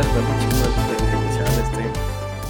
Este. 0.00 1.88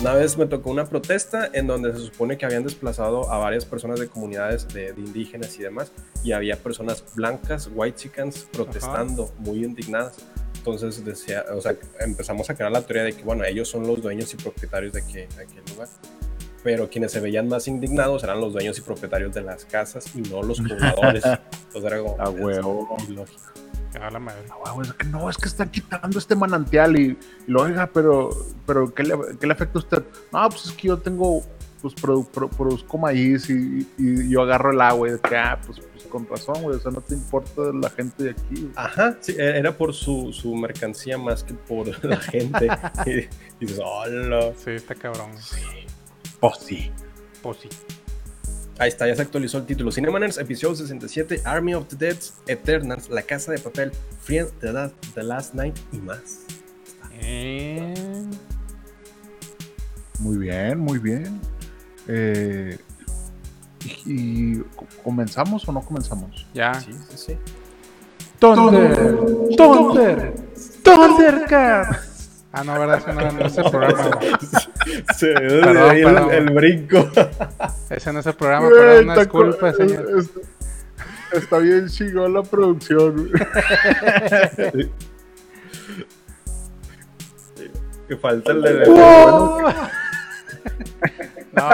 Una 0.00 0.14
vez 0.14 0.38
me 0.38 0.46
tocó 0.46 0.70
una 0.70 0.84
protesta 0.86 1.50
en 1.52 1.66
donde 1.66 1.92
se 1.92 1.98
supone 1.98 2.38
que 2.38 2.46
habían 2.46 2.62
desplazado 2.62 3.30
a 3.32 3.38
varias 3.38 3.64
personas 3.64 3.98
de 3.98 4.06
comunidades 4.08 4.68
de, 4.68 4.92
de 4.92 5.00
indígenas 5.00 5.58
y 5.58 5.62
demás, 5.62 5.90
y 6.22 6.32
había 6.32 6.56
personas 6.56 7.02
blancas, 7.16 7.68
white 7.74 7.96
chickens, 7.96 8.46
protestando, 8.52 9.32
muy 9.38 9.64
indignadas. 9.64 10.14
Entonces 10.56 11.04
decía, 11.04 11.44
o 11.52 11.60
sea, 11.60 11.74
empezamos 12.00 12.48
a 12.50 12.54
crear 12.54 12.70
la 12.70 12.82
teoría 12.82 13.02
de 13.04 13.12
que, 13.14 13.22
bueno, 13.24 13.44
ellos 13.44 13.68
son 13.68 13.86
los 13.86 14.00
dueños 14.02 14.32
y 14.34 14.36
propietarios 14.36 14.92
de, 14.92 15.04
que, 15.04 15.26
de 15.26 15.42
aquel 15.42 15.62
lugar. 15.72 15.88
Pero 16.62 16.90
quienes 16.90 17.12
se 17.12 17.20
veían 17.20 17.48
más 17.48 17.66
indignados 17.68 18.22
eran 18.22 18.40
los 18.40 18.52
dueños 18.52 18.78
y 18.78 18.82
propietarios 18.82 19.32
de 19.34 19.42
las 19.42 19.64
casas 19.64 20.14
y 20.14 20.20
no 20.20 20.42
los 20.42 20.60
pobladores. 20.68 21.24
Entonces 21.24 21.84
era 21.84 21.98
como, 22.00 22.20
A 22.20 22.30
huevo. 22.30 22.96
ilógico. 23.08 23.42
A 24.02 24.10
la 24.10 24.18
madre. 24.18 24.42
Güey, 24.74 24.86
es 24.88 24.94
que 24.94 25.04
no, 25.06 25.28
es 25.30 25.36
que 25.36 25.48
están 25.48 25.70
quitando 25.70 26.18
este 26.18 26.34
manantial 26.36 26.98
y, 26.98 27.18
y 27.46 27.50
lo 27.50 27.62
oiga, 27.62 27.88
pero, 27.92 28.30
pero 28.66 28.92
¿qué, 28.94 29.02
le, 29.02 29.14
¿qué 29.40 29.46
le 29.46 29.52
afecta 29.52 29.78
a 29.78 29.82
usted? 29.82 30.04
No, 30.32 30.48
pues 30.48 30.66
es 30.66 30.72
que 30.72 30.88
yo 30.88 30.98
tengo, 30.98 31.42
pues 31.82 31.94
produ- 31.96 32.26
pro- 32.28 32.48
produzco 32.48 32.98
maíz 32.98 33.48
y, 33.50 33.86
y 33.98 34.28
yo 34.30 34.42
agarro 34.42 34.72
el 34.72 34.80
agua 34.80 35.08
y 35.08 35.12
de 35.12 35.18
que, 35.20 35.36
ah, 35.36 35.60
pues, 35.66 35.80
pues 35.80 36.04
con 36.06 36.26
razón, 36.28 36.62
güey, 36.62 36.76
o 36.76 36.80
sea, 36.80 36.90
no 36.90 37.00
te 37.00 37.14
importa 37.14 37.62
la 37.72 37.90
gente 37.90 38.24
de 38.24 38.30
aquí. 38.30 38.54
güey. 38.62 38.72
Ajá, 38.76 39.16
sí, 39.20 39.32
e- 39.38 39.58
era 39.58 39.76
por 39.76 39.92
su, 39.94 40.32
su 40.32 40.54
mercancía 40.54 41.18
más 41.18 41.42
que 41.44 41.54
por 41.54 41.86
la 42.04 42.16
gente. 42.18 42.68
y 43.06 43.64
dices, 43.64 43.80
hola. 43.84 44.52
Sí, 44.64 44.70
está 44.70 44.94
cabrón. 44.94 45.30
Pues 46.40 46.56
sí. 46.60 46.90
Pues 47.42 47.58
sí. 47.58 47.68
Ahí 48.78 48.88
está, 48.88 49.08
ya 49.08 49.14
se 49.16 49.22
actualizó 49.22 49.58
el 49.58 49.66
título. 49.66 49.90
Cinemaners, 49.90 50.38
episodio 50.38 50.76
67, 50.76 51.42
Army 51.44 51.74
of 51.74 51.88
the 51.88 51.96
Dead, 51.96 52.16
Eternals, 52.46 53.08
La 53.10 53.22
Casa 53.22 53.50
de 53.52 53.58
Papel, 53.58 53.90
Friend, 54.22 54.48
The 54.60 54.72
Last, 54.72 54.94
The 55.14 55.22
Last 55.24 55.54
Night 55.54 55.76
y 55.92 55.98
más. 55.98 56.40
Eh, 57.20 57.92
Muy 60.20 60.36
bien, 60.38 60.78
muy 60.78 60.98
bien. 60.98 61.40
Eh, 62.06 62.78
y, 63.84 64.54
y 64.54 64.58
co- 64.76 64.86
¿Comenzamos 65.02 65.68
o 65.68 65.72
no 65.72 65.80
comenzamos? 65.82 66.46
ya. 66.54 66.74
Sí, 66.74 66.92
sí, 67.10 67.16
sí. 67.16 67.38
Thunder. 68.38 69.16
Thunder. 69.56 70.34
Thundercats. 70.84 72.17
Ah, 72.52 72.64
no, 72.64 72.78
verdad, 72.78 72.98
ese 72.98 73.12
no, 73.12 73.30
no 73.32 73.46
es 73.46 73.58
el 73.58 73.70
programa. 73.70 74.10
güey. 74.16 74.32
Se 75.16 75.26
ve 75.28 75.60
Perdón, 75.62 75.90
ahí 75.90 76.02
perdón. 76.02 76.30
el, 76.32 76.48
el 76.48 76.50
brinco. 76.54 77.10
Ese 77.90 78.12
no 78.12 78.20
es 78.20 78.26
el 78.26 78.34
programa, 78.34 78.68
pero 78.70 79.00
una 79.02 79.14
disculpa, 79.16 79.72
señor. 79.74 80.06
es- 80.18 80.30
Está 81.30 81.58
bien 81.58 81.88
chingón 81.88 82.32
la 82.32 82.42
producción. 82.42 83.28
güey. 83.28 84.90
Que 88.08 88.16
falta 88.16 88.52
el 88.52 88.62
de. 88.62 88.84
¡Wow! 88.86 89.68
No, 91.52 91.68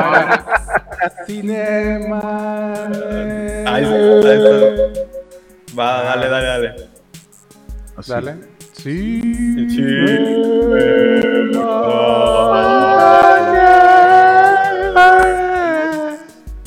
Cinema. 1.26 2.72
Ahí 3.66 3.84
está, 3.84 4.28
ahí 4.30 4.38
está. 4.38 5.00
Va, 5.78 6.02
dale, 6.02 6.28
dale, 6.28 6.46
dale. 6.46 6.74
Así. 7.96 8.10
Dale. 8.10 8.34
Sí. 8.84 9.18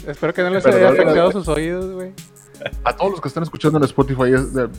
Espero 0.07 0.33
que 0.33 0.41
no 0.41 0.49
les 0.49 0.65
haya 0.65 0.89
afectado 0.89 1.31
sus 1.31 1.47
oídos, 1.47 1.93
güey. 1.93 2.13
A 2.83 2.95
todos 2.95 3.11
los 3.11 3.21
que 3.21 3.27
están 3.27 3.43
escuchando 3.43 3.77
en 3.77 3.83
Spotify, 3.83 4.31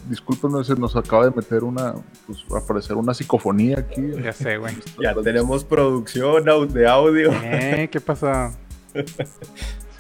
discúlpenos, 0.09 0.67
se 0.67 0.75
nos 0.75 0.97
acaba 0.97 1.27
de 1.27 1.31
meter 1.31 1.63
una, 1.63 1.95
pues, 2.27 2.45
aparecer 2.61 2.97
una 2.97 3.15
psicofonía 3.15 3.79
aquí. 3.79 4.03
Ya 4.21 4.33
sé, 4.33 4.59
güey. 4.59 4.77
Ya 5.01 5.15
tenemos 5.15 5.63
producción 5.63 6.45
de 6.73 6.89
audio. 6.89 7.31
Eh, 7.45 7.89
¿qué 7.93 8.01
pasó? 8.01 8.51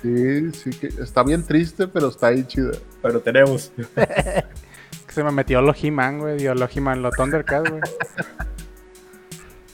Sí, 0.02 0.52
sí, 0.54 0.70
que 0.70 0.88
está 0.88 1.22
bien 1.22 1.44
triste, 1.44 1.86
pero 1.86 2.08
está 2.08 2.28
ahí 2.28 2.42
chida. 2.42 2.72
Pero 3.00 3.20
tenemos. 3.20 3.70
Que 5.08 5.14
se 5.14 5.24
me 5.24 5.32
metió 5.32 5.62
lo 5.62 5.74
He-Man, 5.74 6.20
güey. 6.20 6.36
Dio 6.36 6.54
lo 6.54 6.68
He-Man, 6.72 7.02
lo 7.02 7.10
Thundercat, 7.10 7.68
güey. 7.68 7.80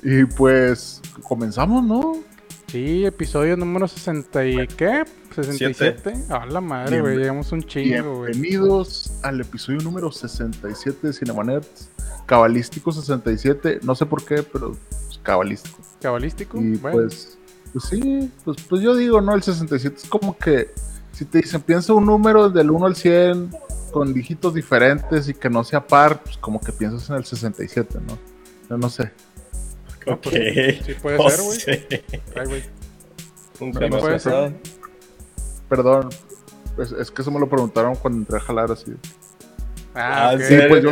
Y 0.07 0.27
pues, 0.27 1.01
comenzamos, 1.23 1.83
¿no? 1.83 2.19
Sí, 2.67 3.07
episodio 3.07 3.57
número 3.57 3.89
60 3.89 4.47
y... 4.47 4.67
¿Qué? 4.67 5.05
¿67? 5.35 6.31
A 6.31 6.45
la 6.45 6.61
madre, 6.61 7.01
güey. 7.01 7.17
Llegamos 7.17 7.51
un 7.53 7.63
chingo, 7.63 8.19
güey. 8.19 8.33
Bienvenidos 8.33 9.13
al 9.23 9.41
episodio 9.41 9.81
número 9.81 10.13
67 10.13 11.07
de 11.07 11.13
Cinemanerds. 11.15 11.89
Cabalístico 12.27 12.93
67, 12.93 13.81
no 13.83 13.95
sé 13.95 14.05
por 14.05 14.23
qué, 14.27 14.43
pero 14.43 14.73
pues, 14.73 15.19
cabalístico. 15.23 15.79
¿Cabalístico? 16.03 16.61
Y 16.61 16.77
Bueno. 16.77 16.99
pues, 16.99 17.39
pues 17.73 17.85
sí, 17.87 18.31
pues, 18.45 18.59
pues 18.69 18.83
yo 18.83 18.95
digo, 18.95 19.23
¿no? 19.23 19.35
El 19.35 19.43
67 19.43 19.97
es 20.03 20.09
como 20.09 20.37
que 20.37 20.71
si 21.13 21.25
te 21.25 21.39
dicen, 21.39 21.63
piensa 21.63 21.95
un 21.95 22.05
número 22.05 22.51
del 22.51 22.71
1 22.71 22.87
al 22.87 22.95
100 22.97 23.51
con 23.95 24.13
dígitos 24.13 24.53
diferentes 24.55 25.29
y 25.29 25.35
que 25.35 25.49
no 25.49 25.63
sea 25.63 25.87
par, 25.87 26.21
pues 26.25 26.37
como 26.37 26.59
que 26.59 26.73
piensas 26.73 27.09
en 27.11 27.15
el 27.15 27.25
67, 27.25 28.01
¿no? 28.05 28.19
Yo 28.69 28.77
no 28.77 28.91
sé. 28.91 29.13
Ok. 30.05 30.19
pues, 30.21 30.85
sí 30.85 30.95
puede 31.01 31.17
No 31.17 31.31
ser, 31.31 31.43
güey. 31.45 31.61
sé. 31.61 32.05
Ay, 32.35 32.47
güey. 32.47 32.63
Nunca 33.61 33.87
ha 33.87 33.89
puede 33.89 34.19
ser. 34.19 34.53
Perdón, 35.69 36.09
es, 36.77 36.91
es 36.91 37.11
que 37.13 37.23
eso 37.23 37.31
me 37.31 37.39
lo 37.39 37.49
preguntaron 37.49 37.95
cuando 37.95 38.19
entré 38.19 38.37
a 38.37 38.41
jalar 38.41 38.73
así. 38.73 38.97
Ah, 39.95 40.31
Ah, 40.31 40.35
ok, 40.35 40.41
sí, 40.41 40.57
pues 40.69 40.83
yo-. 40.83 40.91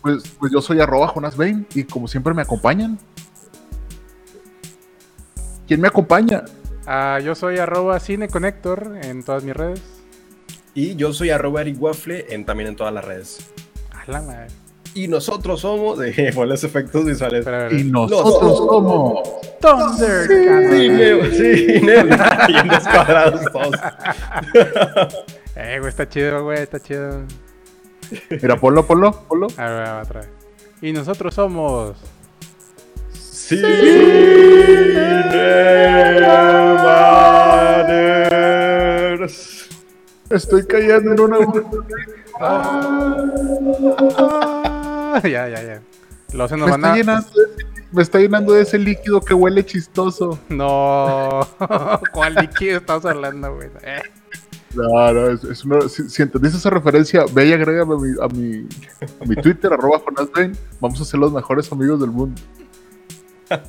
Pues, 0.00 0.22
pues 0.38 0.52
yo 0.52 0.62
soy 0.62 0.78
arroba 0.80 1.08
Jonas 1.08 1.36
Bain 1.36 1.66
y 1.74 1.82
como 1.82 2.06
siempre 2.06 2.32
me 2.34 2.42
acompañan. 2.42 3.00
¿Quién 5.66 5.80
me 5.80 5.88
acompaña? 5.88 6.44
Ah, 6.86 7.18
yo 7.18 7.34
soy 7.34 7.58
arroba 7.58 7.98
cineconector 7.98 8.96
en 9.02 9.24
todas 9.24 9.42
mis 9.42 9.56
redes. 9.56 9.82
Y 10.74 10.96
yo 10.96 11.12
soy 11.12 11.28
arroba 11.30 11.60
Eric 11.60 11.76
Waffle 11.80 12.26
en, 12.30 12.44
también 12.46 12.70
en 12.70 12.76
todas 12.76 12.92
las 12.94 13.04
redes. 13.04 13.38
A 13.92 14.10
la 14.10 14.22
madre. 14.22 14.46
Y 14.94 15.06
nosotros 15.08 15.60
somos 15.60 15.98
de 15.98 16.32
los 16.46 16.64
efectos 16.64 17.04
visuales. 17.04 17.46
A. 17.46 17.70
Y 17.72 17.84
nosotros 17.84 18.42
Los- 18.42 18.58
somos. 18.58 19.20
Thundercat. 19.60 20.72
Cine, 20.72 21.30
cine, 21.30 22.04
bien 22.48 22.68
descuadrados 22.68 23.42
todos. 23.52 23.74
Eh, 25.54 25.76
güey, 25.80 25.90
está 25.90 26.08
chido, 26.08 26.44
güey, 26.44 26.60
está 26.60 26.80
chido. 26.80 27.24
Mira, 28.30 28.56
ponlo, 28.56 28.86
ponlo, 28.86 29.12
ponlo. 29.28 29.48
A 29.58 29.66
ver, 29.68 29.86
va 29.86 30.00
otra 30.02 30.20
vez. 30.20 30.30
Y 30.80 30.92
nosotros 30.92 31.34
somos. 31.34 31.94
Cinemaners. 33.12 35.91
Estoy 40.32 40.66
cayendo 40.66 41.12
en 41.12 41.20
una. 41.20 41.38
Ah, 43.94 45.20
ya, 45.24 45.48
ya, 45.48 45.62
ya. 45.62 45.80
Se 46.48 46.56
nos 46.56 46.66
Me 46.70 46.70
van 46.70 46.80
está, 46.80 46.92
a. 46.92 46.96
llenando 46.96 47.28
de, 47.30 47.64
me 47.92 48.02
está 48.02 48.18
llenando 48.18 48.52
de 48.54 48.62
ese 48.62 48.78
líquido 48.78 49.20
que 49.20 49.34
huele 49.34 49.64
chistoso. 49.64 50.38
No. 50.48 51.46
¿Cuál 52.12 52.34
líquido 52.36 52.78
estamos 52.78 53.04
hablando, 53.04 53.54
güey? 53.54 53.68
Eh, 53.82 54.00
No, 54.74 55.12
no, 55.12 55.28
es, 55.28 55.44
es 55.44 55.64
una- 55.64 55.86
si, 55.88 56.08
si 56.08 56.22
entendiste 56.22 56.56
esa 56.56 56.70
referencia, 56.70 57.24
ve 57.32 57.46
y 57.48 57.52
agrégame 57.52 57.94
a 57.94 57.98
mi, 57.98 58.10
a 58.22 58.28
mi, 58.28 58.66
a 59.20 59.24
mi 59.26 59.36
Twitter, 59.36 59.72
arroba. 59.72 60.00
Vamos 60.80 61.00
a 61.00 61.04
ser 61.04 61.20
los 61.20 61.30
mejores 61.32 61.70
amigos 61.70 62.00
del 62.00 62.10
mundo. 62.10 62.40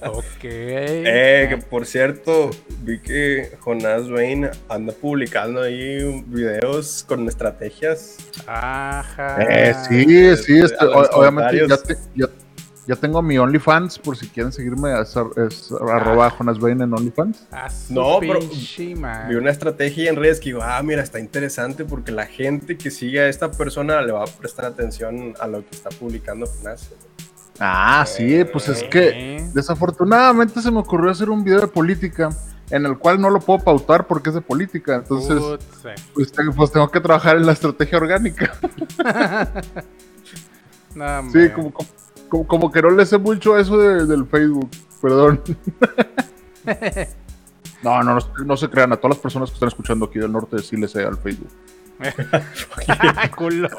Ok. 0.08 0.44
Eh, 0.44 1.46
que 1.50 1.58
por 1.58 1.86
cierto, 1.86 2.50
vi 2.82 3.00
que 3.00 3.52
Jonás 3.60 4.10
Wayne 4.10 4.52
anda 4.70 4.94
publicando 4.94 5.62
ahí 5.62 6.24
videos 6.28 7.04
con 7.08 7.28
estrategias. 7.28 8.18
Ajá. 8.48 9.38
Eh, 9.42 9.74
sí, 9.88 10.38
sí, 10.38 10.60
a 10.62 10.66
este, 10.66 10.86
obviamente 10.86 11.68
ya, 11.68 11.78
te- 11.78 11.98
ya, 12.16 12.28
ya 12.86 12.96
tengo 12.96 13.22
mi 13.22 13.38
OnlyFans, 13.38 13.98
por 14.00 14.18
si 14.18 14.28
quieren 14.28 14.52
seguirme, 14.52 15.00
es, 15.00 15.16
es 15.38 15.72
arroba 15.72 16.30
Jonas 16.32 16.60
Bain 16.60 16.82
en 16.82 16.94
OnlyFans. 16.94 17.48
No, 17.90 18.20
pero- 18.20 18.40
madre. 18.96 19.30
Vi 19.30 19.36
una 19.36 19.52
estrategia 19.52 20.10
en 20.10 20.16
redes 20.18 20.40
que 20.40 20.46
digo, 20.50 20.60
ah, 20.62 20.82
mira, 20.84 21.02
está 21.02 21.20
interesante 21.20 21.86
porque 21.86 22.12
la 22.12 22.26
gente 22.26 22.78
que 22.78 22.92
sigue 22.92 23.22
a 23.22 23.28
esta 23.30 23.52
persona 23.52 24.02
le 24.02 24.12
va 24.12 24.24
a 24.24 24.28
prestar 24.28 24.66
atención 24.66 25.34
a 25.40 25.48
lo 25.48 25.60
que 25.62 25.76
está 25.76 25.90
publicando 25.92 26.46
Jonás. 26.46 26.90
Ah, 27.60 28.04
sí, 28.08 28.44
pues 28.52 28.68
es 28.70 28.84
que 28.84 29.46
desafortunadamente 29.54 30.62
se 30.62 30.72
me 30.72 30.80
ocurrió 30.80 31.12
hacer 31.12 31.30
un 31.30 31.44
video 31.44 31.62
de 31.62 31.68
política 31.68 32.30
en 32.72 32.86
el 32.86 32.98
cual 32.98 33.22
no 33.22 33.30
lo 33.30 33.40
puedo 33.40 33.60
pautar 33.60 34.08
porque 34.08 34.30
es 34.30 34.36
de 34.36 34.42
política. 34.42 34.96
Entonces, 34.96 35.40
pues, 36.14 36.32
tengo, 36.32 36.52
pues 36.54 36.72
tengo 36.72 36.90
que 36.90 37.00
trabajar 37.00 37.38
en 37.38 37.46
la 37.46 37.52
estrategia 37.52 37.98
orgánica. 37.98 38.54
No, 40.96 41.30
Sí, 41.32 41.50
como, 41.50 41.74
como, 41.74 41.90
como- 42.30 42.48
como 42.48 42.72
que 42.72 42.82
no 42.82 42.92
le 42.92 43.04
sé 43.06 43.18
mucho 43.18 43.56
a 43.56 43.62
eso 43.62 43.78
de- 43.78 44.06
del 44.06 44.26
Facebook. 44.28 44.70
Perdón. 45.02 45.42
No, 47.84 48.02
no, 48.02 48.16
no, 48.16 48.22
no 48.46 48.56
se 48.58 48.70
crean. 48.70 48.94
A 48.94 48.96
todas 48.98 49.18
las 49.18 49.22
personas 49.22 49.50
que 49.50 49.56
están 49.56 49.68
escuchando 49.68 50.06
aquí 50.06 50.18
del 50.18 50.32
norte 50.32 50.58
sí 50.60 50.78
les 50.78 50.92
sé 50.92 51.04
al 51.04 51.18
Facebook. 51.18 51.50
Culo. 53.36 53.70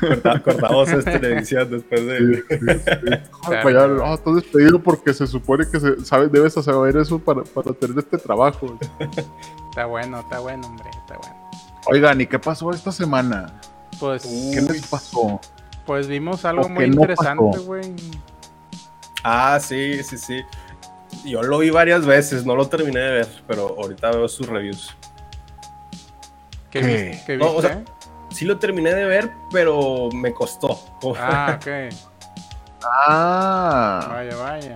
Corta- 0.00 0.40
cortamos 0.42 0.88
esta 0.90 1.12
edición 1.12 1.70
después 1.70 2.06
de. 2.06 2.44
Ay, 3.44 3.56
para 3.62 3.68
allá, 3.68 3.86
no, 3.88 4.14
estás 4.14 4.34
despedido 4.36 4.82
porque 4.82 5.12
se 5.14 5.26
supone 5.26 5.64
que 5.70 5.80
se, 5.80 6.04
sabe, 6.04 6.28
debes 6.28 6.54
saber 6.54 6.96
eso 6.96 7.18
para, 7.18 7.42
para 7.42 7.72
tener 7.72 7.98
este 7.98 8.18
trabajo. 8.18 8.78
Está 9.70 9.86
bueno, 9.86 10.20
está 10.20 10.38
bueno, 10.40 10.66
hombre, 10.66 10.90
está 10.90 11.16
bueno. 11.18 11.50
Oigan, 11.86 12.20
¿y 12.20 12.26
qué 12.26 12.38
pasó 12.38 12.70
esta 12.72 12.92
semana? 12.92 13.60
Pues, 13.98 14.22
¿Qué 14.22 14.60
les 14.60 14.86
pasó? 14.86 15.40
pues 15.86 16.06
vimos 16.06 16.44
algo 16.44 16.62
¿O 16.62 16.68
muy 16.68 16.86
no 16.88 16.92
interesante, 17.02 17.58
güey. 17.58 17.94
Ah, 19.24 19.58
sí, 19.60 20.02
sí, 20.04 20.16
sí. 20.16 20.40
Yo 21.24 21.42
lo 21.42 21.58
vi 21.58 21.70
varias 21.70 22.06
veces, 22.06 22.46
no 22.46 22.54
lo 22.54 22.68
terminé 22.68 23.00
de 23.00 23.10
ver, 23.10 23.28
pero 23.48 23.74
ahorita 23.76 24.10
veo 24.12 24.28
sus 24.28 24.46
reviews. 24.46 24.94
¿Qué, 26.70 26.80
¿Qué? 26.80 26.86
viste? 26.86 27.22
¿Qué 27.26 27.36
No, 27.36 27.46
o 27.50 27.52
viste? 27.60 27.68
sea- 27.68 27.84
Sí 28.30 28.44
lo 28.44 28.58
terminé 28.60 28.94
de 28.94 29.04
ver, 29.06 29.32
pero 29.50 30.08
me 30.14 30.32
costó. 30.32 30.78
Ah, 31.18 31.58
ok. 31.60 31.92
Ah, 32.84 34.06
Vaya, 34.08 34.36
vaya. 34.36 34.74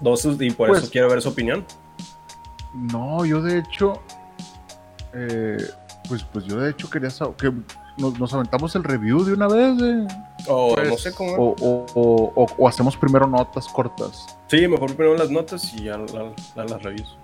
Dos, 0.00 0.24
y 0.40 0.50
por 0.52 0.68
Pues- 0.68 0.82
eso 0.84 0.90
quiero 0.92 1.08
ver 1.08 1.20
su 1.20 1.30
opinión. 1.30 1.64
no, 2.74 3.24
yo 3.24 3.42
de 3.42 3.58
hecho, 3.58 4.00
eh, 5.14 5.56
pues, 6.08 6.22
pues 6.24 6.44
yo 6.44 6.60
de 6.60 6.70
hecho 6.70 6.88
quería 6.88 7.10
saber 7.10 7.34
que 7.34 7.52
nos, 7.96 8.18
nos 8.20 8.32
aventamos 8.32 8.74
el 8.76 8.84
review 8.84 9.24
de 9.24 9.32
una 9.32 9.48
vez, 9.48 9.76
eh, 9.82 10.06
O 10.46 10.74
Pues- 10.76 10.88
no 10.88 10.96
sé 10.96 11.12
cómo. 11.12 11.32
o, 11.32 11.56
o- 11.60 11.86
o- 11.94 12.32
o- 12.36 12.46
o 12.56 12.68
hacemos 12.68 12.96
primero 12.96 13.26
notas 13.26 13.66
cortas. 13.68 14.38
Sí, 14.46 14.66
mejor 14.68 14.94
primero 14.94 15.16
las 15.18 15.28
notas 15.30 15.74
y 15.74 15.84
ya 15.84 15.98
la- 15.98 16.32
la- 16.54 16.64
las 16.64 16.82
reviews. 16.82 17.18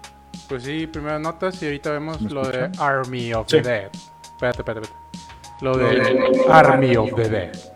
Pues 0.48 0.62
sí, 0.64 0.86
primero 0.86 1.18
notas 1.18 1.60
y 1.62 1.66
ahorita 1.66 1.90
vemos 1.90 2.20
¿Me 2.20 2.30
lo 2.30 2.46
de? 2.46 2.70
Army 2.78 3.32
of 3.32 3.46
Sí. 3.48 3.56
the 3.56 3.62
Dead. 3.62 3.90
Espérate, 4.22 4.58
espérate, 4.60 4.86
espérate. 4.86 4.90
Lo 5.60 5.76
de 5.78 6.44
Army 6.50 6.96
of 6.96 7.10
the 7.14 7.28
Dead. 7.28 7.52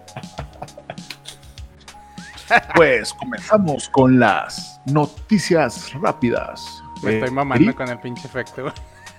Pues 2.74 3.12
comenzamos 3.12 3.90
con 3.90 4.18
las 4.18 4.80
noticias 4.86 5.92
rápidas. 6.00 6.82
Me 7.02 7.18
estoy 7.18 7.30
mamando 7.30 7.74
con 7.76 7.88
el 7.90 7.98
pinche 7.98 8.26
efecto, 8.26 8.62
güey. 8.62 8.74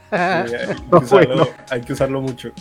Sí, 0.09 0.15
hay, 0.15 0.75
que 0.75 0.81
No, 0.89 0.97
usarlo, 0.97 1.35
bueno. 1.35 1.47
hay 1.69 1.81
que 1.81 1.93
usarlo 1.93 2.21
mucho. 2.21 2.49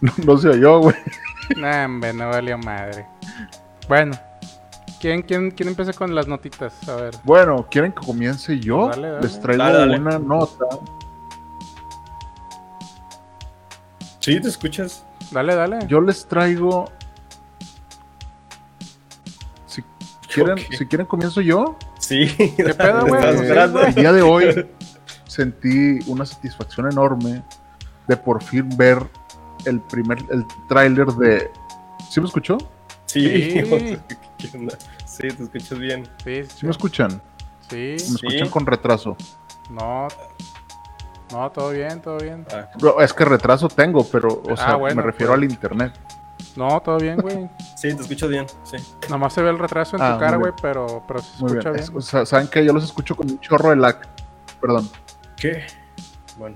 No, 0.00 0.12
no 0.26 0.36
se 0.36 0.48
oyó, 0.50 0.80
güey. 0.80 0.96
Nah, 1.56 1.86
hombre, 1.86 2.12
no 2.12 2.28
valió 2.28 2.58
madre. 2.58 3.06
Bueno, 3.88 4.18
¿quién, 5.00 5.22
quién, 5.22 5.50
quién 5.50 5.68
empieza 5.68 5.92
con 5.92 6.14
las 6.14 6.26
notitas? 6.26 6.88
A 6.88 6.96
ver. 6.96 7.14
Bueno, 7.24 7.66
¿quieren 7.70 7.92
que 7.92 8.04
comience 8.06 8.58
yo? 8.58 8.88
Dale, 8.88 9.08
dale. 9.10 9.22
Les 9.22 9.40
traigo 9.40 9.62
Dale, 9.62 9.78
dale. 9.78 9.98
una 9.98 10.18
nota. 10.18 10.66
Sí, 14.20 14.40
¿te 14.40 14.48
escuchas? 14.48 15.04
Dale, 15.30 15.54
dale. 15.54 15.78
Yo 15.86 16.00
les 16.00 16.26
traigo. 16.26 16.90
Si 19.66 19.82
quieren, 20.32 20.58
si 20.58 20.86
quieren 20.86 21.06
comienzo 21.06 21.40
yo. 21.40 21.76
Sí. 21.98 22.26
¿Qué 22.56 22.74
pedo, 22.74 23.06
güey? 23.06 23.20
Estás 23.20 23.36
Sí, 23.36 23.42
esperando. 23.42 23.78
güey. 23.80 23.88
El 23.90 23.94
día 23.94 24.12
de 24.12 24.22
hoy 24.22 24.66
sentí 25.26 25.98
una 26.06 26.24
satisfacción 26.24 26.90
enorme 26.90 27.42
de 28.06 28.16
por 28.16 28.42
fin 28.42 28.68
ver 28.76 28.98
el 29.66 29.80
primer 29.80 30.18
el 30.30 30.44
tráiler 30.68 31.06
de. 31.08 31.50
¿Sí 32.10 32.20
me 32.20 32.26
escuchó? 32.26 32.56
Sí. 33.06 33.52
Sí. 33.52 33.98
¿Qué 34.50 34.56
onda? 34.58 34.76
Sí, 35.04 35.28
te 35.28 35.42
escuchas 35.42 35.78
bien. 35.78 36.08
Sí, 36.24 36.44
¿Sí 36.44 36.50
sí. 36.58 36.66
me 36.66 36.70
escuchan? 36.72 37.22
Sí. 37.70 37.76
Me 37.76 37.94
escuchan 37.96 38.48
con 38.50 38.66
retraso. 38.66 39.16
No. 39.70 40.08
No, 41.32 41.50
todo 41.50 41.70
bien, 41.70 42.00
todo 42.00 42.18
bien. 42.18 42.46
Ah, 42.52 42.68
Bro, 42.78 43.00
es 43.00 43.12
que 43.12 43.24
retraso 43.24 43.68
tengo, 43.68 44.04
pero, 44.04 44.42
o 44.48 44.56
sea, 44.56 44.72
Ah, 44.72 44.76
bueno, 44.76 44.96
me 44.96 45.02
refiero 45.02 45.32
pues. 45.32 45.42
al 45.44 45.50
internet. 45.50 45.92
No, 46.56 46.80
todo 46.80 46.98
bien, 46.98 47.16
güey. 47.16 47.48
sí, 47.76 47.94
te 47.94 48.02
escuchas 48.02 48.28
bien. 48.28 48.46
Sí. 48.64 48.76
Nomás 49.08 49.32
se 49.32 49.42
ve 49.42 49.50
el 49.50 49.58
retraso 49.58 49.96
en 49.96 50.02
Ah, 50.02 50.14
tu 50.14 50.20
cara, 50.20 50.38
muy 50.38 50.50
güey, 50.50 50.52
pero, 50.62 51.02
pero 51.08 51.20
se 51.20 51.30
Muy 51.40 51.50
escucha 51.52 51.70
bien. 51.70 51.84
bien. 51.84 51.84
Es- 51.84 51.90
o 51.96 52.00
sea, 52.02 52.26
Saben 52.26 52.46
que 52.48 52.64
yo 52.64 52.72
los 52.72 52.84
escucho 52.84 53.16
con 53.16 53.28
un 53.30 53.40
chorro 53.40 53.70
de 53.70 53.76
lag. 53.76 54.00
Perdón. 54.60 54.88
¿Qué? 55.36 55.64
Bueno. 56.38 56.54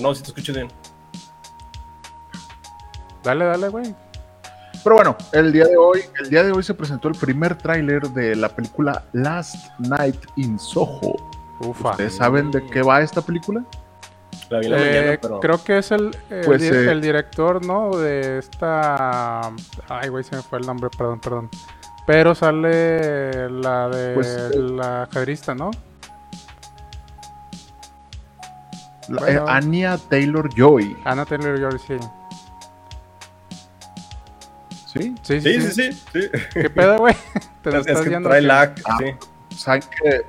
No, 0.00 0.14
sí 0.14 0.22
te 0.22 0.28
escuchas 0.28 0.56
bien. 0.56 0.68
Dale, 3.22 3.44
dale, 3.44 3.68
güey. 3.68 3.94
Pero 4.82 4.96
bueno, 4.96 5.16
el 5.32 5.52
día 5.52 5.66
de 5.66 5.76
hoy, 5.76 6.00
el 6.22 6.30
día 6.30 6.42
de 6.42 6.52
hoy 6.52 6.62
se 6.62 6.72
presentó 6.74 7.08
el 7.08 7.14
primer 7.14 7.56
tráiler 7.56 8.02
de 8.10 8.34
la 8.34 8.48
película 8.48 9.04
Last 9.12 9.56
Night 9.78 10.16
in 10.36 10.58
Soho. 10.58 11.16
Ufa. 11.60 11.90
¿Ustedes 11.90 12.16
saben 12.16 12.50
de 12.50 12.64
qué 12.66 12.80
va 12.82 13.02
esta 13.02 13.20
película? 13.20 13.62
La 14.48 14.58
vi 14.60 14.66
en 14.66 14.72
la 14.72 14.78
Eh, 14.78 14.86
mañana, 15.00 15.18
pero. 15.20 15.40
Creo 15.40 15.62
que 15.62 15.78
es 15.78 15.90
el, 15.90 16.16
el, 16.30 16.44
Pues, 16.46 16.62
di- 16.62 16.68
eh, 16.68 16.90
el 16.90 17.00
director, 17.02 17.64
¿no? 17.64 17.96
De 17.96 18.38
esta. 18.38 19.48
Ay, 19.88 20.08
güey, 20.08 20.24
se 20.24 20.36
me 20.36 20.42
fue 20.42 20.58
el 20.58 20.66
nombre, 20.66 20.88
perdón, 20.96 21.20
perdón. 21.20 21.50
Pero 22.06 22.34
sale 22.34 23.48
la 23.50 23.88
de 23.90 24.14
Pues, 24.14 24.26
eh, 24.54 24.58
la 24.58 25.02
ajedrista, 25.04 25.54
¿no? 25.54 25.70
La- 29.08 29.20
Bueno. 29.20 29.40
eh, 29.42 29.44
Anya 29.48 29.98
Taylor 29.98 30.48
Joy. 30.56 30.96
Anna 31.04 31.24
Taylor 31.26 31.58
Joy, 31.60 31.78
sí. 31.86 31.94
¿Sí? 35.02 35.14
Sí, 35.22 35.40
sí, 35.40 35.60
Sí, 35.60 35.60
sí. 35.60 35.70
sí, 35.70 35.92
sí. 35.92 36.20
sí. 36.32 36.60
¿Qué 36.60 36.70
pedo, 36.70 36.98
güey? 36.98 37.14
Te 37.62 37.70
lo 37.70 37.78
Es, 37.78 37.82
es 37.82 37.86
estás 37.88 38.02
que 38.02 38.08
viendo. 38.10 38.28
trae 38.28 38.42
lag. 38.42 38.74
Ah. 38.84 38.98
Sí. 38.98 39.56
¿Saben 39.56 39.82
que 40.02 40.22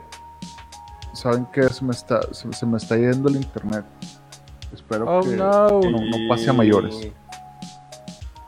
¿Saben 1.13 1.45
que 1.47 1.67
se 1.69 1.83
me 1.85 1.91
está, 1.91 2.21
se, 2.33 2.51
se 2.53 2.65
me 2.65 2.77
está 2.77 2.95
yendo 2.97 3.29
el 3.29 3.35
internet? 3.35 3.85
Espero 4.73 5.05
Oh, 5.07 5.21
que 5.21 5.35
no. 5.35 5.67
no, 5.81 5.89
no 5.89 6.17
pase 6.29 6.49
a 6.49 6.53
mayores. 6.53 6.95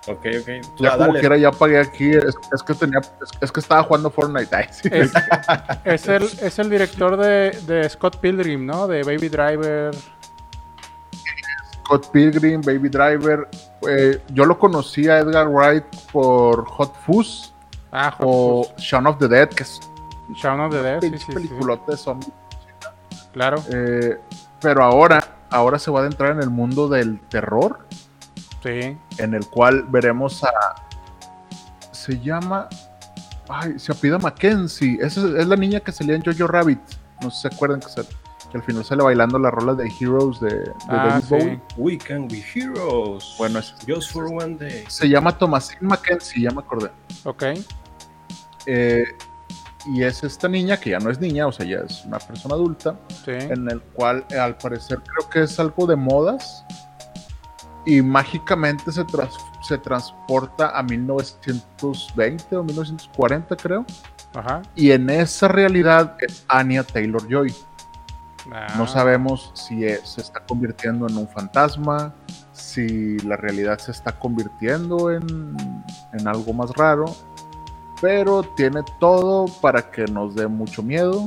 Ok, 0.08 0.26
ok. 0.42 0.50
Tú 0.78 0.84
Ya 0.84 0.92
como 0.94 1.08
dale. 1.08 1.20
quiera 1.20 1.38
ya 1.38 1.52
pagué 1.52 1.80
aquí. 1.80 2.12
Es, 2.12 2.36
es 2.54 2.64
que 2.64 2.74
tenía, 2.74 3.00
es, 3.00 3.30
es 3.42 3.52
que 3.52 3.60
estaba 3.60 3.84
jugando 3.84 4.10
Fortnite. 4.10 4.54
Ay, 4.56 4.66
sí. 4.72 4.90
Es, 4.92 5.12
es 5.86 6.08
el, 6.08 6.24
es 6.24 6.60
el 6.60 6.70
director 6.70 7.16
de, 7.18 7.52
de 7.68 7.88
Scott 7.90 8.18
Pilgrim, 8.20 8.66
¿no? 8.66 8.88
De 8.88 9.04
Baby 9.04 9.30
Driver. 9.30 9.92
Scott 11.86 12.10
Pilgrim, 12.12 12.62
Baby 12.62 12.90
Driver. 12.90 13.48
eh, 13.90 14.22
yo 14.34 14.46
lo 14.46 14.58
conocí 14.58 15.08
a 15.10 15.20
Edgar 15.20 15.48
Wright 15.50 15.84
por 16.12 16.66
Hot 16.66 16.96
Fuzz 17.06 17.52
Ah, 17.92 18.12
Hot 18.12 18.26
o 18.28 18.64
Fuzz. 18.64 18.78
Shaun 18.84 19.08
of 19.08 19.18
the 19.20 19.28
Dead, 19.28 19.50
que 19.50 19.64
es 19.64 19.80
Shaun 20.42 20.60
of 20.62 20.72
the 20.74 20.82
Dead, 20.82 21.02
sí, 21.02 21.10
sí, 21.18 21.34
de 21.88 21.98
zombies. 21.98 22.32
Claro, 23.34 23.58
Eh, 23.72 24.18
pero 24.62 24.84
ahora, 24.84 25.24
ahora 25.50 25.78
se 25.80 25.92
va 25.92 26.00
a 26.00 26.02
adentrar 26.04 26.32
en 26.32 26.40
el 26.42 26.50
mundo 26.50 26.88
del 26.88 27.20
terror, 27.30 27.80
sí. 28.64 28.98
en 29.18 29.34
el 29.34 29.46
cual 29.48 29.84
veremos 29.90 30.44
a. 30.44 30.52
Se 31.92 32.20
llama. 32.20 32.70
Ay, 33.50 33.78
se 33.78 33.92
apida 33.92 34.18
Mackenzie. 34.18 34.98
Esa 35.02 35.20
es, 35.22 35.26
es 35.36 35.48
la 35.48 35.56
niña 35.56 35.80
que 35.82 35.92
salía 35.92 36.16
en 36.16 36.24
Jojo 36.24 36.48
Rabbit. 36.48 36.80
No 37.22 37.30
sé 37.30 37.36
si 37.36 37.42
se 37.42 37.48
acuerdan 37.56 37.80
que, 37.82 37.90
se- 37.90 38.08
que 38.54 38.60
al 38.60 38.64
final 38.64 38.86
sale 38.86 39.02
bailando 39.04 39.40
la 39.40 39.50
rola 39.52 39.74
de 39.74 39.92
Heroes 40.00 40.40
de, 40.40 40.50
de 40.60 40.72
Ah, 40.88 41.20
David 41.20 41.24
sí. 41.26 41.30
Bowie. 41.36 41.62
We 41.76 41.98
can 41.98 42.28
be 42.28 42.42
heroes. 42.54 43.34
Bueno, 43.40 43.58
es- 43.60 43.74
Just 43.88 44.12
for 44.12 44.26
one 44.26 44.56
day. 44.58 44.86
Se 44.88 45.10
llama 45.10 45.36
Thomasine 45.38 45.80
Mackenzie, 45.82 46.44
ya 46.44 46.52
me 46.52 46.60
acordé. 46.60 46.92
Ok. 47.26 47.44
Eh, 48.68 49.04
y 49.88 50.04
es 50.04 50.24
esta 50.24 50.48
niña, 50.48 50.78
que 50.80 50.92
ya 50.92 51.00
no 51.00 51.10
es 51.10 51.20
niña, 51.20 51.48
o 51.48 51.52
sea, 51.52 51.66
ya 51.66 51.80
es 51.80 52.06
una 52.06 52.20
persona 52.20 52.56
adulta, 52.56 52.96
Sí. 53.26 53.32
en 53.32 53.70
el 53.70 53.82
cual 53.82 54.24
eh, 54.30 54.38
al 54.38 54.56
parecer 54.56 55.00
creo 55.02 55.30
que 55.30 55.42
es 55.44 55.60
algo 55.60 55.86
de 55.88 55.96
modas 55.98 56.64
y 57.86 58.02
mágicamente 58.02 58.92
se, 58.94 59.04
tras- 59.04 59.36
se 59.68 59.78
transporta 59.80 60.78
a 60.78 60.84
1920 60.84 62.56
o 62.56 62.64
1940 62.64 63.56
creo 63.58 63.86
Ajá. 64.34 64.62
y 64.76 64.92
en 64.92 65.10
esa 65.10 65.50
realidad 65.50 66.16
es 66.22 66.46
Anya 66.48 66.84
Taylor 66.84 67.28
Joy. 67.28 67.54
Ah, 68.52 68.68
No 68.78 68.88
sabemos 68.88 69.52
si 69.54 69.86
es- 69.86 70.08
se 70.10 70.22
está 70.22 70.42
convirtiendo 70.42 71.08
en 71.08 71.18
un 71.18 71.28
fantasma, 71.28 72.14
si 72.52 73.18
la 73.20 73.38
realidad 73.38 73.78
se 73.80 73.92
está 73.92 74.12
convirtiendo 74.12 75.12
en, 75.12 75.56
en 76.14 76.28
algo 76.28 76.54
más 76.54 76.72
raro, 76.72 77.06
pero 78.02 78.44
tiene 78.44 78.82
todo 79.00 79.46
para 79.62 79.90
que 79.90 80.04
nos 80.06 80.36
dé 80.36 80.48
mucho 80.48 80.84
miedo 80.84 81.24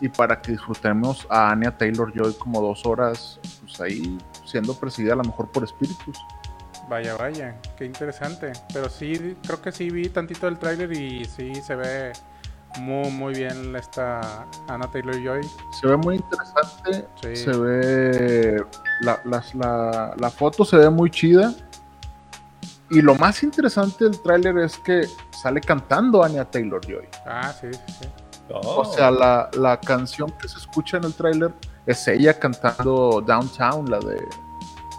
y 0.00 0.08
para 0.08 0.40
que 0.40 0.52
disfrutemos 0.52 1.26
a 1.28 1.50
Anya 1.50 1.76
Taylor 1.76 2.10
Joy 2.14 2.32
como 2.34 2.62
dos 2.62 2.86
horas 2.86 3.38
pues 3.62 3.80
ahí 3.82 4.18
siendo 4.46 4.74
perseguida 4.74 5.12
a 5.12 5.16
lo 5.16 5.24
mejor 5.24 5.48
por 5.50 5.62
espíritus. 5.64 6.16
Vaya, 6.88 7.16
vaya, 7.16 7.54
qué 7.76 7.84
interesante. 7.84 8.52
Pero 8.72 8.88
sí, 8.88 9.36
creo 9.46 9.60
que 9.62 9.70
sí 9.70 9.90
vi 9.90 10.08
tantito 10.08 10.46
del 10.46 10.58
tráiler 10.58 10.90
y 10.92 11.24
sí 11.24 11.54
se 11.56 11.76
ve 11.76 12.12
muy, 12.78 13.10
muy 13.10 13.34
bien 13.34 13.74
esta 13.76 14.46
Anna 14.68 14.90
Taylor 14.90 15.16
Joy. 15.22 15.40
Se 15.80 15.86
ve 15.86 15.96
muy 15.96 16.16
interesante. 16.16 17.06
Sí. 17.22 17.36
Se 17.36 17.50
ve. 17.50 18.64
La, 19.00 19.20
las- 19.24 19.54
la- 19.54 20.14
la 20.16 20.30
foto 20.30 20.64
se 20.64 20.76
ve 20.76 20.88
muy 20.90 21.10
chida. 21.10 21.52
Y 22.90 23.02
lo 23.02 23.14
más 23.14 23.42
interesante 23.44 24.04
del 24.04 24.20
tráiler 24.20 24.58
es 24.58 24.76
que 24.78 25.06
sale 25.30 25.60
cantando 25.60 26.24
Anya 26.24 26.44
Taylor 26.44 26.80
Joy. 26.84 27.08
Ah, 27.24 27.52
sí, 27.52 27.68
sí, 27.72 27.92
sí. 28.00 28.08
Oh. 28.52 28.80
O 28.80 28.84
sea, 28.84 29.12
la, 29.12 29.48
la 29.54 29.78
canción 29.78 30.28
que 30.40 30.48
se 30.48 30.58
escucha 30.58 30.96
en 30.96 31.04
el 31.04 31.14
tráiler 31.14 31.54
es 31.86 32.06
ella 32.08 32.36
cantando 32.36 33.22
Downtown, 33.24 33.88
la 33.88 34.00
de, 34.00 34.20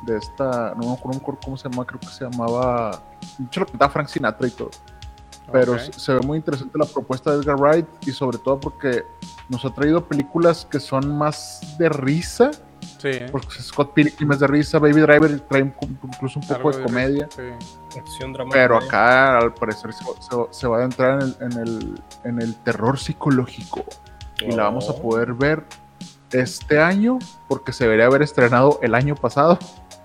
de 0.05 0.17
esta, 0.17 0.73
no 0.75 0.87
me 0.87 0.93
acuerdo 0.93 1.19
cómo 1.43 1.57
se 1.57 1.67
llama, 1.69 1.85
creo 1.85 1.99
que 1.99 2.07
se 2.07 2.23
llamaba, 2.23 2.91
de 3.37 3.45
hecho 3.45 3.59
lo 3.59 3.65
cantaba 3.65 3.91
Frank 3.91 4.07
Sinatra 4.07 4.47
y 4.47 4.51
todo. 4.51 4.71
Pero 5.51 5.77
se, 5.79 6.13
ve 6.13 6.19
muy 6.21 6.37
interesante 6.37 6.77
la 6.77 6.85
propuesta 6.85 7.31
de 7.31 7.41
Edgar 7.43 7.57
Wright 7.59 7.85
y 8.05 8.11
sobre 8.11 8.37
todo 8.37 8.59
porque 8.59 9.03
nos 9.49 9.63
ha 9.65 9.73
traído 9.73 10.05
películas 10.07 10.65
que 10.69 10.79
son 10.79 11.17
más 11.17 11.75
de 11.77 11.89
risa, 11.89 12.51
Sí. 12.97 13.11
porque 13.31 13.59
Scott 13.61 13.93
Pilgrim 13.93 14.31
es 14.31 14.39
de 14.39 14.47
risa, 14.47 14.79
Baby 14.79 15.01
Driver 15.01 15.39
trae 15.41 15.61
incluso 15.61 16.39
un 16.39 16.47
poco 16.47 16.69
Algo 16.69 16.71
de 16.71 16.83
comedia. 16.83 17.27
sí. 17.35 17.41
Pero 18.51 18.77
acá 18.77 19.37
al 19.37 19.53
parecer 19.53 19.91
se, 19.93 20.03
se- 20.05 20.47
se 20.51 20.67
va 20.67 20.79
a 20.79 20.83
entrar 20.83 21.21
en 21.21 21.27
el, 21.27 21.35
en 21.41 21.59
el, 21.59 22.01
en 22.23 22.41
el 22.41 22.55
terror 22.63 22.97
psicológico 22.97 23.83
y 24.39 24.51
la 24.51 24.63
vamos 24.63 24.87
a 24.89 24.93
Oh. 24.93 25.01
poder 25.01 25.33
ver 25.33 25.63
este 26.31 26.79
año 26.81 27.19
porque 27.49 27.73
se 27.73 27.83
debería 27.83 28.05
haber 28.05 28.21
estrenado 28.21 28.79
el 28.81 28.95
año 28.95 29.15
pasado, 29.15 29.59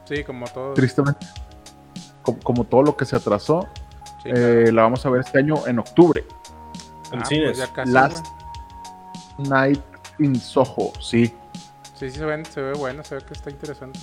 Sí, 0.04 0.24
como 0.24 0.46
todo. 0.46 0.74
tristemente. 0.74 1.24
Como, 2.22 2.38
como 2.40 2.64
todo 2.64 2.82
lo 2.82 2.96
que 2.96 3.04
se 3.04 3.14
atrasó, 3.14 3.68
Sí, 4.26 4.32
eh, 4.34 4.54
claro. 4.62 4.72
la 4.72 4.82
vamos 4.82 5.06
a 5.06 5.10
ver 5.10 5.20
este 5.20 5.38
año 5.38 5.66
en 5.66 5.78
octubre. 5.78 6.24
En 7.12 7.22
Ah, 7.22 7.24
cines. 7.24 7.56
pues 7.58 7.70
casi, 7.70 7.92
Last 7.92 8.26
güey. 9.36 9.48
Night 9.48 9.82
in 10.18 10.34
Soho, 10.38 10.92
sí. 11.00 11.26
Sí, 11.94 12.10
sí, 12.10 12.18
se, 12.18 12.24
ven, 12.24 12.44
se 12.44 12.60
ve 12.60 12.72
bueno, 12.74 13.02
se 13.04 13.14
ve 13.16 13.22
que 13.24 13.32
está 13.34 13.50
interesante. 13.50 14.00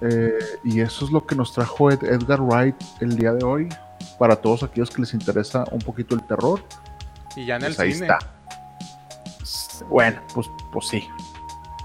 Eh, 0.00 0.38
y 0.64 0.80
eso 0.80 1.04
es 1.04 1.10
lo 1.12 1.24
que 1.26 1.34
nos 1.36 1.52
trajo 1.52 1.90
Ed- 1.90 2.02
Edgar 2.04 2.40
Wright 2.40 2.76
el 3.00 3.16
día 3.16 3.32
de 3.32 3.44
hoy. 3.44 3.68
Para 4.18 4.36
todos 4.36 4.62
aquellos 4.62 4.90
que 4.90 5.00
les 5.02 5.14
interesa 5.14 5.64
un 5.72 5.78
poquito 5.80 6.14
el 6.14 6.22
terror, 6.24 6.62
Y 7.36 7.46
ya 7.46 7.56
en 7.56 7.62
pues 7.62 7.78
el 7.78 7.84
ahí 7.84 7.92
cine. 7.94 8.06
está. 8.06 8.18
Bueno, 9.88 10.20
pues, 10.34 10.48
pues 10.72 10.86
sí. 10.88 11.08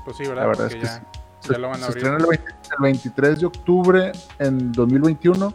Pues 0.06 0.18
sí, 0.18 0.24
¿verdad? 0.24 0.44
La 0.44 0.48
verdad 0.48 0.70
Porque 0.70 0.86
es 0.86 0.92
que 0.92 1.02
ya, 1.02 1.04
Se, 1.40 1.54
ya 1.54 1.60
lo 1.60 1.70
van 1.70 1.76
a 1.78 1.80
se 1.80 1.86
abrir. 1.86 1.98
estrena 2.04 2.18
el, 2.18 2.26
20 2.28 2.52
el 2.52 2.78
23 2.82 3.40
de 3.40 3.46
octubre 3.46 4.12
en 4.40 4.72
2021. 4.72 5.54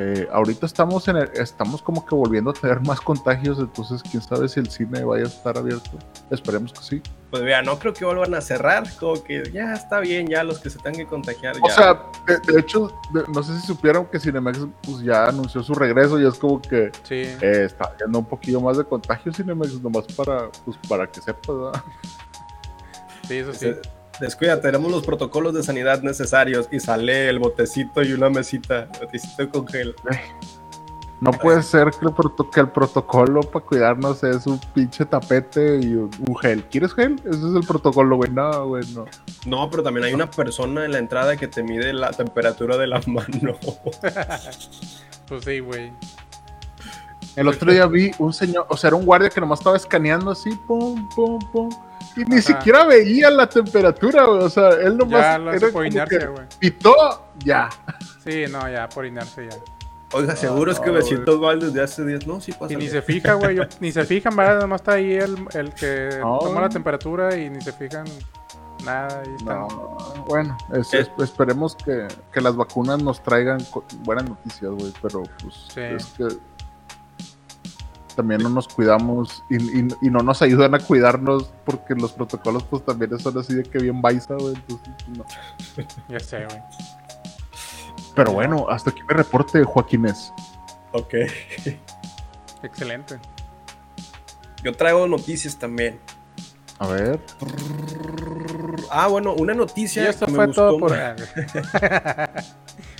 Eh, 0.00 0.28
ahorita 0.32 0.64
estamos 0.64 1.08
en 1.08 1.16
el- 1.16 1.30
estamos 1.34 1.82
como 1.82 2.06
que 2.06 2.14
volviendo 2.14 2.50
a 2.50 2.52
tener 2.52 2.80
más 2.82 3.00
contagios, 3.00 3.58
entonces 3.58 4.00
quién 4.08 4.22
sabe 4.22 4.48
si 4.48 4.60
el 4.60 4.70
cine 4.70 5.02
vaya 5.02 5.24
a 5.24 5.26
estar 5.26 5.58
abierto. 5.58 5.90
Esperemos 6.30 6.72
que 6.72 6.78
sí. 6.84 7.02
Pues 7.30 7.42
vea, 7.42 7.62
no 7.62 7.80
creo 7.80 7.92
que 7.94 8.04
vuelvan 8.04 8.32
a 8.34 8.40
cerrar. 8.40 8.84
Como 9.00 9.20
que 9.24 9.50
ya 9.52 9.72
está 9.74 9.98
bien, 9.98 10.28
ya 10.28 10.44
los 10.44 10.60
que 10.60 10.70
se 10.70 10.78
tengan 10.78 10.94
que 11.00 11.06
contagiar. 11.08 11.56
O 11.60 11.66
ya. 11.66 11.74
sea, 11.74 12.02
de, 12.28 12.52
de 12.52 12.60
hecho, 12.60 12.92
de- 13.12 13.24
no 13.34 13.42
sé 13.42 13.58
si 13.60 13.66
supieron 13.66 14.06
que 14.06 14.20
Cinemax 14.20 14.60
pues, 14.82 15.00
ya 15.00 15.26
anunció 15.26 15.64
su 15.64 15.74
regreso 15.74 16.20
y 16.20 16.26
es 16.28 16.34
como 16.38 16.62
que 16.62 16.92
Sí. 17.02 17.14
eh, 17.40 17.64
está 17.64 17.92
viendo 17.98 18.20
un 18.20 18.24
poquillo 18.26 18.60
más 18.60 18.76
de 18.78 18.84
contagio 18.84 19.32
Cinemax, 19.32 19.82
nomás 19.82 20.04
para, 20.16 20.48
pues, 20.64 20.76
para 20.88 21.08
que 21.10 21.20
sepas. 21.20 21.56
¿verdad? 21.56 21.82
Sí, 23.26 23.34
eso 23.38 23.52
sí. 23.52 23.72
Descuida, 24.20 24.60
tenemos 24.60 24.90
los 24.90 25.04
protocolos 25.04 25.54
de 25.54 25.62
sanidad 25.62 26.02
necesarios 26.02 26.68
y 26.72 26.80
sale 26.80 27.28
el 27.28 27.38
botecito 27.38 28.02
y 28.02 28.12
una 28.12 28.28
mesita, 28.28 28.88
botecito 29.00 29.48
con 29.50 29.66
gel. 29.68 29.94
No 31.20 31.32
puede 31.32 31.62
ser 31.62 31.90
que 31.90 32.04
el, 32.06 32.12
proto- 32.12 32.48
que 32.50 32.60
el 32.60 32.68
protocolo 32.68 33.40
para 33.40 33.64
cuidarnos 33.64 34.22
es 34.22 34.46
un 34.46 34.60
pinche 34.72 35.04
tapete 35.04 35.80
y 35.80 35.94
un, 35.94 36.10
un 36.28 36.36
gel. 36.38 36.64
¿Quieres 36.64 36.94
gel? 36.94 37.16
Ese 37.24 37.30
es 37.48 37.54
el 37.54 37.66
protocolo, 37.66 38.16
güey. 38.16 38.30
No, 38.30 38.68
güey, 38.68 38.84
no. 38.94 39.04
No, 39.46 39.68
pero 39.70 39.82
también 39.82 40.04
hay 40.06 40.14
una 40.14 40.30
persona 40.30 40.84
en 40.84 40.92
la 40.92 40.98
entrada 40.98 41.36
que 41.36 41.48
te 41.48 41.62
mide 41.62 41.92
la 41.92 42.10
temperatura 42.10 42.76
de 42.76 42.86
la 42.86 43.00
mano. 43.06 43.56
Pues 45.26 45.44
sí, 45.44 45.58
güey. 45.60 45.92
El 47.36 47.46
otro 47.48 47.70
día 47.70 47.86
vi 47.86 48.10
un 48.18 48.32
señor, 48.32 48.66
o 48.68 48.76
sea, 48.76 48.88
era 48.88 48.96
un 48.96 49.04
guardia 49.04 49.28
que 49.30 49.40
nomás 49.40 49.60
estaba 49.60 49.76
escaneando 49.76 50.30
así, 50.32 50.50
pum, 50.66 51.08
pum, 51.14 51.38
pum. 51.52 51.68
Y 52.18 52.24
ni 52.24 52.38
Ajá. 52.38 52.42
siquiera 52.42 52.84
veía 52.84 53.30
la 53.30 53.48
temperatura, 53.48 54.24
güey. 54.24 54.42
O 54.42 54.50
sea, 54.50 54.70
él 54.70 54.96
nomás 54.96 55.20
Ya 55.22 55.38
lo 55.38 55.50
hace 55.50 55.56
era 55.58 55.66
por 55.68 55.72
como 55.72 55.84
inercia, 55.84 56.18
que 56.18 56.26
güey. 56.26 56.46
pitó, 56.58 56.94
ya. 57.44 57.68
Sí, 58.24 58.44
no, 58.50 58.68
ya, 58.70 58.88
por 58.88 59.06
inercia 59.06 59.44
ya. 59.50 59.56
Oiga, 60.12 60.34
seguro 60.36 60.72
es 60.72 60.80
que 60.80 60.90
me 60.90 61.02
siento 61.02 61.38
mal 61.38 61.60
desde 61.60 61.82
hace 61.82 62.04
días. 62.04 62.26
No, 62.26 62.40
sí 62.40 62.52
pasa. 62.52 62.72
Y 62.72 62.76
ni 62.76 62.88
se 62.88 63.02
fija, 63.02 63.34
güey. 63.34 63.56
yo- 63.56 63.64
Ni 63.80 63.92
se 63.92 64.04
fijan, 64.04 64.34
¿verdad? 64.34 64.60
Nomás 64.62 64.80
está 64.80 64.92
ahí 64.94 65.12
el, 65.14 65.36
el 65.52 65.72
que 65.74 66.08
No. 66.20 66.38
toma 66.38 66.62
la 66.62 66.68
temperatura 66.70 67.36
y 67.36 67.50
ni 67.50 67.60
se 67.60 67.72
fijan 67.72 68.06
nada. 68.84 69.20
Ahí 69.20 69.34
están. 69.36 69.58
No, 69.60 69.68
bueno, 70.26 70.56
es- 70.72 70.94
Eh. 70.94 71.00
es- 71.00 71.10
esperemos 71.22 71.76
que, 71.76 72.08
que 72.32 72.40
las 72.40 72.56
vacunas 72.56 73.02
nos 73.02 73.22
traigan 73.22 73.58
buenas 74.04 74.28
noticias, 74.28 74.70
güey, 74.72 74.92
pero 75.02 75.22
pues 75.42 75.54
Sí. 75.74 75.80
es 75.82 76.06
que 76.16 76.24
también 78.18 78.42
no 78.42 78.48
nos 78.48 78.66
cuidamos 78.66 79.44
y, 79.48 79.56
y- 79.78 79.88
y 80.02 80.10
no 80.10 80.18
nos 80.24 80.42
ayudan 80.42 80.74
a 80.74 80.80
cuidarnos 80.80 81.52
porque 81.64 81.94
los 81.94 82.10
protocolos 82.12 82.64
pues 82.64 82.84
también 82.84 83.16
son 83.20 83.38
así 83.38 83.54
de 83.54 83.62
que 83.62 83.78
bien 83.78 84.02
baisa, 84.02 84.34
güey, 84.34 84.54
entonces, 84.56 84.88
no. 85.16 85.24
Ya 86.08 86.18
sé, 86.18 86.44
güey. 86.46 86.60
Pero 88.16 88.32
bueno, 88.32 88.66
hasta 88.68 88.90
aquí 88.90 89.00
me 89.08 89.14
reporte 89.14 89.62
Joaquínez. 89.62 90.32
Ok. 90.92 91.14
Excelente. 92.64 93.20
Yo 94.64 94.72
traigo 94.72 95.06
noticias 95.06 95.56
también. 95.56 96.00
A 96.80 96.88
ver, 96.88 97.20
Ah, 98.90 99.06
bueno, 99.06 99.34
una 99.34 99.52
Y 99.52 99.56
noticia 99.56 100.08
esto 100.10 100.26
que 100.26 100.32
me 100.32 100.36
fue 100.38 100.46
gustó 100.46 100.68
todo 100.70 100.78
por. 100.80 100.92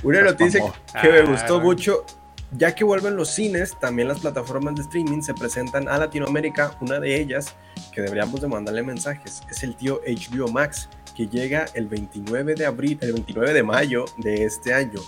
Una 0.04 0.22
noticia 0.22 0.60
que 1.02 1.08
me 1.10 1.18
Ah, 1.18 1.24
gustó 1.28 1.54
bueno. 1.54 1.64
mucho. 1.64 2.04
Ya 2.52 2.74
que 2.74 2.82
vuelven 2.82 3.14
los 3.14 3.28
cines, 3.28 3.78
también 3.78 4.08
las 4.08 4.20
plataformas 4.20 4.74
de 4.74 4.82
streaming 4.82 5.20
se 5.20 5.34
presentan 5.34 5.86
a 5.86 5.98
Latinoamérica. 5.98 6.76
Una 6.80 6.98
de 6.98 7.20
ellas, 7.20 7.54
que 7.92 8.00
deberíamos 8.00 8.40
de 8.40 8.48
mandarle 8.48 8.82
mensajes, 8.82 9.42
es 9.50 9.62
el 9.62 9.76
tío 9.76 10.00
HBO 10.06 10.48
Max, 10.48 10.88
que 11.14 11.26
llega 11.26 11.66
el 11.74 11.88
29 11.88 12.54
de 12.54 12.64
abril, 12.64 12.98
el 13.02 13.12
29 13.12 13.52
de 13.52 13.62
mayo 13.62 14.06
de 14.16 14.44
este 14.44 14.72
año. 14.72 15.00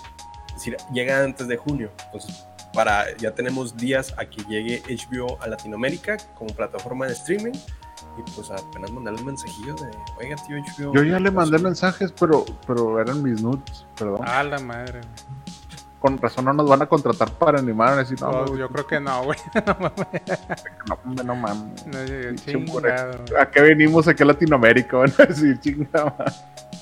Es 0.49 0.55
decir, 0.55 0.77
llega 0.93 1.25
antes 1.25 1.49
de 1.49 1.57
junio. 1.57 1.91
Entonces, 2.05 2.45
para, 2.75 3.17
ya 3.17 3.35
tenemos 3.35 3.75
días 3.75 4.15
a 4.19 4.27
que 4.27 4.43
llegue 4.45 4.83
HBO 4.89 5.41
a 5.41 5.49
Latinoamérica 5.49 6.19
como 6.35 6.55
plataforma 6.55 7.07
de 7.07 7.15
streaming. 7.15 7.55
Y 8.19 8.31
pues 8.35 8.51
apenas 8.51 8.91
mandarle 8.91 9.21
un 9.21 9.27
mensajillo 9.27 9.75
de, 9.77 9.91
oiga, 10.19 10.37
tío 10.47 10.57
HBO. 10.57 10.95
yo 10.95 11.03
ya 11.05 11.21
le 11.21 11.31
mandé 11.31 11.59
mensajes, 11.59 12.13
pero, 12.19 12.45
pero 12.67 13.01
eran 13.01 13.23
mis 13.23 13.41
nudes, 13.41 13.87
perdón. 13.97 14.21
A 14.27 14.43
la 14.43 14.59
madre. 14.59 15.01
Con 16.01 16.17
razón 16.19 16.47
no 16.47 16.53
nos 16.55 16.67
van 16.69 16.81
a 16.81 16.87
contratar 16.87 17.31
para 17.33 17.59
animar, 17.59 17.95
decir, 17.95 18.19
no, 18.23 18.47
Pues, 18.47 18.59
yo 18.59 18.69
creo 18.71 18.87
que 18.87 18.99
no, 19.01 19.23
güey. 19.25 19.39
no, 20.87 20.99
no 21.25 21.35
mames. 21.37 21.87
No. 21.87 23.39
¿A 23.39 23.51
qué 23.51 23.61
venimos 23.61 24.09
aquí 24.09 24.23
a 24.23 24.27
Latinoamérica? 24.27 24.97
Van 24.97 25.13
a 25.19 25.27
decir, 25.27 25.61
chingada. 25.61 26.17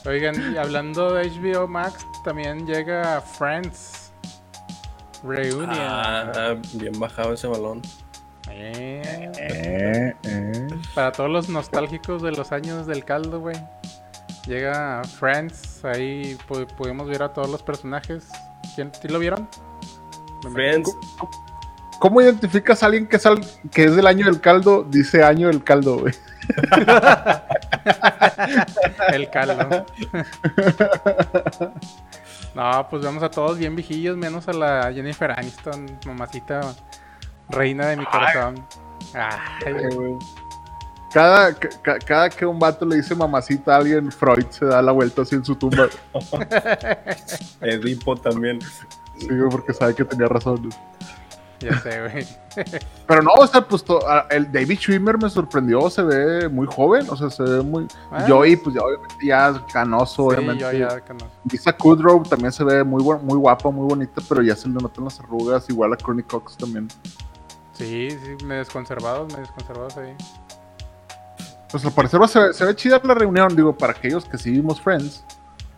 Oigan, 0.06 0.52
y 0.54 0.56
hablando 0.56 1.12
de 1.14 1.28
HBO 1.30 1.66
Max, 1.66 2.06
también 2.24 2.64
llega 2.66 3.20
Friends 3.20 4.12
Reunion. 5.24 5.68
Ah, 5.68 6.54
bien 6.74 6.98
bajado 7.00 7.32
ese 7.34 7.48
balón. 7.48 7.82
Eh, 8.50 9.30
Eh, 9.36 10.14
eh. 10.22 10.66
Para 10.94 11.10
todos 11.12 11.28
los 11.28 11.48
nostálgicos 11.48 12.22
de 12.22 12.30
los 12.32 12.52
años 12.52 12.86
del 12.86 13.04
caldo, 13.04 13.40
güey. 13.40 13.56
Llega 14.46 15.02
Friends, 15.04 15.84
ahí 15.84 16.38
pu- 16.48 16.66
pudimos 16.76 17.08
ver 17.08 17.22
a 17.24 17.32
todos 17.32 17.50
los 17.50 17.62
personajes. 17.62 18.28
¿Quién, 18.78 18.92
¿Sí 19.02 19.08
lo 19.08 19.18
vieron? 19.18 19.48
Friends, 20.52 20.96
¿Cómo 21.98 22.22
identificas 22.22 22.80
a 22.84 22.86
alguien 22.86 23.08
que 23.08 23.16
es, 23.16 23.26
al- 23.26 23.44
que 23.72 23.86
es 23.86 23.96
del 23.96 24.06
año 24.06 24.26
del 24.26 24.40
caldo? 24.40 24.86
Dice 24.88 25.24
año 25.24 25.48
del 25.48 25.64
caldo, 25.64 25.98
güey. 25.98 26.14
El 29.12 29.28
caldo. 29.30 29.84
no, 32.54 32.86
pues 32.88 33.02
vemos 33.02 33.20
a 33.24 33.30
todos 33.32 33.58
bien 33.58 33.74
viejillos, 33.74 34.16
menos 34.16 34.46
a 34.46 34.52
la 34.52 34.92
Jennifer 34.92 35.32
Aniston, 35.32 35.98
mamacita 36.06 36.60
reina 37.48 37.88
de 37.88 37.96
mi 37.96 38.04
corazón. 38.04 38.64
Ay, 39.12 39.72
güey. 39.92 40.12
Cada, 41.12 41.54
ca- 41.54 41.68
ca- 41.82 41.98
cada 41.98 42.28
que 42.30 42.44
un 42.44 42.58
vato 42.58 42.84
le 42.84 42.96
dice 42.96 43.14
mamacita 43.14 43.74
a 43.74 43.78
alguien, 43.78 44.12
Freud 44.12 44.46
se 44.50 44.66
da 44.66 44.82
la 44.82 44.92
vuelta 44.92 45.22
así 45.22 45.34
en 45.36 45.44
su 45.44 45.54
tumba. 45.56 45.88
Edipo 47.60 48.16
también. 48.16 48.58
Sí, 49.18 49.26
güey, 49.28 49.50
porque 49.50 49.72
sabe 49.72 49.94
que 49.94 50.04
tenía 50.04 50.26
razón. 50.28 50.68
Ya 51.60 51.76
sé, 51.80 52.00
güey. 52.00 52.26
Pero 53.06 53.22
no, 53.22 53.32
o 53.32 53.46
sea, 53.46 53.62
pues 53.66 53.82
to- 53.82 54.06
a- 54.08 54.26
el 54.30 54.50
David 54.52 54.78
Schwimmer 54.78 55.18
me 55.18 55.28
sorprendió, 55.28 55.88
se 55.90 56.02
ve 56.02 56.48
muy 56.48 56.66
joven, 56.68 57.06
o 57.08 57.16
sea, 57.16 57.30
se 57.30 57.42
ve 57.42 57.62
muy... 57.62 57.88
Ah. 58.12 58.24
Joey, 58.28 58.54
pues 58.56 58.76
ya 58.76 58.82
obviamente 58.82 59.14
ya 59.26 59.64
canoso, 59.72 60.14
Sí, 60.30 60.36
obviamente. 60.36 60.62
yo 60.62 60.72
ya 60.88 61.00
conozco. 61.00 61.30
Lisa 61.50 61.72
Kudrow 61.72 62.22
también 62.22 62.52
se 62.52 62.62
ve 62.62 62.84
muy, 62.84 63.02
muy 63.02 63.36
guapa, 63.38 63.70
muy 63.70 63.88
bonita, 63.88 64.22
pero 64.28 64.40
ya 64.42 64.54
se 64.54 64.68
le 64.68 64.74
notan 64.74 65.04
las 65.04 65.18
arrugas, 65.18 65.68
igual 65.68 65.92
a 65.92 65.96
Courtney 65.96 66.24
Cox 66.24 66.56
también. 66.56 66.86
Sí, 67.72 68.08
sí, 68.10 68.44
me 68.44 68.56
desconservados, 68.56 69.32
me 69.32 69.40
desconservados 69.40 69.96
ahí. 69.96 70.14
Pues 71.70 71.84
al 71.84 71.92
parecer 71.92 72.20
va- 72.20 72.28
se, 72.28 72.38
ve- 72.40 72.54
se 72.54 72.64
ve 72.64 72.74
chida 72.74 73.00
la 73.04 73.14
reunión, 73.14 73.54
digo, 73.54 73.76
para 73.76 73.92
aquellos 73.92 74.24
que 74.24 74.38
sí 74.38 74.50
vimos 74.50 74.80
Friends, 74.80 75.24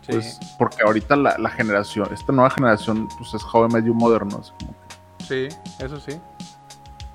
Sí. 0.03 0.13
pues 0.13 0.39
porque 0.59 0.83
ahorita 0.85 1.15
la, 1.17 1.37
la 1.39 1.51
generación, 1.51 2.09
esta 2.13 2.33
nueva 2.33 2.51
generación, 2.51 3.09
pues 3.19 3.35
es 3.35 3.43
joven 3.43 3.73
medio 3.73 3.93
moderno, 3.95 4.39
así 4.41 4.53
como 4.59 4.73
que- 4.73 5.25
Sí, 5.25 5.57
eso 5.79 5.99
sí. 6.01 6.19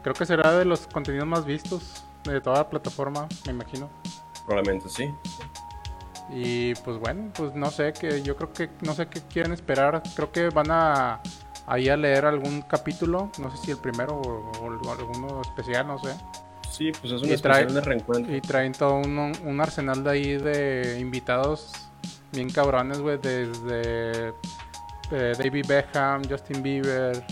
Creo 0.03 0.13
que 0.13 0.25
será 0.25 0.51
de 0.53 0.65
los 0.65 0.87
contenidos 0.87 1.27
más 1.27 1.45
vistos 1.45 2.03
de 2.25 2.39
toda 2.41 2.57
la 2.57 2.69
plataforma, 2.69 3.27
me 3.45 3.53
imagino. 3.53 3.89
Probablemente 4.45 4.87
sí. 4.89 5.11
Y 6.29 6.73
pues 6.75 6.97
bueno, 6.99 7.31
pues 7.35 7.53
no 7.55 7.69
sé, 7.71 7.93
que 7.93 8.21
yo 8.23 8.35
creo 8.35 8.51
que 8.51 8.69
no 8.81 8.93
sé 8.93 9.07
qué 9.07 9.21
quieren 9.21 9.51
esperar. 9.53 10.01
Creo 10.15 10.31
que 10.31 10.49
van 10.49 10.71
a 10.71 11.21
ahí 11.67 11.89
a 11.89 11.97
leer 11.97 12.25
algún 12.25 12.61
capítulo, 12.63 13.31
no 13.39 13.51
sé 13.51 13.57
si 13.57 13.71
el 13.71 13.77
primero 13.77 14.15
o, 14.15 14.51
o 14.61 14.91
alguno 14.91 15.41
especial, 15.41 15.87
no 15.87 15.97
sé. 15.99 16.15
Sí, 16.75 16.91
pues 16.99 17.13
es 17.13 17.21
un 17.21 17.29
Y 17.29 17.33
trae- 17.37 17.65
de 17.67 17.81
reencuentro. 17.81 18.35
Y 18.35 18.41
traen 18.41 18.73
todo 18.73 18.95
un, 18.95 19.17
un 19.45 19.61
arsenal 19.61 20.03
de 20.03 20.09
ahí 20.09 20.37
de 20.37 20.97
invitados 20.99 21.71
bien 22.33 22.49
cabrones, 22.49 22.99
güey, 22.99 23.17
desde 23.17 24.33
eh, 25.11 25.33
David 25.37 25.65
Beckham, 25.67 26.23
Justin 26.29 26.61
Bieber, 26.61 27.23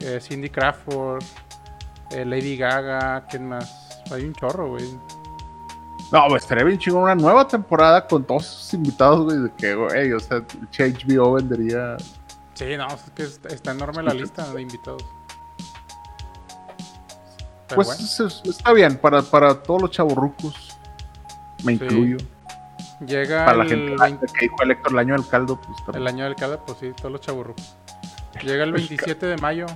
eh, 0.00 0.18
Cindy 0.22 0.48
Crawford, 0.48 1.22
eh, 2.12 2.24
Lady 2.24 2.56
Gaga, 2.56 3.26
¿quién 3.28 3.48
más? 3.48 4.02
Hay 4.10 4.22
un 4.24 4.32
chorro, 4.34 4.70
güey. 4.70 4.88
No, 6.10 6.26
pues 6.28 6.42
estaría 6.42 6.64
bien 6.64 6.78
chingón 6.78 7.02
una 7.04 7.14
nueva 7.14 7.46
temporada 7.48 8.06
con 8.06 8.24
todos 8.24 8.46
sus 8.46 8.74
invitados, 8.74 9.24
güey, 9.24 9.38
de 9.38 9.52
que, 9.56 9.74
güey, 9.74 10.12
o 10.12 10.20
sea, 10.20 10.42
HBO 10.78 11.32
vendería... 11.34 11.96
Sí, 12.54 12.76
no, 12.76 12.86
es 12.86 13.02
que 13.14 13.22
es- 13.24 13.40
está 13.48 13.72
enorme 13.72 14.02
la 14.02 14.12
lista 14.14 14.50
de 14.52 14.62
invitados. 14.62 15.04
Pero 17.74 17.84
Pues 17.84 18.16
bueno, 18.16 18.28
es- 18.28 18.42
está 18.44 18.72
bien, 18.72 18.96
para, 18.98 19.22
para 19.22 19.62
todos 19.62 19.82
los 19.82 19.90
chavorrucos, 19.90 20.76
me 21.64 21.76
Sí. 21.78 21.84
incluyo. 21.84 22.18
llega 23.06 23.44
Para 23.46 23.58
la 23.58 23.64
el, 23.64 23.68
gente 23.70 23.96
20 24.00 24.26
que 24.26 24.40
dijo 24.46 24.56
Héctor 24.62 24.92
el 24.92 24.98
año 24.98 25.14
del 25.14 25.26
caldo, 25.26 25.60
pues 25.60 25.96
el 25.96 26.06
año 26.06 26.24
del 26.24 26.36
caldo, 26.36 26.62
pues 26.64 26.78
sí, 26.78 26.92
todos 26.96 27.10
los 27.12 27.20
chaburrucos. 27.20 27.74
Llega 28.44 28.62
el 28.64 28.72
27 28.72 29.26
de 29.26 29.36
mayo. 29.38 29.66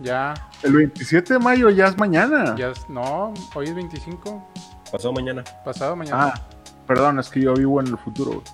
Ya, 0.00 0.32
El 0.62 0.72
27 0.74 1.34
de 1.34 1.38
mayo 1.38 1.68
ya 1.68 1.86
es 1.88 1.98
mañana. 1.98 2.54
ya, 2.56 2.68
es- 2.70 2.88
no, 2.88 3.34
hoy 3.54 3.66
es 3.66 3.74
25, 3.74 4.42
Pasado 4.90 5.12
mañana. 5.12 5.44
pasado 5.64 5.94
mañana. 5.96 6.32
Ah, 6.34 6.40
perdón, 6.86 7.18
es 7.18 7.28
que 7.28 7.40
yo 7.42 7.52
vivo 7.54 7.80
en 7.80 7.88
el 7.88 7.98
futuro. 7.98 8.30
güey. 8.40 8.44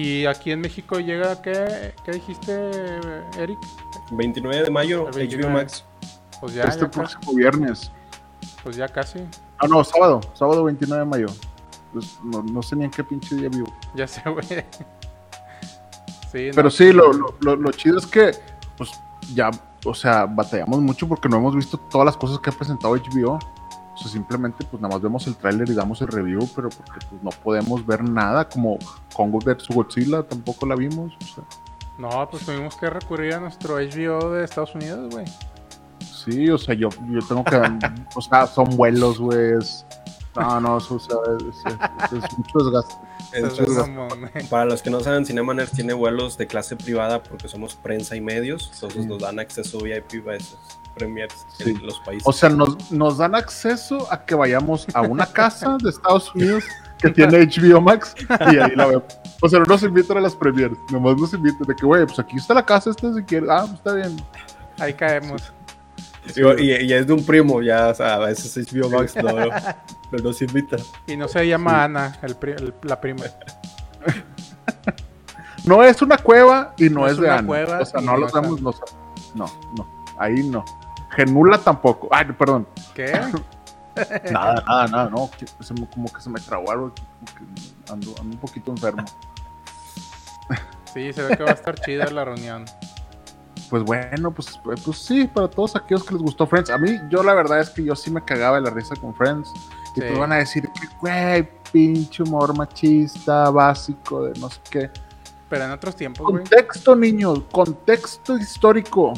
Y 0.00 0.26
aquí 0.26 0.50
en 0.52 0.60
México 0.60 1.00
llega, 1.00 1.40
¿qué, 1.40 1.94
qué 2.04 2.10
dijiste, 2.12 2.70
Eric? 3.38 3.58
29 4.10 4.64
de 4.64 4.70
mayo, 4.70 5.08
El 5.08 5.14
HBO 5.14 5.18
29. 5.18 5.54
Max. 5.54 5.84
Pues 6.40 6.54
ya, 6.54 6.64
este 6.64 6.80
ya 6.80 6.86
casi, 6.90 6.98
próximo 7.14 7.34
viernes. 7.34 7.90
pues 8.62 8.76
ya 8.76 8.88
casi, 8.88 9.20
Ah, 9.58 9.66
no, 9.68 9.82
sábado, 9.82 10.20
sábado 10.34 10.64
29 10.64 11.04
de 11.04 11.08
mayo. 11.10 11.26
Pues, 11.92 12.18
no, 12.22 12.42
no 12.42 12.62
sé 12.62 12.76
ni 12.76 12.84
en 12.84 12.90
qué 12.90 13.02
pinche 13.02 13.34
día 13.34 13.48
vivo. 13.48 13.72
ya 13.94 14.06
sé, 14.06 14.22
güey. 14.30 14.44
Sí, 16.30 16.50
Pero 16.50 16.64
no, 16.64 16.70
sí, 16.70 16.92
lo, 16.92 17.10
lo, 17.12 17.34
lo- 17.40 17.56
lo 17.56 17.70
chido 17.72 17.96
es 17.96 18.06
que, 18.06 18.32
pues 18.76 18.90
ya, 19.34 19.50
o 19.82 19.94
sea, 19.94 20.26
batallamos 20.26 20.78
mucho 20.80 21.08
porque 21.08 21.26
no 21.26 21.38
hemos 21.38 21.56
visto 21.56 21.78
todas 21.78 22.04
las 22.04 22.16
cosas 22.18 22.38
que 22.40 22.50
ha 22.50 22.52
presentado 22.52 22.94
HBO. 22.94 23.38
O 23.38 23.96
sea, 23.96 24.08
simplemente, 24.12 24.62
pues 24.70 24.80
nada 24.82 24.92
más 24.94 25.02
vemos 25.02 25.26
el 25.26 25.36
tráiler 25.36 25.68
y 25.70 25.74
damos 25.74 26.02
el 26.02 26.08
review, 26.08 26.46
pero 26.54 26.68
porque 26.68 26.98
pues, 27.08 27.22
no 27.22 27.30
podemos 27.30 27.84
ver 27.86 28.04
nada, 28.06 28.46
como 28.46 28.78
Kong 29.14 29.42
vs 29.42 29.68
Godzilla 29.74 30.22
tampoco 30.22 30.66
la 30.66 30.74
vimos. 30.76 31.14
O 31.22 31.24
sea, 31.34 31.44
No, 31.96 32.28
pues 32.30 32.44
tuvimos 32.44 32.76
que 32.76 32.90
recurrir 32.90 33.32
a 33.34 33.40
nuestro 33.40 33.76
HBO 33.76 34.30
de 34.30 34.44
Estados 34.44 34.74
Unidos, 34.74 35.08
güey. 35.12 35.24
Sí, 36.30 36.48
o 36.50 36.58
sea, 36.58 36.74
yo, 36.74 36.88
yo 37.10 37.20
tengo 37.26 37.44
que, 37.44 37.56
o 38.14 38.20
sea, 38.20 38.46
son 38.46 38.76
vuelos, 38.76 39.18
güey. 39.18 39.58
es- 39.58 39.84
No, 40.36 40.60
no, 40.60 40.78
eso, 40.78 40.94
o 40.96 40.98
sea, 41.00 41.16
es, 41.38 42.12
es- 42.12 42.22
es 42.24 42.38
mucho 42.38 42.58
desgaste. 42.64 42.94
Güey. 43.30 44.48
para 44.48 44.64
los 44.64 44.80
que 44.80 44.88
no 44.88 45.00
saben, 45.00 45.26
Cinemaner 45.26 45.68
tiene 45.68 45.92
vuelos 45.92 46.38
de 46.38 46.46
clase 46.46 46.76
privada 46.76 47.22
porque 47.22 47.46
somos 47.46 47.74
prensa 47.74 48.16
y 48.16 48.22
medios. 48.22 48.70
Entonces 48.72 49.04
nos 49.04 49.20
dan 49.20 49.38
acceso 49.38 49.78
VIP 49.80 50.26
a 50.28 50.34
esos 50.36 50.56
premiers 50.96 51.34
Sí. 51.58 51.70
en 51.70 51.84
los 51.86 52.00
países. 52.00 52.22
O 52.26 52.32
sea, 52.32 52.48
nos, 52.48 52.90
nos 52.90 53.18
dan 53.18 53.34
acceso 53.34 54.10
a 54.10 54.24
que 54.24 54.34
vayamos 54.34 54.86
a 54.94 55.02
una 55.02 55.26
casa 55.26 55.76
de 55.82 55.90
Estados 55.90 56.34
Unidos 56.34 56.64
que 56.98 57.10
tiene 57.10 57.38
HBO 57.46 57.82
Max 57.82 58.14
y 58.50 58.56
ahí 58.56 58.74
la 58.74 58.86
vemos. 58.86 59.04
O 59.42 59.48
sea, 59.48 59.58
no 59.58 59.66
nos 59.66 59.82
invitan 59.82 60.16
a 60.16 60.20
las 60.22 60.34
premiers, 60.34 60.76
nomás 60.90 61.16
nos 61.18 61.34
invitan 61.34 61.62
de 61.66 61.76
que, 61.76 61.84
güey, 61.84 62.06
pues 62.06 62.18
aquí 62.18 62.36
está 62.38 62.54
la 62.54 62.64
casa, 62.64 62.88
esta 62.90 63.12
si 63.12 63.22
quieres. 63.24 63.50
Ah, 63.50 63.66
pues 63.66 63.74
está 63.74 63.92
bien. 63.92 64.16
Ahí 64.78 64.94
caemos. 64.94 65.52
Digo, 66.34 66.58
y, 66.58 66.72
y 66.72 66.92
es 66.92 67.06
de 67.06 67.12
un 67.12 67.24
primo, 67.24 67.62
ya, 67.62 67.88
o 67.88 67.94
sea, 67.94 68.14
a 68.14 68.18
veces 68.18 68.54
HBO 68.72 68.90
Max 68.90 69.14
no, 69.16 69.22
no, 69.32 70.18
nos 70.22 70.42
invita. 70.42 70.76
Y 71.06 71.16
no 71.16 71.26
se 71.28 71.46
llama 71.46 71.84
Ana, 71.84 72.18
el 72.22 72.36
pri- 72.36 72.52
el- 72.52 72.74
la 72.82 73.00
prima. 73.00 73.24
No 75.64 75.82
es 75.82 76.00
una 76.02 76.16
cueva 76.18 76.74
y 76.78 76.88
no, 76.88 77.00
No 77.00 77.06
es, 77.06 77.12
es 77.12 77.18
de 77.18 77.24
una 77.24 77.38
Ana. 77.38 77.46
cueva 77.46 77.78
O 77.80 77.84
sea, 77.84 78.00
no 78.00 78.12
no 78.12 78.18
lo 78.18 78.28
damos, 78.28 78.60
no, 78.62 78.74
no, 79.34 79.46
no, 79.76 80.04
ahí 80.18 80.42
no. 80.42 80.64
Genula 81.16 81.58
tampoco. 81.58 82.08
Ay, 82.10 82.26
perdón. 82.38 82.66
¿Qué? 82.94 83.12
Nada, 84.30 84.62
nada, 84.68 84.86
nada, 84.86 85.10
no. 85.10 85.28
que 85.36 85.44
se 85.64 85.74
me- 85.74 85.88
como 85.90 86.12
que 86.12 86.20
se 86.20 86.30
me 86.30 86.38
trabó 86.40 86.70
algo. 86.70 86.92
como 86.94 87.38
que 87.38 87.92
ando, 87.92 88.10
ando 88.20 88.34
un 88.36 88.40
poquito 88.40 88.70
enfermo. 88.70 89.04
Sí, 90.94 91.12
se 91.12 91.22
ve 91.22 91.36
que 91.36 91.42
va 91.42 91.50
a 91.50 91.54
estar 91.54 91.74
chida 91.80 92.06
la 92.10 92.24
reunión. 92.24 92.64
Pues 93.70 93.82
bueno, 93.82 94.30
pues, 94.32 94.58
pues 94.62 94.98
sí, 94.98 95.26
para 95.26 95.48
todos 95.48 95.76
aquellos 95.76 96.04
que 96.04 96.14
les 96.14 96.22
gustó 96.22 96.46
Friends. 96.46 96.70
A 96.70 96.78
mí, 96.78 96.98
yo 97.10 97.22
la 97.22 97.34
verdad 97.34 97.60
es 97.60 97.68
que 97.70 97.84
yo 97.84 97.94
sí 97.94 98.10
me 98.10 98.24
cagaba 98.24 98.56
de 98.56 98.62
la 98.62 98.70
risa 98.70 98.94
con 98.96 99.14
Friends. 99.14 99.52
Y 99.94 100.00
Sí. 100.00 100.06
te 100.06 100.18
van 100.18 100.32
a 100.32 100.36
decir 100.36 100.68
que, 100.72 100.86
güey, 101.00 101.48
pinche 101.72 102.22
humor 102.22 102.56
machista, 102.56 103.50
básico, 103.50 104.24
de 104.24 104.38
no 104.40 104.48
sé 104.48 104.60
qué. 104.70 104.90
Pero 105.50 105.64
en 105.64 105.70
otros 105.72 105.96
tiempos, 105.96 106.26
güey. 106.26 106.38
Contexto, 106.44 106.94
niños, 106.96 107.42
contexto 107.52 108.38
histórico. 108.38 109.12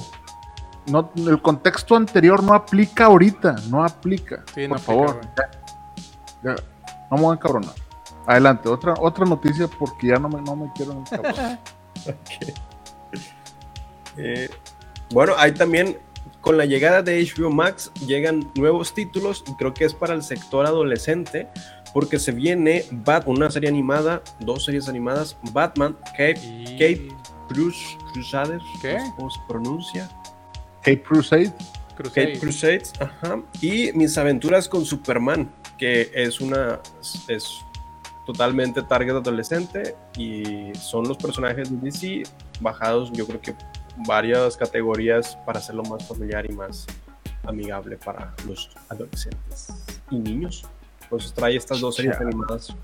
No, 0.87 1.11
el 1.15 1.41
contexto 1.43 1.95
anterior 1.95 2.43
no 2.43 2.55
aplica 2.55 3.05
ahorita, 3.07 3.55
no 3.69 3.85
aplica. 3.85 4.43
Sí, 4.55 4.67
no 4.67 4.77
por 4.77 4.79
aplica, 4.79 5.13
favor. 5.15 5.21
Ya, 5.37 6.51
ya. 6.57 6.63
No 7.11 7.17
me 7.17 7.23
voy 7.23 7.33
a 7.33 7.35
encabronar. 7.35 7.75
Adelante, 8.27 8.69
otra, 8.69 8.95
otra 8.99 9.25
noticia 9.27 9.69
porque 9.69 10.09
ya 10.09 10.19
no 10.19 10.29
me, 10.29 10.41
no 10.43 10.57
me 10.57 10.73
quiero 10.75 10.93
encabronar. 10.93 11.59
Eh, 14.17 14.49
bueno, 15.11 15.35
hay 15.37 15.53
también, 15.53 15.99
con 16.41 16.57
la 16.57 16.65
llegada 16.65 17.03
de 17.03 17.23
HBO 17.23 17.51
Max, 17.51 17.91
llegan 18.07 18.51
nuevos 18.55 18.95
títulos 18.95 19.45
y 19.49 19.55
creo 19.55 19.75
que 19.75 19.85
es 19.85 19.95
para 19.95 20.15
el 20.15 20.23
sector 20.23 20.67
adolescente, 20.67 21.49
porque 21.93 22.19
se 22.19 22.33
viene 22.33 22.85
Bat, 22.91 23.27
una 23.27 23.51
serie 23.51 23.69
animada, 23.69 24.23
dos 24.41 24.65
series 24.65 24.89
animadas, 24.89 25.37
Batman, 25.53 25.97
Cape, 26.13 26.41
Y... 26.43 26.65
Cape 26.73 27.09
Cruz, 27.49 27.99
Crusaders, 28.13 28.63
¿Qué? 28.81 28.97
¿cómo 29.17 29.31
se 29.31 29.41
pronuncia? 29.49 30.09
Cape 30.83 31.03
Crusade. 31.03 31.53
Crusade. 31.97 32.27
Cape 32.27 32.39
Crusades, 32.39 32.93
ajá, 33.01 33.43
y 33.61 33.93
Mis 33.93 34.17
aventuras 34.17 34.69
con 34.69 34.85
Superman, 34.85 35.51
que 35.77 36.11
es 36.15 36.41
una, 36.41 36.81
es 37.29 37.61
totalmente 38.25 38.83
target 38.83 39.17
adolescente 39.17 39.97
y 40.17 40.73
son 40.75 41.09
los 41.09 41.17
personajes 41.17 41.71
de 41.71 41.77
DC 41.91 42.23
bajados, 42.61 43.11
yo 43.13 43.27
creo 43.27 43.41
que 43.41 43.55
varias 44.07 44.57
categorías 44.57 45.37
para 45.47 45.59
hacerlo 45.59 45.83
más 45.85 46.07
familiar 46.07 46.45
y 46.51 46.53
más 46.55 46.87
amigable 47.45 47.97
para 47.97 48.35
los 48.47 48.71
adolescentes 48.89 49.69
y 50.11 50.19
niños. 50.19 50.65
Por 51.09 51.21
eso 51.21 51.33
trae 51.35 51.57
estas 51.57 51.81
dos 51.81 51.97
series 51.97 52.21
animadas. 52.21 52.75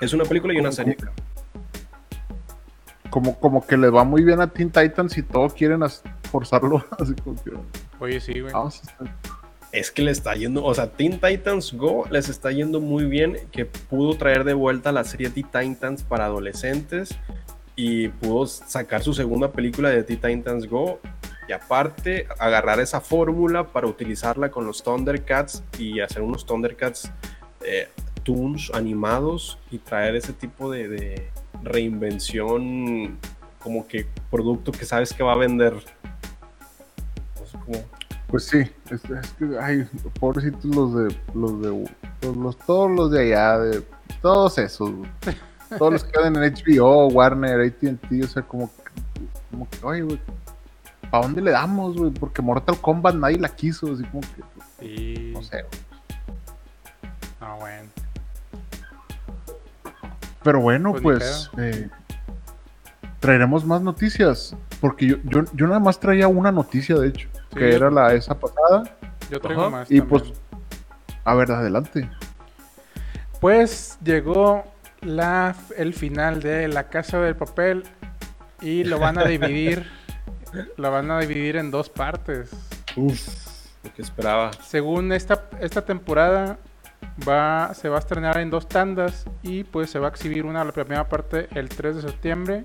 Es 0.00 0.12
una 0.12 0.24
película 0.24 0.54
y 0.54 0.58
una 0.58 0.72
serie. 0.72 0.96
Como, 3.10 3.38
como 3.38 3.66
que 3.66 3.76
les 3.76 3.92
va 3.92 4.04
muy 4.04 4.22
bien 4.22 4.40
a 4.40 4.46
Teen 4.46 4.70
Titans 4.70 5.16
y 5.16 5.22
todo 5.22 5.48
quieren 5.48 5.80
forzarlo. 6.30 6.84
Así 6.98 7.14
como 7.14 7.42
que, 7.42 7.52
Oye, 7.98 8.20
sí, 8.20 8.40
güey. 8.40 8.52
vamos 8.52 8.82
a 8.98 9.04
es 9.72 9.90
que 9.90 10.02
le 10.02 10.10
está 10.10 10.34
yendo, 10.34 10.64
o 10.64 10.72
sea, 10.72 10.90
Teen 10.90 11.20
Titans 11.20 11.74
Go 11.74 12.06
les 12.10 12.28
está 12.28 12.50
yendo 12.50 12.80
muy 12.80 13.04
bien, 13.04 13.36
que 13.52 13.66
pudo 13.66 14.16
traer 14.16 14.44
de 14.44 14.54
vuelta 14.54 14.90
la 14.90 15.04
serie 15.04 15.28
Teen 15.28 15.46
Titans 15.46 16.02
para 16.02 16.26
adolescentes 16.26 17.10
y 17.76 18.08
pudo 18.08 18.46
sacar 18.46 19.02
su 19.02 19.12
segunda 19.12 19.52
película 19.52 19.90
de 19.90 20.02
Teen 20.02 20.20
Titans 20.20 20.66
Go 20.66 20.98
y 21.48 21.52
aparte 21.52 22.26
agarrar 22.38 22.80
esa 22.80 23.00
fórmula 23.00 23.68
para 23.68 23.86
utilizarla 23.86 24.50
con 24.50 24.66
los 24.66 24.82
Thundercats 24.82 25.62
y 25.78 26.00
hacer 26.00 26.22
unos 26.22 26.44
Thundercats 26.46 27.12
eh, 27.60 27.88
toons 28.24 28.72
animados 28.74 29.58
y 29.70 29.78
traer 29.78 30.16
ese 30.16 30.32
tipo 30.32 30.70
de, 30.70 31.30
reinvención 31.62 33.18
como 33.58 33.86
que 33.88 34.06
producto 34.30 34.72
que 34.72 34.84
sabes 34.84 35.12
que 35.12 35.22
va 35.22 35.32
a 35.32 35.36
vender. 35.36 35.74
Pues 38.28 38.44
sí, 38.44 38.58
es, 38.90 39.00
que, 39.32 39.58
ay, 39.60 39.88
pobrecitos 40.20 40.64
los 40.64 40.94
de, 40.94 41.16
los 41.34 41.62
de, 41.62 42.56
todos 42.66 42.90
los 42.90 43.10
de 43.10 43.20
allá, 43.20 43.58
de, 43.58 43.82
todos 44.20 44.58
esos. 44.58 44.90
Todos 45.78 45.92
los 45.92 46.04
que 46.04 46.12
quedan 46.12 46.36
en 46.36 46.42
HBO, 46.54 47.08
Warner, 47.08 47.60
AT&T, 47.60 48.24
o 48.24 48.28
sea, 48.28 48.42
como, 48.42 48.68
que- 48.68 49.22
como 49.50 49.68
que, 49.68 49.78
oye, 49.82 50.02
güey, 50.02 50.20
¿para 51.10 51.22
dónde 51.24 51.40
le 51.42 51.50
damos, 51.52 51.96
güey? 51.96 52.10
Porque 52.10 52.42
Mortal 52.42 52.80
Kombat 52.80 53.14
nadie 53.14 53.38
la 53.38 53.48
quiso, 53.48 53.92
así 53.92 54.04
como 54.04 54.20
que, 54.20 55.32
no 55.34 55.42
sé, 55.42 55.62
güey. 55.62 55.80
Ah, 57.40 57.56
bueno. 57.58 57.88
Pero 60.42 60.60
bueno, 60.60 60.92
Pues 60.92 61.02
pues, 61.02 61.50
eh, 61.58 61.88
traeremos 63.20 63.64
más 63.64 63.80
noticias, 63.82 64.54
porque 64.80 65.06
yo, 65.08 65.16
yo, 65.24 65.44
yo 65.52 65.66
nada 65.66 65.80
más 65.80 65.98
traía 65.98 66.28
una 66.28 66.52
noticia, 66.52 66.96
de 66.96 67.08
hecho, 67.08 67.28
Sí, 67.52 67.58
que 67.58 67.70
yo- 67.70 67.76
era 67.76 67.90
la 67.90 68.14
esa 68.14 68.38
pasada, 68.38 68.84
Yo 69.28 69.40
traigo 69.40 69.62
Ajá, 69.62 69.70
más 69.70 69.90
y 69.90 69.98
también. 69.98 70.20
pues, 70.20 70.32
a 71.24 71.34
ver, 71.34 71.50
adelante. 71.50 72.08
Pues 73.40 73.98
llegó 74.04 74.64
la, 75.00 75.54
el 75.76 75.94
final 75.94 76.42
de 76.42 76.68
La 76.68 76.88
Casa 76.88 77.20
del 77.20 77.36
Papel 77.36 77.84
y 78.60 78.84
lo 78.84 78.98
van 78.98 79.18
a 79.18 79.24
dividir, 79.28 79.86
lo 80.76 80.90
van 80.90 81.10
a 81.10 81.20
dividir 81.20 81.56
en 81.56 81.70
dos 81.70 81.88
partes. 81.88 82.50
Uf, 82.96 83.20
lo 83.84 83.92
que 83.94 84.02
esperaba. 84.02 84.50
Según 84.62 85.12
esta, 85.12 85.48
esta 85.60 85.84
temporada 85.84 86.58
va, 87.26 87.74
se 87.74 87.88
va 87.88 87.96
a 87.96 87.98
estrenar 88.00 88.38
en 88.38 88.50
dos 88.50 88.68
tandas 88.68 89.24
y 89.42 89.64
pues 89.64 89.90
se 89.90 89.98
va 89.98 90.08
a 90.08 90.10
exhibir 90.10 90.44
una 90.44 90.64
la 90.64 90.72
primera 90.72 91.08
parte 91.08 91.48
el 91.54 91.68
3 91.68 91.96
de 91.96 92.02
septiembre 92.02 92.64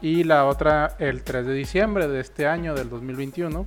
y 0.00 0.24
la 0.24 0.46
otra 0.46 0.96
el 0.98 1.22
3 1.22 1.46
de 1.46 1.54
diciembre 1.54 2.08
de 2.08 2.20
este 2.20 2.46
año 2.46 2.74
del 2.74 2.90
2021 2.90 3.66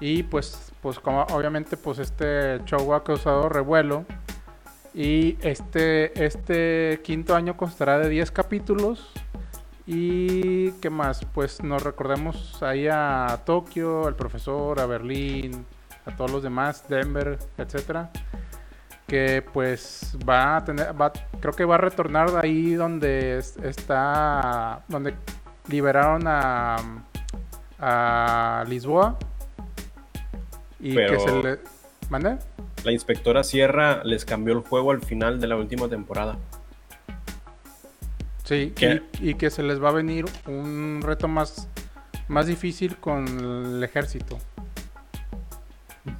y 0.00 0.24
pues 0.24 0.72
pues 0.82 0.98
como 0.98 1.22
obviamente 1.22 1.76
pues 1.76 1.98
este 1.98 2.60
show 2.64 2.92
ha 2.92 3.04
causado 3.04 3.48
revuelo 3.48 4.04
y 4.94 5.36
este 5.42 6.24
este 6.24 7.00
quinto 7.02 7.34
año 7.34 7.56
constará 7.56 7.98
de 7.98 8.08
10 8.08 8.30
capítulos 8.30 9.10
y 9.86 10.70
qué 10.80 10.88
más 10.88 11.24
pues 11.34 11.62
nos 11.62 11.82
recordemos 11.82 12.62
ahí 12.62 12.86
a 12.90 13.40
Tokio 13.44 14.06
al 14.06 14.14
profesor 14.14 14.78
a 14.80 14.86
Berlín 14.86 15.66
a 16.06 16.16
todos 16.16 16.30
los 16.30 16.42
demás 16.42 16.84
Denver 16.88 17.38
etcétera 17.58 18.10
que 19.08 19.44
pues 19.52 20.16
va 20.26 20.56
a 20.56 20.64
tener 20.64 20.98
va, 20.98 21.12
creo 21.40 21.52
que 21.52 21.64
va 21.64 21.74
a 21.74 21.78
retornar 21.78 22.30
de 22.30 22.38
ahí 22.42 22.74
donde 22.74 23.38
es- 23.38 23.56
está 23.58 24.82
donde 24.88 25.14
liberaron 25.68 26.22
a 26.26 26.76
a 27.80 28.64
Lisboa 28.68 29.18
y 30.78 30.94
Pero- 30.94 31.12
que 31.12 31.18
se 31.20 31.42
le 31.42 31.58
¿Mande? 32.10 32.38
La 32.84 32.92
inspectora 32.92 33.42
Sierra 33.42 34.02
les 34.04 34.24
cambió 34.24 34.52
el 34.54 34.60
juego 34.60 34.90
al 34.90 35.00
final 35.02 35.40
de 35.40 35.46
la 35.48 35.56
última 35.56 35.88
temporada. 35.88 36.38
Sí, 38.44 38.72
¿Qué? 38.76 39.02
y, 39.20 39.30
y 39.30 39.34
que 39.34 39.48
se 39.50 39.62
les 39.62 39.82
va 39.82 39.88
a 39.88 39.92
venir 39.92 40.26
un 40.46 41.00
reto 41.02 41.26
más, 41.28 41.66
más 42.28 42.46
difícil 42.46 42.96
con 42.98 43.26
el 43.26 43.82
ejército. 43.82 44.38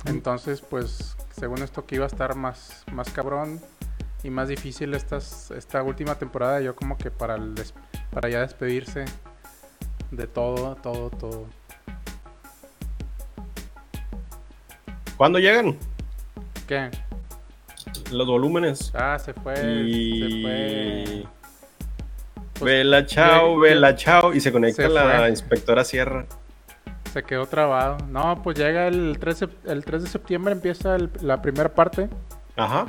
Entonces, 0.06 0.62
pues, 0.62 1.16
según 1.38 1.58
esto 1.62 1.84
que 1.84 1.96
iba 1.96 2.04
a 2.04 2.08
estar 2.08 2.34
más, 2.34 2.84
más 2.92 3.10
cabrón 3.10 3.60
y 4.22 4.30
más 4.30 4.48
difícil 4.48 4.94
estas, 4.94 5.50
esta 5.50 5.82
última 5.82 6.14
temporada, 6.14 6.62
yo 6.62 6.74
como 6.74 6.96
que 6.96 7.10
para, 7.10 7.34
el 7.34 7.54
des- 7.54 7.74
para 8.10 8.30
ya 8.30 8.40
despedirse 8.40 9.04
de 10.10 10.26
todo, 10.26 10.76
todo, 10.76 11.10
todo. 11.10 11.46
¿Cuándo 15.18 15.38
llegan? 15.38 15.76
¿Qué? 16.66 16.90
Los 18.10 18.26
volúmenes. 18.26 18.92
Ah, 18.94 19.18
se 19.18 19.32
fue, 19.34 19.56
se 19.56 19.66
y... 19.66 20.42
fue. 20.42 21.24
Pues, 22.58 22.62
vela 22.64 23.04
chao, 23.06 23.58
vela 23.58 23.94
chao. 23.96 24.32
Y 24.32 24.40
se 24.40 24.52
conecta 24.52 24.82
se 24.82 24.88
la 24.88 25.18
fue. 25.18 25.28
inspectora 25.30 25.84
Sierra. 25.84 26.26
Se 27.12 27.22
quedó 27.22 27.46
trabado. 27.46 27.98
No, 28.08 28.42
pues 28.42 28.58
llega 28.58 28.86
el 28.88 29.18
3, 29.20 29.40
de- 29.40 29.48
el 29.72 29.84
3 29.84 30.02
de 30.04 30.08
septiembre, 30.08 30.52
empieza 30.52 30.96
el- 30.96 31.10
la 31.20 31.40
primera 31.42 31.72
parte. 31.74 32.08
Ajá. 32.56 32.86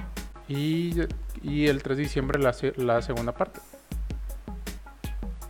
Y, 0.47 1.01
y 1.43 1.67
el 1.67 1.81
3 1.83 1.97
de 1.97 2.03
diciembre 2.03 2.39
la, 2.41 2.53
se- 2.53 2.73
la 2.77 3.01
segunda 3.01 3.33
parte. 3.33 3.59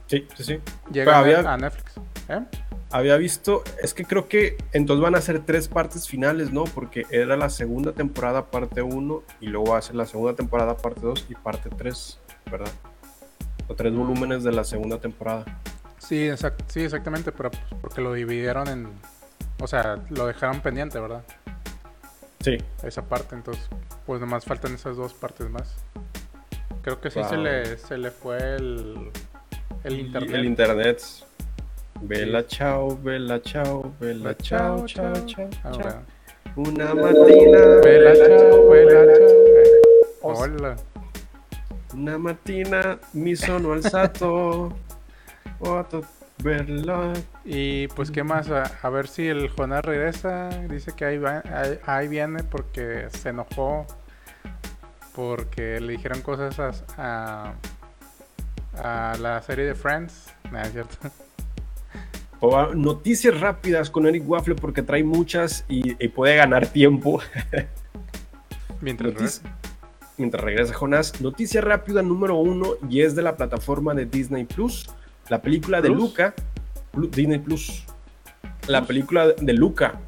Sí, 0.08 0.28
sí, 0.36 0.44
sí. 0.44 0.60
Llega 0.92 1.16
a 1.16 1.20
había- 1.20 1.40
a 1.54 1.58
Netflix. 1.58 1.94
¿Eh? 2.30 2.40
Había 2.92 3.18
visto, 3.18 3.64
es 3.82 3.94
que 3.94 4.06
creo 4.06 4.28
que 4.30 4.58
entonces 4.72 5.02
van 5.04 5.16
a 5.16 5.22
ser 5.22 5.44
tres 5.46 5.68
partes 5.68 6.08
finales, 6.08 6.52
¿no? 6.54 6.64
Porque 6.66 7.06
era 7.10 7.36
la 7.36 7.50
segunda 7.50 7.92
temporada 7.92 8.46
parte 8.46 8.82
1 8.82 9.24
y 9.42 9.48
luego 9.48 9.72
va 9.72 9.80
a 9.80 9.82
ser 9.82 9.96
la 9.96 10.06
segunda 10.06 10.36
temporada 10.36 10.78
parte 10.78 11.02
2 11.02 11.26
y 11.30 11.36
parte 11.36 11.70
3, 11.76 12.20
¿verdad? 12.50 12.72
O 13.68 13.74
tres 13.76 13.94
volúmenes 13.94 14.44
de 14.44 14.52
la 14.52 14.64
segunda 14.64 15.00
temporada. 15.00 15.44
Sí, 15.98 16.28
exact- 16.28 16.64
sí, 16.68 16.82
exactamente, 16.82 17.32
pero 17.32 17.50
pues, 17.52 17.64
porque 17.82 18.02
lo 18.02 18.14
dividieron 18.14 18.68
en... 18.68 18.88
O 19.60 19.68
sea, 19.68 20.00
lo 20.10 20.28
dejaron 20.28 20.62
pendiente, 20.62 21.00
¿verdad? 21.00 21.24
Sí. 22.42 22.58
Esa 22.84 23.02
parte, 23.02 23.34
entonces, 23.36 23.68
pues 24.06 24.22
nomás 24.22 24.46
faltan 24.46 24.76
esas 24.76 24.96
dos 24.96 25.14
partes 25.16 25.50
más. 25.50 25.76
Creo 26.84 27.02
que 27.02 27.10
sí 27.10 27.20
se, 27.28 27.38
le, 27.38 27.78
se 27.80 27.98
le 27.98 28.12
fue 28.12 28.38
el, 28.56 29.10
el 29.84 30.00
internet. 30.00 30.36
El 30.36 30.46
internet. 30.46 31.02
Vela 32.02 32.44
chao, 32.46 32.98
vela 32.98 33.40
chao, 33.42 33.94
vela 34.00 34.34
chao, 34.36 34.86
chao, 34.86 35.14
chao, 35.26 35.50
chao. 35.64 36.02
Una 36.56 36.94
matina. 36.94 37.80
Vela, 37.84 38.14
chao, 38.16 38.70
vela, 38.70 39.16
chao. 39.16 39.28
Eh, 39.28 39.82
Hola. 40.22 40.76
Una 41.94 42.18
mattina 42.18 43.00
mi 43.14 43.36
sono 43.36 43.72
alzato. 43.74 44.72
Otto 45.60 46.02
vela. 46.44 47.14
Y 47.46 47.88
pues, 47.90 48.12
¿qué 48.12 48.24
más? 48.24 48.50
A, 48.52 48.64
a 48.82 48.90
ver 48.90 49.08
si 49.08 49.28
el 49.28 49.50
Jonás 49.50 49.84
regresa. 49.86 50.50
Dice 50.70 50.92
que 50.96 51.06
ahí, 51.06 51.18
va- 51.18 51.44
ahí, 51.52 51.80
ahí 51.86 52.08
viene 52.08 52.44
porque 52.44 53.08
se 53.10 53.30
enojó. 53.30 53.86
Porque 55.16 55.80
le 55.80 55.94
dijeron 55.94 56.22
cosas 56.22 56.60
a, 56.98 57.54
a, 58.78 59.12
a 59.14 59.18
la 59.18 59.42
serie 59.42 59.66
de 59.66 59.76
Friends. 59.76 60.34
Nah, 60.52 60.62
es 60.64 60.74
cierto. 60.74 60.98
O 62.48 62.74
Noticias 62.76 63.40
rápidas 63.40 63.90
con 63.90 64.06
Eric 64.06 64.24
Waffle 64.30 64.56
porque 64.56 64.82
trae 64.82 65.04
muchas 65.04 65.66
y, 65.68 66.02
y 66.04 66.08
puede 66.10 66.36
ganar 66.36 66.68
tiempo. 66.68 67.22
Mientras 68.82 69.14
Notici- 69.14 69.42
regresa. 69.42 69.42
Mientras 70.18 70.44
regresa 70.44 70.74
Jonás, 70.74 71.20
noticia 71.20 71.60
rápida 71.60 72.02
número 72.02 72.36
uno 72.38 72.76
y 72.90 73.02
es 73.02 73.16
de 73.16 73.22
la 73.22 73.36
plataforma 73.36 73.94
de 73.94 74.06
Disney 74.06 74.46
Plus. 74.46 74.90
La 75.28 75.42
película 75.42 75.82
de. 75.82 75.90
Luca, 75.90 76.34
Disney 76.94 77.40
Plus. 77.40 77.84
La 78.68 78.86
película 78.86 79.28
de 79.28 79.54
Luca, 79.54 80.00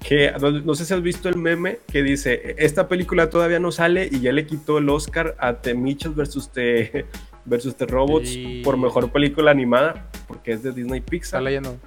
que 0.00 0.32
no, 0.64 0.74
sé 0.76 0.84
si 0.84 0.94
has 0.94 1.02
visto 1.02 1.28
el 1.28 1.36
meme 1.36 1.80
que 1.90 2.02
dice, 2.02 2.54
esta 2.58 2.86
película 2.88 3.28
todavía 3.28 3.58
no 3.58 3.72
sale 3.72 4.08
y 4.10 4.20
ya 4.20 4.30
le 4.32 4.46
quitó 4.46 4.78
el 4.78 4.88
Oscar 4.88 5.34
a 5.40 5.54
The 5.54 5.74
Mitchells 5.74 6.14
versus 6.14 6.48
The, 6.50 7.06
versus 7.44 7.74
The 7.74 7.86
Robots 7.86 8.30
Y- 8.30 8.62
por 8.62 8.76
mejor 8.76 9.10
película 9.10 9.50
animada, 9.50 10.06
porque 10.46 10.52
es 10.52 10.62
de 10.62 10.70
Disney 10.70 11.00
Está 11.00 11.10
Pixar. 11.10 11.42
leyendo. 11.42 11.76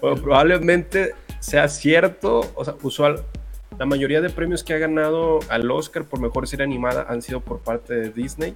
Bueno, 0.00 0.20
probablemente 0.20 1.14
sea 1.40 1.66
cierto, 1.66 2.52
o 2.54 2.64
sea, 2.64 2.74
usual. 2.82 3.24
La 3.78 3.86
mayoría 3.86 4.20
de 4.20 4.28
premios 4.28 4.62
que 4.62 4.74
ha 4.74 4.78
ganado 4.78 5.38
al 5.48 5.70
Oscar 5.70 6.04
por 6.04 6.20
mejor 6.20 6.46
serie 6.46 6.64
animada 6.64 7.06
han 7.08 7.22
sido 7.22 7.40
por 7.40 7.60
parte 7.60 7.94
de 7.94 8.10
Disney. 8.10 8.54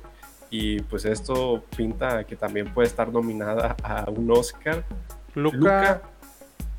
Y 0.51 0.83
pues 0.83 1.07
esto 1.07 1.65
pinta 1.75 2.25
que 2.25 2.37
también 2.37 2.75
puede 2.75 2.89
estar 2.89 3.11
nominada 3.11 3.77
a 3.83 4.11
un 4.11 4.31
Oscar. 4.31 4.85
Luca, 5.35 5.57
Luca. 5.57 6.03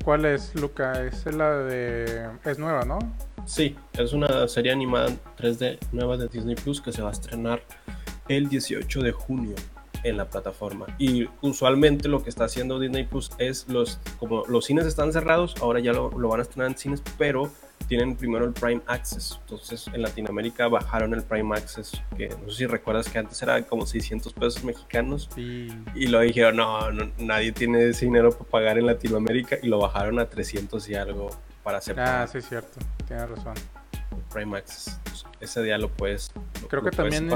¿Cuál 0.04 0.26
es 0.26 0.54
Luca? 0.54 1.04
Es 1.04 1.26
la 1.26 1.50
de. 1.56 2.28
Es 2.44 2.58
nueva, 2.60 2.84
¿no? 2.84 3.00
Sí, 3.46 3.74
es 3.94 4.12
una 4.12 4.46
serie 4.46 4.70
animada 4.70 5.08
3D 5.36 5.78
nueva 5.90 6.16
de 6.16 6.28
Disney 6.28 6.54
Plus 6.54 6.80
que 6.80 6.92
se 6.92 7.02
va 7.02 7.08
a 7.08 7.12
estrenar 7.12 7.60
el 8.28 8.48
18 8.48 9.02
de 9.02 9.10
junio 9.10 9.56
en 10.04 10.16
la 10.16 10.28
plataforma. 10.28 10.86
Y 10.98 11.28
usualmente 11.40 12.08
lo 12.08 12.22
que 12.22 12.30
está 12.30 12.44
haciendo 12.44 12.78
Disney 12.78 13.04
Plus 13.04 13.30
es 13.38 13.66
los, 13.68 13.98
como 14.18 14.44
los 14.46 14.64
cines 14.66 14.86
están 14.86 15.12
cerrados, 15.12 15.54
ahora 15.60 15.80
ya 15.80 15.92
lo, 15.92 16.10
lo 16.18 16.28
van 16.28 16.40
a 16.40 16.42
estrenar 16.42 16.70
en 16.70 16.76
cines, 16.78 17.02
pero 17.18 17.50
tienen 17.88 18.14
primero 18.14 18.44
el 18.44 18.52
Prime 18.52 18.80
Access. 18.86 19.38
Entonces 19.42 19.88
en 19.92 20.02
Latinoamérica 20.02 20.68
bajaron 20.68 21.12
el 21.14 21.22
Prime 21.22 21.56
Access, 21.56 21.92
que 22.16 22.28
no 22.28 22.48
sé 22.50 22.58
si 22.58 22.66
recuerdas 22.66 23.08
que 23.08 23.18
antes 23.18 23.42
era 23.42 23.62
como 23.62 23.84
600 23.86 24.32
pesos 24.32 24.62
mexicanos. 24.64 25.28
Y. 25.36 25.68
Y 25.94 26.06
lo 26.06 26.20
dijeron, 26.20 26.56
no, 26.56 26.90
no, 26.92 27.10
nadie 27.18 27.52
tiene 27.52 27.88
ese 27.88 28.04
dinero 28.04 28.30
para 28.30 28.50
pagar 28.50 28.78
en 28.78 28.86
Latinoamérica 28.86 29.56
y 29.62 29.66
lo 29.66 29.78
bajaron 29.78 30.18
a 30.20 30.26
300 30.26 30.88
y 30.88 30.94
algo 30.94 31.30
para 31.64 31.78
hacer 31.78 31.98
Ah, 31.98 32.26
sí, 32.30 32.38
es 32.38 32.48
cierto. 32.48 32.78
Tienes 33.08 33.28
razón. 33.28 33.54
Prime 34.32 34.56
Access. 34.58 34.96
Entonces, 34.98 35.24
ese 35.40 35.62
día 35.62 35.76
lo 35.78 35.88
puedes. 35.88 36.30
Creo 36.68 36.82
lo 36.82 36.90
que 36.90 36.96
también- 36.96 37.28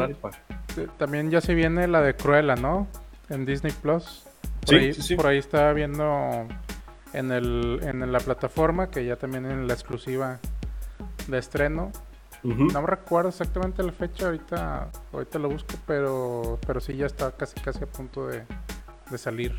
También 0.99 1.31
ya 1.31 1.41
se 1.41 1.55
viene 1.55 1.87
la 1.89 2.01
de 2.03 2.15
Cruella, 2.15 2.57
¿no? 2.57 2.87
En 3.29 3.45
Disney 3.47 3.73
Plus. 3.73 4.25
Por, 4.61 4.69
Sí, 4.69 4.75
ahí, 4.77 4.95
sí, 4.95 5.03
sí. 5.03 5.17
por 5.17 5.27
ahí 5.27 5.39
estaba 5.39 5.73
viendo 5.73 6.47
en, 7.13 7.31
el, 7.33 7.81
en 7.83 8.11
la 8.13 8.19
plataforma, 8.21 8.91
que 8.91 9.05
ya 9.05 9.17
también 9.17 9.45
en 9.47 9.67
la 9.67 9.75
exclusiva 9.75 10.39
de 11.29 11.39
estreno. 11.39 11.93
No 12.43 12.83
me 12.83 12.87
recuerdo 12.87 13.31
exactamente 13.31 13.83
la 13.83 13.93
fecha, 13.93 14.27
ahorita, 14.27 14.91
ahorita 15.15 15.39
lo 15.39 15.49
busco, 15.49 15.75
pero, 15.87 16.59
pero 16.67 16.79
sí 16.79 16.95
ya 16.95 17.07
está 17.07 17.33
casi 17.33 17.59
casi 17.59 17.83
a 17.83 17.87
punto 17.87 18.27
de, 18.27 18.43
de 19.11 19.17
salir. 19.19 19.55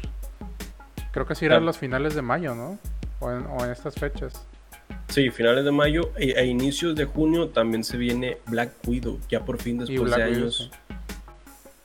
Creo 1.11 1.25
que 1.25 1.33
sí 1.33 1.45
eran 1.45 1.63
Ah. 1.63 1.65
los 1.65 1.79
finales 1.79 2.13
de 2.13 2.21
mayo, 2.21 2.53
¿no? 2.53 2.77
O 3.19 3.31
en, 3.31 3.45
o 3.47 3.63
en 3.65 3.71
estas 3.71 3.95
fechas. 3.95 4.45
Sí, 5.07 5.31
finales 5.31 5.65
de 5.65 5.71
mayo 5.71 6.11
e, 6.15 6.31
e 6.39 6.45
inicios 6.45 6.95
de 6.95 7.05
junio 7.05 7.49
también 7.49 7.83
se 7.83 7.97
viene 7.97 8.37
Black 8.47 8.71
Widow, 8.85 9.19
ya 9.29 9.43
por 9.43 9.59
fin 9.59 9.79
después 9.79 10.11
de 10.15 10.23
Widow, 10.23 10.35
años. 10.43 10.71
sí. 10.71 10.94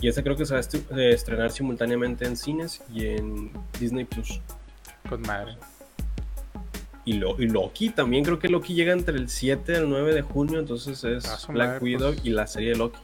Y 0.00 0.08
esa 0.08 0.22
creo 0.22 0.36
que 0.36 0.46
se 0.46 0.54
va 0.54 0.60
a 0.60 0.98
eh, 0.98 1.10
estrenar 1.12 1.50
simultáneamente 1.50 2.24
en 2.26 2.36
cines 2.36 2.82
y 2.92 3.06
en 3.06 3.52
Disney 3.78 4.04
Plus. 4.04 4.40
Con 5.08 5.20
madre. 5.22 5.56
Y, 7.04 7.14
Lo- 7.14 7.40
y 7.40 7.48
Loki 7.48 7.90
también 7.90 8.24
creo 8.24 8.38
que 8.38 8.48
Loki 8.48 8.74
llega 8.74 8.92
entre 8.92 9.16
el 9.16 9.28
7 9.28 9.72
y 9.72 9.76
el 9.76 9.88
9 9.88 10.14
de 10.14 10.22
junio, 10.22 10.58
entonces 10.60 11.02
es 11.04 11.26
Ah, 11.26 11.52
Black 11.52 11.68
madre, 11.68 11.84
Widow 11.84 12.12
pues. 12.14 12.24
y 12.24 12.30
la 12.30 12.46
serie 12.46 12.70
de 12.70 12.76
Loki. 12.76 12.98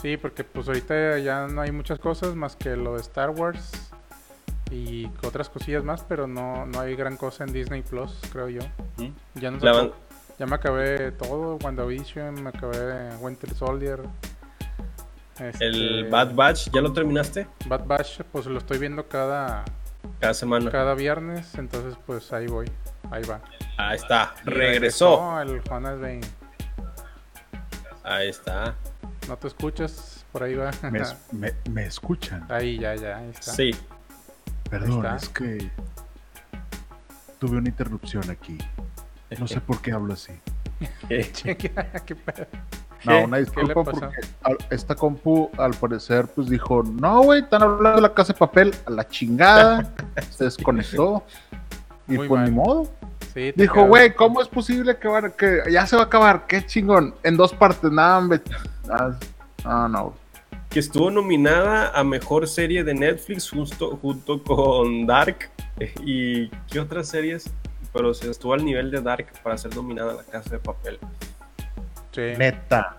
Sí, 0.00 0.16
porque 0.16 0.44
pues 0.44 0.66
ahorita 0.68 1.18
ya 1.18 1.46
no 1.46 1.60
hay 1.60 1.72
muchas 1.72 1.98
cosas 1.98 2.34
más 2.34 2.56
que 2.56 2.74
lo 2.76 2.94
de 2.94 3.00
Star 3.02 3.30
Wars 3.30 3.70
y 4.70 5.06
otras 5.24 5.48
cosillas 5.50 5.84
más, 5.84 6.02
pero 6.08 6.26
no, 6.26 6.64
no 6.66 6.80
hay 6.80 6.94
gran 6.96 7.16
cosa 7.16 7.44
en 7.44 7.52
Disney 7.52 7.82
Plus, 7.82 8.12
creo 8.32 8.48
yo. 8.48 8.60
¿Mm? 8.96 9.40
Ya, 9.40 9.50
van- 9.72 9.92
ya 10.38 10.46
me 10.46 10.54
acabé 10.54 11.12
todo, 11.12 11.56
WandaVision, 11.62 12.42
me 12.42 12.48
acabé 12.50 13.14
Winter 13.16 13.52
Soldier. 13.54 14.00
Este, 15.40 15.64
El 15.66 16.08
Bad 16.10 16.34
Batch, 16.34 16.70
¿ya 16.70 16.80
lo 16.80 16.92
terminaste? 16.92 17.46
Bad 17.66 17.86
Batch, 17.86 18.20
pues 18.30 18.46
lo 18.46 18.58
estoy 18.58 18.78
viendo 18.78 19.08
cada, 19.08 19.64
Cada 20.20 20.34
semana. 20.34 20.70
cada 20.70 20.94
viernes, 20.94 21.54
entonces 21.56 21.96
pues 22.06 22.32
ahí 22.32 22.46
voy, 22.46 22.70
ahí 23.10 23.22
va. 23.24 23.40
Ahí 23.78 23.96
está, 23.96 24.34
Y 24.46 24.50
regresó. 24.50 25.40
el 25.40 25.62
Jonas 25.62 25.98
Bane. 26.00 26.20
Ahí 28.02 28.28
está. 28.28 28.74
No 29.28 29.36
te 29.36 29.48
escuchas, 29.48 30.24
por 30.32 30.42
ahí 30.42 30.54
va. 30.54 30.70
Me, 30.90 31.00
me- 31.32 31.54
me 31.70 31.86
escuchan. 31.86 32.44
ahí 32.50 32.78
ya, 32.78 32.94
ya, 32.94 33.18
ahí 33.18 33.30
está. 33.30 33.52
Sí. 33.52 33.70
Perdón, 34.68 35.04
está. 35.04 35.16
es 35.16 35.28
que 35.30 35.70
tuve 37.38 37.56
una 37.56 37.68
interrupción 37.68 38.28
aquí. 38.30 38.58
No 39.38 39.46
sé 39.48 39.60
por 39.60 39.80
qué 39.80 39.92
hablo 39.92 40.14
así. 40.14 40.32
Eh, 41.10 41.30
¿Qué 42.06 42.14
pedo? 42.16 42.46
No, 43.04 43.24
una 43.24 43.38
¿Qué 43.38 43.44
disculpa 43.44 43.84
porque 43.84 44.08
esta 44.70 44.94
compu 44.94 45.50
al 45.56 45.72
parecer 45.72 46.26
pues 46.34 46.48
dijo, 46.50 46.82
no 46.82 47.22
güey, 47.22 47.42
están 47.42 47.62
hablando 47.62 47.96
de 47.96 48.02
la 48.02 48.12
casa 48.14 48.32
de 48.32 48.38
papel 48.38 48.74
a 48.86 48.90
la 48.90 49.08
chingada, 49.08 49.90
se 50.30 50.44
desconectó 50.44 51.24
y 52.06 52.16
Muy 52.16 52.28
pues 52.28 52.40
mal. 52.40 52.50
ni 52.50 52.56
modo. 52.56 52.88
Sí, 53.32 53.52
Dijo, 53.54 53.84
güey, 53.86 54.12
¿cómo 54.14 54.42
es 54.42 54.48
posible 54.48 54.98
que, 54.98 55.62
ya 55.70 55.86
se 55.86 55.94
va 55.94 56.02
a 56.02 56.06
acabar? 56.06 56.46
Qué 56.48 56.66
chingón, 56.66 57.14
en 57.22 57.36
dos 57.36 57.54
partes, 57.54 57.90
nada, 57.92 58.18
hombre. 58.18 58.40
Ah, 59.64 59.88
no. 59.88 60.14
que 60.68 60.80
estuvo 60.80 61.10
nominada 61.10 61.90
a 61.96 62.02
mejor 62.02 62.48
serie 62.48 62.82
de 62.82 62.92
Netflix 62.92 63.48
justo, 63.48 63.96
junto 64.02 64.42
con 64.42 65.06
Dark. 65.06 65.48
eh, 65.78 65.94
¿Y 66.04 66.48
qué 66.66 66.80
otras 66.80 67.08
series? 67.08 67.52
Pero 67.92 68.12
se 68.14 68.30
estuvo 68.30 68.52
al 68.52 68.64
nivel 68.64 68.90
de 68.90 69.00
Dark 69.00 69.26
para 69.44 69.56
ser 69.56 69.74
nominada 69.76 70.12
a 70.12 70.16
la 70.16 70.24
Casa 70.24 70.50
de 70.50 70.58
Papel. 70.58 70.98
Sí. 72.12 72.20
Neta. 72.38 72.96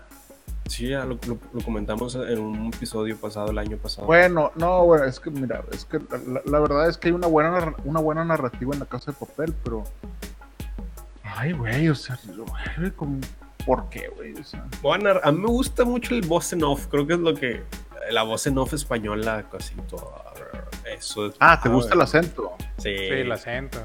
Sí, 0.68 0.88
ya 0.88 1.00
lo, 1.04 1.18
lo- 1.26 1.38
lo 1.52 1.60
comentamos 1.64 2.14
en 2.14 2.38
un 2.38 2.66
episodio 2.74 3.16
pasado, 3.16 3.50
el 3.50 3.58
año 3.58 3.76
pasado. 3.76 4.06
Bueno, 4.06 4.52
no, 4.56 4.84
bueno, 4.84 5.04
es 5.04 5.18
que 5.20 5.30
mira, 5.30 5.62
es 5.72 5.84
que 5.84 5.98
la, 6.26 6.40
la 6.44 6.60
verdad 6.60 6.88
es 6.88 6.96
que 6.96 7.08
hay 7.08 7.14
una 7.14 7.26
buena, 7.26 7.74
una 7.84 8.00
buena 8.00 8.24
narrativa 8.24 8.72
en 8.72 8.78
la 8.80 8.86
casa 8.86 9.10
de 9.12 9.18
papel, 9.18 9.54
pero. 9.64 9.84
Ay, 11.24 11.52
güey, 11.52 11.88
o 11.88 11.94
sea, 11.94 12.18
güey, 12.26 12.90
como- 12.92 13.20
¿por 13.66 13.88
qué, 13.88 14.08
güey? 14.16 14.34
O 14.34 14.44
sea, 14.44 14.64
Bueno, 14.82 15.10
a 15.22 15.32
mí 15.32 15.38
me 15.40 15.48
gusta 15.48 15.84
mucho 15.84 16.14
el 16.14 16.22
voz 16.26 16.52
en 16.52 16.62
off. 16.64 16.86
Creo 16.86 17.06
que 17.06 17.14
es 17.14 17.18
lo 17.20 17.34
que. 17.34 17.62
La 18.10 18.22
voz 18.24 18.46
en 18.46 18.58
off 18.58 18.72
española, 18.74 19.44
casi 19.50 19.74
todo. 19.88 20.12
Eso 20.84 21.26
es- 21.26 21.34
ah, 21.40 21.60
¿te 21.62 21.68
gusta 21.68 21.94
el 21.94 22.00
acento? 22.00 22.52
Sí. 22.78 22.94
Sí, 22.96 23.06
el 23.10 23.32
acento. 23.32 23.78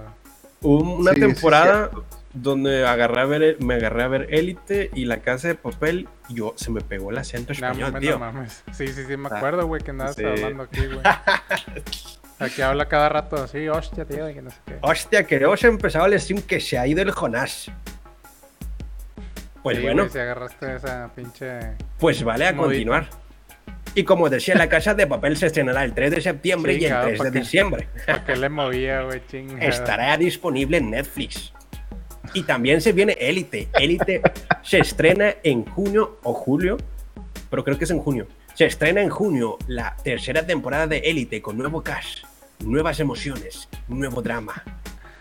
Hubo 0.61 0.95
una 0.95 1.11
Sí, 1.13 1.21
sí, 1.21 1.27
temporada 1.27 1.89
cierto. 1.89 2.05
Donde 2.41 2.85
agarré 2.85 3.21
a 3.21 3.25
ver, 3.25 3.57
me 3.59 3.75
agarré 3.75 4.03
a 4.03 4.07
ver 4.07 4.27
Élite 4.31 4.89
y 4.93 5.05
La 5.05 5.17
Casa 5.21 5.47
de 5.49 5.55
Papel 5.55 6.07
y 6.29 6.35
yo 6.35 6.53
se 6.57 6.71
me 6.71 6.81
pegó 6.81 7.11
el 7.11 7.17
acento 7.17 7.53
español, 7.53 7.97
tío. 7.99 8.11
no 8.13 8.19
mames. 8.19 8.63
Sí, 8.71 8.87
sí, 8.87 9.03
sí, 9.07 9.17
me 9.17 9.29
Ah, 9.31 9.37
acuerdo, 9.37 9.65
güey, 9.67 9.81
que 9.81 9.93
nada 9.93 10.13
sí. 10.13 10.23
está 10.23 10.31
hablando 10.45 10.63
aquí, 10.63 10.85
güey. 10.85 10.99
Aquí 12.39 12.61
habla 12.61 12.87
cada 12.87 13.09
rato 13.09 13.35
así, 13.37 13.67
hostia, 13.67 14.05
tío, 14.05 14.27
que 14.31 14.41
no 14.43 14.51
sé 14.51 14.57
qué. 14.65 14.77
Hostia, 14.81 15.23
que 15.23 15.37
hemos 15.37 15.63
empezado 15.63 16.05
a 16.05 16.09
decir 16.09 16.43
que 16.43 16.59
se 16.59 16.77
ha 16.77 16.85
ido 16.85 17.01
el 17.01 17.09
Jonás. 17.11 17.71
Pues 19.63 19.77
Sí, 19.77 19.83
bueno, 19.83 20.07
si 20.07 20.19
agarraste 20.19 20.75
esa 20.75 21.09
pinche. 21.15 21.59
pues 21.97 22.23
vale 22.23 22.45
a 22.45 22.55
continuar. 22.55 23.09
Y 23.95 24.03
como 24.03 24.29
decía, 24.29 24.53
La 24.53 24.69
Casa 24.69 24.93
de 24.93 25.07
Papel 25.07 25.35
se 25.35 25.47
estrenará 25.47 25.83
el 25.83 25.93
3 25.95 26.11
de 26.11 26.21
septiembre 26.21 26.73
y 26.73 26.75
el 26.75 26.81
Chingado, 26.83 27.07
3 27.07 27.17
¿pa' 27.17 27.23
de 27.25 27.31
diciembre. 27.39 27.87
¿Por 28.05 28.23
qué 28.25 28.35
le 28.35 28.49
movía, 28.49 29.01
güey? 29.01 29.21
Estará 29.59 30.15
disponible 30.17 30.77
en 30.77 30.91
Netflix. 30.91 31.51
Y 32.37 32.43
también 32.43 32.81
se 32.81 32.91
viene 32.91 33.13
Élite. 33.19 33.67
Élite 33.73 34.21
se 34.61 34.77
estrena 34.79 35.33
en 35.43 35.65
junio 35.65 36.19
o 36.23 36.33
julio, 36.33 36.77
pero 37.49 37.63
creo 37.63 37.77
que 37.79 37.85
es 37.85 37.89
en 37.91 37.99
junio. 37.99 38.27
Se 38.53 38.65
estrena 38.65 39.01
en 39.01 39.09
junio 39.09 39.57
la 39.67 39.95
tercera 40.03 40.45
temporada 40.45 40.85
de 40.85 40.99
Élite 40.99 41.41
con 41.41 41.57
nuevo 41.57 41.81
cast, 41.81 42.25
nuevas 42.59 42.99
emociones, 42.99 43.67
nuevo 43.87 44.21
drama 44.21 44.63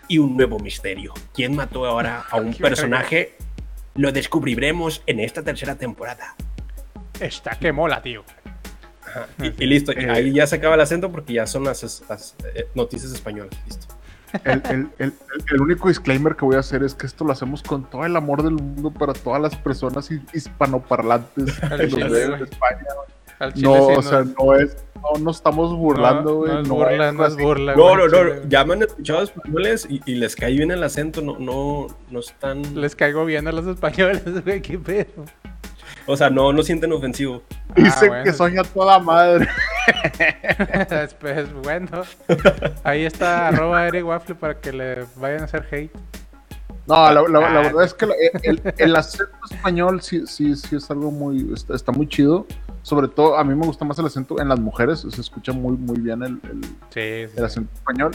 y 0.07 0.19
un 0.19 0.37
nuevo 0.37 0.59
misterio. 0.59 1.13
¿Quién 1.33 1.55
mató 1.55 1.85
ahora 1.87 2.25
a 2.29 2.37
un 2.37 2.53
personaje? 2.67 3.33
Lo 3.95 4.11
descubriremos 4.11 5.01
en 5.07 5.19
esta 5.19 5.41
tercera 5.41 5.73
temporada. 5.75 6.35
Está 7.19 7.57
que 7.59 7.71
mola, 7.71 8.03
tío. 8.03 8.23
Ajá, 9.03 9.27
Y, 9.41 9.63
y 9.63 9.65
listo, 9.65 9.91
y 9.91 10.03
Eh. 10.03 10.11
ahí 10.11 10.33
ya 10.33 10.45
se 10.45 10.57
acaba 10.57 10.75
el 10.75 10.81
acento 10.81 11.11
porque 11.11 11.33
ya 11.33 11.47
son 11.47 11.63
las, 11.63 12.03
las, 12.07 12.35
eh, 12.53 12.67
noticias 12.75 13.11
españolas. 13.11 13.55
Listo. 13.65 13.87
El, 14.43 14.61
el- 14.69 14.89
el- 14.99 15.13
el- 15.51 15.61
único 15.61 15.87
disclaimer 15.87 16.35
que 16.35 16.45
voy 16.45 16.55
a 16.55 16.59
hacer 16.59 16.83
es 16.83 16.93
que 16.93 17.05
esto 17.05 17.23
lo 17.25 17.31
hacemos 17.31 17.63
con 17.63 17.89
todo 17.89 18.05
el 18.05 18.15
amor 18.15 18.43
del 18.43 18.53
mundo 18.53 18.91
para 18.91 19.13
todas 19.13 19.41
las 19.41 19.55
personas 19.55 20.09
hi- 20.11 20.21
hispanoparlantes 20.33 21.59
que 21.59 21.87
nos 21.87 22.11
ven 22.11 22.33
en 22.33 22.43
España. 22.43 22.85
Al 23.39 23.53
chile 23.53 23.67
No, 23.67 23.87
sí, 23.87 23.93
o 23.97 24.01
sea, 24.01 24.23
no 24.23 24.55
es, 24.55 24.77
no 24.95 25.19
nos 25.23 25.35
estamos 25.37 25.75
burlando, 25.75 26.37
güey. 26.37 26.51
No, 26.53 26.61
no 26.63 26.63
es 26.63 26.69
burla, 26.69 27.11
no 27.11 27.25
es 27.27 27.35
burla. 27.37 27.75
No, 27.75 28.49
ya 28.49 28.65
me 28.65 28.73
han 28.73 28.81
escuchado 28.81 29.21
españoles 29.21 29.85
y, 29.87 30.01
y 30.07 30.15
les 30.15 30.35
cae 30.35 30.53
bien 30.53 30.71
el 30.71 30.81
acento, 30.81 31.21
no, 31.21 31.37
no, 31.37 31.85
no 32.09 32.19
están, 32.19 32.63
Les 32.81 32.95
caigo 32.95 33.25
bien 33.25 33.47
a 33.47 33.51
los 33.51 33.67
españoles, 33.67 34.23
güey, 34.43 34.61
qué 34.61 34.79
pedo. 34.79 35.25
O 36.07 36.17
sea, 36.17 36.29
no, 36.29 36.51
no 36.53 36.63
sienten 36.63 36.91
ofensivo. 36.93 37.43
Dicen 37.75 37.91
Ah, 38.05 38.07
bueno. 38.07 38.23
que 38.23 38.33
soy 38.33 38.57
a 38.57 38.63
toda 38.63 38.99
madre. 38.99 39.47
Después, 40.89 41.53
bueno. 41.63 42.01
Ahí 42.83 43.05
está 43.05 43.49
arroba 43.49 43.87
Eric 43.87 44.05
Waffle 44.05 44.35
para 44.35 44.59
que 44.59 44.71
le 44.71 45.05
vayan 45.17 45.41
a 45.41 45.45
hacer 45.45 45.67
hate. 45.71 45.91
No, 46.87 46.95
la, 47.11 47.21
la- 47.23 47.39
la 47.39 47.47
Ah. 47.59 47.61
verdad 47.63 47.83
es 47.83 47.93
que 47.93 48.05
el, 48.43 48.61
el 48.77 48.95
acento 48.95 49.31
español 49.51 50.01
sí, 50.01 50.25
sí, 50.25 50.55
sí 50.55 50.77
es 50.77 50.89
algo 50.89 51.11
muy, 51.11 51.51
está, 51.53 51.75
está 51.75 51.91
muy 51.91 52.07
chido. 52.07 52.45
Sobre 52.81 53.09
todo, 53.09 53.37
a 53.37 53.43
mí 53.43 53.53
me 53.53 53.65
gusta 53.65 53.83
más 53.83 53.99
el 53.99 54.05
acento 54.05 54.39
en 54.39 54.47
las 54.47 54.59
mujeres, 54.59 55.05
se 55.09 55.19
escucha 55.21 55.51
muy, 55.51 55.75
muy 55.75 55.99
bien 55.99 56.23
el, 56.23 56.39
el- 56.49 56.63
Sí, 56.89 57.27
sí. 57.29 57.33
el 57.35 57.43
acento 57.45 57.69
español. 57.73 58.11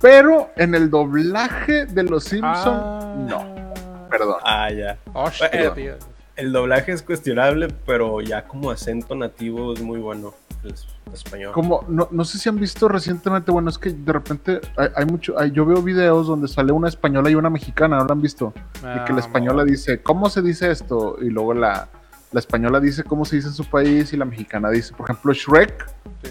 Pero 0.00 0.48
en 0.56 0.74
el 0.74 0.88
doblaje 0.88 1.84
de 1.84 2.02
Los 2.04 2.24
Simpson, 2.24 2.74
Ah. 2.80 3.14
no, 3.28 4.08
perdón. 4.08 4.36
Ah, 4.44 4.70
ya. 4.72 4.96
Hostia, 5.12 5.50
Bueno. 5.52 5.72
tío. 5.74 5.94
El 6.40 6.52
doblaje 6.52 6.92
es 6.92 7.02
cuestionable, 7.02 7.68
pero 7.86 8.20
ya 8.20 8.46
como 8.46 8.70
acento 8.70 9.14
nativo 9.14 9.74
es 9.74 9.80
muy 9.82 9.98
bueno 10.00 10.34
el 10.64 10.74
español. 11.14 11.52
Como, 11.52 11.84
no, 11.88 12.08
no 12.10 12.24
sé 12.24 12.38
si 12.38 12.48
han 12.48 12.58
visto 12.58 12.88
recientemente, 12.88 13.50
bueno, 13.50 13.68
es 13.70 13.78
que 13.78 13.90
de 13.90 14.12
repente 14.12 14.60
hay, 14.76 14.88
hay 14.96 15.06
mucho, 15.06 15.38
hay- 15.38 15.50
yo 15.52 15.64
veo 15.66 15.82
videos 15.82 16.26
donde 16.26 16.48
sale 16.48 16.72
una 16.72 16.88
española 16.88 17.30
y 17.30 17.34
una 17.34 17.50
mexicana, 17.50 17.98
¿no 17.98 18.04
lo 18.04 18.12
han 18.12 18.22
visto? 18.22 18.52
y 18.78 19.04
que 19.04 19.12
la 19.12 19.18
Ah, 19.18 19.20
española 19.20 19.64
dice, 19.64 20.00
¿cómo 20.02 20.30
se 20.30 20.40
dice 20.42 20.70
esto? 20.70 21.16
Y 21.20 21.30
luego 21.30 21.52
la, 21.54 21.88
la 22.32 22.40
española 22.40 22.80
dice 22.80 23.04
cómo 23.04 23.24
se 23.24 23.36
dice 23.36 23.48
en 23.48 23.54
su 23.54 23.64
país 23.68 24.12
y 24.12 24.16
la 24.16 24.24
mexicana 24.24 24.70
dice, 24.70 24.94
por 24.94 25.04
ejemplo, 25.10 25.32
Shrek. 25.32 25.86
Sí. 26.22 26.30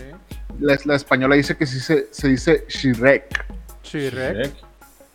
La, 0.60 0.78
la 0.86 0.96
española 0.96 1.36
dice 1.36 1.56
que 1.56 1.66
sí 1.68 1.80
se, 1.80 2.08
se 2.12 2.28
dice 2.28 2.66
Shrek. 2.68 3.46
Chirek. 3.84 4.54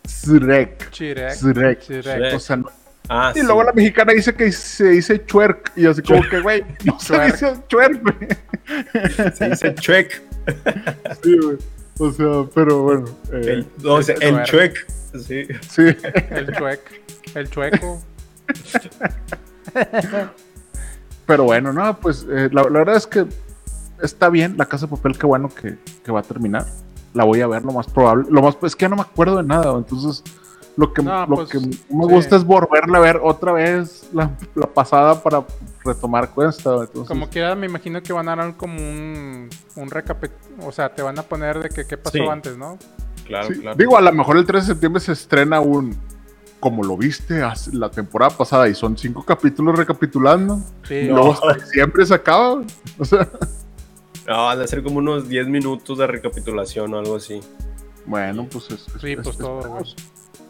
Shrek. 0.07 0.89
Chirek. 0.91 1.33
Shrek. 1.35 1.79
Chirek. 1.81 2.35
O 2.35 2.39
sea, 2.39 2.55
no- 2.57 2.69
Ah, 3.09 3.31
y 3.35 3.39
sí. 3.39 3.45
luego 3.45 3.63
la 3.63 3.73
mexicana 3.73 4.13
dice 4.13 4.33
que 4.33 4.51
se 4.51 4.89
dice 4.89 5.23
Chuerk. 5.25 5.71
Y 5.75 5.85
así 5.85 6.01
como 6.01 6.21
que, 6.29 6.39
güey, 6.39 6.63
no 6.85 6.99
se 6.99 7.19
dice 7.25 7.53
Chuerk, 7.67 8.01
güey. 8.01 9.33
Se 9.35 9.49
dice 9.49 9.75
chuec. 9.75 10.21
Sí, 11.23 11.37
güey. 11.37 11.57
O 11.99 12.11
sea, 12.11 12.49
pero 12.53 12.81
bueno. 12.83 13.05
eh, 13.31 13.41
El, 13.45 13.67
no, 13.83 13.93
o 13.95 14.01
sea, 14.03 14.15
el 14.21 14.43
chuec. 14.43 14.85
Sí. 15.13 15.45
sí. 15.69 15.95
El 16.31 16.51
chuec. 16.55 16.79
El 17.35 17.49
chueco. 17.49 18.01
Pero 21.25 21.43
bueno, 21.43 21.73
no, 21.73 21.97
pues 21.99 22.25
eh, 22.29 22.49
la, 22.51 22.63
la 22.63 22.69
verdad 22.79 22.95
es 22.97 23.07
que 23.07 23.25
está 24.01 24.29
bien 24.29 24.55
la 24.57 24.65
casa 24.65 24.85
de 24.85 24.91
papel, 24.95 25.17
qué 25.17 25.25
bueno 25.25 25.49
que, 25.49 25.77
que 26.03 26.11
va 26.11 26.19
a 26.19 26.23
terminar. 26.23 26.65
la 27.13 27.23
voy 27.23 27.41
a 27.41 27.47
ver 27.47 27.63
lo 27.63 27.71
más 27.71 27.87
probable. 27.87 28.25
Lo 28.29 28.41
más 28.41 28.57
es 28.61 28.75
que 28.75 28.83
ya 28.83 28.89
no 28.89 28.95
me 28.97 29.01
acuerdo 29.01 29.37
de 29.37 29.43
nada, 29.43 29.73
entonces 29.75 30.23
lo 30.77 30.91
que, 30.93 31.01
No, 31.03 31.25
lo 31.25 31.35
pues, 31.35 31.49
que 31.49 31.59
me 31.59 31.71
sí. 31.71 31.85
gusta 31.89 32.35
es 32.35 32.43
volverla 32.43 32.97
a 32.97 33.01
ver 33.01 33.19
otra 33.23 33.51
vez 33.53 34.09
la, 34.13 34.29
la 34.55 34.67
pasada 34.67 35.21
para 35.23 35.45
retomar 35.83 36.29
cuesta. 36.31 36.71
Entonces, 36.81 37.07
Como 37.07 37.29
quiera, 37.29 37.55
me 37.55 37.65
imagino 37.67 38.01
que 38.03 38.11
van 38.13 38.27
a 38.29 38.35
dar 38.35 38.55
como 38.57 38.75
un, 38.77 39.49
un 39.75 39.89
recapit... 39.89 40.31
O 40.65 40.71
sea, 40.71 40.93
te 40.93 41.01
van 41.01 41.17
a 41.19 41.23
poner 41.23 41.59
de 41.61 41.69
que 41.69 41.85
qué 41.85 41.97
pasó 41.97 42.17
Sí. 42.17 42.23
antes, 42.29 42.57
¿no? 42.57 42.77
Claro, 43.25 43.47
sí, 43.47 43.59
claro. 43.61 43.75
Digo, 43.77 43.97
a 43.97 44.01
lo 44.01 44.11
mejor 44.13 44.37
el 44.37 44.45
3 44.45 44.63
de 44.67 44.73
septiembre 44.73 44.99
se 45.01 45.11
estrena 45.13 45.59
un 45.61 45.95
como 46.59 46.83
lo 46.83 46.97
viste 46.97 47.43
hace- 47.43 47.73
la 47.75 47.91
temporada 47.91 48.35
pasada 48.35 48.67
y 48.67 48.73
son 48.75 48.97
cinco 48.97 49.23
capítulos 49.23 49.77
recapitulando. 49.77 50.59
Sí. 50.87 50.95
Y 50.95 51.07
luego 51.07 51.33
hasta 51.33 51.59
siempre 51.71 52.05
se 52.05 52.13
acaba. 52.15 52.63
O 52.97 53.05
sea, 53.05 53.29
No, 54.27 54.49
han 54.49 54.57
de 54.59 54.67
ser 54.67 54.81
como 54.81 54.97
unos 54.97 55.29
10 55.29 55.47
minutos 55.47 55.97
de 55.99 56.07
recapitulación 56.07 56.93
o 56.93 56.97
algo 56.99 57.15
así. 57.17 57.39
bueno, 58.07 58.47
pues, 58.51 58.65
es- 58.71 58.87
es- 58.87 59.01
Sí, 59.01 59.11
es- 59.13 59.19
pues 59.23 59.37
todo, 59.37 59.61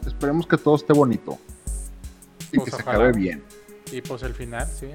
esperemos, 0.07 0.47
que 0.47 0.57
todo 0.57 0.75
esté 0.75 0.93
bonito 0.93 1.37
y 2.51 2.57
Pues 2.57 2.65
que 2.71 2.75
se 2.77 2.81
acabe 2.81 3.11
bien. 3.11 3.43
Y 3.91 4.01
pues 4.01 4.23
el 4.23 4.33
final, 4.33 4.67
sí. 4.67 4.87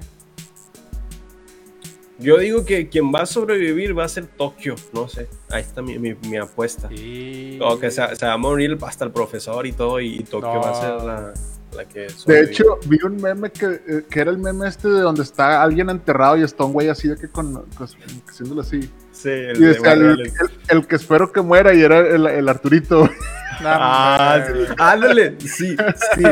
Yo 2.19 2.37
digo 2.37 2.67
que 2.67 2.89
quien 2.91 3.11
va 3.15 3.23
a 3.23 3.27
sobrevivir 3.27 3.99
va 3.99 4.05
a 4.05 4.09
ser 4.09 4.27
Tokio, 4.27 4.75
no 4.93 5.09
sé. 5.09 5.27
Ahí 5.49 5.63
está 5.63 5.81
mi, 5.81 5.99
mi- 5.99 6.15
mi 6.15 6.37
apuesta. 6.37 6.93
Y... 6.93 7.59
O 7.63 7.79
que 7.79 7.91
se, 7.91 8.15
se 8.15 8.27
va 8.27 8.35
a 8.35 8.37
morir 8.37 8.77
hasta 8.83 9.07
el 9.07 9.11
profesor 9.11 9.67
y 9.67 9.73
todo, 9.73 10.01
y, 10.01 10.19
Tokio 10.25 10.53
No. 10.55 10.61
va 10.61 10.71
a 10.71 10.75
ser 10.81 10.91
la, 11.03 11.35
la 11.75 11.85
que 11.85 12.09
De 12.27 12.41
hecho, 12.43 12.79
vi 12.87 12.99
un 13.05 13.17
meme 13.23 13.51
que, 13.51 13.81
eh, 13.87 14.05
que 14.11 14.21
era 14.21 14.31
el 14.31 14.39
meme 14.39 14.67
este 14.69 14.89
de 14.89 15.01
donde 15.01 15.23
está 15.23 15.63
alguien 15.63 15.89
enterrado 15.91 16.37
y 16.37 16.43
está 16.43 16.65
un 16.65 16.73
güey 16.73 16.89
así 16.89 17.09
de 17.09 17.17
que 17.17 17.29
con, 17.29 17.65
pues, 17.79 17.97
haciéndole 18.29 18.63
así. 18.63 18.81
sí, 19.13 19.29
el 19.29 19.57
Y 19.57 19.61
de 19.61 19.67
decía, 19.69 19.93
el, 19.93 20.01
Marvel. 20.01 20.21
el- 20.21 20.79
el 20.79 20.87
que 20.87 20.97
espero 20.97 21.31
que 21.33 21.41
muera 21.43 21.73
y 21.75 21.83
era 21.83 21.99
el, 22.01 22.27
el 22.27 22.49
Arturito. 22.49 23.09
Ah, 23.63 24.43
sí. 24.47 24.53
ándale, 24.79 25.35
sí, 25.41 25.77
sí. 26.17 26.25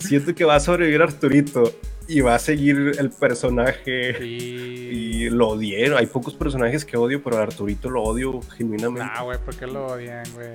Siento 0.00 0.34
que 0.34 0.44
va 0.44 0.56
a 0.56 0.60
sobrevivir 0.60 1.02
Arturito 1.02 1.72
y 2.08 2.20
va 2.20 2.34
a 2.34 2.38
seguir 2.40 2.96
el 2.98 3.10
personaje. 3.10 4.16
Sí. 4.18 4.24
Y 4.26 5.30
lo 5.30 5.50
odié. 5.50 5.94
Hay 5.96 6.06
pocos 6.06 6.34
personajes 6.34 6.84
que 6.84 6.96
odio, 6.96 7.22
pero 7.22 7.38
a 7.38 7.42
Arturito 7.44 7.88
lo 7.90 8.02
odio 8.02 8.40
genuinamente. 8.56 9.04
Nah, 9.08 9.22
güey, 9.22 9.38
¿por 9.38 9.54
qué 9.54 9.68
lo 9.68 9.86
odian, 9.86 10.24
güey? 10.34 10.48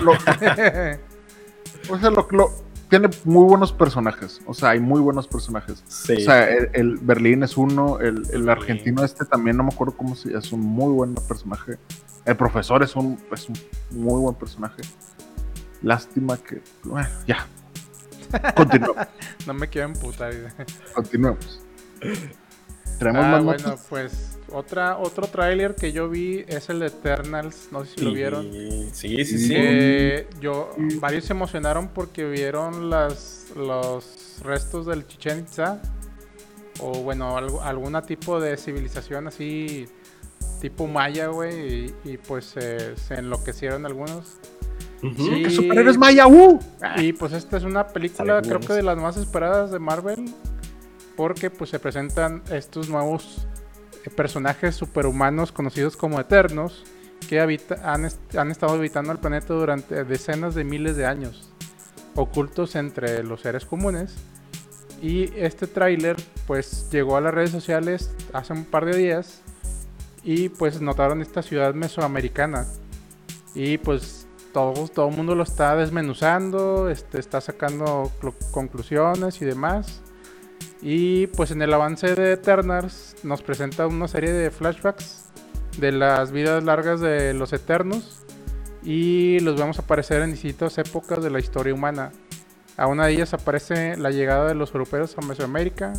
Lo- 0.00 0.12
o 1.90 1.98
sea, 1.98 2.10
lo, 2.10 2.28
lo- 2.30 2.52
tiene 2.88 3.08
muy 3.24 3.44
buenos 3.44 3.72
personajes. 3.72 4.40
O 4.46 4.54
sea, 4.54 4.70
hay 4.70 4.80
muy 4.80 5.00
buenos 5.00 5.28
personajes. 5.28 5.82
Sí. 5.88 6.14
O 6.14 6.20
sea, 6.20 6.48
el, 6.48 6.70
el 6.72 6.96
Berlín 6.98 7.42
es 7.42 7.56
uno, 7.56 7.98
el, 8.00 8.18
el 8.32 8.42
Sí. 8.44 8.48
argentino 8.48 9.04
este 9.04 9.24
también, 9.24 9.56
no 9.56 9.62
me 9.64 9.70
acuerdo 9.72 9.96
cómo 9.96 10.14
se 10.16 10.36
es 10.36 10.52
un 10.52 10.60
muy 10.60 10.92
buen 10.92 11.14
personaje. 11.14 11.78
El 12.24 12.36
profesor 12.36 12.82
es 12.82 12.94
un, 12.96 13.18
es 13.32 13.48
un 13.48 13.56
muy 13.90 14.20
buen 14.20 14.34
personaje. 14.34 14.82
Lástima 15.82 16.36
que. 16.38 16.62
Bueno, 16.84 17.08
ya. 17.26 17.46
Continuemos. 18.56 18.96
no 19.46 19.54
me 19.54 19.68
quiero 19.68 19.88
emputar. 19.88 20.32
continuemos. 20.94 21.60
Traemos 22.98 23.24
Ah, 23.24 23.30
más 23.30 23.44
bueno, 23.44 23.62
notas? 23.64 23.86
pues 23.88 24.37
otra, 24.52 24.98
otro 24.98 25.26
tráiler 25.26 25.74
que 25.74 25.92
yo 25.92 26.08
vi 26.08 26.44
es 26.48 26.68
el 26.68 26.80
de 26.80 26.86
Eternals, 26.86 27.68
no 27.70 27.84
sé 27.84 27.92
si 27.96 28.04
lo 28.04 28.12
vieron. 28.12 28.50
Sí, 28.92 29.24
sí, 29.24 29.38
sí. 29.38 29.48
Que 29.48 30.26
yo, 30.40 30.70
varios 31.00 31.24
se 31.24 31.32
emocionaron 31.32 31.88
porque 31.88 32.24
vieron 32.24 32.90
las, 32.90 33.46
los 33.56 34.40
restos 34.42 34.86
del 34.86 35.06
Chichen 35.06 35.40
Itza 35.40 35.80
o 36.80 37.02
bueno, 37.02 37.36
algo, 37.36 37.62
alguna 37.62 38.02
tipo 38.02 38.40
de 38.40 38.56
civilización 38.56 39.26
así 39.26 39.86
tipo 40.60 40.86
maya, 40.86 41.28
güey, 41.28 41.84
y, 41.84 41.94
y, 42.04 42.16
pues 42.16 42.54
eh, 42.56 42.94
se 42.96 43.14
enloquecieron 43.14 43.86
algunos. 43.86 44.38
Sí. 45.00 45.42
¡Que 45.44 45.50
superhéroes 45.50 45.96
maya! 45.96 46.26
¡Uh! 46.26 46.58
Y 46.96 47.12
pues 47.12 47.32
esta 47.32 47.56
es 47.56 47.62
una 47.62 47.86
película, 47.86 48.42
creo 48.42 48.58
que 48.58 48.72
de 48.72 48.82
las 48.82 48.96
más 48.98 49.16
esperadas 49.16 49.70
de 49.70 49.78
Marvel, 49.78 50.24
porque 51.16 51.50
pues 51.50 51.70
se 51.70 51.78
presentan 51.78 52.42
estos 52.50 52.88
nuevos 52.88 53.46
eh, 53.46 53.57
personajes 54.10 54.74
superhumanos 54.76 55.52
conocidos 55.52 55.96
como 55.96 56.20
Eternos, 56.20 56.84
que 57.28 57.40
habita- 57.40 57.80
han, 57.92 58.04
est- 58.04 58.36
han 58.36 58.50
estado 58.50 58.74
habitando 58.74 59.12
el 59.12 59.18
planeta 59.18 59.54
durante 59.54 60.04
decenas 60.04 60.54
de 60.54 60.64
miles 60.64 60.96
de 60.96 61.06
años, 61.06 61.50
ocultos 62.14 62.76
entre 62.76 63.22
los 63.24 63.40
seres 63.42 63.64
comunes. 63.64 64.14
Y 65.00 65.32
este 65.36 65.66
tráiler 65.66 66.16
pues 66.46 66.88
llegó 66.90 67.16
a 67.16 67.20
las 67.20 67.32
redes 67.32 67.50
sociales 67.50 68.10
hace 68.32 68.52
un 68.52 68.64
par 68.64 68.84
de 68.84 68.96
días 68.96 69.42
y 70.24 70.48
pues 70.48 70.80
notaron 70.80 71.22
esta 71.22 71.42
ciudad 71.42 71.74
mesoamericana. 71.74 72.66
Y 73.54 73.78
pues 73.78 74.26
todo, 74.52 74.88
todo 74.88 75.08
el 75.08 75.16
mundo 75.16 75.34
lo 75.34 75.42
está 75.44 75.76
desmenuzando, 75.76 76.88
este, 76.88 77.20
está 77.20 77.40
sacando 77.40 78.10
conclusiones 78.50 79.40
y 79.40 79.44
demás. 79.44 80.00
Y 80.82 81.26
pues 81.28 81.50
en 81.50 81.62
el 81.62 81.72
avance 81.74 82.14
de 82.14 82.32
Eternals 82.32 83.16
nos 83.22 83.42
presenta 83.42 83.86
una 83.86 84.06
serie 84.08 84.32
de 84.32 84.50
flashbacks 84.50 85.24
de 85.78 85.92
las 85.92 86.30
vidas 86.30 86.62
largas 86.64 87.00
de 87.00 87.34
los 87.34 87.52
Eternos. 87.52 88.22
Y 88.84 89.40
los 89.40 89.58
vemos 89.58 89.78
aparecer 89.78 90.22
en 90.22 90.30
distintas 90.30 90.78
épocas 90.78 91.22
de 91.22 91.30
la 91.30 91.40
historia 91.40 91.74
humana. 91.74 92.12
A 92.76 92.86
una 92.86 93.06
de 93.06 93.12
ellas 93.12 93.34
aparece 93.34 93.96
la 93.96 94.10
llegada 94.10 94.46
de 94.48 94.54
los 94.54 94.72
europeos 94.72 95.16
a 95.18 95.22
Mesoamérica. 95.22 95.92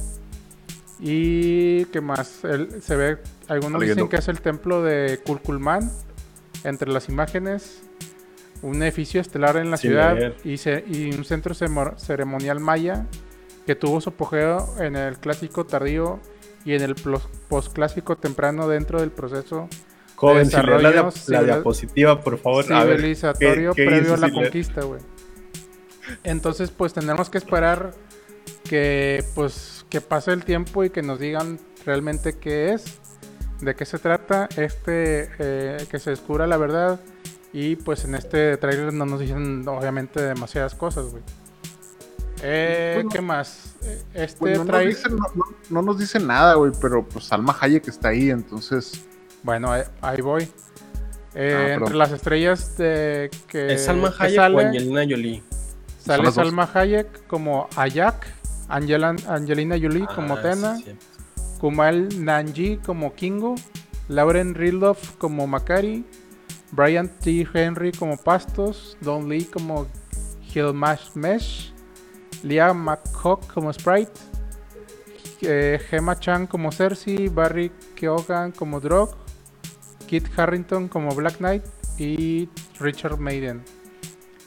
Y 1.01 1.85
que 1.85 2.01
más, 2.01 2.41
se 2.81 2.95
ve, 2.95 3.17
algunos 3.47 3.79
dicen 3.81 4.07
que 4.09 4.17
es 4.17 4.27
el 4.27 4.41
templo 4.41 4.81
de 4.83 5.19
Kulkulman 5.25 5.89
entre 6.65 6.91
las 6.91 7.07
imágenes, 7.07 7.81
un 8.61 8.83
edificio 8.83 9.21
estelar 9.21 9.55
en 9.55 9.71
la 9.71 9.77
Sin 9.77 9.91
ciudad 9.91 10.17
y, 10.43 10.57
ce- 10.57 10.83
y 10.89 11.15
un 11.15 11.23
centro 11.23 11.53
ceremonial 11.53 12.59
maya 12.59 13.05
que 13.69 13.75
tuvo 13.75 14.01
su 14.01 14.09
apogeo 14.09 14.67
en 14.79 14.95
el 14.95 15.19
clásico 15.19 15.63
tardío 15.63 16.19
y 16.65 16.73
en 16.73 16.81
el 16.81 16.95
posclásico 17.49 18.17
temprano 18.17 18.67
dentro 18.67 18.99
del 18.99 19.11
proceso 19.11 19.67
Joven, 20.15 20.49
de 20.49 20.57
la, 20.63 21.11
civil- 21.11 21.45
diapositiva, 21.45 22.19
por 22.23 22.39
favor. 22.39 22.65
A 22.73 22.83
ver, 22.83 22.97
civilizatorio 22.97 23.73
¿qué- 23.75 23.83
qué 23.83 23.89
previo 23.91 24.15
a 24.15 24.17
la 24.17 24.31
conquista, 24.31 24.81
güey. 24.81 24.99
Entonces, 26.23 26.71
pues 26.71 26.93
tendremos 26.93 27.29
que 27.29 27.37
esperar 27.37 27.91
que 28.67 29.23
pues 29.35 29.85
que 29.91 30.01
pase 30.01 30.31
el 30.31 30.43
tiempo 30.45 30.83
y 30.83 30.89
que 30.89 31.03
nos 31.03 31.19
digan 31.19 31.59
realmente 31.85 32.39
qué 32.39 32.73
es, 32.73 32.97
de 33.61 33.75
qué 33.75 33.85
se 33.85 33.99
trata, 33.99 34.49
este 34.57 35.29
eh, 35.37 35.85
que 35.91 35.99
se 35.99 36.09
descubra 36.09 36.47
la 36.47 36.57
verdad 36.57 36.99
y 37.53 37.75
pues 37.75 38.03
en 38.03 38.15
este 38.15 38.57
trailer 38.57 38.93
no 38.93 39.05
nos 39.05 39.19
dicen 39.19 39.63
obviamente 39.67 40.23
demasiadas 40.23 40.73
cosas, 40.73 41.05
güey. 41.11 41.21
Eh, 42.41 43.01
no- 43.03 43.09
¿Qué 43.09 43.21
más? 43.21 43.75
Eh, 43.83 44.01
Este 44.13 44.37
Pues 44.39 44.57
no, 44.57 44.65
nos 44.65 44.85
dicen, 44.85 45.15
no, 45.15 45.25
no- 45.35 45.45
no 45.69 45.81
nos 45.81 45.99
dicen 45.99 46.27
nada, 46.27 46.53
güey, 46.55 46.71
pero 46.81 47.05
pues 47.07 47.25
Salma 47.25 47.55
Hayek 47.59 47.87
está 47.87 48.09
ahí, 48.09 48.29
entonces. 48.29 49.05
bueno, 49.43 49.71
ahí, 49.71 49.83
ahí 50.01 50.21
voy. 50.21 50.47
Eh, 51.35 51.55
Ah, 51.69 51.73
entre 51.75 51.95
las 51.95 52.11
estrellas 52.11 52.77
de 52.77 53.29
que 53.47 53.73
¿Es 53.73 53.85
Salma 53.85 54.09
que 54.15 54.23
Hayek 54.23 54.35
sale- 54.35 54.55
o 54.55 54.59
Angelina 54.59 55.01
Jolie? 55.03 55.43
Sale. 55.99 56.31
Salma 56.31 56.69
Hayek 56.73 57.27
como 57.27 57.67
Ayak, 57.75 58.25
Angela- 58.67 59.15
Angelina 59.27 59.75
Jolie 59.79 60.07
como 60.15 60.35
Ah, 60.35 60.41
Tena, 60.41 60.77
sí, 60.77 60.85
sí. 60.85 60.95
Kumail 61.59 62.23
Nanji 62.25 62.77
como 62.77 63.13
Kingo, 63.13 63.55
Lauren 64.07 64.55
Ridloff 64.55 65.15
como 65.17 65.45
Macari, 65.45 66.03
Brian 66.71 67.09
T. 67.09 67.47
Henry 67.53 67.91
como 67.91 68.17
Pastos, 68.17 68.97
Don 69.01 69.27
Lee 69.29 69.45
como 69.45 69.85
Hilmash 70.53 71.11
Mesh, 71.15 71.73
Leah 72.43 72.73
McHawk 72.73 73.51
como 73.53 73.71
Sprite, 73.73 74.11
eh, 75.41 75.79
Gemma 75.89 76.19
Chan 76.19 76.47
como 76.47 76.71
Cersei, 76.71 77.27
Barry 77.29 77.71
Keoghan 77.95 78.51
como 78.51 78.79
Drog, 78.79 79.15
Kit 80.07 80.27
Harrington 80.37 80.87
como 80.87 81.13
Black 81.15 81.37
Knight 81.37 81.63
y 81.97 82.49
Richard 82.79 83.17
Maiden. 83.19 83.61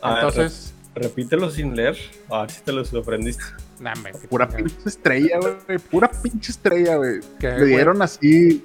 A 0.00 0.14
ver, 0.14 0.24
Entonces, 0.24 0.74
re- 0.94 1.02
repítelo 1.05 1.50
sin 1.50 1.76
leer. 1.76 1.96
A 2.28 2.42
ver 2.42 2.50
si 2.50 2.61
te 2.62 2.72
lo 2.72 2.85
sorprendiste. 2.85 3.44
nah, 3.81 3.94
qué 3.94 4.28
Pura 4.28 4.48
pinche 4.48 4.76
estrella, 4.87 5.38
güey. 5.38 5.78
Pura 5.78 6.11
pinche 6.11 6.52
estrella, 6.52 6.96
güey. 6.96 7.20
Le 7.40 7.64
dieron 7.66 8.02
así. 8.02 8.64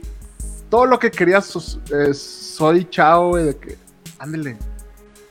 Todo 0.69 0.85
lo 0.85 0.99
que 0.99 1.11
quería 1.11 1.37
eh, 1.37 2.13
soy 2.13 2.85
chao, 2.89 3.29
güey, 3.29 3.45
de 3.45 3.57
que. 3.57 3.77
Ándele, 4.19 4.57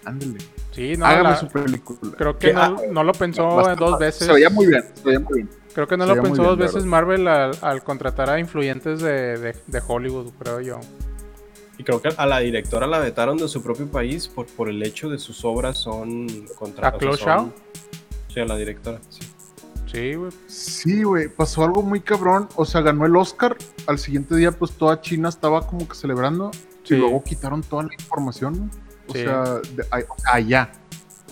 ándele. 0.05 0.39
Sí, 0.77 0.95
no, 0.97 1.07
Hágame 1.07 1.31
la- 1.31 1.37
su 1.37 1.49
película. 1.49 1.99
creo 2.16 2.39
que 2.39 2.49
Que- 2.49 2.53
no, 2.53 2.61
ah, 2.61 2.77
no 2.91 3.03
lo 3.03 3.12
pensó 3.12 3.47
Bastante- 3.57 3.85
dos 3.85 3.99
veces. 3.99 4.27
Se 4.27 4.33
veía 4.33 4.51
muy 4.51 4.66
bien, 4.66 4.85
se 4.95 5.03
veía 5.03 5.18
muy 5.20 5.35
bien. 5.43 5.51
Creo 5.74 5.87
que 5.89 5.97
no 5.97 6.05
se 6.07 6.14
lo 6.14 6.22
pensó 6.22 6.35
bien, 6.43 6.45
dos 6.45 6.59
veces 6.59 6.74
verdad. 6.74 6.89
Marvel 6.89 7.29
al, 7.29 7.51
al 7.62 7.83
contratar 7.83 8.31
a 8.31 8.39
influyentes 8.39 9.01
de, 9.01 9.39
de- 9.39 9.57
de 9.66 9.83
Hollywood, 9.87 10.31
creo 10.39 10.61
yo. 10.61 10.79
Y 11.79 11.85
creo 11.85 12.01
que 12.01 12.11
a 12.16 12.27
la 12.27 12.39
directora 12.41 12.87
la 12.87 12.99
vetaron 12.99 13.37
de 13.39 13.49
su 13.49 13.62
propio 13.62 13.87
país 13.87 14.29
por, 14.29 14.47
por 14.47 14.68
el 14.68 14.83
hecho 14.83 15.09
de 15.11 15.18
sus 15.18 15.45
obras 15.45 15.79
son 15.79 16.27
contra 16.59 16.89
¿A 16.89 16.99
Chloe 16.99 17.16
son- 17.16 17.53
Sí, 18.33 18.41
a 18.41 18.45
la 18.45 18.57
directora. 18.57 18.99
sí. 19.09 19.20
Sí, 19.91 20.14
güey. 20.14 20.31
Sí, 20.47 21.03
güey, 21.05 21.29
pasó 21.29 21.64
algo 21.64 21.81
muy 21.83 22.01
cabrón. 22.01 22.49
O 22.57 22.66
sea, 22.66 22.83
ganó 22.83 23.07
el 23.07 23.16
Oscar. 23.16 23.57
Al 23.87 23.99
siguiente 23.99 24.37
día, 24.37 24.53
pues 24.53 24.72
toda 24.72 25.01
China 25.01 25.31
estaba 25.31 25.66
como 25.66 25.89
que 25.89 25.95
celebrando. 25.95 26.51
Sí. 26.83 26.95
Y 26.95 26.99
luego 26.99 27.22
quitaron 27.24 27.62
toda 27.62 27.85
la 27.85 27.95
información, 27.95 28.59
¿no? 28.66 28.70
O 29.09 29.13
Sí. 29.13 29.21
sea, 29.23 29.45
de- 29.45 29.87
allá. 30.33 30.71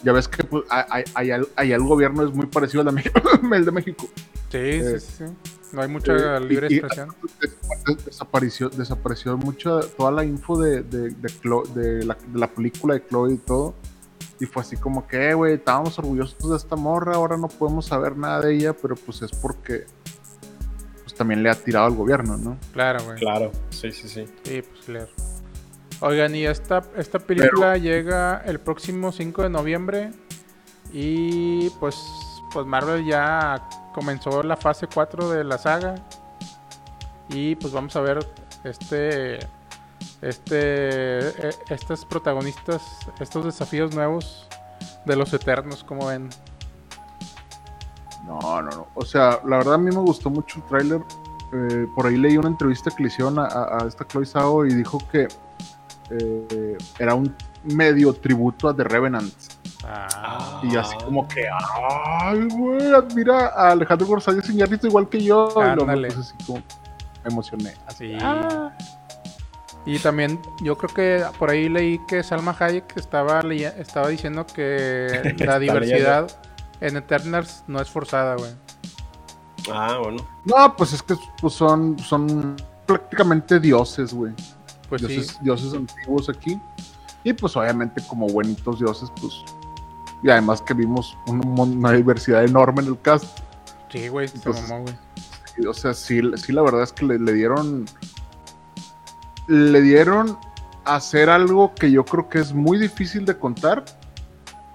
Ya 0.02 0.12
ves 0.12 0.28
que 0.28 0.44
pues, 0.44 0.64
a- 0.68 0.80
a- 0.80 1.04
allá, 1.14 1.40
allá 1.56 1.76
el 1.76 1.82
gobierno 1.82 2.24
es 2.26 2.34
muy 2.34 2.46
parecido 2.46 2.80
al 2.80 2.86
de 2.86 2.92
México. 2.92 3.14
el 3.54 3.64
de 3.64 3.70
México. 3.70 4.06
Sí, 4.50 4.58
Eh, 4.58 5.00
sí, 5.00 5.14
sí. 5.18 5.24
No 5.72 5.82
hay 5.82 5.88
mucha 5.88 6.12
Eh, 6.36 6.40
libre 6.40 6.68
y- 6.70 6.76
expresión. 6.76 7.08
des- 7.40 7.56
desapareció, 8.06 8.68
desapareció 8.68 9.36
mucho 9.36 9.80
toda 9.80 10.10
la 10.12 10.24
info 10.24 10.56
de, 10.58 10.82
de, 10.82 11.10
de, 11.10 12.04
la, 12.04 12.16
de 12.28 12.38
la 12.38 12.48
película 12.48 12.94
de 12.94 13.06
Chloe 13.08 13.32
y 13.34 13.38
todo. 13.38 13.74
Y 14.40 14.46
fue 14.46 14.62
así 14.62 14.76
como 14.76 15.06
que, 15.06 15.30
"Eh, 15.30 15.34
güey, 15.34 15.54
estábamos 15.54 15.98
orgullosos 15.98 16.50
de 16.50 16.56
esta 16.56 16.76
morra, 16.76 17.14
ahora 17.14 17.36
no 17.36 17.48
podemos 17.48 17.86
saber 17.86 18.16
nada 18.16 18.40
de 18.42 18.54
ella, 18.54 18.72
pero 18.72 18.94
pues 18.96 19.22
es 19.22 19.30
porque 19.32 19.86
pues 21.02 21.14
también 21.14 21.42
le 21.42 21.50
ha 21.50 21.54
tirado 21.54 21.86
al 21.86 21.94
gobierno, 21.94 22.36
¿no? 22.36 22.58
Claro, 22.72 23.02
güey. 23.04 23.18
Claro, 23.18 23.50
sí, 23.70 23.90
sí, 23.92 24.08
sí. 24.08 24.26
Sí, 24.44 24.62
pues 24.62 24.84
claro. 24.84 25.08
Oigan, 26.06 26.34
y 26.34 26.44
esta, 26.44 26.82
esta 26.96 27.18
película 27.18 27.76
llega 27.78 28.42
el 28.44 28.60
próximo 28.60 29.10
5 29.10 29.42
de 29.42 29.48
noviembre. 29.48 30.10
Y 30.92 31.70
pues, 31.80 31.96
pues 32.52 32.66
Marvel 32.66 33.04
ya 33.06 33.66
comenzó 33.94 34.42
la 34.42 34.56
fase 34.56 34.86
4 34.92 35.30
de 35.30 35.44
la 35.44 35.56
saga. 35.58 35.94
Y 37.30 37.54
pues 37.56 37.72
vamos 37.72 37.96
a 37.96 38.00
ver 38.02 38.26
este. 38.64 39.38
Este. 40.20 40.58
eh, 40.58 41.50
Estos 41.70 42.04
protagonistas. 42.04 42.82
Estos 43.18 43.46
desafíos 43.46 43.94
nuevos 43.94 44.46
de 45.06 45.16
los 45.16 45.32
Eternos, 45.32 45.82
como 45.84 46.06
ven. 46.08 46.28
No, 48.26 48.40
no, 48.62 48.70
no. 48.70 48.86
O 48.94 49.04
sea, 49.04 49.40
la 49.46 49.58
verdad 49.58 49.74
a 49.74 49.78
mí 49.78 49.90
me 49.90 50.00
gustó 50.02 50.28
mucho 50.30 50.58
el 50.58 50.64
tráiler. 50.64 51.00
Eh, 51.52 51.86
por 51.94 52.06
ahí 52.06 52.16
leí 52.16 52.36
una 52.36 52.48
entrevista 52.48 52.90
que 52.90 53.04
le 53.04 53.08
hicieron 53.08 53.38
a, 53.38 53.44
a- 53.46 53.84
esta 53.86 54.04
Chloe 54.06 54.26
Zhao 54.26 54.66
y 54.66 54.74
dijo 54.74 54.98
que 55.12 55.28
eh, 56.10 56.76
era 56.98 57.14
un 57.14 57.34
medio 57.64 58.12
tributo 58.12 58.68
a 58.68 58.76
The 58.76 58.84
Revenant. 58.84 59.32
Ah, 59.86 60.60
Y 60.62 60.76
así 60.76 60.96
como 61.04 61.26
que, 61.28 61.44
ay, 61.48 62.48
güey, 62.50 62.92
admira 62.92 63.48
a 63.48 63.70
Alejandro 63.72 64.06
González 64.06 64.48
Iñárritu 64.48 64.86
igual 64.86 65.08
que 65.08 65.22
yo. 65.22 65.48
Y 65.56 65.74
luego 65.74 65.86
me 65.86 66.08
puse 66.08 66.20
así 66.20 66.34
como, 66.46 66.58
me 66.58 67.30
emocioné. 67.30 67.74
Sí. 67.96 68.16
Y 69.86 69.98
también 69.98 70.40
yo 70.62 70.76
creo 70.78 70.94
que 70.94 71.24
por 71.38 71.50
ahí 71.50 71.68
leí 71.68 72.00
que 72.06 72.22
Salma 72.22 72.56
Hayek 72.58 72.96
estaba, 72.96 73.40
estaba 73.40 74.08
diciendo 74.08 74.46
que 74.46 75.34
la 75.44 75.58
diversidad 75.58 76.30
en 76.80 76.96
Eternals 76.96 77.64
no 77.66 77.80
es 77.80 77.90
forzada, 77.90 78.36
güey. 78.36 78.50
Ah, 79.70 79.98
bueno. 80.02 80.26
No, 80.44 80.76
pues 80.76 80.92
es 80.94 81.02
que 81.02 81.14
pues 81.40 81.54
son, 81.54 81.98
son 81.98 82.56
prácticamente 82.86 83.60
dioses, 83.60 84.12
güey. 84.12 84.32
Pues 84.98 85.12
sí. 85.12 85.18
dioses, 85.18 85.38
dioses 85.42 85.74
antiguos 85.74 86.28
aquí. 86.28 86.60
Y 87.22 87.32
pues 87.32 87.56
obviamente 87.56 88.02
como 88.06 88.26
buenitos 88.26 88.78
dioses, 88.78 89.10
pues... 89.20 89.44
Y 90.22 90.30
además 90.30 90.62
que 90.62 90.72
vimos 90.74 91.16
una 91.26 91.92
diversidad 91.92 92.44
enorme 92.44 92.82
en 92.82 92.88
el 92.88 93.00
cast. 93.00 93.38
Sí, 93.90 94.08
güey, 94.08 94.26
se 94.28 94.38
mamó, 94.48 94.82
güey. 94.82 95.66
O 95.68 95.74
sea, 95.74 95.94
sí, 95.94 96.20
sí 96.36 96.52
la 96.52 96.62
verdad 96.62 96.82
es 96.82 96.92
que 96.92 97.04
le, 97.04 97.18
le 97.18 97.32
dieron... 97.32 97.86
Le 99.46 99.80
dieron 99.82 100.38
hacer 100.84 101.28
algo 101.30 101.74
que 101.74 101.90
yo 101.90 102.04
creo 102.04 102.28
que 102.28 102.38
es 102.38 102.52
muy 102.52 102.78
difícil 102.78 103.24
de 103.24 103.38
contar 103.38 103.84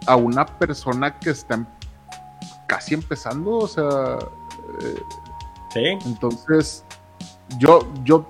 a 0.07 0.15
una 0.15 0.45
persona 0.45 1.19
que 1.19 1.31
está 1.31 1.55
em- 1.55 1.65
casi 2.67 2.93
empezando, 2.93 3.57
o 3.57 3.67
sea... 3.67 4.17
eh, 4.81 5.01
Sí. 5.71 5.83
entonces, 6.03 6.83
yo, 7.59 7.87
yo, 8.03 8.25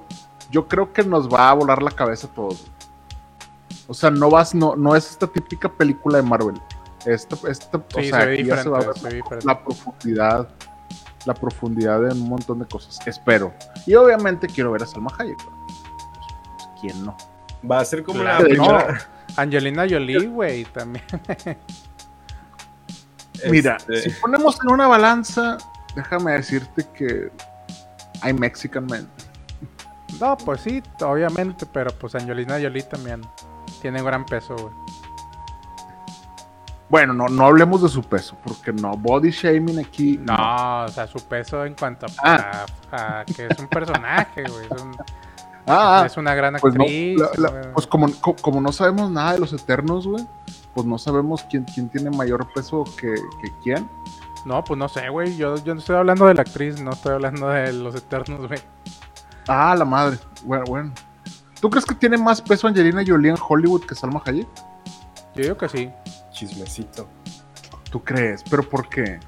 yo 0.49 0.67
creo 0.67 0.91
que 0.93 1.03
nos 1.03 1.29
va 1.29 1.49
a 1.49 1.53
volar 1.53 1.81
la 1.81 1.91
cabeza 1.91 2.27
a 2.27 2.31
todos. 2.31 2.65
O 3.87 3.93
sea, 3.93 4.11
no 4.11 4.29
vas, 4.29 4.53
no, 4.53 4.75
no 4.75 4.95
es 4.95 5.09
esta 5.09 5.27
típica 5.27 5.69
película 5.69 6.17
de 6.17 6.23
Marvel. 6.23 6.59
Esta, 7.05 7.35
esta, 7.49 7.77
o 7.77 8.01
sea, 8.01 8.21
se 8.21 8.33
aquí 8.33 8.43
ya 8.43 8.61
se 8.61 8.69
va 8.69 8.79
a 8.79 8.81
ver 8.81 9.45
la 9.45 9.63
profundidad, 9.63 10.49
la 11.25 11.33
profundidad 11.33 12.01
de 12.01 12.13
un 12.13 12.29
montón 12.29 12.59
de 12.59 12.65
cosas. 12.65 12.99
Espero. 13.07 13.53
Y 13.85 13.95
obviamente 13.95 14.47
quiero 14.47 14.71
ver 14.71 14.83
a 14.83 14.85
Salma 14.85 15.11
Hayek. 15.17 15.37
Pues, 15.37 15.55
pues, 16.57 16.69
¿Quién 16.81 17.05
no? 17.05 17.15
Va 17.69 17.79
a 17.79 17.85
ser 17.85 18.03
como 18.03 18.21
Claro, 18.21 18.43
la 18.43 18.49
primera. 18.49 19.09
Angelina 19.35 19.87
Jolie, 19.89 20.27
güey, 20.27 20.65
también. 20.65 21.05
Mira, 23.49 23.77
Este, 23.77 24.01
si 24.01 24.09
ponemos 24.19 24.59
en 24.63 24.71
una 24.71 24.87
balanza, 24.87 25.57
déjame 25.95 26.33
decirte 26.33 26.85
que 26.93 27.31
hay 28.21 28.33
Mexican 28.33 28.85
Men. 28.85 29.07
No, 30.19 30.37
pues 30.37 30.61
sí, 30.61 30.83
obviamente, 31.01 31.65
pero 31.65 31.91
pues 31.91 32.15
Angelina 32.15 32.55
Jolie 32.61 32.83
también 32.83 33.21
tiene 33.81 34.01
gran 34.03 34.25
peso, 34.25 34.55
güey. 34.55 34.73
Bueno, 36.89 37.13
no, 37.13 37.27
no 37.27 37.45
hablemos 37.45 37.83
de 37.83 37.89
su 37.89 38.01
peso, 38.01 38.35
porque 38.43 38.73
no, 38.73 38.97
body 38.97 39.29
shaming 39.29 39.77
aquí. 39.79 40.17
No, 40.17 40.85
o 40.85 40.87
sea, 40.87 41.05
su 41.05 41.19
peso 41.19 41.63
en 41.63 41.75
cuanto 41.75 42.07
a, 42.07 42.09
Ah. 42.23 42.65
a- 42.91 43.19
a 43.19 43.25
que 43.25 43.45
es 43.45 43.59
un 43.59 43.67
personaje, 43.67 44.43
güey. 44.43 44.65
Es, 44.65 44.81
un- 44.81 44.95
Ah, 45.67 46.01
ah, 46.01 46.05
es 46.07 46.17
una 46.17 46.33
gran 46.33 46.55
pues, 46.59 46.73
no, 46.73 46.81
actriz. 46.83 47.19
la- 47.19 47.29
la- 47.37 47.49
güey. 47.51 47.73
pues 47.73 47.85
como, 47.85 48.11
co- 48.19 48.35
como 48.41 48.59
no 48.59 48.71
sabemos 48.71 49.11
nada 49.11 49.33
de 49.33 49.39
los 49.39 49.53
eternos, 49.53 50.07
güey, 50.07 50.25
pues 50.73 50.87
no 50.87 50.97
sabemos 50.97 51.43
quién, 51.47 51.63
quién 51.65 51.89
tiene 51.89 52.09
mayor 52.09 52.51
peso 52.53 52.83
que, 52.99 53.13
que 53.13 53.53
quién. 53.61 53.87
No, 54.45 54.63
pues 54.63 54.79
no 54.79 54.89
sé, 54.89 55.09
güey. 55.09 55.37
Yo, 55.37 55.57
yo 55.63 55.75
no 55.75 55.79
estoy 55.81 55.95
hablando 55.97 56.25
de 56.25 56.33
la 56.33 56.41
actriz, 56.41 56.81
no 56.81 56.89
estoy 56.91 57.13
hablando 57.13 57.49
de 57.49 57.71
los 57.73 57.93
Eternos, 57.93 58.47
güey. 58.47 58.59
Ah, 59.49 59.75
la 59.75 59.83
madre. 59.85 60.17
Bueno, 60.43 60.63
bueno. 60.67 60.91
¿Tú 61.59 61.69
crees 61.69 61.85
que 61.85 61.95
tiene 61.95 62.17
más 62.17 62.41
peso 62.41 62.67
Angelina 62.67 63.03
Jolie 63.05 63.31
en 63.31 63.37
Hollywood 63.47 63.81
que 63.85 63.95
Salma 63.95 64.21
Hayek? 64.25 64.47
Yo 65.35 65.43
digo 65.43 65.57
que 65.57 65.67
sí. 65.67 65.89
Chismecito. 66.31 67.07
¿Tú 67.91 68.01
crees? 68.03 68.43
¿Pero 68.49 68.63
por 68.63 68.87
qué? 68.87 69.19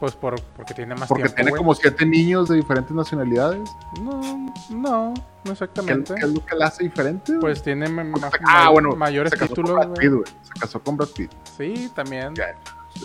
Pues 0.00 0.16
por, 0.16 0.40
porque 0.56 0.72
tiene 0.72 0.94
más 0.94 1.08
Porque 1.08 1.24
tiempo. 1.24 1.36
tiene 1.36 1.50
güey. 1.50 1.58
como 1.58 1.74
siete 1.74 2.06
niños 2.06 2.48
de 2.48 2.56
diferentes 2.56 2.90
nacionalidades. 2.92 3.68
No, 4.02 4.20
no, 4.70 5.12
no 5.12 5.14
¿Qué, 5.44 5.50
exactamente. 5.52 6.14
qué 6.14 6.24
es 6.24 6.32
lo 6.32 6.44
que 6.44 6.56
la 6.56 6.66
hace 6.68 6.84
diferente? 6.84 7.32
güey? 7.32 7.40
Pues 7.42 7.62
tiene 7.62 7.86
ma- 7.88 8.02
ma- 8.04 8.18
ah, 8.48 8.64
ma- 8.64 8.70
bueno, 8.70 8.96
mayores 8.96 9.30
se 9.30 9.36
casó 9.38 9.54
con 9.54 9.64
títulos, 9.64 9.76
Brad 9.76 9.88
güey. 9.88 10.00
Pitt, 10.00 10.12
güey. 10.12 10.24
Se 10.42 10.52
casó 10.60 10.82
con 10.82 10.96
Brad 10.96 11.08
Pitt. 11.10 11.30
Sí, 11.58 11.90
también. 11.94 12.34
Ya, 12.34 12.54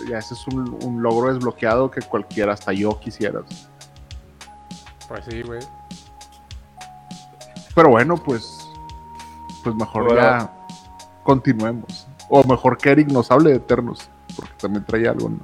ya 0.09 0.17
ese 0.19 0.33
es 0.35 0.47
un, 0.47 0.77
un 0.85 1.03
logro 1.03 1.33
desbloqueado 1.33 1.91
que 1.91 2.01
cualquiera, 2.01 2.53
hasta 2.53 2.71
yo 2.71 2.97
quisiera. 2.99 3.41
Pues 5.09 5.25
sí, 5.29 5.41
güey. 5.43 5.59
Pero 7.75 7.89
bueno, 7.89 8.15
pues, 8.15 8.69
pues 9.63 9.75
mejor 9.75 10.05
Bueno. 10.05 10.21
ya 10.21 10.51
continuemos. 11.23 12.07
O 12.29 12.43
mejor 12.45 12.77
que 12.77 12.89
Eric 12.89 13.09
nos 13.09 13.29
hable 13.29 13.51
de 13.51 13.57
Eternos, 13.57 14.09
porque 14.35 14.53
también 14.57 14.83
trae 14.85 15.07
algo, 15.07 15.29
¿no? 15.29 15.39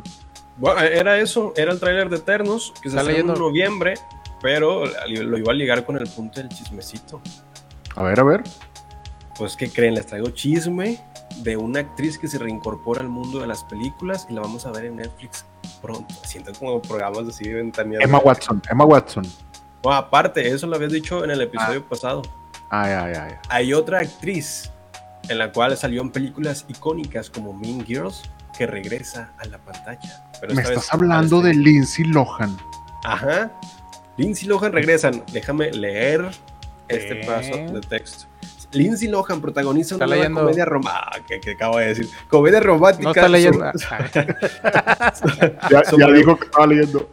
Bueno, 0.57 0.79
era 0.81 1.19
eso, 1.19 1.53
era 1.55 1.71
el 1.71 1.79
tráiler 1.79 2.09
de 2.09 2.17
Eternos, 2.17 2.73
que 2.81 2.89
se 2.89 2.97
Está 2.97 3.09
estrenó 3.09 3.33
en 3.33 3.39
noviembre, 3.39 3.95
pero 4.41 4.83
lo 4.85 5.37
iba 5.37 5.51
a 5.51 5.55
ligar 5.55 5.85
con 5.85 5.97
el 5.97 6.07
punto 6.07 6.39
del 6.39 6.49
chismecito. 6.49 7.21
A 7.95 8.03
ver, 8.03 8.19
a 8.19 8.23
ver. 8.23 8.43
Pues, 9.37 9.55
¿qué 9.55 9.69
creen? 9.69 9.95
Les 9.95 10.05
traigo 10.05 10.29
chisme 10.29 10.99
de 11.37 11.57
una 11.57 11.79
actriz 11.79 12.17
que 12.17 12.27
se 12.27 12.37
reincorpora 12.37 13.01
al 13.01 13.09
mundo 13.09 13.39
de 13.39 13.47
las 13.47 13.63
películas 13.63 14.27
y 14.29 14.33
la 14.33 14.41
vamos 14.41 14.65
a 14.65 14.71
ver 14.71 14.85
en 14.85 14.97
Netflix 14.97 15.45
pronto. 15.81 16.13
Siento 16.25 16.51
como 16.53 16.81
programas 16.81 17.27
así 17.27 17.45
de 17.45 17.55
ventaneando. 17.55 18.05
Emma 18.05 18.19
Watson, 18.19 18.61
Emma 18.69 18.85
Watson. 18.85 19.25
Bueno, 19.81 19.97
aparte, 19.97 20.47
eso 20.47 20.67
lo 20.67 20.75
habías 20.75 20.91
dicho 20.91 21.23
en 21.23 21.31
el 21.31 21.41
episodio 21.41 21.83
pasado. 21.85 22.21
Ay, 22.69 22.91
ay, 22.91 23.13
ay. 23.19 23.33
Hay 23.49 23.73
otra 23.73 23.99
actriz 23.99 24.71
en 25.27 25.37
la 25.37 25.51
cual 25.51 25.75
salió 25.77 26.01
en 26.01 26.11
películas 26.11 26.65
icónicas 26.67 27.29
como 27.29 27.53
Mean 27.53 27.85
Girls 27.85 28.23
que 28.57 28.67
regresa 28.67 29.31
a 29.39 29.45
la 29.45 29.57
pantalla. 29.57 30.23
Pero 30.39 30.53
Me 30.53 30.61
estás 30.61 30.93
hablando 30.93 31.41
de 31.41 31.53
Lindsay 31.53 32.05
Lohan. 32.05 32.57
Ajá. 33.03 33.51
Lindsay 34.17 34.47
Lohan 34.47 34.71
regresan. 34.71 35.23
Déjame 35.31 35.71
leer 35.71 36.29
este 36.87 37.21
¿Qué? 37.21 37.25
paso 37.25 37.73
de 37.73 37.81
texto. 37.81 38.25
Lindsay 38.73 39.07
Lohan 39.09 39.41
protagoniza 39.41 39.95
una 39.95 40.05
Está 40.05 40.15
nueva 40.15 40.23
leyendo. 40.23 40.41
comedia 40.41 40.65
romántica. 40.65 41.25
que, 41.27 41.39
que 41.41 41.51
acabo 41.51 41.77
de 41.77 41.87
decir. 41.87 42.09
Comedia 42.29 42.59
romántica. 42.59 43.03
No 43.03 43.09
está 43.11 43.27
leyendo. 43.27 43.59
sobre- 45.13 45.57
Ya, 45.69 45.83
Sobre- 45.89 46.05
ya 46.05 46.11
dijo 46.11 46.37
que 46.37 46.45
estaba 46.45 46.67
leyendo. 46.67 47.09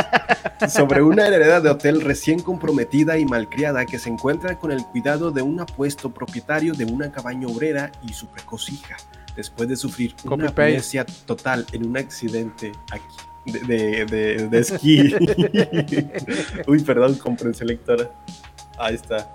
sobre 0.68 1.02
una 1.02 1.26
heredera 1.26 1.60
de 1.60 1.70
hotel 1.70 2.00
recién 2.00 2.40
comprometida 2.40 3.16
y 3.18 3.24
malcriada 3.24 3.86
que 3.86 3.98
se 3.98 4.08
encuentra 4.08 4.58
con 4.58 4.72
el 4.72 4.84
cuidado 4.84 5.30
de 5.30 5.42
un 5.42 5.60
apuesto 5.60 6.10
propietario 6.12 6.74
de 6.74 6.84
una 6.84 7.12
cabaña 7.12 7.46
obrera 7.46 7.92
y 8.02 8.12
su 8.12 8.26
precoz 8.26 8.68
hija, 8.70 8.96
después 9.36 9.68
de 9.68 9.76
sufrir 9.76 10.14
una 10.24 10.48
amnesia 10.48 11.06
total 11.26 11.64
en 11.72 11.86
un 11.86 11.96
accidente 11.96 12.72
aquí. 12.90 13.04
De, 13.46 13.60
de, 13.60 14.04
de- 14.04 14.48
de 14.48 14.58
esquí. 14.58 15.14
Uy, 16.66 16.82
perdón, 16.82 17.14
comprensión 17.14 17.68
lectora. 17.68 18.10
Ahí 18.78 18.94
está. 18.96 19.30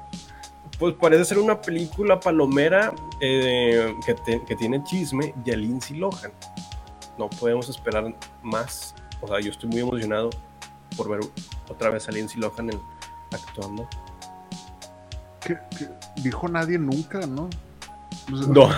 Pues 0.83 0.95
parece 0.95 1.23
ser 1.23 1.39
una 1.39 1.61
película 1.61 2.19
palomera 2.19 2.93
eh, 3.21 3.95
que, 4.05 4.15
te- 4.15 4.43
que 4.43 4.53
tiene 4.57 4.83
chisme 4.83 5.33
de 5.45 5.55
Lindsay 5.55 5.95
Lohan. 5.95 6.33
No 7.17 7.29
podemos 7.29 7.69
esperar 7.69 8.13
más. 8.41 8.93
O 9.21 9.27
sea, 9.29 9.39
yo 9.39 9.51
estoy 9.51 9.69
muy 9.69 9.79
emocionado 9.79 10.29
por 10.97 11.09
ver 11.09 11.21
otra 11.69 11.89
vez 11.89 12.09
a 12.09 12.11
Lindsay 12.11 12.37
Lohan 12.41 12.69
en- 12.71 12.81
actuando. 13.31 13.87
¿Qué- 15.39 15.57
qué? 15.79 15.87
Dijo 16.21 16.49
nadie 16.49 16.77
nunca, 16.77 17.19
¿no? 17.27 17.43
O 18.33 18.37
sea, 18.37 18.47
No, 18.49 18.69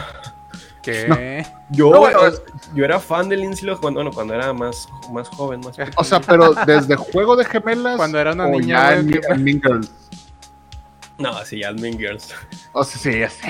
¿Qué? 0.83 1.43
Yo, 1.71 1.89
No, 1.89 1.99
bueno, 2.01 2.23
eh, 2.27 2.27
es- 2.27 2.41
yo 2.75 2.85
era 2.85 2.99
fan 2.99 3.29
de 3.29 3.37
Lindsay 3.37 3.65
Lohan 3.65 3.81
cuando, 3.81 3.97
bueno, 4.01 4.11
cuando 4.13 4.35
era 4.35 4.53
más, 4.53 4.87
más 5.11 5.27
joven, 5.29 5.59
más 5.61 5.75
O 5.97 6.03
sea, 6.03 6.19
pero 6.19 6.53
desde 6.67 6.95
Juego 6.97 7.35
de 7.35 7.45
Gemelas. 7.45 7.97
Cuando 7.97 8.19
era 8.19 8.33
una 8.33 8.45
niña, 8.47 9.01
No, 11.17 11.33
sí, 11.45 11.59
ya 11.61 11.71
Mean 11.71 11.97
Girls. 11.97 12.33
O 12.73 12.83
sea, 12.83 12.99
sí, 12.99 13.19
ya 13.19 13.29
sé. 13.29 13.41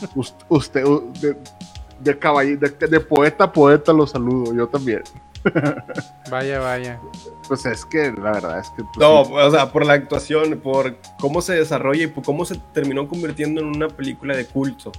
Sí, 0.00 0.06
Us- 0.16 0.34
Usted, 0.48 0.82
de, 1.20 1.36
de, 2.00 2.18
caball- 2.20 2.58
de, 2.58 2.86
de 2.88 3.00
poeta 3.00 3.44
a 3.44 3.52
poeta 3.52 3.92
lo 3.92 4.06
saludo, 4.06 4.52
yo 4.54 4.66
también. 4.66 5.02
Vaya, 6.30 6.58
vaya. 6.58 7.00
Pues 7.46 7.64
es 7.64 7.84
que 7.84 8.10
la 8.12 8.32
verdad 8.32 8.58
es 8.58 8.68
que. 8.70 8.82
pues, 8.82 8.98
No, 8.98 9.24
sí. 9.24 9.32
o 9.34 9.50
sea, 9.50 9.70
por 9.72 9.86
la 9.86 9.94
actuación, 9.94 10.58
por 10.60 10.96
cómo 11.20 11.40
se 11.40 11.54
desarrolla 11.54 12.04
y 12.04 12.06
por 12.08 12.24
cómo 12.24 12.44
se 12.44 12.56
terminó 12.74 13.06
convirtiendo 13.08 13.60
en 13.60 13.68
una 13.68 13.88
película 13.88 14.36
de 14.36 14.44
culto. 14.46 14.90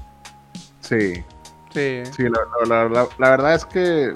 Sí, 0.79 1.23
Sí. 1.71 2.01
sí, 2.15 2.23
la, 2.23 2.39
la- 2.65 2.83
la- 2.85 2.89
la- 2.89 3.07
la 3.19 3.29
verdad 3.29 3.53
es 3.55 3.65
que 3.65 4.11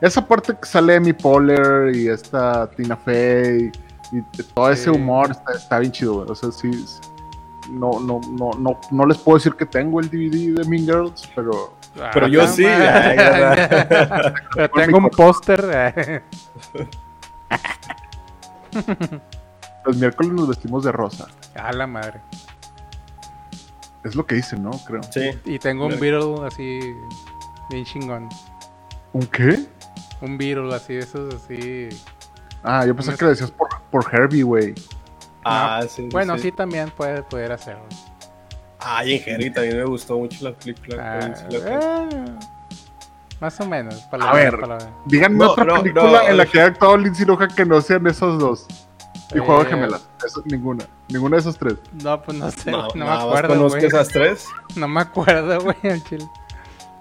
esa 0.00 0.26
parte 0.26 0.54
que 0.60 0.66
sale 0.68 0.96
Amy 0.96 1.12
Poehler 1.14 1.94
y 1.94 2.08
esta 2.08 2.68
Tina 2.76 2.96
Fey 2.96 3.70
y, 4.12 4.22
todo 4.54 4.70
ese 4.70 4.90
humor 4.90 5.30
está, 5.30 5.52
está 5.52 5.78
bien 5.78 5.92
chido, 5.92 6.14
güey. 6.14 6.30
O 6.30 6.34
sea, 6.34 6.50
sí. 6.50 6.70
No, 7.70 8.00
no, 8.00 8.20
no, 8.30 8.50
no, 8.58 8.80
no 8.90 9.06
les 9.06 9.18
puedo 9.18 9.36
decir 9.36 9.54
que 9.54 9.66
tengo 9.66 10.00
el 10.00 10.08
DVD 10.08 10.58
de 10.58 10.68
Mean 10.68 10.84
Girls, 10.84 11.28
pero 11.34 11.74
Pero 12.14 12.26
Ah, 12.26 12.28
yo 12.28 12.42
la 12.42 12.48
sí, 12.48 12.64
ay. 12.64 13.16
Pero 14.54 14.68
tengo 14.70 14.98
un 14.98 15.10
póster. 15.10 15.70
eh. 15.96 16.22
los 19.84 19.96
miércoles 19.96 20.32
nos 20.32 20.48
vestimos 20.48 20.84
de 20.84 20.92
rosa. 20.92 21.26
A 21.54 21.72
la 21.72 21.86
madre. 21.86 22.20
Es 24.04 24.14
lo 24.14 24.24
que 24.24 24.36
dicen, 24.36 24.62
¿no? 24.62 24.70
Creo. 24.86 25.02
Sí. 25.02 25.30
Y 25.44 25.58
tengo 25.58 25.86
un 25.86 25.98
Beetle 25.98 26.46
así, 26.46 26.80
bien 27.70 27.84
chingón. 27.84 28.28
¿Un 29.12 29.26
qué? 29.26 29.66
Un 30.20 30.38
Beetle 30.38 30.74
así, 30.74 30.94
esos 30.94 31.34
así. 31.34 31.88
Ah, 32.70 32.84
yo 32.84 32.94
pensé 32.94 33.14
que 33.16 33.24
le 33.24 33.30
decías 33.30 33.50
por, 33.50 33.68
por 33.90 34.04
Herbie, 34.14 34.42
güey. 34.42 34.74
Ah, 35.44 35.82
sí. 35.88 36.06
Bueno, 36.12 36.36
sí, 36.36 36.52
también 36.52 36.90
puede 36.90 37.22
poder 37.22 37.52
hacerlo. 37.52 37.84
Ay, 38.78 39.14
en 39.14 39.22
Henry 39.26 39.50
también 39.50 39.78
me 39.78 39.84
gustó 39.84 40.18
mucho 40.18 40.44
la 40.44 40.52
película. 40.54 41.18
Ah, 41.20 41.34
eh, 41.50 42.24
más 43.40 43.58
o 43.60 43.66
menos. 43.66 43.94
para 44.10 44.24
A 44.24 44.26
la- 44.26 44.32
ver. 44.34 44.60
para 44.60 44.78
la- 44.78 44.90
Díganme 45.06 45.38
No, 45.38 45.50
otra 45.52 45.64
no, 45.64 45.74
película 45.82 46.04
no. 46.04 46.28
en 46.28 46.36
la 46.36 46.44
que 46.46 46.58
haya 46.60 46.68
actuado 46.68 46.96
Lindsay 46.98 47.24
Lohan 47.24 47.48
que 47.54 47.64
no 47.64 47.80
sean 47.80 48.06
esos 48.06 48.38
dos. 48.38 48.66
Y 49.34 49.38
Juego 49.38 49.62
de 49.62 49.68
Eh, 49.68 49.72
Gemelas. 49.72 50.08
Eso, 50.26 50.42
ninguna. 50.44 50.84
Ninguna 51.08 51.36
de 51.36 51.40
esos 51.40 51.56
tres. 51.58 51.74
No, 52.02 52.20
pues 52.22 52.36
no 52.38 52.50
sé, 52.50 52.70
No, 52.70 52.88
no, 52.94 53.04
me 53.06 53.10
acuerdo, 53.10 53.48
conozco 53.54 53.78
esas 53.78 54.08
tres. 54.08 54.46
No 54.76 54.88
me 54.88 55.00
acuerdo, 55.00 55.58
güey, 55.62 56.02
chile. 56.04 56.26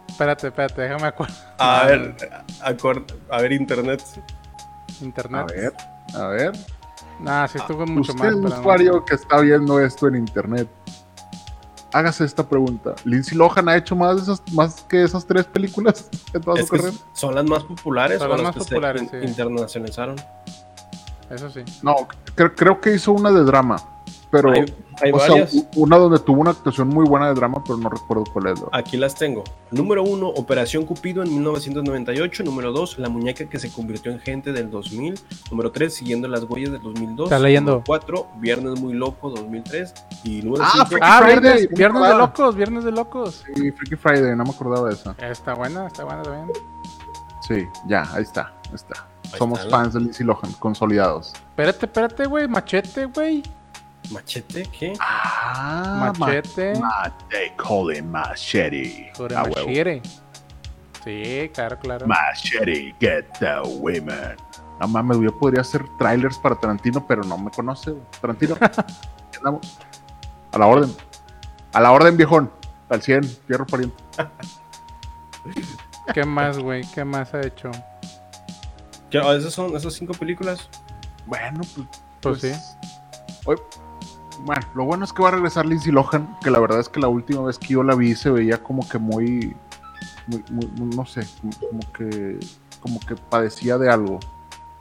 Espérate, 0.08 0.48
espérate, 0.48 0.82
déjame 0.82 1.08
acuerdo. 1.08 1.36
A 1.58 1.82
Ah, 1.82 1.86
ver, 1.86 2.16
a 3.32 3.42
ver, 3.42 3.52
internet. 3.52 4.02
Internet. 5.02 5.42
A 5.42 5.46
ver, 5.46 5.74
a 6.16 6.28
ver. 6.28 6.58
Nah, 7.20 7.48
sí 7.48 7.58
estuvo 7.58 7.86
mucho 7.86 8.12
Usted, 8.14 8.32
más. 8.34 8.36
pero- 8.52 8.60
usuario 8.62 9.06
que 9.06 9.16
está 9.16 9.40
viendo 9.40 9.80
esto 9.80 10.08
en 10.08 10.16
internet, 10.16 10.68
hágase 11.94 12.26
esta 12.26 12.48
pregunta. 12.48 12.94
¿Lindsay 13.06 13.38
Lohan 13.38 13.68
ha 13.70 13.76
hecho 13.78 13.96
más, 13.96 14.16
de 14.18 14.22
esas, 14.34 14.54
más 14.54 14.82
que 14.84 15.04
esas 15.04 15.26
tres 15.26 15.46
películas 15.46 16.10
en 16.34 16.42
toda 16.42 16.60
Es 16.60 16.68
su 16.68 16.74
que 16.74 16.78
carrera? 16.82 16.98
son 17.14 17.36
las 17.36 17.46
más 17.46 17.64
populares 17.64 18.20
Son 18.20 18.28
o 18.32 18.34
las 18.36 18.44
más 18.44 18.54
que 18.56 18.60
populares, 18.60 19.02
se 19.10 19.10
sí. 19.10 19.18
in- 19.24 19.30
internacionalizaron. 19.30 20.16
Eso 21.30 21.50
sí. 21.50 21.62
No, 21.82 21.96
cre- 22.36 22.54
creo 22.56 22.80
que 22.80 22.94
hizo 22.94 23.12
una 23.12 23.32
de 23.32 23.44
drama. 23.44 23.78
Pero, 24.30 24.52
Hay, 24.52 24.66
hay 25.02 25.12
o 25.14 25.20
sea, 25.20 25.48
una 25.78 25.98
donde 25.98 26.20
tuvo 26.20 26.42
una 26.42 26.52
actuación 26.52 26.90
muy 26.90 27.06
buena 27.08 27.30
de 27.30 27.34
drama, 27.34 27.64
pero 27.64 27.78
no 27.78 27.88
recuerdo 27.90 28.26
cuál 28.34 28.48
es. 28.48 28.62
¿no? 28.62 28.70
Aquí 28.74 28.98
las 28.98 29.16
tengo. 29.16 29.44
Número 29.72 30.04
1, 30.04 30.28
Operación 30.28 30.86
Cupido 30.86 31.24
en 31.24 31.30
1998. 31.30 32.44
Número 32.44 32.72
2, 32.74 33.00
La 33.00 33.08
muñeca 33.08 33.46
que 33.48 33.58
se 33.58 33.72
convirtió 33.72 34.12
en 34.12 34.20
gente 34.20 34.52
del 34.52 34.70
2000. 34.70 35.18
Número 35.52 35.72
3, 35.72 35.94
Siguiendo 35.94 36.28
las 36.28 36.44
huellas 36.44 36.72
del 36.74 36.82
2002. 36.82 37.28
Está 37.28 37.40
leyendo. 37.40 37.72
Número 37.72 37.84
4, 37.88 38.28
Viernes 38.40 38.80
muy 38.82 38.94
loco 38.94 39.30
2003. 39.30 39.94
Y 40.26 40.42
número 40.42 40.64
Ah, 40.66 40.72
5, 40.74 40.86
Freaky 40.88 41.06
Ah, 41.08 41.20
Friday, 41.24 41.68
viernes, 41.68 42.02
no 42.02 42.08
de 42.08 42.16
locos, 42.18 42.56
viernes 42.56 42.84
de 42.84 42.92
locos. 42.92 43.44
Sí, 43.56 43.72
Freaky 43.72 43.96
Friday, 43.96 44.36
no 44.36 44.44
me 44.44 44.50
acordaba 44.50 44.90
de 44.90 44.94
esa. 44.96 45.16
Está 45.20 45.54
buena, 45.54 45.88
está 45.88 46.04
buena 46.04 46.22
también. 46.24 46.48
Sí, 47.48 47.66
ya, 47.88 48.04
ahí 48.14 48.24
está, 48.24 48.54
ahí 48.68 48.76
está. 48.76 49.08
Somos 49.38 49.60
está. 49.60 49.72
fans 49.72 49.94
de 49.94 50.02
Lindsay 50.02 50.26
Lohan, 50.26 50.52
consolidados. 50.60 51.34
Espérate, 51.50 51.86
espérate, 51.86 52.26
güey. 52.26 52.48
Machete, 52.48 53.06
güey. 53.06 53.44
¿Machete? 54.12 54.64
¿Qué? 54.78 54.94
Ah, 55.00 56.14
Machete. 56.18 56.74
Call 57.58 57.96
him 57.96 58.08
Machete. 58.10 59.12
Sobre 59.16 59.36
Ah. 59.36 59.44
Machete. 59.44 60.02
Sí, 61.04 61.50
claro, 61.54 61.78
claro. 61.80 62.08
Machete, 62.08 62.96
get 63.00 63.26
the 63.40 63.60
women. 63.80 64.36
No 64.80 64.88
mames, 64.88 65.18
yo 65.20 65.38
podría 65.40 65.62
hacer 65.62 65.84
trailers 65.98 66.38
para 66.38 66.56
Tarantino, 66.56 67.06
pero 67.08 67.24
no 67.24 67.38
me 67.38 67.50
conoce. 67.52 67.94
Tarantino. 68.22 68.56
A 70.52 70.58
la 70.58 70.66
orden. 70.68 70.96
A 71.74 71.80
la 71.82 71.92
orden, 71.92 72.16
viejón. 72.18 72.52
Al 72.90 73.02
100, 73.02 73.24
fierro 73.48 73.66
pariente. 73.66 73.96
¿Qué 76.14 76.24
más, 76.24 76.58
güey? 76.58 76.84
¿Qué 76.94 77.04
más 77.04 77.34
ha 77.34 77.42
hecho? 77.42 77.70
¿Qué- 79.10 79.20
ah, 79.20 79.34
¿Esas 79.36 79.54
son 79.54 79.76
esas 79.76 79.94
cinco 79.94 80.14
películas? 80.14 80.70
Bueno, 81.26 81.62
pues. 81.76 81.88
Pues 82.22 82.42
sí. 82.42 82.52
Hoy- 83.46 83.58
bueno, 84.46 84.62
lo 84.76 84.86
bueno 84.86 85.06
es 85.06 85.14
que 85.14 85.22
va 85.22 85.30
a 85.30 85.32
regresar 85.32 85.66
Lindsay 85.66 85.92
Lohan, 85.92 86.38
que 86.44 86.50
la 86.52 86.60
verdad 86.60 86.80
es 86.80 86.90
que 86.90 87.00
la 87.00 87.08
última 87.08 87.42
vez 87.44 87.58
que 87.58 87.68
yo 87.74 87.84
la 87.84 87.96
vi 87.96 88.16
se 88.16 88.30
veía 88.30 88.62
como 88.62 88.88
que 88.88 88.98
muy. 88.98 89.56
muy- 90.28 90.44
muy- 90.50 90.96
no 90.96 91.06
sé, 91.06 91.22
como, 91.42 91.54
como 91.70 91.94
que. 91.94 92.40
como 92.82 93.00
que 93.02 93.16
padecía 93.16 93.78
de 93.78 93.90
algo. 93.90 94.20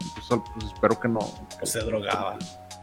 Entonces, 0.00 0.50
pues 0.54 0.66
espero 0.72 1.00
que 1.00 1.08
no. 1.08 1.20
¿O 1.20 1.66
se 1.66 1.80
drogaba? 1.80 2.38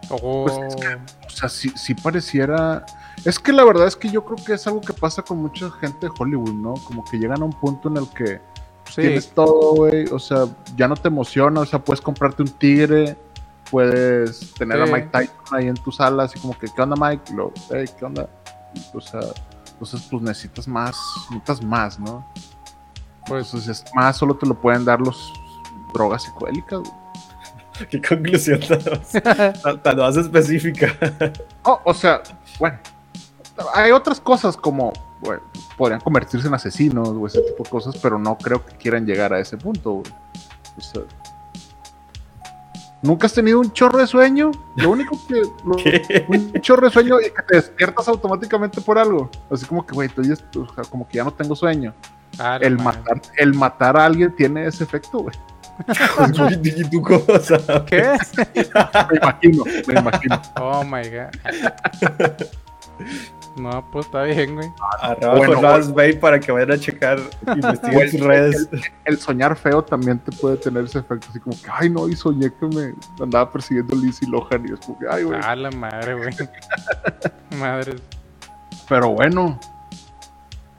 Oh, 0.09 0.45
Pues 0.45 0.75
es 0.75 0.85
O 1.27 1.29
sea, 1.29 1.49
sí, 1.49 1.71
sí 1.75 1.93
pareciera. 1.93 2.85
Es 3.23 3.39
que 3.39 3.53
la 3.53 3.63
verdad 3.63 3.87
es 3.87 3.95
que 3.95 4.09
yo 4.09 4.25
creo 4.25 4.43
que 4.43 4.53
es 4.53 4.67
algo 4.67 4.81
que 4.81 4.91
pasa 4.93 5.21
con 5.21 5.37
mucha 5.41 5.69
gente 5.71 6.07
de 6.07 6.11
Hollywood, 6.17 6.53
¿no? 6.53 6.73
Como 6.85 7.03
que 7.05 7.17
llegan 7.17 7.41
a 7.41 7.45
un 7.45 7.53
punto 7.53 7.87
en 7.89 7.97
el 7.97 8.09
que 8.09 8.41
sí. 8.89 9.01
tienes 9.01 9.29
todo, 9.29 9.75
güey. 9.75 10.05
O 10.11 10.19
sea, 10.19 10.45
ya 10.75 10.87
no 10.87 10.95
te 10.95 11.07
emociona. 11.07 11.61
O 11.61 11.65
sea, 11.65 11.79
puedes 11.79 12.01
comprarte 12.01 12.41
un 12.41 12.49
tigre. 12.49 13.15
Puedes 13.73 14.53
tener 14.53 14.79
a. 14.79 14.85
Mike 14.85 15.09
Tyson 15.11 15.35
ahí 15.51 15.67
en 15.67 15.73
tu 15.75 15.91
sala, 15.91 16.23
así 16.25 16.37
como 16.39 16.55
que, 16.57 16.67
¿qué 16.67 16.79
onda, 16.81 16.95
Mike? 16.95 17.23
Y 17.31 17.33
luego, 17.33 17.53
hey, 17.71 17.85
¿qué 17.97 18.05
onda? 18.05 18.29
Y, 18.75 18.95
o 18.95 19.01
sea, 19.01 19.19
entonces, 19.71 20.07
pues 20.11 20.21
necesitas 20.21 20.67
más, 20.67 20.95
necesitas 21.31 21.63
más, 21.63 21.99
¿no? 21.99 22.23
Pues 23.27 23.47
Entonces, 23.47 23.83
es 23.83 23.95
más, 23.95 24.15
solo 24.15 24.35
te 24.35 24.45
lo 24.45 24.53
pueden 24.53 24.85
dar 24.85 25.01
los 25.01 25.33
drogas 25.93 26.21
psicodélicas, 26.23 26.79
güey. 26.81 26.91
¿Qué 27.89 27.99
conclusión 27.99 28.59
tan, 28.59 29.53
tan- 29.63 29.81
tan 29.81 29.97
más 29.97 30.17
específica? 30.17 30.93
Oh, 31.63 31.79
o 31.83 31.93
sea, 31.95 32.21
bueno, 32.59 32.77
hay 33.73 33.91
otras 33.91 34.19
cosas 34.19 34.55
como, 34.55 34.93
bueno, 35.21 35.41
podrían 35.77 35.99
convertirse 35.99 36.47
en 36.47 36.53
asesinos 36.53 37.09
o 37.09 37.25
ese 37.25 37.41
tipo 37.41 37.63
de 37.63 37.69
cosas, 37.71 37.97
pero 38.03 38.19
no 38.19 38.37
creo 38.37 38.63
que 38.63 38.75
quieran 38.75 39.05
llegar 39.07 39.33
a 39.33 39.39
ese 39.39 39.57
punto. 39.57 39.93
güey. 39.93 40.13
O 40.77 40.81
sea, 40.81 41.01
¿Nunca 43.03 43.27
has 43.27 43.33
tenido 43.33 43.59
un 43.59 43.71
chorro 43.71 43.99
de 43.99 44.07
sueño? 44.07 44.49
Lo 44.77 44.89
único 44.91 45.19
que... 45.27 45.41
lo- 45.65 45.75
¿Qué? 45.83 46.25
un 46.29 46.53
chorro 46.61 46.87
de 46.87 46.93
sueño 46.93 47.19
y 47.19 47.25
que 47.25 47.41
te 47.47 47.55
despiertas 47.57 48.07
automáticamente 48.07 48.79
por 48.81 48.97
algo. 48.97 49.29
Así 49.51 49.65
como 49.65 49.85
que, 49.85 49.93
güey, 49.93 50.09
tú 50.09 50.23
ya- 50.23 50.33
o 50.59 50.73
sea, 50.73 50.83
como 50.89 51.07
que 51.07 51.17
ya 51.17 51.23
no 51.25 51.31
tengo 51.33 51.55
sueño. 51.55 51.93
ah, 52.39 52.57
El 52.61 52.77
matar, 52.79 53.21
el 53.37 53.53
matar 53.53 53.97
a 53.97 54.05
alguien 54.05 54.33
tiene 54.35 54.65
ese 54.67 54.83
efecto, 54.85 55.19
güey. 55.19 55.35
¿Y 56.91 57.01
cómo 57.01 57.19
sabes? 57.41 57.65
¿Qué? 57.87 58.03
Me 59.11 59.17
imagino, 59.17 59.63
me 59.87 59.99
imagino. 59.99 60.41
Oh 60.61 60.83
my 60.83 61.01
god. 61.09 62.45
No, 63.55 63.85
pues 63.91 64.05
está 64.07 64.23
bien, 64.23 64.55
güey. 64.55 64.71
Arroba 64.99 65.35
Bueno, 65.37 65.53
con 65.55 65.63
Raspberry 65.63 66.17
para 66.17 66.39
que 66.39 66.51
vayan 66.51 66.71
a 66.71 66.77
checar, 66.77 67.19
investiguen 67.55 68.09
sus 68.11 68.19
redes. 68.21 68.69
el 69.05 69.17
soñar 69.19 69.55
feo 69.55 69.83
también 69.83 70.17
te 70.19 70.31
puede 70.31 70.57
tener 70.57 70.85
ese 70.85 70.99
efecto, 70.99 71.27
así 71.29 71.39
como 71.39 71.55
que, 71.61 71.67
ay, 71.71 71.89
no, 71.89 72.07
y 72.09 72.15
soñé 72.15 72.51
que 72.51 72.65
me 72.67 72.93
andaba 73.21 73.51
persiguiendo 73.51 73.95
Lizzie 73.95 74.27
Lohan 74.27 74.67
y 74.67 74.73
es 74.73 74.79
como 74.79 74.97
que, 74.97 75.05
ay, 75.09 75.23
güey. 75.23 75.39
Ah, 75.43 75.55
la 75.55 75.69
madre, 75.71 76.15
güey. 76.15 76.29
Madre. 77.59 77.95
Pero 78.89 79.09
bueno, 79.09 79.59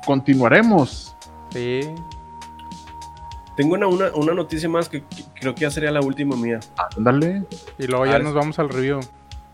continuaremos. 0.04 1.16
Sí. 1.52 1.80
Tengo 3.56 3.74
una, 3.74 3.86
una, 3.86 4.06
una 4.14 4.34
noticia 4.34 4.68
más 4.68 4.88
que, 4.88 5.02
que 5.04 5.22
creo 5.38 5.54
que 5.54 5.60
ya 5.60 5.70
sería 5.70 5.92
la 5.92 6.00
última 6.00 6.34
mía. 6.34 6.58
Ándale. 6.96 7.44
Y 7.78 7.86
luego 7.86 8.02
A 8.02 8.06
ya 8.08 8.12
ver. 8.14 8.24
nos 8.24 8.34
vamos 8.34 8.58
al 8.58 8.68
review. 8.68 8.98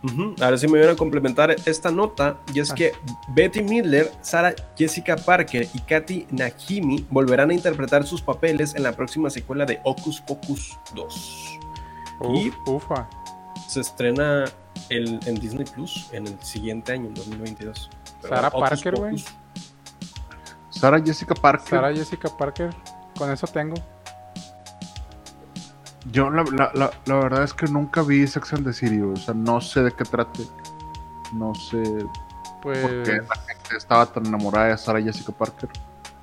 Ujú, 0.03 0.34
A 0.40 0.48
ver 0.51 0.59
si 0.59 0.66
me 0.66 0.80
van 0.80 0.90
a 0.90 0.96
complementar 0.96 1.55
esta 1.66 1.90
nota. 1.90 2.38
Y 2.55 2.61
es 2.61 2.70
Ah. 2.70 2.74
que 2.74 2.92
Betty 3.28 3.62
Midler, 3.62 4.11
Sarah 4.22 4.55
Jessica 4.76 5.16
Parker 5.16 5.68
y 5.74 5.78
Katy 5.80 6.26
Najimy 6.30 7.07
volverán 7.11 7.51
a 7.51 7.55
interpretar 7.55 8.07
sus 8.07 8.22
papeles 8.22 8.74
en 8.74 8.82
la 8.82 8.92
próxima 8.92 9.28
secuela 9.28 9.66
de 9.66 9.78
Ocus 9.84 10.20
Pocus 10.22 10.78
2. 10.94 11.59
Y- 12.34 12.48
Uf, 12.48 12.55
ufa. 12.68 13.09
Se 13.68 13.80
estrena 13.80 14.44
el, 14.88 15.20
en 15.26 15.34
Disney 15.36 15.64
Plus 15.66 16.09
en 16.12 16.26
el 16.26 16.40
siguiente 16.42 16.92
año, 16.92 17.07
en 17.09 17.14
2022. 17.14 17.90
Pero 18.22 18.34
Sarah 18.34 18.51
Parker, 18.51 18.94
güey. 18.96 19.11
Pocus, 19.16 19.34
Sara 20.70 21.01
Jessica 21.03 21.34
Parker. 21.34 21.68
Sara 21.68 21.92
Jessica 21.94 22.28
Parker, 22.36 22.70
con 23.18 23.30
eso 23.30 23.46
tengo. 23.46 23.74
Yo 26.07 26.30
la, 26.30 26.44
la- 26.44 26.70
la- 26.74 26.90
la 27.05 27.14
verdad 27.16 27.42
es 27.44 27.53
que 27.53 27.66
nunca 27.66 28.03
vi 28.03 28.26
Sex 28.26 28.53
and 28.55 28.64
the 28.64 28.72
City, 28.72 29.01
o 29.01 29.14
sea, 29.16 29.34
no 29.34 29.61
sé 29.61 29.82
de 29.82 29.92
qué 29.92 30.05
trate. 30.05 30.44
No 31.34 31.55
sé 31.55 31.82
Pues, 32.62 32.78
por 32.80 32.90
qué 33.03 33.12
la 33.12 33.36
gente 33.46 33.76
estaba 33.76 34.07
tan 34.07 34.26
enamorada 34.26 34.68
de 34.68 34.78
Sara 34.78 35.01
Jessica 35.01 35.32
Parker. 35.32 35.68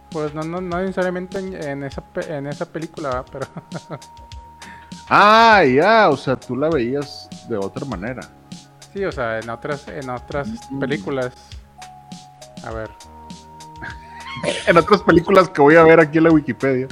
pues 0.09 0.33
no, 0.33 0.41
no, 0.43 0.59
no 0.61 0.79
necesariamente 0.81 1.37
en, 1.39 1.53
en 1.53 1.83
esa, 1.83 2.03
en 2.27 2.47
esa 2.47 2.65
película, 2.65 3.09
¿va? 3.09 3.25
pero 3.25 3.45
Ah, 5.09 5.63
ya, 5.63 6.09
o 6.09 6.17
sea, 6.17 6.35
tú 6.35 6.55
la 6.55 6.69
veías 6.69 7.29
de 7.47 7.57
otra 7.57 7.85
manera. 7.85 8.21
sí, 8.93 9.05
o 9.05 9.11
sea, 9.11 9.39
en 9.39 9.49
otras, 9.49 9.87
en 9.87 10.09
otras 10.09 10.49
Mm. 10.69 10.79
películas. 10.79 11.33
A 12.65 12.71
ver, 12.71 12.89
En 14.67 14.77
otras 14.77 15.01
películas 15.03 15.49
que 15.49 15.61
voy 15.61 15.75
a 15.75 15.83
ver 15.83 15.99
aquí 15.99 16.17
en 16.17 16.25
la 16.25 16.31
Wikipedia. 16.31 16.87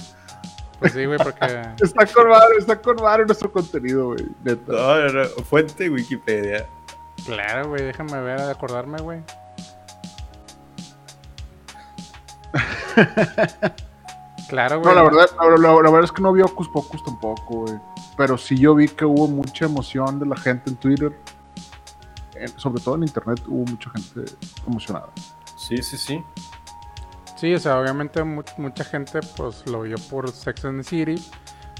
Pues 0.85 0.93
sí, 0.93 1.05
güey, 1.05 1.17
porque 1.17 1.61
Está 1.81 2.05
con 2.05 2.29
madre, 2.29 2.55
está 2.59 2.79
con 2.81 2.95
madre 2.97 3.25
nuestro 3.25 3.51
contenido, 3.51 4.07
güey. 4.07 4.25
Neta. 4.43 4.71
No, 4.71 4.99
no, 4.99 5.13
no, 5.23 5.25
Fuente 5.49 5.89
Wikipedia. 5.89 6.67
claro, 7.25 7.69
güey, 7.69 7.83
déjame 7.83 8.19
ver, 8.21 8.39
acordarme, 8.41 8.99
güey. 9.01 9.21
Claro, 14.47 14.75
No, 14.75 14.81
güey. 14.83 14.95
la 14.95 15.03
verdad, 15.03 15.29
la, 15.39 15.47
la- 15.57 15.73
la 15.81 15.89
verdad 15.89 16.03
es 16.03 16.11
que 16.11 16.21
no 16.21 16.31
vi 16.31 16.41
Ocus 16.41 16.69
Pocus 16.69 17.03
tampoco, 17.03 17.61
güey. 17.61 17.73
Pero 18.15 18.37
sí 18.37 18.55
yo 18.57 18.75
vi 18.75 18.87
que 18.87 19.03
hubo 19.03 19.27
mucha 19.27 19.65
emoción 19.65 20.19
de 20.19 20.27
la 20.27 20.37
gente 20.37 20.69
en 20.69 20.75
Twitter. 20.75 21.19
En- 22.35 22.59
sobre 22.59 22.81
todo 22.81 22.95
en 22.95 23.03
internet 23.03 23.41
hubo 23.47 23.65
mucha 23.65 23.89
gente 23.89 24.31
emocionada. 24.67 25.09
Sí, 25.57 25.77
sí, 25.81 25.97
sí. 25.97 26.23
Sí, 27.35 27.53
o 27.53 27.59
sea, 27.59 27.79
obviamente 27.79 28.23
mu- 28.23 28.43
mucha 28.57 28.83
gente 28.85 29.19
pues 29.35 29.65
lo 29.67 29.81
vio 29.81 29.97
por 30.09 30.31
Sex 30.31 30.65
and 30.65 30.81
the 30.81 30.89
City, 30.89 31.23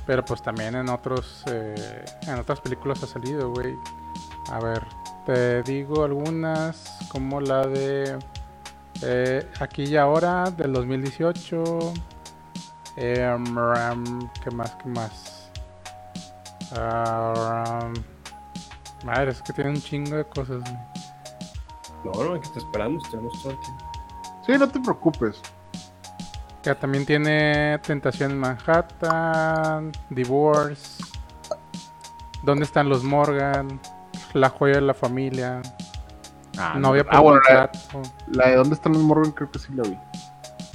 pero 0.06 0.24
pues 0.24 0.42
también 0.42 0.76
en 0.76 0.90
otros 0.90 1.44
eh, 1.48 2.04
en 2.28 2.40
otras 2.40 2.60
películas 2.60 3.02
ha 3.04 3.08
salido, 3.08 3.50
güey. 3.52 3.74
A 4.52 4.60
ver, 4.60 4.84
te 5.26 5.64
digo 5.64 6.04
algunas 6.04 6.98
como 7.10 7.40
la 7.40 7.66
de 7.68 8.20
eh, 9.02 9.50
Aquí 9.60 9.84
y 9.86 9.98
Ahora 9.98 10.52
del 10.52 10.74
2018. 10.74 11.64
Eh, 12.98 13.38
ram, 13.56 14.30
¿Qué 14.44 14.52
más? 14.52 14.72
¿Qué 14.76 14.90
más? 14.90 15.52
Ram, 16.72 17.94
madre, 19.04 19.32
es 19.32 19.42
que 19.42 19.54
tiene 19.54 19.70
un 19.72 19.82
chingo 19.82 20.16
de 20.18 20.26
cosas. 20.26 20.60
güey. 20.62 20.78
No, 22.04 22.24
no, 22.24 22.36
esperamos, 22.36 23.10
tenemos 23.10 23.42
todo 23.42 23.54
el 23.54 23.60
tiempo. 23.62 23.85
Sí, 24.46 24.54
no 24.58 24.68
te 24.70 24.80
preocupes. 24.80 25.42
Que 26.64 26.74
también 26.76 27.06
tiene 27.06 27.80
Tentación 27.80 28.32
en 28.32 28.40
Manhattan, 28.40 29.92
Divorce, 30.10 31.04
¿Dónde 32.44 32.66
están 32.66 32.90
los 32.90 33.04
Morgan? 33.04 33.80
La 34.34 34.50
joya 34.50 34.76
de 34.76 34.82
la 34.82 34.94
familia, 34.94 35.62
Ah, 36.58 36.76
Novia 36.78 37.04
no. 37.04 37.10
por 37.10 37.16
Ah, 37.16 37.20
bueno, 37.22 37.40
la, 37.50 37.70
contrato, 37.72 38.02
la 38.28 38.48
de 38.50 38.56
dónde 38.56 38.76
están 38.76 38.94
los 38.94 39.02
Morgan 39.02 39.32
creo 39.32 39.52
que 39.52 39.60
sí 39.60 39.74
la 39.74 39.84
vi. 39.84 39.98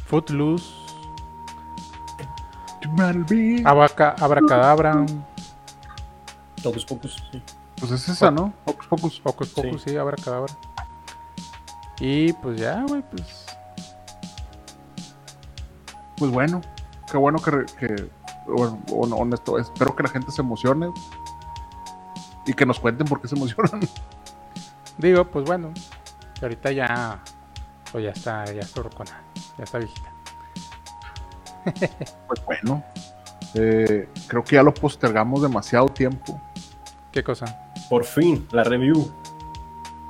Footloose. 0.06 0.66
Abaca, 3.64 4.14
Abracadabra, 4.20 5.04
Pocus 6.62 6.84
Pocus, 6.84 7.22
sí. 7.30 7.42
Pues 7.78 7.92
es 7.92 8.08
esa, 8.08 8.30
¿no? 8.30 8.52
Ocus 8.64 8.86
Pocus. 8.86 9.20
Pocos 9.20 9.48
Pocos, 9.50 9.82
sí, 9.82 9.96
Abracadabra. 9.96 10.52
Y 12.00 12.32
pues 12.34 12.58
ya, 12.60 12.82
güey, 12.88 13.02
pues 13.10 13.39
Pues 16.20 16.30
bueno, 16.30 16.60
qué 17.10 17.16
bueno 17.16 17.38
que, 17.40 17.50
bueno, 18.46 18.78
hon- 18.90 19.12
honesto, 19.12 19.58
espero 19.58 19.96
que 19.96 20.02
la 20.04 20.08
gente 20.10 20.30
se 20.30 20.42
emocione 20.42 20.92
y 22.46 22.52
que 22.52 22.64
nos 22.66 22.78
cuenten 22.78 23.06
por 23.08 23.20
qué 23.20 23.26
se 23.28 23.34
emocionan. 23.36 23.80
digo, 24.98 25.24
pues 25.24 25.44
bueno, 25.46 25.72
que 26.38 26.44
ahorita 26.44 26.70
ya, 26.72 27.20
pues 27.90 28.04
ya 28.04 28.10
está, 28.10 28.44
ya 28.44 28.60
está 28.60 28.82
rucona, 28.82 29.22
ya 29.58 29.64
está 29.64 29.78
viejita. 29.78 30.12
Pues 32.26 32.44
bueno, 32.46 32.82
eh, 33.54 34.08
creo 34.28 34.42
que 34.44 34.56
ya 34.56 34.62
lo 34.62 34.72
postergamos 34.72 35.42
demasiado 35.42 35.88
tiempo 35.88 36.40
¿Qué 37.12 37.22
cosa? 37.24 37.58
Por 37.90 38.04
fin, 38.04 38.46
la 38.52 38.62
review. 38.64 39.10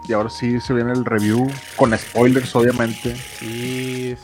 y 0.08 0.12
ahora 0.12 0.28
sí 0.30 0.60
se 0.60 0.74
viene 0.74 0.92
el 0.92 1.04
review 1.04 1.48
con 1.76 1.96
spoilers, 1.96 2.54
obviamente, 2.54 3.16
Sí, 3.16 4.14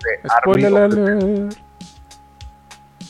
spoiler 0.43 1.57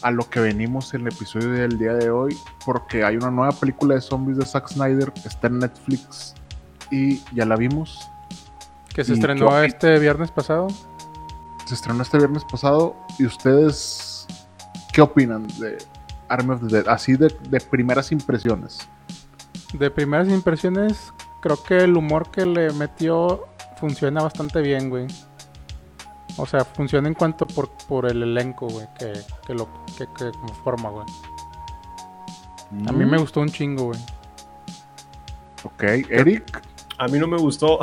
a 0.06 0.12
lo 0.12 0.30
que 0.30 0.38
venimos 0.38 0.94
en 0.94 1.00
el 1.00 1.08
episodio 1.08 1.50
del 1.50 1.78
día 1.78 1.92
de 1.92 2.10
hoy, 2.10 2.38
porque 2.64 3.02
hay 3.02 3.16
una 3.16 3.32
nueva 3.32 3.50
película 3.50 3.96
de 3.96 4.00
zombies 4.00 4.38
de 4.38 4.46
Zack 4.46 4.68
Snyder, 4.68 5.12
está 5.24 5.48
en 5.48 5.58
Netflix 5.58 6.32
y 6.92 7.20
ya 7.34 7.44
la 7.44 7.56
vimos. 7.56 8.08
Que 8.94 9.02
se 9.02 9.10
¿Y 9.10 9.14
estrenó 9.16 9.60
este 9.64 9.98
viernes 9.98 10.30
pasado. 10.30 10.68
Se 11.64 11.74
estrenó 11.74 12.04
este 12.04 12.18
viernes 12.18 12.44
pasado 12.44 12.94
y 13.18 13.26
ustedes, 13.26 14.28
¿qué 14.92 15.00
opinan 15.00 15.48
de 15.58 15.76
Army 16.28 16.52
of 16.52 16.60
the 16.60 16.68
Dead? 16.68 16.88
Así 16.88 17.16
de, 17.16 17.36
de 17.50 17.60
primeras 17.60 18.12
impresiones. 18.12 18.88
De 19.76 19.90
primeras 19.90 20.28
impresiones, 20.28 21.12
creo 21.42 21.60
que 21.64 21.78
el 21.78 21.96
humor 21.96 22.30
que 22.30 22.46
le 22.46 22.72
metió 22.74 23.48
funciona 23.80 24.22
bastante 24.22 24.60
bien, 24.60 24.88
güey. 24.88 25.08
O 26.38 26.46
sea, 26.46 26.64
funciona 26.64 27.08
en 27.08 27.14
cuanto 27.14 27.46
por, 27.46 27.70
por 27.70 28.06
el 28.06 28.22
elenco, 28.22 28.68
güey, 28.68 28.86
que, 28.98 29.12
que 29.46 29.54
lo 29.54 29.68
que, 29.96 30.06
que 30.08 30.30
conforma, 30.38 30.90
güey. 30.90 31.06
A 32.86 32.92
mí 32.92 33.04
Mm, 33.04 33.10
me 33.10 33.18
gustó 33.18 33.40
un 33.40 33.48
chingo, 33.48 33.84
güey. 33.86 34.00
Ok, 35.64 35.82
Eric. 36.10 36.62
A 36.98 37.08
mí 37.08 37.18
no 37.18 37.26
me 37.26 37.36
gustó. 37.38 37.78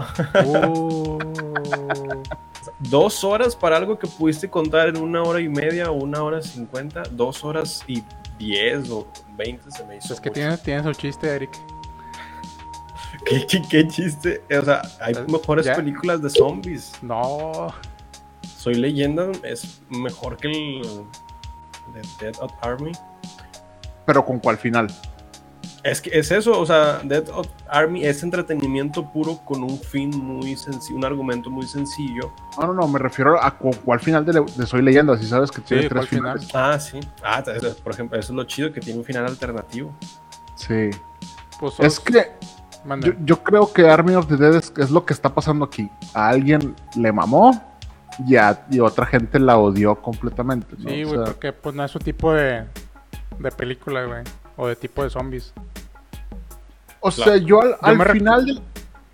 Uh, 0.45 1.17
Dos 2.79 3.23
horas 3.23 3.55
para 3.55 3.77
algo 3.77 3.97
que 3.97 4.07
pudiste 4.07 4.49
contar 4.49 4.89
en 4.89 4.97
una 4.97 5.21
hora 5.23 5.39
y 5.39 5.47
media 5.49 5.89
o 5.91 5.93
una 5.93 6.21
hora 6.23 6.41
cincuenta. 6.41 7.03
Dos 7.11 7.43
horas 7.43 7.83
y 7.87 8.03
diez 8.37 8.89
o 8.89 9.07
veinte 9.35 9.69
se 9.71 9.83
me 9.85 9.97
hizo. 9.97 10.13
es 10.13 10.19
que 10.19 10.29
mucho. 10.29 10.39
tiene, 10.41 10.57
tiene 10.57 10.83
su 10.83 10.91
chiste, 10.93 11.27
Eric. 11.27 11.51
¿Qué, 13.25 13.45
qué, 13.47 13.61
qué 13.69 13.87
chiste. 13.87 14.43
O 14.59 14.65
sea, 14.65 14.81
hay 14.99 15.13
mejores 15.27 15.65
ya. 15.65 15.75
películas 15.75 16.21
de 16.21 16.29
zombies. 16.29 16.91
No, 17.01 17.73
Soy 18.63 18.75
leyenda 18.75 19.29
es 19.43 19.81
mejor 19.89 20.37
que 20.37 20.47
el 20.47 20.81
de 21.93 22.01
Dead 22.21 22.35
of 22.39 22.53
Army. 22.61 22.93
Pero 24.05 24.23
con 24.25 24.39
cuál 24.39 24.57
final? 24.57 24.87
Es 25.83 25.99
que 25.99 26.17
es 26.17 26.31
eso, 26.31 26.57
o 26.57 26.65
sea, 26.65 26.99
Dead 27.03 27.27
of 27.27 27.45
Army 27.69 28.05
es 28.05 28.23
entretenimiento 28.23 29.11
puro 29.11 29.39
con 29.43 29.63
un 29.63 29.77
fin 29.77 30.11
muy 30.11 30.55
sencillo, 30.55 30.95
un 30.97 31.03
argumento 31.03 31.49
muy 31.49 31.65
sencillo. 31.67 32.31
No, 32.57 32.67
no, 32.67 32.73
no, 32.73 32.87
me 32.87 32.99
refiero 32.99 33.41
a 33.43 33.51
cu- 33.57 33.75
cuál 33.83 33.99
final 33.99 34.23
de, 34.25 34.31
le- 34.31 34.45
de 34.55 34.65
Soy 34.65 34.81
Leyenda, 34.81 35.17
si 35.17 35.25
sabes 35.27 35.51
que 35.51 35.59
tiene 35.59 35.83
Sí, 35.83 35.89
tres 35.89 36.07
finales. 36.07 36.47
Ah, 36.53 36.79
sí. 36.79 37.01
Ah, 37.21 37.43
por 37.83 37.91
ejemplo, 37.91 38.17
eso 38.17 38.31
es 38.31 38.35
lo 38.37 38.45
chido 38.45 38.71
que 38.71 38.79
tiene 38.79 38.99
un 38.99 39.03
final 39.05 39.25
alternativo. 39.25 39.91
Sí. 40.55 40.89
pues 41.59 41.77
Es 41.81 41.99
que 41.99 42.31
yo, 43.01 43.11
yo 43.25 43.43
creo 43.43 43.73
que 43.73 43.89
Army 43.89 44.15
of 44.15 44.27
the 44.27 44.37
Dead 44.37 44.55
es, 44.55 44.71
es 44.77 44.89
lo 44.89 45.05
que 45.05 45.11
está 45.11 45.33
pasando 45.33 45.65
aquí. 45.65 45.89
A 46.13 46.29
alguien 46.29 46.73
le 46.95 47.11
mamó 47.11 47.61
y, 48.27 48.35
a, 48.35 48.65
y 48.69 48.79
otra 48.79 49.05
gente 49.05 49.39
la 49.39 49.57
odió 49.57 49.95
completamente. 49.95 50.75
¿no? 50.77 50.89
Sí, 50.89 51.03
O 51.03 51.07
güey, 51.07 51.17
sea, 51.19 51.25
porque 51.25 51.53
pues 51.53 51.75
no 51.75 51.83
es 51.83 51.91
su 51.91 51.99
tipo 51.99 52.33
de, 52.33 52.65
de 53.39 53.51
película, 53.51 54.05
güey. 54.05 54.23
O 54.57 54.67
de 54.67 54.75
tipo 54.75 55.03
de 55.03 55.09
zombies. 55.09 55.53
o 56.99 57.09
sea, 57.11 57.37
yo 57.37 57.61
al, 57.61 57.75
al 57.81 58.11
final 58.11 58.45
del... 58.45 58.61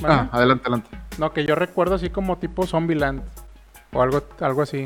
Ah, 0.04 0.30
adelante, 0.32 0.64
adelante. 0.64 0.90
No, 1.18 1.34
que 1.34 1.46
yo 1.46 1.56
recuerdo 1.56 1.96
así 1.96 2.10
como 2.10 2.38
tipo 2.38 2.66
Zombieland. 2.66 3.22
O 3.92 4.02
algo, 4.02 4.22
algo 4.40 4.62
así. 4.62 4.86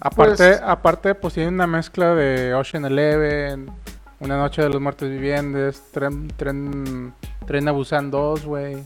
Aparte, 0.00 0.36
Pues- 0.36 0.60
aparte, 0.62 1.14
pues 1.14 1.34
tiene 1.34 1.48
una 1.48 1.66
mezcla 1.66 2.14
de 2.14 2.54
Ocean 2.54 2.84
Eleven, 2.84 3.70
Una 4.20 4.36
Noche 4.36 4.62
de 4.62 4.68
los 4.68 4.80
Muertos 4.80 5.08
Vivientes, 5.08 5.82
Tren, 5.92 6.28
Tren, 6.28 7.14
Tren 7.46 7.68
a 7.68 7.72
Busan 7.72 8.10
2, 8.10 8.44
güey. 8.44 8.84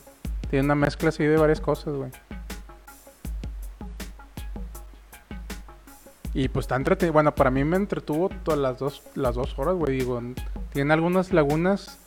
Tiene 0.50 0.64
una 0.66 0.74
mezcla 0.76 1.08
así 1.10 1.24
de 1.24 1.36
varias 1.36 1.60
cosas, 1.60 1.94
güey. 1.94 2.10
Y 6.38 6.46
pues 6.48 6.64
está 6.64 6.76
entretenido. 6.76 7.14
Bueno, 7.14 7.34
para 7.34 7.50
mí 7.50 7.64
me 7.64 7.76
entretuvo 7.76 8.28
todas 8.44 8.60
las 8.60 8.78
dos, 8.78 9.02
las 9.16 9.34
dos 9.34 9.58
horas, 9.58 9.74
güey. 9.74 9.98
Digo, 9.98 10.22
tiene 10.72 10.94
algunas 10.94 11.32
lagunas, 11.32 11.98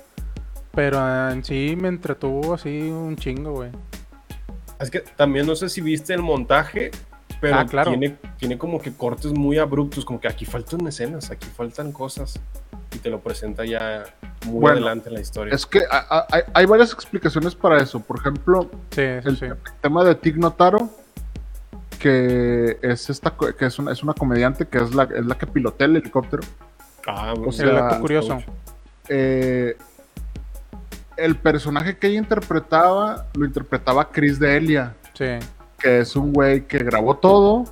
pero 0.74 1.30
en 1.32 1.44
sí 1.44 1.76
me 1.78 1.90
entretuvo 1.90 2.54
así 2.54 2.90
un 2.90 3.18
chingo, 3.18 3.52
güey. 3.52 3.72
Es 4.80 4.90
que 4.90 5.02
también 5.02 5.46
no 5.46 5.54
sé 5.56 5.68
si 5.68 5.82
viste 5.82 6.14
el 6.14 6.22
montaje, 6.22 6.92
pero 7.42 7.58
Ah, 7.58 7.66
claro. 7.66 7.90
tiene, 7.92 8.16
tiene 8.38 8.58
como 8.58 8.80
que 8.80 8.94
cortes 8.94 9.34
muy 9.34 9.58
abruptos, 9.58 10.06
como 10.06 10.22
que 10.22 10.30
aquí 10.30 10.46
faltan 10.46 10.88
escenas, 10.88 11.30
aquí 11.30 11.48
faltan 11.48 11.92
cosas. 11.92 12.40
Y 12.96 13.00
te 13.00 13.10
lo 13.10 13.20
presenta 13.20 13.66
ya 13.66 14.06
muy 14.46 14.62
Bueno, 14.62 14.78
adelante 14.78 15.10
en 15.10 15.16
la 15.16 15.22
historia. 15.22 15.54
Es 15.54 15.66
que 15.66 15.82
hay, 15.90 16.42
hay 16.54 16.66
varias 16.66 16.94
explicaciones 16.94 17.54
para 17.54 17.82
eso. 17.84 18.00
Por 18.00 18.18
ejemplo, 18.20 18.70
Sí, 18.92 19.02
sí, 19.24 19.28
el 19.28 19.38
sí. 19.38 19.46
tema 19.82 20.06
de 20.06 20.16
Tig 20.16 20.38
Notaro, 20.38 20.90
que 22.02 22.80
es 22.82 23.10
esta 23.10 23.34
que 23.58 23.66
es 23.66 23.78
una, 23.80 23.92
es 23.92 24.02
una 24.04 24.14
comediante 24.14 24.68
que 24.68 24.80
es 24.80 24.94
la, 24.96 25.04
es 25.04 25.26
la 25.26 25.36
que 25.38 25.46
pilotea 25.48 25.86
el 25.88 25.98
helicóptero. 25.98 26.42
Ah, 27.08 27.34
O 27.38 27.46
el 27.46 27.54
sea, 27.54 27.68
dato 27.72 28.00
curioso. 28.02 28.40
Eh, 29.08 29.78
el 31.18 31.36
personaje 31.36 31.98
que 31.98 32.08
ella 32.08 32.20
interpretaba 32.20 33.28
lo 33.36 33.46
interpretaba 33.46 34.10
Chris 34.10 34.40
D'Elia, 34.40 34.96
Sí. 35.14 35.26
que 35.78 36.00
es 36.00 36.16
un 36.16 36.34
güey 36.34 36.66
que 36.66 36.80
grabó 36.80 37.18
todo, 37.18 37.66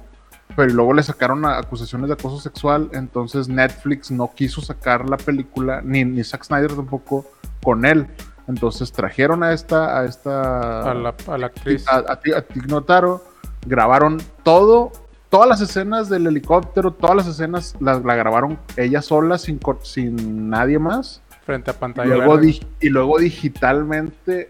pero 0.55 0.71
luego 0.73 0.93
le 0.93 1.01
sacaron 1.03 1.45
acusaciones 1.45 2.07
de 2.09 2.13
acoso 2.13 2.39
sexual, 2.39 2.89
entonces 2.93 3.47
Netflix 3.47 4.11
no 4.11 4.31
quiso 4.35 4.61
sacar 4.61 5.09
la 5.09 5.17
película, 5.17 5.81
ni, 5.83 6.03
ni 6.05 6.23
Zack 6.23 6.43
Snyder 6.43 6.75
tampoco, 6.75 7.25
con 7.63 7.85
él. 7.85 8.07
Entonces 8.47 8.91
trajeron 8.91 9.43
a 9.43 9.53
esta, 9.53 9.99
a 9.99 10.05
esta 10.05 10.81
A 10.91 10.93
la, 10.95 11.15
a 11.27 11.37
la 11.37 11.45
actriz. 11.47 11.87
a, 11.87 11.97
a, 12.11 12.19
Ti- 12.19 12.33
a 12.33 12.41
Tig 12.41 12.67
Notaro, 12.67 13.23
grabaron 13.65 14.21
todo, 14.43 14.91
todas 15.29 15.47
las 15.47 15.61
escenas 15.61 16.09
del 16.09 16.27
helicóptero, 16.27 16.91
todas 16.91 17.15
las 17.15 17.27
escenas 17.27 17.75
las 17.79 18.03
la 18.03 18.15
grabaron 18.15 18.57
ella 18.77 19.01
sola, 19.01 19.37
sin, 19.37 19.59
sin 19.83 20.49
nadie 20.49 20.79
más. 20.79 21.21
frente 21.45 21.71
a 21.71 21.73
Y 21.73 21.77
pantalla 21.77 22.15
luego, 22.15 22.33
verde. 22.35 22.47
di- 22.47 22.61
y 22.81 22.89
luego 22.89 23.17
digitalmente 23.17 24.47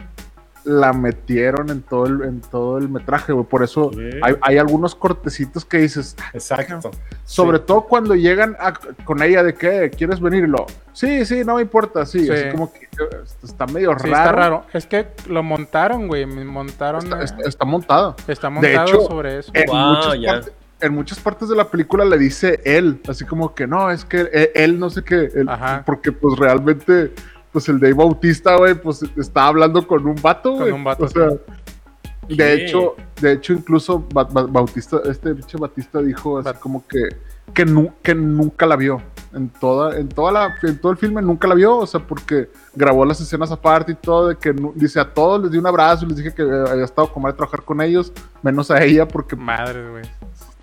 la 0.70 0.94
metieron 0.94 1.70
en 1.70 1.82
todo 1.82 2.06
el, 2.06 2.22
en 2.22 2.42
todo 2.42 2.78
el 2.78 2.90
metraje, 2.90 3.34
güey. 3.34 3.46
Por 3.46 3.64
eso 3.64 3.92
Sí. 3.94 4.10
hay, 4.22 4.36
hay 4.42 4.58
algunos 4.58 4.94
cortecitos 4.96 5.66
que 5.66 5.80
dices, 5.80 6.16
Exacto. 6.34 6.92
sobre 7.26 7.58
Sí. 7.58 7.64
todo 7.68 7.82
cuando 7.84 8.16
llegan 8.16 8.56
a- 8.60 8.74
con 9.04 9.22
ella 9.24 9.44
de 9.44 9.54
que 9.56 9.90
quieres 9.90 10.20
venir 10.20 10.44
y 10.44 10.48
lo, 10.48 10.66
sí, 10.94 11.26
sí, 11.26 11.44
no 11.44 11.56
me 11.56 11.64
importa, 11.64 12.06
sí, 12.06 12.26
Sí. 12.26 12.32
así 12.32 12.50
como 12.52 12.72
que 12.72 12.88
está 13.44 13.66
medio 13.68 13.92
Sí, 13.98 14.08
raro. 14.08 14.18
está 14.18 14.32
raro. 14.32 14.66
Es 14.74 14.86
que 14.86 15.08
lo 15.28 15.42
montaron, 15.44 16.08
güey. 16.08 16.26
Montaron. 16.26 17.04
Está, 17.04 17.22
eh, 17.22 17.26
está- 17.26 17.48
está 17.50 17.66
montada. 17.66 18.16
está 18.28 18.50
montado 18.50 18.88
hecho, 18.88 19.02
sobre 19.02 19.40
eso. 19.40 19.52
En, 19.56 19.66
Wow, 19.68 19.78
muchas 19.96 20.18
partes, 20.26 20.54
en 20.82 20.94
muchas 20.94 21.20
partes 21.20 21.50
de 21.50 21.56
la 21.56 21.66
película 21.70 22.06
le 22.06 22.18
dice 22.18 22.62
él, 22.64 23.02
así 23.08 23.26
como 23.26 23.54
que 23.56 23.68
no, 23.68 23.90
es 23.92 24.06
que 24.06 24.22
él, 24.22 24.50
él 24.56 24.80
no 24.80 24.90
sé 24.90 25.04
qué, 25.04 25.30
él- 25.34 25.50
Ajá. 25.50 25.84
porque 25.86 26.12
pues 26.12 26.38
realmente, 26.38 27.12
pues 27.52 27.68
el 27.70 27.80
Dave 27.80 27.94
Bautista, 27.94 28.56
güey, 28.58 28.76
pues 28.76 29.04
está 29.18 29.48
hablando 29.48 29.86
con 29.88 30.06
un 30.08 30.16
vato, 30.22 30.52
Con 30.52 30.60
güey. 30.62 30.72
un 30.72 30.84
vato, 30.84 31.06
O 31.06 31.08
sea, 31.08 31.30
¿Qué? 32.28 32.36
de 32.36 32.54
hecho, 32.54 32.96
de 33.22 33.34
hecho 33.34 33.54
incluso 33.54 34.06
Ba- 34.14 34.24
Ba- 34.26 34.46
Bautista, 34.48 35.02
este 35.06 35.34
pinche 35.34 35.58
Batista 35.58 36.00
dijo 36.02 36.38
así 36.38 36.50
como 36.60 36.86
que, 36.88 37.10
que, 37.54 37.66
nu- 37.66 37.94
que 38.04 38.14
nunca 38.14 38.66
la 38.68 38.76
vio. 38.76 39.02
En 39.34 39.50
toda, 39.50 39.96
en 39.98 40.10
toda 40.10 40.32
la, 40.32 40.56
en 40.64 40.80
todo 40.80 40.92
el 40.92 40.98
filme 40.98 41.22
nunca 41.22 41.48
la 41.48 41.54
vio, 41.56 41.78
o 41.78 41.86
sea, 41.88 42.00
porque 42.00 42.50
grabó 42.76 43.06
las 43.06 43.22
escenas 43.22 43.52
aparte 43.52 43.92
y 43.92 43.96
todo, 43.96 44.28
de 44.30 44.36
que 44.38 44.54
dice 44.76 45.00
a 45.00 45.14
todos 45.14 45.42
les 45.44 45.52
di 45.52 45.58
un 45.60 45.68
abrazo 45.68 46.06
y 46.06 46.08
les 46.10 46.18
dije 46.18 46.34
que 46.34 46.42
había 46.42 46.86
estado 46.86 47.12
con 47.12 47.22
madre 47.24 47.38
trabajar 47.38 47.64
con 47.64 47.80
ellos, 47.82 48.12
menos 48.42 48.72
a 48.72 48.82
ella, 48.84 49.08
porque 49.08 49.36
Madre, 49.36 49.88
güey. 49.90 50.04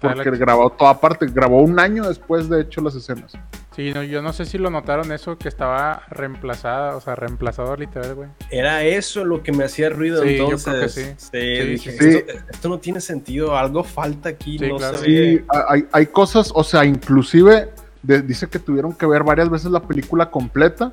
Porque 0.00 0.30
grabó 0.32 0.70
toda 0.70 1.00
parte, 1.00 1.26
grabó 1.26 1.62
un 1.62 1.78
año 1.80 2.06
después 2.08 2.48
de 2.48 2.60
hecho 2.62 2.80
las 2.80 2.94
escenas. 2.96 3.32
Sí, 3.76 3.92
no, 3.94 4.02
yo 4.02 4.22
no 4.22 4.32
sé 4.32 4.46
si 4.46 4.56
lo 4.56 4.70
notaron 4.70 5.12
eso, 5.12 5.36
que 5.36 5.48
estaba 5.48 6.02
reemplazada, 6.08 6.96
o 6.96 7.00
sea, 7.02 7.14
reemplazado 7.14 7.76
literal, 7.76 8.14
güey. 8.14 8.28
Era 8.50 8.82
eso 8.82 9.24
lo 9.24 9.42
que 9.42 9.52
me 9.52 9.64
hacía 9.64 9.90
ruido 9.90 10.22
Sí, 10.22 10.38
yo 10.38 10.44
entonces. 10.44 10.64
creo 10.64 10.80
que 10.82 10.88
sí. 10.88 11.14
Sí, 11.18 11.66
dije, 11.72 11.92
sí, 11.92 11.98
sí. 11.98 12.16
Esto, 12.26 12.32
esto 12.50 12.68
no 12.70 12.78
tiene 12.78 13.00
sentido, 13.02 13.54
algo 13.56 13.84
falta 13.84 14.30
aquí, 14.30 14.58
Sí, 14.58 14.66
no 14.66 14.76
claro. 14.78 14.96
Sí, 14.98 15.42
hay, 15.68 15.86
hay 15.92 16.06
cosas, 16.06 16.50
o 16.54 16.64
sea, 16.64 16.84
inclusive 16.86 17.68
de- 18.02 18.22
dice 18.22 18.46
que 18.48 18.58
tuvieron 18.58 18.94
que 18.94 19.04
ver 19.04 19.22
varias 19.24 19.50
veces 19.50 19.70
la 19.70 19.80
película 19.82 20.30
completa 20.30 20.92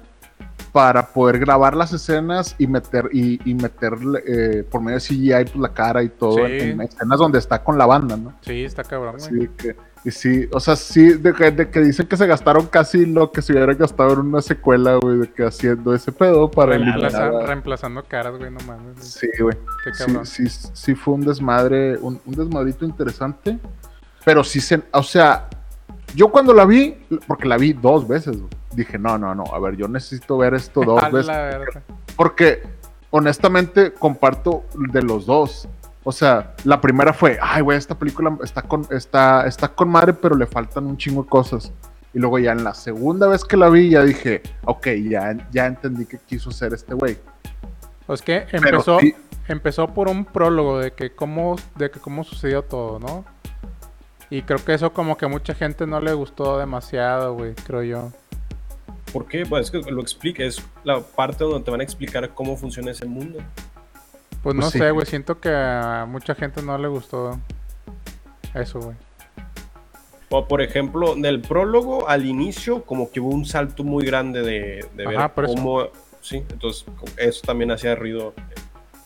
para 0.74 1.08
poder 1.08 1.40
grabar 1.40 1.76
las 1.76 1.94
escenas 1.94 2.56
y 2.58 2.68
meter 2.68 3.08
y, 3.14 3.40
y 3.50 3.54
meterle 3.54 4.24
eh, 4.28 4.64
por 4.70 4.82
medio 4.82 4.98
de 5.00 5.06
CGI 5.06 5.30
pues, 5.46 5.56
la 5.56 5.70
cara 5.70 6.04
y 6.04 6.10
todo 6.10 6.38
Sí. 6.38 6.42
en, 6.54 6.70
en 6.72 6.82
escenas 6.82 7.20
donde 7.20 7.40
está 7.40 7.64
con 7.64 7.78
la 7.78 7.86
banda, 7.86 8.18
¿no? 8.18 8.34
Sí, 8.42 8.64
está 8.66 8.84
cabrón, 8.84 9.16
güey. 9.20 9.46
Así 9.46 9.50
que, 9.58 9.76
y 10.06 10.12
sí, 10.12 10.50
o 10.52 10.60
sea, 10.60 10.76
sí, 10.76 11.14
de 11.14 11.34
que, 11.34 11.52
de 11.52 11.70
que 11.70 11.80
dicen 11.80 12.08
que 12.08 12.18
se 12.18 12.28
gastaron 12.28 12.68
casi 12.68 13.06
lo 13.06 13.32
que 13.32 13.42
se 13.42 13.54
hubiera 13.54 13.74
gastado 13.74 14.14
en 14.14 14.20
una 14.20 14.42
secuela, 14.42 14.96
güey, 15.02 15.20
de 15.20 15.32
que 15.32 15.46
haciendo 15.46 15.94
ese 15.94 16.12
pedo 16.12 16.52
para 16.52 16.76
eliminar. 16.76 17.16
A- 17.16 17.46
reemplazando 17.46 18.04
caras, 18.04 18.38
güey, 18.38 18.52
no 18.52 18.60
mames. 18.68 18.96
güey. 18.96 19.06
Sí, 19.06 19.28
güey. 19.40 19.56
Qué 19.84 19.94
Sí, 19.94 20.06
cabrón. 20.06 20.26
sí, 20.26 20.48
sí 20.50 20.96
fue 20.96 21.14
un 21.14 21.22
desmadre, 21.22 21.98
un, 22.00 22.20
un 22.26 22.34
desmadrito 22.36 22.84
interesante. 22.86 23.58
Pero 24.26 24.44
sí 24.44 24.60
se, 24.62 24.82
o 24.92 25.04
sea, 25.04 25.48
yo 26.16 26.30
cuando 26.32 26.54
la 26.54 26.66
vi, 26.66 26.98
porque 27.28 27.48
la 27.48 27.58
vi 27.58 27.74
dos 27.74 28.08
veces, 28.08 28.38
güey, 28.38 28.50
dije, 28.74 28.98
no, 29.00 29.18
no, 29.18 29.34
no, 29.36 29.44
a 29.54 29.60
ver, 29.60 29.76
yo 29.78 29.88
necesito 29.88 30.38
ver 30.38 30.54
esto 30.54 30.82
dos 30.86 31.12
veces. 31.12 31.32
Porque 32.16 32.62
honestamente 33.10 33.94
comparto 33.94 34.64
de 34.92 35.02
los 35.02 35.26
dos. 35.26 35.68
O 36.04 36.12
sea, 36.12 36.54
la 36.66 36.82
primera 36.82 37.14
fue, 37.14 37.40
ay, 37.42 37.62
güey, 37.62 37.78
esta 37.78 37.98
película 37.98 38.38
está 38.44 38.62
con, 38.62 38.86
está, 38.92 39.48
está 39.48 39.70
con 39.70 39.90
madre, 39.90 40.14
pero 40.14 40.36
le 40.36 40.46
faltan 40.46 40.86
un 40.86 40.98
chingo 40.98 41.24
de 41.24 41.30
cosas. 41.30 41.72
Y 42.14 42.20
luego 42.20 42.40
ya 42.40 42.52
en 42.52 42.64
la 42.64 42.74
segunda 42.74 43.28
vez 43.28 43.44
que 43.46 43.58
la 43.58 43.70
vi, 43.70 43.90
ya 43.90 44.04
dije, 44.04 44.42
ok, 44.66 44.88
ya, 45.10 45.36
ya 45.52 45.66
entendí 45.66 46.06
qué 46.06 46.20
quiso 46.20 46.50
hacer 46.50 46.74
este 46.74 46.94
güey. 46.94 47.18
Pues 48.06 48.22
que 48.22 48.46
empezó, 48.52 49.00
sí, 49.00 49.16
empezó 49.48 49.88
por 49.88 50.10
un 50.10 50.26
prólogo 50.26 50.80
de 50.80 50.92
que 50.92 51.16
cómo, 51.16 51.56
de 51.76 51.90
que 51.90 52.00
cómo 52.00 52.24
sucedió 52.24 52.64
todo, 52.64 53.00
¿no? 53.00 53.24
Y 54.30 54.42
creo 54.42 54.64
que 54.64 54.74
eso 54.74 54.92
como 54.94 55.16
que 55.16 55.26
a 55.26 55.30
mucha 55.30 55.54
gente 55.54 55.88
no 55.88 56.02
le 56.02 56.14
gustó 56.14 56.58
demasiado, 56.58 57.34
güey, 57.34 57.54
creo 57.56 57.84
yo. 57.84 58.12
¿Por 59.14 59.28
qué? 59.28 59.46
Pues 59.46 59.66
es 59.66 59.72
que 59.72 59.92
lo 59.92 60.02
explica, 60.02 60.44
es 60.44 60.62
la 60.84 61.00
parte 61.00 61.44
donde 61.44 61.64
te 61.64 61.72
van 61.72 61.82
a 61.82 61.84
explicar 61.84 62.34
cómo 62.34 62.58
funciona 62.58 62.92
ese 62.92 63.06
mundo. 63.06 63.40
Pues 64.44 64.56
no 64.56 64.62
Pues 64.62 64.74
sí. 64.74 64.80
sé, 64.80 64.92
güey, 64.92 65.06
siento 65.06 65.40
que 65.40 65.50
a 65.50 66.06
mucha 66.08 66.36
gente 66.36 66.62
no 66.62 66.78
le 66.78 66.88
gustó 66.90 67.40
eso, 68.54 68.80
güey. 68.80 68.96
O 70.30 70.48
por 70.48 70.62
ejemplo, 70.62 71.16
del 71.16 71.42
prólogo 71.42 72.10
al 72.10 72.26
inicio, 72.26 72.84
como 72.84 73.10
que 73.12 73.20
hubo 73.20 73.30
un 73.30 73.46
salto 73.46 73.84
muy 73.84 74.04
grande 74.06 74.42
de, 74.42 74.86
de 74.96 75.08
ver 75.08 75.18
Ajá, 75.18 75.30
cómo. 75.34 75.88
Sí, 76.22 76.38
entonces 76.50 76.86
eso 77.18 77.42
también 77.46 77.72
hacía 77.72 77.96
ruido 77.96 78.34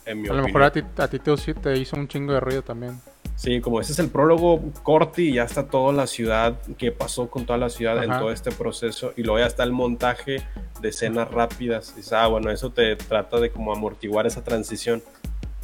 en 0.06 0.22
mi 0.22 0.28
A 0.30 0.34
lo 0.34 0.40
opinión. 0.42 0.46
mejor 0.46 0.64
a 0.64 0.72
ti, 0.72 0.84
a 0.98 1.08
ti 1.08 1.20
te, 1.20 1.54
te 1.54 1.78
hizo 1.78 1.98
un 1.98 2.08
chingo 2.08 2.34
de 2.34 2.40
ruido 2.40 2.62
también. 2.62 3.00
Sí, 3.36 3.60
como 3.62 3.80
ese 3.82 3.92
es 3.92 4.00
el 4.00 4.10
prólogo 4.10 4.60
corte 4.82 5.22
y 5.22 5.34
ya 5.34 5.44
está 5.44 5.68
toda 5.68 5.94
la 5.94 6.08
ciudad, 6.08 6.56
qué 6.78 6.92
pasó 6.92 7.30
con 7.30 7.46
toda 7.46 7.60
la 7.60 7.70
ciudad 7.70 8.04
en 8.04 8.10
Ajá. 8.10 8.20
todo 8.22 8.32
este 8.32 8.52
proceso 8.52 9.14
y 9.16 9.22
luego 9.22 9.38
ya 9.40 9.46
está 9.46 9.64
el 9.64 9.74
montaje 9.74 10.42
de 10.82 10.90
escenas 10.90 11.30
rápidas. 11.30 11.94
Y 11.98 12.16
ah, 12.16 12.28
bueno, 12.28 12.50
eso 12.52 12.72
te 12.72 12.96
trata 12.96 13.40
de 13.40 13.52
como 13.52 13.72
amortiguar 13.74 14.26
esa 14.26 14.44
transición, 14.44 15.04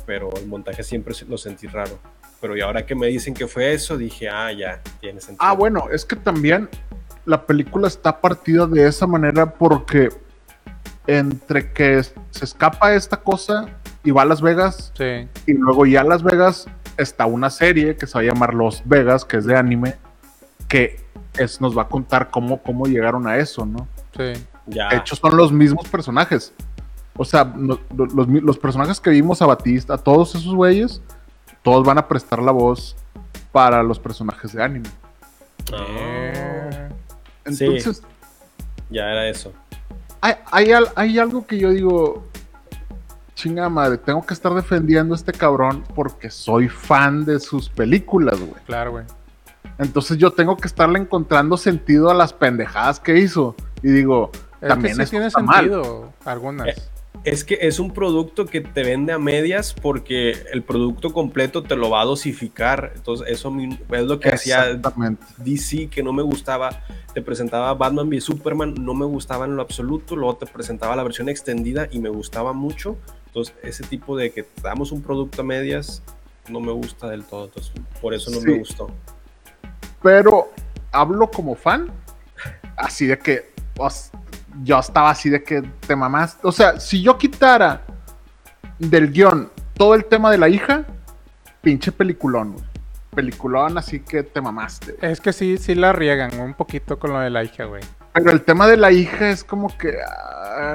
pero 0.05 0.29
el 0.35 0.47
montaje 0.47 0.83
siempre 0.83 1.13
lo 1.27 1.37
sentí 1.37 1.67
raro. 1.67 1.99
Pero 2.41 2.57
y 2.57 2.61
ahora 2.61 2.85
que 2.85 2.95
me 2.95 3.07
dicen 3.07 3.33
que 3.33 3.47
fue 3.47 3.73
eso, 3.73 3.97
dije, 3.97 4.29
ah, 4.29 4.51
ya, 4.51 4.81
tiene 4.99 5.21
sentido. 5.21 5.37
Ah, 5.39 5.53
bueno, 5.53 5.87
es 5.91 6.03
que 6.05 6.15
también 6.15 6.69
la 7.25 7.45
película 7.45 7.87
está 7.87 8.19
partida 8.19 8.67
de 8.67 8.85
esa 8.87 9.07
manera 9.07 9.53
porque 9.53 10.09
entre 11.07 11.71
que 11.71 12.03
se 12.03 12.45
escapa 12.45 12.93
esta 12.93 13.17
cosa 13.17 13.67
y 14.03 14.11
va 14.11 14.23
a 14.23 14.25
Las 14.25 14.41
Vegas 14.41 14.91
Sí, 14.97 15.27
y 15.45 15.53
luego 15.53 15.85
ya 15.85 16.01
a 16.01 16.03
Las 16.03 16.23
Vegas 16.23 16.67
está 16.97 17.25
una 17.25 17.49
serie 17.49 17.95
que 17.95 18.07
se 18.07 18.13
va 18.15 18.21
a 18.21 18.23
llamar 18.23 18.53
Los 18.53 18.81
Vegas, 18.85 19.25
que 19.25 19.37
es 19.37 19.45
de 19.45 19.55
anime, 19.55 19.95
que 20.67 20.99
es, 21.37 21.61
nos 21.61 21.77
va 21.77 21.83
a 21.83 21.87
contar 21.87 22.29
cómo, 22.29 22.61
cómo 22.61 22.85
llegaron 22.85 23.27
a 23.27 23.37
eso, 23.37 23.65
¿no? 23.65 23.87
sí. 24.15 24.33
ya. 24.67 24.89
De 24.89 24.97
hecho, 24.97 25.15
son 25.15 25.35
los 25.35 25.51
mismos 25.51 25.87
personajes. 25.87 26.53
O 27.16 27.26
sea, 27.26 27.43
no- 27.55 27.80
los, 27.95 28.57
personajes 28.57 28.99
que 28.99 29.11
vimos 29.11 29.41
a 29.41 29.45
Batista, 29.45 29.93
a 29.95 29.97
todos 29.97 30.36
esos 30.36 30.53
güeyes, 30.55 31.01
todos 31.61 31.86
van 31.86 31.97
a 31.99 32.07
prestar 32.07 32.41
la 32.41 32.51
voz 32.51 32.95
para 33.51 33.84
los 33.84 33.99
personajes 33.99 34.51
de 34.53 34.64
anime. 34.64 34.89
Ah, 35.72 35.78
Eh, 37.45 37.51
Sí. 37.51 37.66
Entonces, 37.66 38.01
ya 38.89 39.03
era 39.11 39.28
eso. 39.28 39.51
hay, 40.22 40.36
hay, 40.51 40.72
al- 40.72 40.89
hay 40.95 41.20
algo 41.20 41.45
que 41.45 41.57
yo 41.59 41.70
digo, 41.72 42.24
chinga 43.36 43.68
madre, 43.70 43.97
tengo 43.97 44.26
que 44.26 44.34
estar 44.34 44.53
defendiendo 44.53 45.14
a 45.14 45.18
este 45.18 45.34
cabrón 45.34 45.84
porque 45.93 46.30
soy 46.30 46.70
fan 46.70 47.26
de 47.26 47.39
sus 47.41 47.70
películas, 47.70 48.39
güey. 48.39 48.64
claro, 48.66 48.91
güey. 48.91 49.05
Entonces 49.78 50.18
yo 50.18 50.32
tengo 50.32 50.55
que 50.55 50.68
estarle 50.68 50.99
encontrando 50.99 51.57
sentido 51.57 52.09
a 52.09 52.14
las 52.14 52.32
pendejadas 52.32 52.99
que 52.99 53.18
hizo. 53.20 53.55
Y 53.82 53.89
digo, 53.89 54.30
Es 54.61 54.70
también 54.70 54.95
que 54.97 55.05
sí 55.05 55.09
tiene 55.11 55.30
mal. 55.41 55.55
sentido 55.66 56.14
algunas. 56.26 56.68
Eh, 56.68 56.76
Es 57.24 57.45
que 57.45 57.57
es 57.61 57.80
un 57.80 57.91
producto 57.93 58.45
que 58.45 58.59
te 58.59 58.84
vende 58.84 59.13
a 59.13 59.17
medias 59.19 59.74
porque 59.74 60.32
el 60.51 60.61
producto 60.61 61.13
completo 61.13 61.63
te 61.63 61.78
lo 61.78 61.89
va 61.89 62.01
a 62.01 62.05
dosificar. 62.05 62.91
Entonces, 62.95 63.28
eso 63.30 63.53
es 63.91 64.03
lo 64.03 64.19
que 64.19 64.30
hacía. 64.30 64.78
DC 65.38 65.88
que 65.89 66.03
no 66.03 66.11
me 66.11 66.21
gustaba. 66.21 66.84
Te 67.13 67.21
presentaba 67.21 67.74
Batman 67.76 68.09
v 68.09 68.19
Superman, 68.19 68.74
no 68.78 68.93
me 68.93 69.05
gustaba 69.05 69.45
en 69.45 69.55
lo 69.55 69.61
absoluto. 69.61 70.17
Luego 70.17 70.36
te 70.36 70.47
presentaba 70.47 70.97
la 70.97 71.03
versión 71.03 71.30
extendida 71.30 71.88
y 71.91 71.99
me 71.99 72.09
gustaba 72.09 72.51
mucho. 72.51 72.97
Entonces, 73.28 73.55
ese 73.63 73.84
tipo 73.86 74.17
de 74.17 74.32
que 74.32 74.43
te 74.43 74.61
damos 74.61 74.91
un 74.91 75.01
producto 75.01 75.41
a 75.41 75.45
medias 75.45 76.03
no 76.49 76.59
me 76.59 76.74
gusta 76.74 77.07
del 77.07 77.24
todo. 77.24 77.45
Entonces, 77.45 77.71
por 78.01 78.13
eso 78.13 78.32
no 78.32 78.41
Sí. 78.41 78.47
me 78.47 78.57
gustó. 78.59 78.89
pero 80.01 80.49
hablo 80.91 81.32
como 81.32 81.55
fan, 81.55 81.89
así 82.76 83.05
de 83.05 83.17
que 83.17 83.53
os- 83.78 84.11
yo 84.63 84.79
estaba 84.79 85.09
así 85.09 85.29
de 85.29 85.43
que 85.43 85.61
te 85.61 85.95
mamás. 85.95 86.37
O 86.43 86.51
sea, 86.51 86.79
si 86.79 87.01
yo 87.01 87.17
quitara 87.17 87.81
del 88.79 89.11
guion 89.11 89.49
todo 89.75 89.95
el 89.95 90.05
tema 90.05 90.29
de 90.31 90.37
la 90.37 90.49
hija, 90.49 90.83
pinche 91.61 91.91
peliculón, 91.91 92.53
güey. 92.53 92.65
peliculón, 93.15 93.77
así 93.77 93.99
que 93.99 94.23
te 94.23 94.41
mamaste. 94.41 94.95
Es 95.01 95.19
que 95.21 95.33
sí, 95.33 95.57
sí 95.57 95.75
la 95.75 95.93
riegan 95.93 96.39
un 96.39 96.53
poquito 96.53 96.99
con 96.99 97.13
lo 97.13 97.19
de 97.19 97.29
la 97.29 97.43
hija, 97.43 97.65
güey. 97.65 97.81
Pero 98.13 98.31
el 98.31 98.41
tema 98.43 98.67
de 98.67 98.77
la 98.77 98.91
hija 98.91 99.29
es 99.29 99.43
como 99.43 99.75
que. 99.77 99.95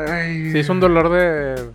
ay. 0.08 0.52
Sí, 0.52 0.58
es 0.58 0.68
un 0.68 0.80
dolor 0.80 1.08
de, 1.10 1.70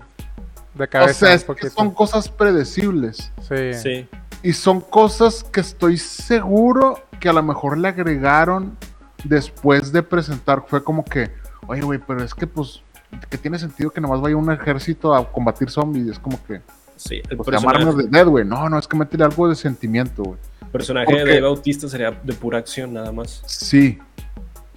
de 0.73 0.83
O 0.83 0.89
cabeza. 0.89 1.13
sea, 1.13 1.29
un 1.29 1.35
es 1.35 1.45
que 1.61 1.69
son 1.69 1.91
cosas 1.91 2.27
predecibles. 2.29 3.31
Sí. 3.47 3.73
Sí. 3.73 4.09
Y 4.41 4.51
son 4.51 4.81
cosas 4.81 5.45
que 5.45 5.61
estoy 5.61 5.97
seguro 5.97 7.01
que 7.21 7.29
a 7.29 7.33
lo 7.33 7.41
mejor 7.43 7.77
le 7.77 7.87
agregaron 7.87 8.77
después 9.23 9.93
de 9.93 10.03
presentar. 10.03 10.65
Fue 10.67 10.83
como 10.83 11.05
que, 11.05 11.31
oye, 11.67 11.81
güey, 11.81 11.99
pero 12.05 12.23
es 12.23 12.33
que 12.33 12.47
pues, 12.47 12.81
que 13.29 13.37
tiene 13.37 13.59
sentido 13.59 13.89
que 13.91 14.01
nomás 14.01 14.21
vaya 14.21 14.35
un 14.35 14.51
ejército 14.51 15.13
a 15.13 15.31
combatir 15.31 15.69
zombies. 15.69 16.07
Es 16.07 16.19
como 16.19 16.43
que, 16.45 16.61
Sí, 16.95 17.21
el 17.29 17.37
pues, 17.37 17.49
llamarme 17.49 17.85
personaje, 17.85 18.07
de 18.09 18.17
Dead, 18.17 18.27
güey. 18.27 18.45
No, 18.45 18.69
no, 18.69 18.77
es 18.77 18.87
que 18.87 18.95
métele 18.95 19.23
algo 19.23 19.49
de 19.49 19.55
sentimiento, 19.55 20.23
güey. 20.23 20.39
personaje 20.71 21.05
¿Por 21.05 21.25
de 21.25 21.41
Bautista 21.41 21.87
sería 21.87 22.11
de 22.11 22.33
pura 22.33 22.59
acción 22.59 22.93
nada 22.93 23.11
más. 23.11 23.43
Sí. 23.45 23.99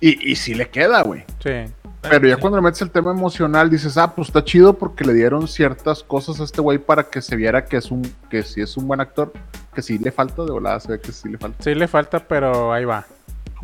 Y, 0.00 0.32
y 0.32 0.36
sí 0.36 0.54
le 0.54 0.68
queda, 0.68 1.02
güey. 1.02 1.24
Sí. 1.42 1.72
Pero 2.02 2.28
ya 2.28 2.36
Sí. 2.36 2.40
cuando 2.40 2.58
le 2.58 2.62
metes 2.62 2.82
el 2.82 2.90
tema 2.90 3.10
emocional, 3.10 3.68
dices, 3.70 3.96
ah, 3.96 4.14
pues 4.14 4.28
está 4.28 4.44
chido 4.44 4.74
porque 4.74 5.04
le 5.04 5.12
dieron 5.12 5.48
ciertas 5.48 6.02
cosas 6.02 6.40
a 6.40 6.44
este 6.44 6.60
güey 6.60 6.78
para 6.78 7.04
que 7.04 7.20
se 7.20 7.34
viera 7.36 7.64
que 7.64 7.76
es 7.78 7.90
un, 7.90 8.02
que 8.30 8.42
sí 8.42 8.60
es 8.60 8.76
un 8.76 8.86
buen 8.86 9.00
actor, 9.00 9.32
que 9.74 9.82
sí 9.82 9.98
le 9.98 10.12
falta, 10.12 10.44
de 10.44 10.50
volada 10.52 10.78
se 10.80 10.92
ve 10.92 11.00
que 11.00 11.12
sí 11.12 11.28
le 11.28 11.38
falta. 11.38 11.62
Sí 11.62 11.74
le 11.74 11.88
falta, 11.88 12.20
pero 12.20 12.72
ahí 12.72 12.84
va. 12.84 13.06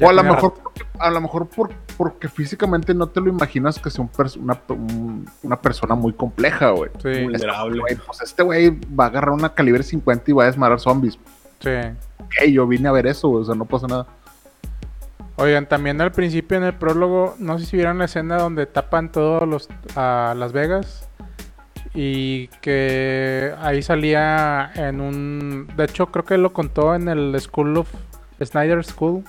O 0.01 0.09
a 0.09 0.13
lo 0.13 0.23
mejor, 0.25 0.55
a 0.99 1.11
lo 1.11 1.21
mejor 1.21 1.47
por, 1.49 1.71
porque 1.99 2.29
físicamente 2.29 2.95
no 2.95 3.09
te 3.09 3.21
lo 3.21 3.29
imaginas 3.29 3.79
que 3.79 3.91
sea 3.91 4.03
un 4.03 4.11
pers- 4.11 4.37
una, 4.37 4.59
un- 4.69 5.29
una 5.43 5.61
persona 5.61 5.95
muy 5.95 6.13
compleja, 6.15 6.71
güey. 6.71 6.91
Sí, 7.03 7.23
Vulnerable. 7.25 7.81
Güey, 7.81 7.97
Pues 7.97 8.23
este 8.23 8.43
güey 8.43 8.71
va 8.99 9.05
a 9.05 9.07
agarrar 9.09 9.31
una 9.31 9.53
calibre 9.55 9.83
50 9.83 10.31
y 10.31 10.35
va 10.35 10.45
a 10.45 10.47
desmadrar 10.47 10.81
zombies. 10.81 11.19
sí. 11.61 11.71
Ok, 12.19 12.47
yo 12.51 12.67
vine 12.67 12.89
a 12.89 12.93
ver 12.93 13.07
eso, 13.07 13.29
güey, 13.29 13.43
o 13.43 13.45
sea, 13.45 13.55
no 13.55 13.65
pasa 13.67 13.87
nada. 13.87 14.07
Oigan, 15.37 15.67
también 15.67 16.01
al 16.01 16.13
principio 16.13 16.57
en 16.57 16.65
el 16.65 16.75
prólogo, 16.75 17.35
no 17.39 17.59
sé 17.59 17.67
si 17.67 17.77
vieron 17.77 17.99
la 17.99 18.05
escena 18.05 18.37
donde 18.39 18.65
tapan 18.67 19.11
todos 19.13 19.47
los 19.49 19.69
a 19.97 20.35
Las 20.37 20.53
Vegas 20.53 21.09
y 21.95 22.49
que 22.61 23.53
ahí 23.61 23.83
salía 23.83 24.71
en 24.75 25.01
un, 25.01 25.69
de 25.77 25.85
hecho 25.85 26.07
creo 26.07 26.25
que 26.25 26.39
lo 26.39 26.53
contó 26.53 26.95
en 26.95 27.09
el 27.09 27.39
School 27.41 27.77
of 27.79 27.89
Snyder 28.43 28.85
School, 28.85 29.25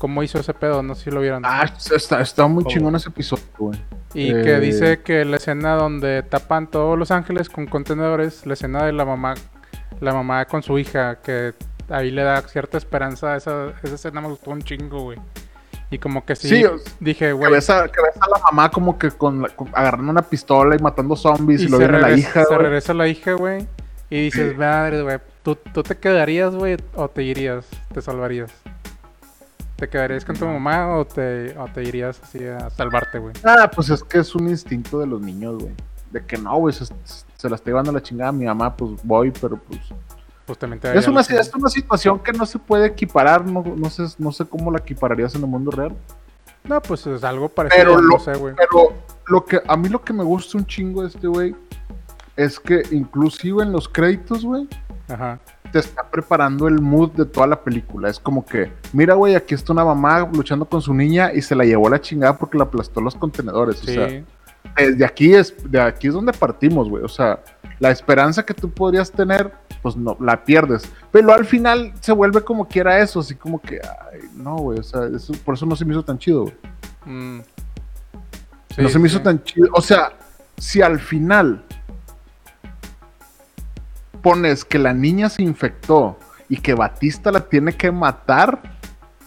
cómo 0.00 0.22
hizo 0.22 0.38
ese 0.40 0.54
pedo, 0.54 0.82
no 0.82 0.94
sé 0.94 1.04
si 1.04 1.10
lo 1.10 1.20
vieron. 1.20 1.42
Ah, 1.44 1.70
está, 1.94 2.22
está 2.22 2.46
muy 2.46 2.64
Oh. 2.66 2.68
chingón 2.68 2.96
ese 2.96 3.10
episodio, 3.10 3.44
güey. 3.58 3.78
Y 4.14 4.32
Eh. 4.32 4.42
que 4.42 4.58
dice 4.58 5.00
que 5.02 5.26
la 5.26 5.36
escena 5.36 5.74
donde 5.74 6.22
tapan 6.22 6.68
todos 6.70 6.98
Los 6.98 7.10
Ángeles 7.10 7.50
con 7.50 7.66
contenedores, 7.66 8.46
la 8.46 8.54
escena 8.54 8.84
de 8.86 8.92
la 8.92 9.04
mamá, 9.04 9.34
la 10.00 10.14
mamá 10.14 10.46
con 10.46 10.62
su 10.62 10.78
hija, 10.78 11.16
que 11.22 11.52
ahí 11.90 12.10
le 12.10 12.22
da 12.22 12.40
cierta 12.42 12.78
esperanza. 12.78 13.36
Esa, 13.36 13.72
esa 13.82 13.94
escena 13.94 14.22
me 14.22 14.28
gustó 14.28 14.50
un 14.52 14.62
chingo, 14.62 15.02
güey. 15.02 15.18
Y 15.90 15.98
como 15.98 16.24
que 16.24 16.34
sí, 16.34 16.48
Sí, 16.48 16.64
dije, 16.98 17.26
Que 17.26 17.32
güey. 17.32 17.52
ves, 17.52 17.68
a, 17.68 17.82
que 17.88 18.00
ves 18.00 18.16
a 18.22 18.30
la 18.30 18.38
mamá 18.42 18.70
como 18.70 18.98
que 18.98 19.10
con, 19.10 19.42
la- 19.42 19.48
con- 19.50 19.68
agarrando 19.74 20.10
una 20.12 20.22
pistola 20.22 20.76
y 20.76 20.78
matando 20.78 21.14
zombies 21.14 21.60
y, 21.60 21.64
Y 21.64 21.68
lo 21.68 21.76
se, 21.76 21.82
viene 21.84 21.98
la 22.00 22.06
regresa, 22.08 22.28
hija, 22.30 22.40
se 22.44 22.46
güey. 22.54 22.58
regresa 22.62 22.94
la 22.94 23.06
hija, 23.06 23.32
güey. 23.32 23.66
Y 24.08 24.22
dices, 24.24 24.56
madre, 24.56 25.02
güey, 25.02 25.18
¿tú, 25.42 25.56
¿tú 25.56 25.82
te 25.82 25.96
quedarías, 25.96 26.54
güey, 26.54 26.76
o 26.94 27.08
te 27.08 27.22
irías? 27.22 27.66
¿Te 27.92 28.00
salvarías? 28.00 28.50
¿Te 29.80 29.88
quedarías 29.88 30.26
con 30.26 30.36
tu 30.36 30.44
mamá 30.44 30.94
o 30.94 31.06
te, 31.06 31.56
o 31.58 31.64
te 31.64 31.82
irías 31.82 32.20
así 32.22 32.44
a 32.46 32.68
salvarte, 32.68 33.18
güey? 33.18 33.32
Ah, 33.42 33.70
pues 33.74 33.88
es 33.88 34.04
que 34.04 34.18
es 34.18 34.34
un 34.34 34.46
instinto 34.50 35.00
de 35.00 35.06
los 35.06 35.22
niños, 35.22 35.58
güey. 35.58 35.72
De 36.10 36.22
que 36.22 36.36
no, 36.36 36.54
güey, 36.58 36.74
se, 36.74 36.84
se 36.84 37.48
la 37.48 37.56
está 37.56 37.70
llevando 37.70 37.90
la 37.90 38.02
chingada 38.02 38.30
mi 38.30 38.44
mamá, 38.44 38.76
pues 38.76 38.92
voy, 39.02 39.30
pero 39.30 39.56
pues... 39.56 39.80
Pues 40.44 40.58
Es 40.94 41.08
una, 41.08 41.22
es 41.22 41.54
una 41.54 41.70
situación 41.70 42.18
que 42.18 42.32
no 42.32 42.44
se 42.44 42.58
puede 42.58 42.88
equiparar, 42.88 43.46
no, 43.46 43.62
no, 43.62 43.88
sé, 43.88 44.02
no 44.18 44.32
sé 44.32 44.44
cómo 44.44 44.70
la 44.70 44.78
equipararías 44.80 45.34
en 45.36 45.42
el 45.42 45.46
mundo 45.46 45.70
real. 45.70 45.96
No, 46.64 46.82
pues 46.82 47.06
es 47.06 47.24
algo 47.24 47.48
parecido, 47.48 47.84
Pero 47.84 48.02
no 48.02 48.18
sé, 48.18 48.34
güey. 48.34 48.54
Pero 48.56 48.92
lo 49.28 49.44
que, 49.46 49.62
a 49.66 49.76
mí 49.78 49.88
lo 49.88 50.02
que 50.02 50.12
me 50.12 50.24
gusta 50.24 50.58
un 50.58 50.66
chingo 50.66 51.02
de 51.02 51.08
este 51.08 51.26
güey 51.26 51.56
es 52.36 52.60
que 52.60 52.82
inclusive 52.90 53.62
en 53.62 53.72
los 53.72 53.88
créditos, 53.88 54.44
güey, 54.44 54.68
Ajá. 55.10 55.38
te 55.72 55.78
está 55.78 56.02
preparando 56.10 56.66
el 56.68 56.80
mood 56.80 57.12
de 57.12 57.24
toda 57.24 57.46
la 57.46 57.60
película. 57.62 58.08
Es 58.08 58.18
como 58.18 58.44
que, 58.44 58.72
mira, 58.92 59.14
güey, 59.14 59.34
aquí 59.34 59.54
está 59.54 59.72
una 59.72 59.84
mamá 59.84 60.28
luchando 60.32 60.64
con 60.64 60.80
su 60.82 60.92
niña 60.94 61.32
y 61.32 61.42
se 61.42 61.54
la 61.54 61.64
llevó 61.64 61.86
a 61.88 61.90
la 61.90 62.00
chingada 62.00 62.36
porque 62.36 62.58
la 62.58 62.64
aplastó 62.64 63.00
los 63.00 63.14
contenedores. 63.14 63.78
Sí. 63.78 63.90
O 63.90 64.08
sea, 64.08 64.22
desde 64.76 65.04
aquí 65.04 65.34
es, 65.34 65.54
de 65.70 65.80
aquí 65.80 66.08
es 66.08 66.14
donde 66.14 66.32
partimos, 66.32 66.88
güey. 66.88 67.02
O 67.04 67.08
sea, 67.08 67.40
la 67.78 67.90
esperanza 67.90 68.44
que 68.44 68.52
tú 68.54 68.70
podrías 68.70 69.10
tener, 69.10 69.52
pues 69.82 69.96
no, 69.96 70.16
la 70.20 70.44
pierdes. 70.44 70.90
Pero 71.10 71.32
al 71.32 71.44
final 71.44 71.92
se 72.00 72.12
vuelve 72.12 72.42
como 72.42 72.66
quiera 72.68 72.98
eso, 73.00 73.20
así 73.20 73.34
como 73.34 73.60
que, 73.60 73.80
ay, 74.12 74.20
no, 74.34 74.56
güey. 74.56 74.80
O 74.80 74.82
sea, 74.82 75.06
eso- 75.14 75.32
por 75.44 75.54
eso 75.54 75.66
no 75.66 75.76
se 75.76 75.84
me 75.84 75.92
hizo 75.94 76.04
tan 76.04 76.18
chido, 76.18 76.42
güey. 76.42 76.54
Mm. 77.06 77.40
no 78.78 78.88
se 78.88 78.98
me 78.98 79.08
hizo 79.08 79.20
tan 79.22 79.42
chido. 79.42 79.68
O 79.72 79.80
sea, 79.80 80.12
si 80.58 80.82
al 80.82 80.98
final 81.00 81.64
pones 84.22 84.64
que 84.64 84.78
la 84.78 84.92
niña 84.92 85.28
se 85.28 85.42
infectó 85.42 86.18
y 86.48 86.56
que 86.56 86.74
Batista 86.74 87.30
la 87.30 87.40
tiene 87.40 87.72
que 87.72 87.90
matar, 87.92 88.60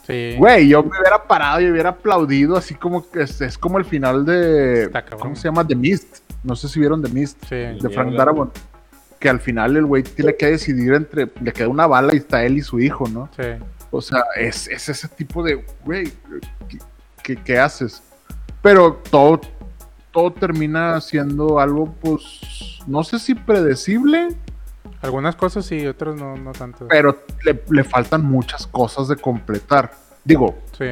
Sí. 0.05 0.35
güey, 0.37 0.67
yo 0.67 0.83
me 0.83 0.89
hubiera 0.99 1.23
parado 1.23 1.61
y 1.61 1.71
hubiera 1.71 1.91
aplaudido, 1.91 2.57
así 2.57 2.75
como 2.75 3.09
que 3.09 3.21
es, 3.21 3.39
es 3.39 3.57
como 3.57 3.77
el 3.77 3.85
final 3.85 4.25
de. 4.25 4.91
¿Cómo 5.17 5.33
se 5.35 5.43
llama? 5.47 5.65
The 5.65 5.75
Mist. 5.77 6.17
No 6.43 6.57
sé 6.57 6.67
si 6.67 6.81
vieron 6.81 7.01
The 7.01 7.07
Mist. 7.09 7.41
Sí. 7.47 7.55
de 7.55 7.89
Frank 7.89 8.07
Mierda. 8.07 8.17
Darabont. 8.17 8.53
Que 9.17 9.29
al 9.29 9.39
final 9.39 9.77
el 9.77 9.85
güey 9.85 10.03
tiene 10.03 10.35
que 10.35 10.47
decidir 10.47 10.93
entre. 10.93 11.29
Le 11.41 11.53
queda 11.53 11.69
una 11.69 11.87
bala 11.87 12.13
y 12.13 12.17
está 12.17 12.43
él 12.43 12.57
y 12.57 12.61
su 12.61 12.81
hijo, 12.81 13.07
¿no? 13.07 13.29
Sí. 13.37 13.47
O 13.91 14.01
sea, 14.01 14.23
es, 14.35 14.67
es 14.67 14.89
ese 14.89 15.07
tipo 15.07 15.41
de. 15.41 15.63
Güey, 15.85 16.11
¿qué, 16.67 16.77
qué, 17.23 17.35
qué 17.37 17.57
haces? 17.59 18.03
Pero 18.61 19.01
todo, 19.09 19.39
todo 20.11 20.33
termina 20.33 20.99
siendo 20.99 21.61
algo, 21.61 21.93
pues. 22.01 22.79
No 22.87 23.05
sé 23.05 23.19
si 23.19 23.35
predecible, 23.35 24.35
Algunas 25.03 25.35
cosas 25.35 25.65
sí, 25.65 25.85
otras 25.85 26.15
no, 26.15 26.35
no 26.37 26.51
tanto. 26.53 26.87
pero 26.87 27.19
le, 27.43 27.61
le 27.69 27.83
faltan 27.83 28.23
muchas 28.25 28.65
cosas 28.67 29.07
de 29.09 29.15
completar. 29.17 29.91
Digo, 30.23 30.55
Sí. 30.77 30.85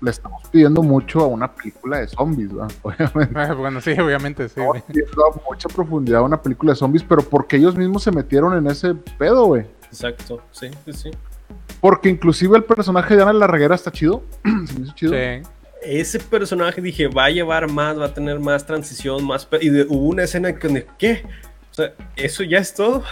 le 0.00 0.10
estamos 0.10 0.42
pidiendo 0.50 0.82
mucho 0.82 1.20
a 1.20 1.26
una 1.26 1.52
película 1.54 1.98
de 1.98 2.08
zombies, 2.08 2.52
¿verdad? 2.52 2.70
Obviamente. 2.82 3.38
Ah, 3.38 3.52
bueno, 3.54 3.80
sí, 3.80 3.92
obviamente, 3.92 4.48
sí. 4.48 4.54
Estamos 4.60 4.82
pidiendo 4.82 5.26
a 5.26 5.40
mucha 5.48 5.68
profundidad 5.68 6.20
a 6.20 6.22
una 6.24 6.40
película 6.42 6.72
de 6.72 6.76
zombies, 6.76 7.04
pero 7.04 7.22
porque 7.22 7.56
ellos 7.56 7.76
mismos 7.76 8.02
se 8.02 8.10
metieron 8.10 8.56
en 8.56 8.66
ese 8.66 8.94
pedo, 8.94 9.44
güey. 9.46 9.66
Exacto, 9.86 10.40
sí, 10.50 10.68
sí, 10.86 10.92
sí. 10.92 11.10
Porque 11.80 12.08
inclusive 12.08 12.56
el 12.56 12.64
personaje 12.64 13.14
de 13.16 13.22
Ana 13.22 13.32
Larreguera 13.32 13.74
está 13.74 13.92
chido. 13.92 14.22
Se 14.66 14.78
me 14.78 14.84
hizo 14.86 14.94
chido. 14.94 15.12
Sí. 15.12 15.42
Ese 15.82 16.18
personaje 16.18 16.80
dije, 16.80 17.06
va 17.06 17.26
a 17.26 17.30
llevar 17.30 17.70
más, 17.70 17.98
va 17.98 18.06
a 18.06 18.14
tener 18.14 18.40
más 18.40 18.66
transición, 18.66 19.24
más... 19.24 19.46
Y 19.60 19.68
de- 19.70 19.84
hubo 19.88 20.08
una 20.08 20.24
escena 20.24 20.52
que, 20.54 20.86
¿qué? 20.98 21.22
Sea, 21.78 21.94
¿eso 22.16 22.42
ya 22.42 22.58
es 22.58 22.74
todo? 22.74 23.04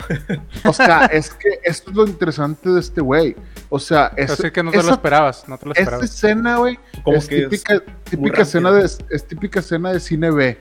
O 0.64 0.72
sea, 0.72 1.04
es 1.12 1.32
que 1.32 1.60
esto 1.62 1.92
es 1.92 1.96
lo 1.96 2.04
interesante 2.04 2.68
de 2.68 2.80
este 2.80 3.00
güey. 3.00 3.36
O 3.68 3.78
sea, 3.78 4.12
es, 4.16 4.32
Así 4.32 4.50
que 4.50 4.60
no 4.60 4.72
te 4.72 4.82
lo 4.82 4.90
esperabas, 4.90 5.48
no 5.48 5.56
te 5.56 5.66
lo 5.66 5.72
esa 5.72 5.82
esperabas. 5.82 6.10
escena, 6.10 6.56
güey, 6.56 6.76
Como 7.04 7.16
es 7.16 7.28
que 7.28 7.44
es 7.44 7.48
típica, 7.48 7.80
típica 8.10 8.42
escena 8.42 8.72
de, 8.72 8.84
es 8.84 9.28
típica 9.28 9.60
escena 9.60 9.92
de 9.92 10.00
cine 10.00 10.32
B. 10.32 10.58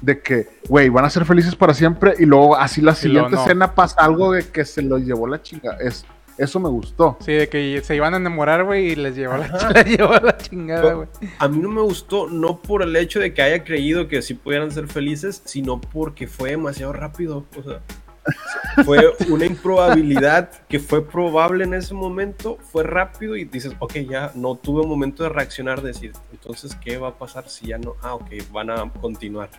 De 0.00 0.20
que, 0.22 0.46
güey, 0.68 0.90
van 0.90 1.04
a 1.04 1.10
ser 1.10 1.24
felices 1.24 1.56
para 1.56 1.74
siempre 1.74 2.14
y 2.20 2.24
luego 2.24 2.56
así 2.56 2.80
la 2.80 2.94
siguiente 2.94 3.32
no. 3.32 3.42
escena 3.42 3.74
pasa 3.74 3.96
algo 3.98 4.30
de 4.30 4.46
que 4.46 4.64
se 4.64 4.82
lo 4.82 4.98
llevó 4.98 5.26
la 5.26 5.42
chinga. 5.42 5.76
Es, 5.80 6.06
eso 6.40 6.58
me 6.58 6.70
gustó. 6.70 7.18
Sí, 7.20 7.32
de 7.32 7.48
que 7.48 7.82
se 7.84 7.94
iban 7.94 8.14
a 8.14 8.16
enamorar, 8.16 8.64
güey, 8.64 8.92
y 8.92 8.96
les 8.96 9.14
llevó, 9.14 9.36
la, 9.36 9.72
les 9.74 9.84
llevó 9.84 10.14
la 10.14 10.36
chingada, 10.38 10.94
güey. 10.94 11.08
A 11.38 11.48
mí 11.48 11.58
no 11.58 11.68
me 11.68 11.82
gustó, 11.82 12.28
no 12.28 12.60
por 12.62 12.82
el 12.82 12.96
hecho 12.96 13.20
de 13.20 13.34
que 13.34 13.42
haya 13.42 13.62
creído 13.62 14.08
que 14.08 14.22
sí 14.22 14.34
pudieran 14.34 14.72
ser 14.72 14.88
felices, 14.88 15.42
sino 15.44 15.80
porque 15.80 16.26
fue 16.26 16.50
demasiado 16.50 16.94
rápido. 16.94 17.44
O 17.58 17.62
sea, 17.62 17.82
fue 18.86 19.12
una 19.28 19.44
improbabilidad 19.44 20.50
que 20.66 20.80
fue 20.80 21.06
probable 21.06 21.64
en 21.64 21.74
ese 21.74 21.92
momento, 21.92 22.56
fue 22.72 22.84
rápido 22.84 23.36
y 23.36 23.44
dices, 23.44 23.74
ok, 23.78 23.96
ya 24.08 24.32
no 24.34 24.56
tuve 24.56 24.86
momento 24.86 25.22
de 25.22 25.28
reaccionar, 25.28 25.82
de 25.82 25.88
decir, 25.88 26.12
entonces, 26.32 26.74
¿qué 26.74 26.96
va 26.96 27.08
a 27.08 27.18
pasar 27.18 27.50
si 27.50 27.68
ya 27.68 27.78
no? 27.78 27.96
Ah, 28.00 28.14
ok, 28.14 28.30
van 28.50 28.70
a 28.70 28.90
continuar. 29.00 29.50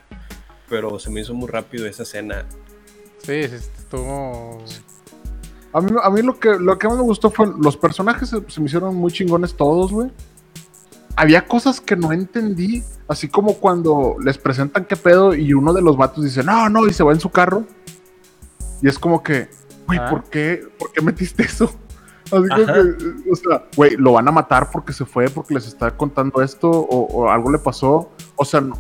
Pero 0.68 0.98
se 0.98 1.12
me 1.12 1.22
hizo 1.22 1.36
muy 1.36 1.48
rápido 1.48 1.86
esa 1.86 2.04
escena. 2.04 2.46
Sí, 3.20 3.44
sí, 3.44 3.56
estuvo. 3.56 4.64
A 5.74 5.82
mí, 5.82 5.92
a 6.02 6.10
mí 6.10 6.22
lo, 6.22 6.38
que, 6.40 6.60
lo 6.60 6.78
que 6.78 6.88
más 6.88 6.98
me 6.98 7.04
gustó 7.04 7.30
fue 7.32 7.48
los 7.60 7.78
personajes 7.78 8.30
se, 8.30 8.42
se 8.50 8.60
me 8.60 8.66
hicieron 8.68 8.96
muy 8.96 9.12
chingones 9.12 9.56
todos, 9.56 9.92
güey. 9.92 10.12
Había 11.16 11.46
cosas 11.46 11.80
que 11.82 11.96
no 11.96 12.12
entendí, 12.12 12.84
así 13.08 13.28
como 13.28 13.56
cuando 13.56 14.16
les 14.24 14.38
presentan 14.38 14.86
qué 14.86 14.96
pedo 14.96 15.34
y 15.36 15.54
uno 15.54 15.74
de 15.74 15.82
los 15.82 15.98
vatos 15.98 16.24
dice, 16.24 16.44
no, 16.44 16.70
no, 16.70 16.88
y 16.88 16.94
se 16.94 17.04
va 17.04 17.12
en 17.14 17.20
su 17.20 17.30
carro. 17.30 17.64
Y 18.82 18.88
es 18.88 18.98
como 18.98 19.22
que, 19.22 19.50
güey, 19.88 20.00
Ah. 20.00 20.10
¿por 20.10 20.24
qué, 20.26 20.68
¿por 20.80 20.92
qué 20.92 21.02
metiste 21.02 21.44
eso? 21.44 21.66
Así 22.26 22.48
como 22.48 22.64
Ajá. 22.64 22.74
que, 22.74 23.32
o 23.32 23.36
sea, 23.36 23.64
güey, 23.76 23.96
lo 23.98 24.14
van 24.14 24.28
a 24.28 24.32
matar 24.32 24.72
porque 24.72 24.94
se 24.94 25.06
fue, 25.06 25.30
porque 25.30 25.54
les 25.54 25.68
está 25.68 25.92
contando 25.96 26.42
esto 26.42 26.70
o, 26.70 27.06
o 27.14 27.30
algo 27.30 27.52
le 27.52 27.60
pasó. 27.60 28.10
O 28.36 28.46
sea, 28.46 28.62
no. 28.62 28.78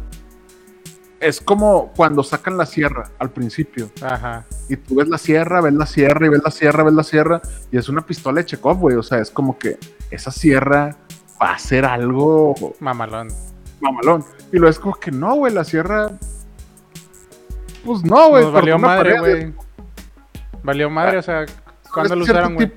Es 1.21 1.39
como 1.39 1.93
cuando 1.95 2.23
sacan 2.23 2.57
la 2.57 2.65
sierra 2.65 3.09
al 3.19 3.29
principio 3.29 3.91
Ajá. 4.01 4.43
Y 4.67 4.75
tú 4.75 4.95
ves 4.95 5.07
la 5.07 5.19
sierra, 5.19 5.61
ves 5.61 5.73
la 5.73 5.85
sierra 5.85 6.25
y 6.25 6.29
ves 6.29 6.41
la 6.43 6.51
sierra, 6.51 6.83
ves 6.83 6.93
la 6.93 7.03
sierra. 7.03 7.41
Y 7.71 7.77
es 7.77 7.89
una 7.89 8.05
pistola 8.05 8.41
de 8.41 8.45
Chekhov, 8.45 8.77
güey. 8.77 8.95
O 8.95 9.03
sea, 9.03 9.19
es 9.19 9.29
como 9.29 9.57
que 9.57 9.77
esa 10.09 10.31
sierra 10.31 10.95
va 11.41 11.53
a 11.53 11.59
ser 11.59 11.85
algo 11.85 12.55
Mamalón. 12.79 13.27
mamalón. 13.81 14.25
Y 14.51 14.57
lo 14.57 14.67
es 14.69 14.79
como 14.79 14.95
que 14.95 15.11
no, 15.11 15.35
güey, 15.35 15.53
la 15.53 15.63
sierra. 15.63 16.11
Pues 17.85 18.03
no, 18.03 18.29
güey. 18.29 18.43
Nos 18.43 18.53
valió 18.53 18.79
madre, 18.79 19.19
güey. 19.19 19.53
Valió 20.63 20.89
madre, 20.89 21.17
o 21.17 21.21
sea, 21.21 21.45
¿cuándo 21.93 22.13
Ese 22.13 22.15
lo 22.15 22.23
usaron, 22.23 22.55
güey? 22.55 22.71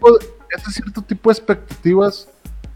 Ese 0.56 0.70
cierto 0.70 1.02
tipo 1.02 1.30
de 1.30 1.34
expectativas 1.34 2.28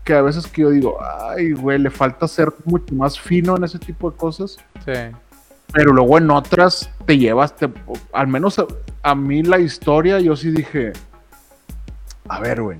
que 0.04 0.14
a 0.14 0.22
veces 0.22 0.46
que 0.46 0.62
yo 0.62 0.70
digo, 0.70 0.98
ay, 1.02 1.52
güey, 1.52 1.78
le 1.78 1.90
falta 1.90 2.26
ser 2.28 2.52
mucho 2.64 2.94
más 2.94 3.18
fino 3.18 3.56
en 3.56 3.64
ese 3.64 3.78
tipo 3.78 4.10
de 4.10 4.16
cosas. 4.16 4.58
Sí. 4.84 4.92
Pero 5.72 5.92
luego 5.92 6.18
en 6.18 6.30
otras 6.30 6.90
te 7.06 7.18
llevas, 7.18 7.54
te- 7.56 7.70
al 8.12 8.26
menos 8.28 8.58
a, 8.58 8.66
a 9.02 9.14
mí 9.14 9.42
la 9.42 9.58
historia, 9.58 10.18
yo 10.20 10.34
sí 10.36 10.50
dije, 10.50 10.92
a 12.28 12.40
ver, 12.40 12.62
güey. 12.62 12.78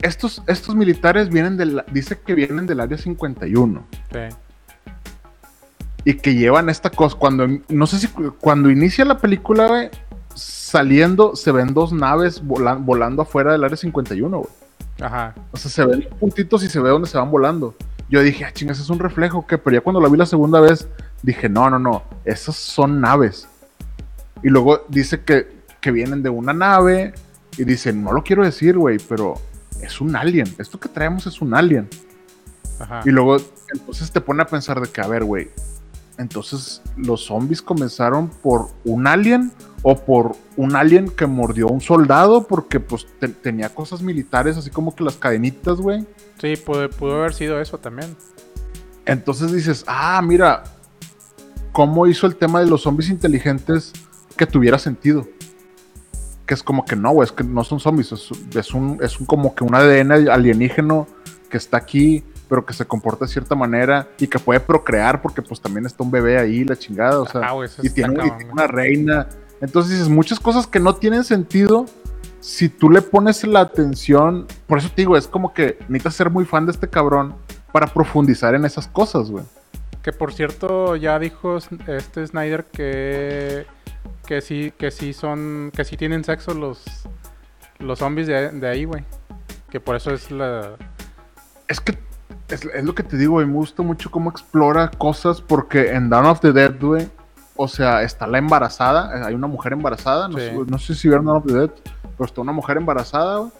Estos, 0.00 0.42
estos 0.46 0.74
militares 0.74 1.28
vienen 1.28 1.56
del, 1.58 1.84
dice 1.92 2.18
que 2.18 2.34
vienen 2.34 2.66
del 2.66 2.80
área 2.80 2.96
51 2.96 3.84
Sí. 4.10 4.34
y 6.04 6.14
que 6.14 6.34
llevan 6.34 6.70
esta 6.70 6.88
cosa. 6.88 7.16
Cuando, 7.18 7.46
no 7.68 7.86
sé 7.86 7.98
si 7.98 8.08
cu- 8.08 8.34
cuando 8.40 8.70
inicia 8.70 9.04
la 9.04 9.18
película, 9.18 9.66
güey, 9.68 9.90
saliendo 10.34 11.36
se 11.36 11.52
ven 11.52 11.74
dos 11.74 11.92
naves 11.92 12.42
vola- 12.42 12.76
volando 12.80 13.20
afuera 13.22 13.52
del 13.52 13.64
área 13.64 13.76
51, 13.76 14.38
güey. 14.38 14.50
Ajá. 15.02 15.34
O 15.52 15.58
sea, 15.58 15.70
se 15.70 15.84
ven 15.84 16.08
puntitos 16.18 16.62
y 16.64 16.68
se 16.70 16.80
ve 16.80 16.88
dónde 16.88 17.06
se 17.08 17.18
van 17.18 17.30
volando. 17.30 17.74
Yo 18.10 18.20
dije, 18.22 18.44
ah, 18.44 18.52
chingas, 18.52 18.78
es 18.80 18.90
un 18.90 18.98
reflejo, 18.98 19.46
¿qué? 19.46 19.56
Pero 19.56 19.76
ya 19.76 19.80
cuando 19.80 20.00
la 20.00 20.08
vi 20.08 20.16
la 20.18 20.26
segunda 20.26 20.60
vez, 20.60 20.88
dije, 21.22 21.48
no, 21.48 21.70
no, 21.70 21.78
no, 21.78 22.02
esas 22.24 22.56
son 22.56 23.00
naves. 23.00 23.46
Y 24.42 24.48
luego 24.48 24.84
dice 24.88 25.22
que, 25.22 25.48
que 25.80 25.90
vienen 25.92 26.22
de 26.22 26.28
una 26.28 26.52
nave 26.52 27.14
y 27.56 27.64
dice, 27.64 27.92
no 27.92 28.12
lo 28.12 28.22
quiero 28.24 28.44
decir, 28.44 28.76
güey, 28.76 28.98
pero 29.08 29.34
es 29.80 30.00
un 30.00 30.16
alien. 30.16 30.52
Esto 30.58 30.78
que 30.80 30.88
traemos 30.88 31.26
es 31.26 31.40
un 31.40 31.54
alien. 31.54 31.88
Ajá. 32.80 33.02
Y 33.04 33.10
luego, 33.10 33.36
entonces 33.72 34.10
te 34.10 34.20
pone 34.20 34.42
a 34.42 34.46
pensar 34.46 34.80
de 34.80 34.88
que, 34.88 35.00
a 35.00 35.06
ver, 35.06 35.22
güey, 35.24 35.48
entonces 36.18 36.82
los 36.96 37.24
zombies 37.26 37.62
comenzaron 37.62 38.28
por 38.28 38.68
un 38.84 39.06
alien 39.06 39.52
o 39.82 39.96
por 39.96 40.32
un 40.56 40.76
alien 40.76 41.08
que 41.10 41.26
mordió 41.26 41.68
a 41.68 41.72
un 41.72 41.80
soldado 41.80 42.46
porque 42.46 42.78
pues 42.80 43.06
te- 43.18 43.28
tenía 43.28 43.70
cosas 43.74 44.02
militares, 44.02 44.56
así 44.56 44.68
como 44.70 44.94
que 44.94 45.04
las 45.04 45.16
cadenitas, 45.16 45.78
güey. 45.78 46.04
Sí, 46.40 46.56
pudo, 46.56 46.88
pudo 46.88 47.16
haber 47.16 47.34
sido 47.34 47.60
eso 47.60 47.78
también. 47.78 48.16
Entonces 49.04 49.52
dices, 49.52 49.84
ah, 49.86 50.20
mira, 50.22 50.64
cómo 51.72 52.06
hizo 52.06 52.26
el 52.26 52.36
tema 52.36 52.60
de 52.60 52.66
los 52.66 52.82
zombies 52.82 53.10
inteligentes 53.10 53.92
que 54.36 54.46
tuviera 54.46 54.78
sentido. 54.78 55.26
Que 56.46 56.54
es 56.54 56.62
como 56.62 56.84
que 56.84 56.96
no, 56.96 57.12
güey, 57.12 57.26
es 57.26 57.32
que 57.32 57.44
no 57.44 57.62
son 57.62 57.78
zombies, 57.78 58.12
es, 58.12 58.30
es 58.54 58.74
un, 58.74 58.98
es 59.02 59.20
un 59.20 59.26
como 59.26 59.54
que 59.54 59.64
un 59.64 59.74
ADN 59.74 60.28
alienígeno 60.28 61.06
que 61.48 61.56
está 61.56 61.76
aquí, 61.76 62.24
pero 62.48 62.66
que 62.66 62.72
se 62.72 62.84
comporta 62.84 63.24
de 63.26 63.30
cierta 63.30 63.54
manera 63.54 64.08
y 64.18 64.26
que 64.26 64.38
puede 64.38 64.60
procrear 64.60 65.22
porque 65.22 65.42
pues 65.42 65.60
también 65.60 65.86
está 65.86 66.02
un 66.02 66.10
bebé 66.10 66.38
ahí, 66.38 66.64
la 66.64 66.76
chingada, 66.76 67.20
o 67.20 67.26
sea, 67.26 67.42
Ah, 67.44 67.54
y 67.82 67.90
tiene, 67.90 68.14
y 68.26 68.52
una 68.52 68.66
reina. 68.66 69.28
Entonces 69.60 69.92
dices, 69.92 70.08
muchas 70.08 70.40
cosas 70.40 70.66
que 70.66 70.80
no 70.80 70.94
tienen 70.96 71.22
sentido 71.22 71.86
si 72.40 72.68
tú 72.68 72.90
le 72.90 73.02
pones 73.02 73.46
la 73.46 73.60
atención. 73.60 74.46
Por 74.66 74.78
eso 74.78 74.88
te 74.88 75.02
digo, 75.02 75.16
es 75.16 75.28
como 75.28 75.52
que 75.52 75.78
necesitas 75.88 76.14
ser 76.14 76.30
muy 76.30 76.44
fan 76.44 76.66
de 76.66 76.72
este 76.72 76.88
cabrón 76.88 77.34
para 77.72 77.86
profundizar 77.86 78.54
en 78.54 78.64
esas 78.64 78.88
cosas, 78.88 79.30
güey. 79.30 79.44
Que 80.02 80.12
por 80.12 80.32
cierto, 80.32 80.96
ya 80.96 81.18
dijo 81.18 81.58
este 81.86 82.26
Snyder 82.26 82.64
que 82.64 83.66
que 84.26 84.40
sí, 84.40 84.72
que 84.78 84.90
sí 84.90 85.12
son, 85.12 85.70
que 85.74 85.84
sí 85.84 85.96
tienen 85.96 86.24
sexo 86.24 86.54
los 86.54 86.82
los 87.78 87.98
zombies 87.98 88.26
de, 88.26 88.50
de 88.50 88.68
ahí, 88.68 88.84
güey. 88.84 89.04
Que 89.70 89.80
por 89.80 89.96
eso 89.96 90.12
es 90.12 90.30
la 90.30 90.76
Es 91.68 91.80
que 91.80 91.98
es, 92.48 92.64
es 92.64 92.84
lo 92.84 92.94
que 92.94 93.02
te 93.02 93.16
digo, 93.16 93.34
güey. 93.34 93.46
Me 93.46 93.54
gusta 93.54 93.82
mucho 93.82 94.10
cómo 94.10 94.30
explora 94.30 94.90
cosas 94.90 95.40
porque 95.40 95.92
en 95.92 96.08
Dawn 96.08 96.26
of 96.26 96.40
the 96.40 96.52
Dead, 96.52 96.74
güey. 96.80 97.08
O 97.62 97.68
sea, 97.68 98.02
está 98.02 98.26
la 98.26 98.38
embarazada. 98.38 99.18
eh, 99.18 99.22
Hay 99.26 99.34
una 99.34 99.46
mujer 99.46 99.74
embarazada. 99.74 100.28
No, 100.28 100.38
Sí. 100.38 100.44
sé, 100.46 100.56
no 100.66 100.78
sé 100.78 100.94
si 100.94 101.08
vieron 101.08 101.26
Dead. 101.44 101.68
Pero 102.16 102.24
está 102.24 102.40
una 102.40 102.52
mujer 102.52 102.78
embarazada. 102.78 103.50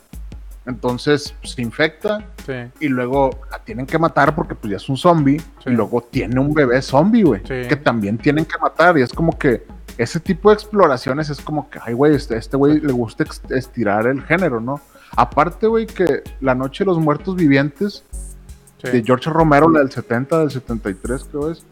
Entonces 0.67 1.35
pues, 1.41 1.53
se 1.55 1.63
infecta 1.63 2.25
sí, 2.47 2.53
y 2.81 2.89
luego 2.89 3.31
la 3.51 3.59
tienen 3.59 3.87
que 3.87 3.99
matar 3.99 4.35
porque 4.35 4.55
pues 4.55 4.71
ya 4.71 4.77
es 4.77 4.89
un 4.89 4.97
zombie. 4.97 5.39
Sí. 5.39 5.45
Y 5.67 5.71
luego 5.71 6.03
tiene 6.03 6.39
un 6.41 6.53
bebé 6.55 6.81
zombie, 6.83 7.23
güey. 7.25 7.41
Sí. 7.41 7.67
Que 7.69 7.77
también 7.77 8.19
tienen 8.19 8.45
que 8.45 8.59
matar. 8.59 8.97
Y 8.99 9.03
es 9.03 9.13
como 9.13 9.39
que 9.39 9.67
ese 9.99 10.21
tipo 10.21 10.49
de 10.51 10.55
exploraciones 10.55 11.29
es 11.31 11.41
como 11.41 11.69
que, 11.71 11.79
ay, 11.85 11.95
güey, 11.95 12.15
este 12.15 12.37
este 12.37 12.57
güey 12.57 12.81
le 12.81 12.93
gusta 12.93 13.25
estirar 13.51 14.07
el 14.07 14.23
género, 14.23 14.61
¿no? 14.61 14.81
Aparte, 15.17 15.67
güey, 15.67 15.87
que 15.87 16.23
La 16.41 16.55
Noche 16.55 16.85
de 16.85 16.91
los 16.91 16.99
Muertos 16.99 17.37
Vivientes 17.37 18.05
de 18.83 19.03
George 19.05 19.29
Romero, 19.29 19.69
la 19.69 19.81
del 19.81 19.91
70, 19.91 20.39
del 20.39 20.51
73 20.51 21.27
creo 21.31 21.51
es, 21.51 21.65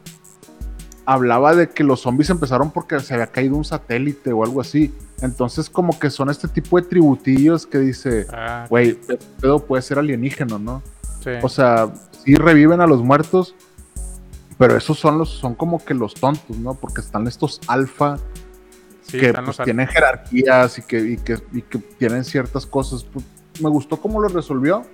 hablaba 1.09 1.55
de 1.55 1.71
que 1.71 1.83
los 1.83 2.01
zombies 2.01 2.29
empezaron 2.29 2.71
porque 2.71 3.01
se 3.01 3.15
había 3.15 3.29
caído 3.29 3.57
un 3.57 3.65
satélite 3.65 4.31
o 4.31 4.45
algo 4.45 4.61
así. 4.61 4.95
Entonces 5.23 5.71
como 5.71 5.99
que 5.99 6.11
son 6.11 6.29
este 6.29 6.49
tipo 6.49 6.79
de 6.79 6.87
tributillos 6.87 7.67
que 7.67 7.79
dice, 7.79 8.27
Ah, 8.31 8.67
güey, 8.69 8.91
este 8.91 9.19
pedo 9.41 9.59
puede 9.59 9.81
ser 9.81 9.99
alienígeno, 9.99 10.59
¿no? 10.59 10.83
sí. 11.25 11.31
O 11.43 11.49
sea, 11.49 11.91
sí 12.23 12.35
reviven 12.35 12.83
a 12.83 12.87
los 12.87 13.03
muertos, 13.03 13.55
pero 14.59 14.77
esos 14.77 14.99
son 14.99 15.17
los, 15.17 15.31
son 15.31 15.55
como 15.55 15.83
que 15.83 15.95
los 15.95 16.13
tontos, 16.13 16.59
¿no? 16.59 16.75
Porque 16.75 17.01
están 17.01 17.27
estos 17.27 17.59
alfa 17.69 18.19
Sí, 19.01 19.19
que 19.19 19.33
pues, 19.33 19.57
tienen 19.65 19.87
jerarquías 19.87 20.79
y 20.79 20.83
que, 20.83 20.99
y, 21.01 21.17
que, 21.17 21.39
y 21.55 21.63
que 21.63 21.79
tienen 21.79 22.23
ciertas 22.23 22.67
cosas. 22.67 23.05
Pues, 23.05 23.25
me 23.63 23.71
gustó 23.71 23.99
cómo 23.99 24.21
lo 24.21 24.29
resolvió. 24.29 24.85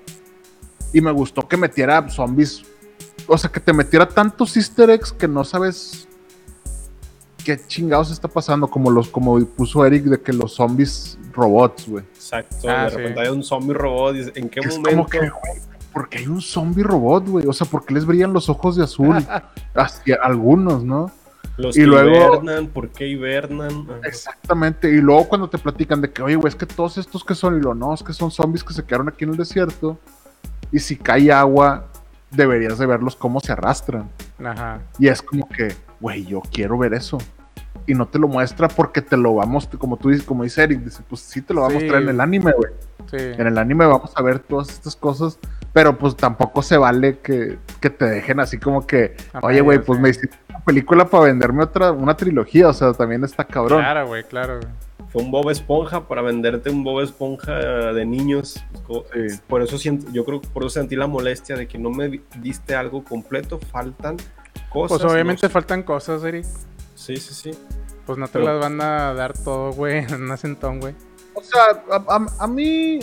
Y 0.93 1.01
me 1.01 1.11
gustó 1.11 1.49
que 1.49 1.57
metiera 1.57 2.09
zombies. 2.09 2.63
O 3.27 3.39
sea, 3.39 3.51
que 3.51 3.61
te 3.61 3.73
metiera 3.73 4.09
tantos 4.09 4.57
easter 4.57 4.91
eggs 4.91 5.13
que 5.13 5.27
no 5.29 5.45
sabes 5.45 6.07
qué 7.45 7.59
chingados 7.67 8.11
está 8.11 8.29
pasando. 8.29 8.69
Como 8.69 8.91
los, 8.91 9.09
como 9.09 9.39
puso 9.47 9.85
Eric, 9.85 10.05
de 10.05 10.21
que 10.21 10.33
los 10.33 10.55
zombies 10.55 11.19
robots, 11.33 11.89
güey. 11.89 12.05
Exacto, 12.15 12.69
Ah, 12.69 12.85
de 12.85 12.91
sí. 12.91 12.97
repente 12.97 13.21
hay 13.21 13.29
un 13.29 13.43
zombie 13.43 13.75
robot. 13.75 14.17
y 14.17 14.39
¿En 14.41 14.49
qué 14.49 14.61
Es 14.61 14.77
momento? 14.79 14.91
como 14.91 15.07
que, 15.09 15.19
güey, 15.19 15.61
¿por 15.93 16.09
qué 16.09 16.19
hay 16.19 16.27
un 16.27 16.41
zombie 16.41 16.83
robot, 16.83 17.29
güey? 17.29 17.47
O 17.47 17.53
sea, 17.53 17.67
¿por 17.67 17.85
qué 17.85 17.95
les 17.95 18.05
brillan 18.07 18.33
los 18.33 18.49
ojos 18.49 18.77
de 18.77 18.85
azul? 18.85 19.17
Hacia 19.75 20.19
algunos, 20.23 20.85
¿no? 20.85 21.11
Los 21.57 21.77
y 21.77 21.81
que 21.81 21.87
luego- 21.87 22.11
hibernan, 22.43 22.67
¿por 22.69 22.89
qué 22.91 23.07
hibernan? 23.07 23.87
Ajá. 23.89 24.01
Exactamente. 24.05 24.89
Y 24.91 24.97
luego 25.01 25.29
cuando 25.29 25.49
te 25.49 25.57
platican 25.59 26.01
de 26.01 26.11
que, 26.13 26.23
oye, 26.23 26.35
güey, 26.37 26.49
es 26.49 26.57
que 26.57 26.67
todos 26.67 26.99
estos 26.99 27.25
que 27.25 27.35
son, 27.35 27.57
y 27.59 27.61
lo 27.61 27.75
no, 27.75 27.95
es 27.95 28.03
que 28.03 28.13
son 28.13 28.31
zombies 28.31 28.65
que 28.65 28.75
se 28.75 28.85
quedaron 28.85 29.09
aquí 29.09 29.25
en 29.25 29.31
el 29.31 29.37
desierto. 29.37 29.99
Y 30.73 30.81
si 30.81 30.97
cae 30.97 31.31
agua, 31.31 31.87
deberías 32.37 32.79
de 32.79 32.87
verlos 32.87 33.17
cómo 33.17 33.41
se 33.41 33.53
arrastran. 33.53 34.11
Ajá. 34.45 34.81
Y 34.99 35.09
es 35.09 35.23
como 35.23 35.49
que, 35.49 35.75
güey, 36.01 36.25
yo 36.25 36.41
quiero 36.53 36.77
ver 36.79 36.95
eso. 36.95 37.19
Y 37.87 37.93
no 37.95 38.07
te 38.07 38.19
lo 38.19 38.29
muestra 38.29 38.69
porque 38.69 39.03
te 39.03 39.17
lo 39.17 39.35
vamos, 39.35 39.69
como 39.79 39.97
tú 39.99 40.09
dices, 40.09 40.25
como 40.25 40.43
dice 40.45 40.63
Eric, 40.63 40.81
dice, 40.81 41.03
pues 41.09 41.21
sí 41.21 41.43
te 41.43 41.53
lo 41.53 41.61
va 41.63 41.67
a 41.67 41.71
Sí. 41.71 41.77
mostrar 41.77 42.03
en 42.03 42.09
el 42.09 42.21
anime, 42.21 42.53
güey. 42.53 42.73
Sí. 43.11 43.17
En 43.19 43.47
el 43.47 43.59
anime 43.59 43.85
vamos 43.85 44.13
a 44.17 44.23
ver 44.23 44.39
todas 44.39 44.71
estas 44.71 44.97
cosas, 44.97 45.39
pero 45.75 45.99
pues 45.99 46.17
tampoco 46.17 46.63
se 46.63 46.79
vale 46.79 47.19
que, 47.19 47.59
que 47.81 47.91
te 47.91 48.07
dejen 48.07 48.41
así 48.41 48.59
como 48.59 48.87
que, 48.87 49.17
A 49.35 49.41
oye, 49.43 49.61
güey, 49.61 49.81
pues 49.81 49.99
sí. 49.99 50.03
me 50.03 50.09
hiciste 50.09 50.37
una 50.49 50.61
película 50.61 51.05
para 51.07 51.25
venderme 51.25 51.63
otra, 51.65 51.93
una 51.93 52.17
trilogía, 52.17 52.69
o 52.69 52.73
sea, 52.73 52.93
también 52.95 53.23
está 53.25 53.45
cabrón. 53.45 53.81
Claro, 53.81 54.07
güey, 54.07 54.25
claro. 54.25 54.61
güey. 54.61 54.69
Fue 55.15 55.23
un 55.23 55.31
Bob 55.31 55.49
Esponja 55.49 56.09
para 56.09 56.23
venderte 56.23 56.71
un 56.71 56.83
Bob 56.83 57.01
Esponja 57.01 57.53
de 57.93 58.05
niños. 58.05 58.55
Sí. 59.15 59.39
Por 59.47 59.63
eso 59.63 59.79
siento, 59.79 60.11
yo 60.13 60.25
creo 60.25 60.41
por 60.43 60.65
eso 60.65 60.71
sentí 60.71 60.97
la 60.97 61.07
molestia 61.07 61.55
de 61.57 61.69
que 61.69 61.79
no 61.79 61.89
me 61.91 62.09
di- 62.09 62.21
diste 62.41 62.75
algo 62.75 63.05
completo, 63.05 63.61
faltan 63.71 64.17
cosas. 64.71 64.99
Pues 64.99 65.13
obviamente 65.13 65.43
no 65.47 65.49
sé. 65.49 65.53
faltan 65.53 65.85
cosas, 65.85 66.23
Eric. 66.25 66.45
Sí, 66.97 67.17
sí, 67.17 67.33
sí. 67.33 67.51
Pues 68.05 68.19
no 68.19 68.27
te 68.27 68.35
Pero- 68.41 68.47
las 68.47 68.61
van 68.61 68.81
a 68.81 69.15
dar 69.15 69.33
todo, 69.39 69.73
güey, 69.73 69.99
en 70.13 70.31
un 70.31 70.81
güey. 70.81 70.95
O 71.35 71.43
sea, 71.43 71.63
a, 71.93 72.15
a- 72.17 72.45
a 72.45 72.47
mí, 72.49 72.99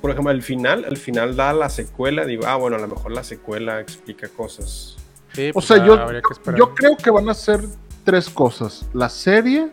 Por 0.00 0.10
ejemplo, 0.10 0.30
al 0.32 0.42
final, 0.42 0.84
al 0.84 0.96
final 0.96 1.36
da 1.36 1.52
la 1.52 1.68
secuela, 1.68 2.24
digo, 2.24 2.42
ah, 2.46 2.56
bueno, 2.56 2.76
a 2.76 2.80
lo 2.80 2.88
mejor 2.88 3.12
la 3.12 3.22
secuela 3.22 3.78
explica 3.80 4.28
cosas. 4.28 4.96
Sí, 5.32 5.50
o 5.50 5.52
pues, 5.54 5.66
sea, 5.66 5.76
ah, 5.80 5.86
yo, 5.86 5.92
habría 5.94 6.22
que 6.22 6.32
esperar. 6.32 6.58
yo 6.58 6.74
creo 6.74 6.96
que 6.96 7.10
van 7.10 7.28
a 7.28 7.34
ser 7.34 7.60
tres 8.04 8.28
cosas. 8.28 8.84
La 8.92 9.08
serie, 9.08 9.68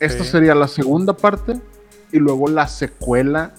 esta 0.00 0.24
Sí. 0.24 0.30
sería 0.30 0.54
la 0.54 0.68
segunda 0.68 1.16
parte, 1.16 1.60
y 2.12 2.18
luego 2.18 2.48
la 2.48 2.68
secuela, 2.68 3.54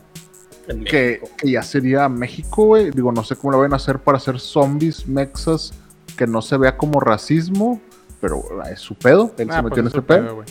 que, 0.90 1.22
ya 1.44 1.62
sería 1.62 2.10
México, 2.10 2.66
güey. 2.66 2.90
Digo, 2.92 3.12
no 3.12 3.24
sé 3.24 3.36
cómo 3.36 3.52
lo 3.52 3.60
van 3.60 3.74
a 3.74 3.76
hacer 3.76 4.00
para 4.00 4.18
hacer 4.18 4.40
zombies, 4.40 5.08
mexas, 5.08 5.74
que 6.18 6.26
no 6.26 6.42
se 6.42 6.58
vea 6.58 6.76
como 6.78 7.00
racismo, 7.00 7.80
pero 8.22 8.44
es 8.72 8.80
su 8.80 8.96
pedo, 8.96 9.32
él 9.38 9.50
Ah, 9.52 9.58
se 9.58 9.62
pues 9.62 9.64
metió 9.64 9.82
en 9.82 9.88
es 9.88 9.94
ese 9.94 10.02
pedo. 10.02 10.44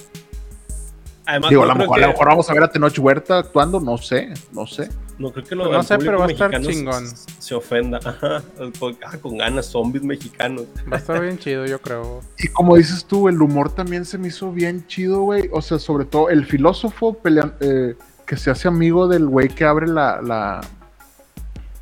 Además, 1.26 1.50
Digo, 1.50 1.62
a 1.62 1.66
no 1.66 1.72
lo 1.74 1.78
mejor, 1.78 1.96
a 1.98 2.00
lo 2.00 2.06
que- 2.06 2.12
mejor 2.12 2.28
vamos 2.28 2.50
a 2.50 2.54
ver 2.54 2.62
a 2.64 2.68
Tenoch 2.70 2.98
Huerta 2.98 3.38
actuando, 3.38 3.80
no 3.80 3.96
sé, 3.98 4.34
no 4.52 4.66
sé. 4.66 4.88
No 5.18 5.30
creo 5.32 5.44
que 5.44 5.54
lo 5.54 5.70
No 5.72 5.82
sé, 5.82 5.96
pero 5.98 6.18
va 6.18 6.26
a 6.26 6.28
estar 6.28 6.60
chingón. 6.60 7.06
Se, 7.06 7.26
se 7.38 7.54
ofenda. 7.54 7.98
Ajá, 8.04 8.42
con, 8.80 8.96
ah, 9.06 9.16
con 9.22 9.38
ganas, 9.38 9.66
zombies 9.66 10.02
mexicanos. 10.04 10.64
Va 10.92 10.96
a 10.96 10.98
estar 11.00 11.20
bien 11.20 11.38
chido, 11.38 11.64
yo 11.66 11.80
creo. 11.80 12.20
Y 12.38 12.48
como 12.48 12.76
dices 12.76 13.04
tú, 13.04 13.28
el 13.28 13.40
humor 13.40 13.72
también 13.72 14.04
se 14.04 14.18
me 14.18 14.28
hizo 14.28 14.50
bien 14.52 14.86
chido, 14.88 15.22
güey. 15.22 15.48
O 15.52 15.62
sea, 15.62 15.78
sobre 15.78 16.04
todo 16.04 16.30
el 16.30 16.44
filósofo 16.44 17.16
pelean- 17.22 17.54
eh, 17.60 17.94
que 18.26 18.36
se 18.36 18.50
hace 18.50 18.66
amigo 18.68 19.06
del 19.06 19.26
güey 19.26 19.48
que 19.48 19.64
abre 19.64 19.86
la, 19.86 20.20
la, 20.20 20.60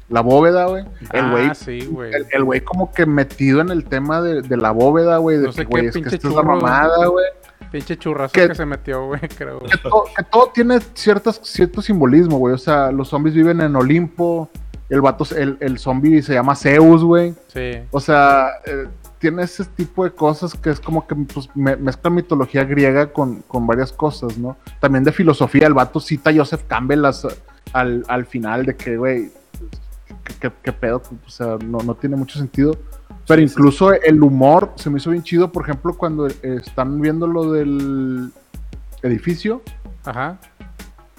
la 0.09 0.21
bóveda, 0.21 0.67
güey. 0.67 0.85
El 1.13 1.31
güey 1.31 1.47
ah, 1.51 1.55
sí, 1.55 1.87
güey. 1.87 2.13
el 2.13 2.27
el 2.33 2.45
güey 2.45 2.61
como 2.61 2.93
que 2.93 3.07
metido 3.07 3.61
en 3.61 3.71
el 3.71 3.85
tema 3.85 4.21
de, 4.21 4.43
de 4.43 4.57
la 4.57 4.71
bóveda, 4.71 5.17
güey. 5.19 5.39
De 5.39 5.53
sé 5.53 5.63
que, 5.63 5.71
güey, 5.71 5.87
es 5.87 5.95
que 5.95 6.01
esta 6.15 6.29
es 6.29 6.35
la 6.35 6.43
mamada, 6.43 7.07
güey. 7.07 7.25
Pinche 7.71 7.97
churrazo 7.97 8.33
que- 8.35 8.49
que 8.49 8.55
se 8.55 8.67
metió, 8.67 9.07
güey, 9.07 9.21
creo. 9.39 9.59
Que, 9.61 9.79
to- 9.79 10.05
que 10.15 10.23
todo 10.25 10.51
tiene 10.53 10.79
ciertas, 10.95 11.41
cierto 11.43 11.81
simbolismo, 11.81 12.39
güey. 12.39 12.55
O 12.55 12.59
sea, 12.59 12.93
los 12.93 13.09
zombies 13.09 13.35
viven 13.35 13.61
en 13.61 13.75
Olimpo. 13.77 14.51
El 14.91 15.01
vato, 15.01 15.25
el, 15.35 15.57
el 15.61 15.79
zombie 15.79 16.21
se 16.21 16.35
llama 16.35 16.55
Zeus, 16.55 17.03
güey. 17.03 17.35
Sí. 17.49 17.79
O 17.93 17.99
sea, 17.99 18.49
eh, 18.67 18.89
tiene 19.19 19.45
ese 19.45 19.65
tipo 19.65 20.05
de 20.05 20.11
cosas 20.11 20.53
que 20.55 20.69
es 20.69 20.81
como 20.81 21.07
que 21.07 21.15
pues, 21.15 21.49
me- 21.55 21.77
mezcla 21.77 22.11
mitología 22.11 22.65
griega 22.65 23.11
con, 23.11 23.37
con 23.49 23.67
varias 23.67 23.91
cosas, 23.91 24.37
¿no? 24.37 24.59
También 24.81 25.03
de 25.05 25.13
filosofía, 25.13 25.67
el 25.67 25.73
vato 25.73 25.99
cita 25.99 26.29
a 26.29 26.35
Joseph 26.37 26.65
Campbell 26.69 27.07
al, 27.73 28.05
al 28.07 28.27
final 28.27 28.67
de 28.67 28.77
que, 28.77 28.99
güey, 28.99 29.31
¿qué, 30.51 30.73
pedo? 30.73 31.03
O 31.27 31.31
sea, 31.31 31.57
no, 31.65 31.79
no 31.79 31.95
tiene 31.95 32.17
mucho 32.17 32.39
sentido. 32.39 32.77
Pero 33.27 33.41
Sí, 33.41 33.49
sí, 33.49 33.53
incluso 33.55 33.93
el 33.93 34.23
humor 34.23 34.73
se 34.77 34.91
me 34.91 34.99
hizo 34.99 35.11
bien 35.11 35.23
chido, 35.23 35.53
por 35.53 35.63
ejemplo, 35.65 35.95
cuando 35.97 36.27
eh, 36.27 36.35
están 36.65 37.01
viendo 37.01 37.27
lo 37.27 37.53
del 37.53 38.33
edificio, 39.03 39.63
Ajá. 40.05 40.39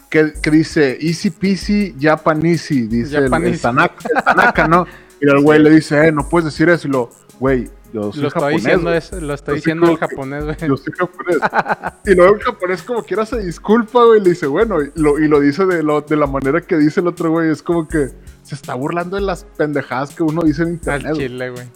que, 0.09 0.33
que 0.41 0.51
dice 0.51 0.97
easy 1.01 1.29
peasy, 1.29 1.95
Japanese, 1.99 2.87
dice 2.87 3.17
el- 3.17 3.33
el. 3.33 3.59
Tanaka, 3.61 3.95
el 4.15 4.23
Tanaka, 4.23 4.67
¿no? 4.67 4.85
Y 5.21 5.25
el 5.29 5.39
güey 5.41 5.57
le 5.59 5.69
dice, 5.69 6.07
eh, 6.07 6.11
no 6.11 6.27
puedes 6.27 6.45
decir 6.45 6.67
eso, 6.67 6.85
y 6.87 6.91
lo, 6.91 7.09
güey, 7.39 7.69
yo 7.93 8.11
soy 8.11 8.21
Lo 8.23 8.27
está 8.27 8.39
japonés, 8.39 8.63
diciendo, 8.63 8.83
güey. 8.89 8.97
es, 8.97 9.11
lo 9.13 9.33
está 9.33 9.51
Así 9.51 9.55
diciendo 9.59 9.83
el 9.85 9.97
como 9.97 9.99
que- 9.99 10.15
japonés, 10.15 10.43
güey. 10.45 10.57
Yo 10.67 10.77
soy 10.77 10.93
japonés. 10.97 11.37
y 12.05 12.15
luego 12.15 12.35
el 12.35 12.41
japonés 12.41 12.83
como 12.83 13.03
quiera 13.03 13.25
se 13.25 13.39
disculpa, 13.43 14.03
güey, 14.03 14.19
y 14.19 14.23
le 14.23 14.29
dice, 14.31 14.47
bueno, 14.47 14.81
y 14.81 14.91
lo, 14.95 15.19
y 15.19 15.27
lo 15.27 15.39
dice 15.39 15.65
de, 15.65 15.83
lo, 15.83 16.01
de 16.01 16.15
la 16.17 16.25
manera 16.27 16.59
que 16.61 16.75
dice 16.77 16.99
el 17.01 17.07
otro 17.07 17.29
güey, 17.31 17.49
es 17.51 17.61
como 17.63 17.87
que 17.87 18.09
se 18.41 18.55
está 18.55 18.73
burlando 18.73 19.15
de 19.15 19.21
las 19.21 19.43
pendejadas 19.43 20.13
que 20.15 20.23
uno 20.23 20.41
dice 20.41 20.63
en 20.63 20.67
Al 20.67 20.73
internet. 20.73 21.13
güey. 21.15 21.27
chile, 21.27 21.49
güey. 21.51 21.67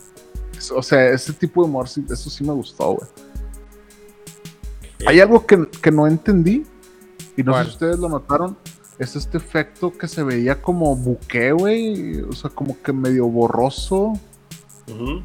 O 0.76 0.82
sea, 0.82 1.10
ese 1.12 1.34
tipo 1.34 1.62
de 1.64 1.70
humor, 1.70 1.88
sí, 1.88 2.04
eso 2.10 2.30
sí 2.32 2.44
me 2.44 2.54
gustó, 2.54 2.94
güey. 2.96 3.08
Hay 5.06 5.20
algo 5.20 5.46
que, 5.46 5.68
que 5.82 5.92
no 5.92 6.08
entendí, 6.08 6.66
y 7.36 7.44
no 7.44 7.56
sé 7.58 7.66
si 7.66 7.70
ustedes 7.70 8.00
lo 8.00 8.10
notaron, 8.10 8.58
es 8.98 9.16
este 9.16 9.38
efecto 9.38 9.96
que 9.96 10.08
se 10.08 10.24
veía 10.24 10.60
como 10.60 10.96
buque, 10.96 11.52
güey, 11.52 12.22
o 12.22 12.34
sea, 12.34 12.50
como 12.50 12.82
que 12.82 12.92
medio 12.92 13.28
borroso. 13.28 14.14
Ujú. 14.88 15.22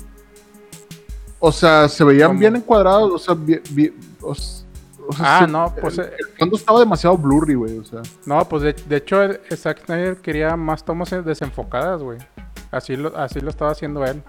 O 1.45 1.51
sea, 1.51 1.89
se 1.89 2.05
veían 2.05 2.29
¿Cómo? 2.29 2.39
bien 2.41 2.55
encuadrados, 2.55 3.11
o 3.13 3.19
sea, 3.19 3.35
bien, 3.35 3.61
bien- 3.71 3.95
o 4.21 4.31
s- 4.33 4.65
o 5.09 5.13
sea, 5.13 5.39
Ah, 5.41 5.47
no, 5.49 5.75
pues, 5.81 5.99
el, 5.99 6.05
eh, 6.05 6.11
el 6.21 6.27
fondo 6.39 6.57
estaba 6.57 6.79
demasiado 6.79 7.19
blurry, 7.19 7.55
güey, 7.55 7.79
o 7.79 7.85
sea. 7.85 8.01
No, 8.27 8.49
pues 8.49 8.63
de, 8.63 8.73
de 8.75 8.97
hecho, 8.97 9.21
el- 9.21 9.41
el 9.51 9.57
Zack 9.59 9.85
Snyder 9.85 10.17
quería 10.19 10.55
más 10.57 10.85
tomas 10.85 11.11
desenfocadas, 11.25 12.01
güey. 12.01 12.19
Así 12.71 12.95
lo, 12.97 13.17
así 13.17 13.41
lo 13.41 13.51
estaba 13.51 13.73
haciendo 13.73 14.05
él. 14.05 14.23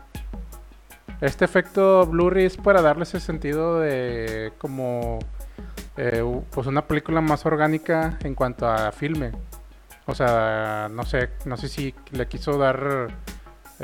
Este 1.22 1.46
efecto 1.46 2.06
blurry 2.08 2.46
es 2.46 2.58
para 2.58 2.82
darle 2.82 3.04
ese 3.04 3.20
sentido 3.20 3.80
de 3.80 4.52
como 4.58 5.20
eh, 5.96 6.24
pues 6.50 6.66
una 6.66 6.86
película 6.88 7.22
más 7.22 7.46
orgánica 7.46 8.18
en 8.24 8.34
cuanto 8.34 8.68
a 8.68 8.92
filme. 8.92 9.32
O 10.08 10.16
sea, 10.16 10.90
no 10.92 11.04
sé, 11.06 11.30
no 11.46 11.56
sé 11.58 11.70
si 11.70 11.94
le 12.12 12.28
quiso 12.28 12.58
dar 12.58 13.10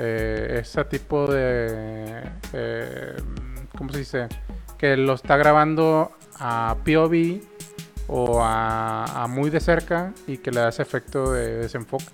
eh, 0.02 0.60
ese 0.62 0.84
tipo 0.86 1.28
de 1.28 2.24
eh, 2.54 3.16
¿cómo 3.78 3.92
se 3.92 4.00
dice? 4.00 4.28
Que 4.78 4.96
lo 4.96 5.14
está 5.14 5.36
grabando 5.38 6.12
a 6.40 6.78
POV 6.86 7.42
o 8.08 8.42
a, 8.42 9.24
a 9.24 9.28
muy 9.28 9.50
de 9.50 9.60
cerca 9.60 10.14
y 10.26 10.38
que 10.38 10.52
le 10.52 10.62
da 10.62 10.70
ese 10.70 10.82
efecto 10.82 11.34
de 11.34 11.58
desenfoque. 11.58 12.06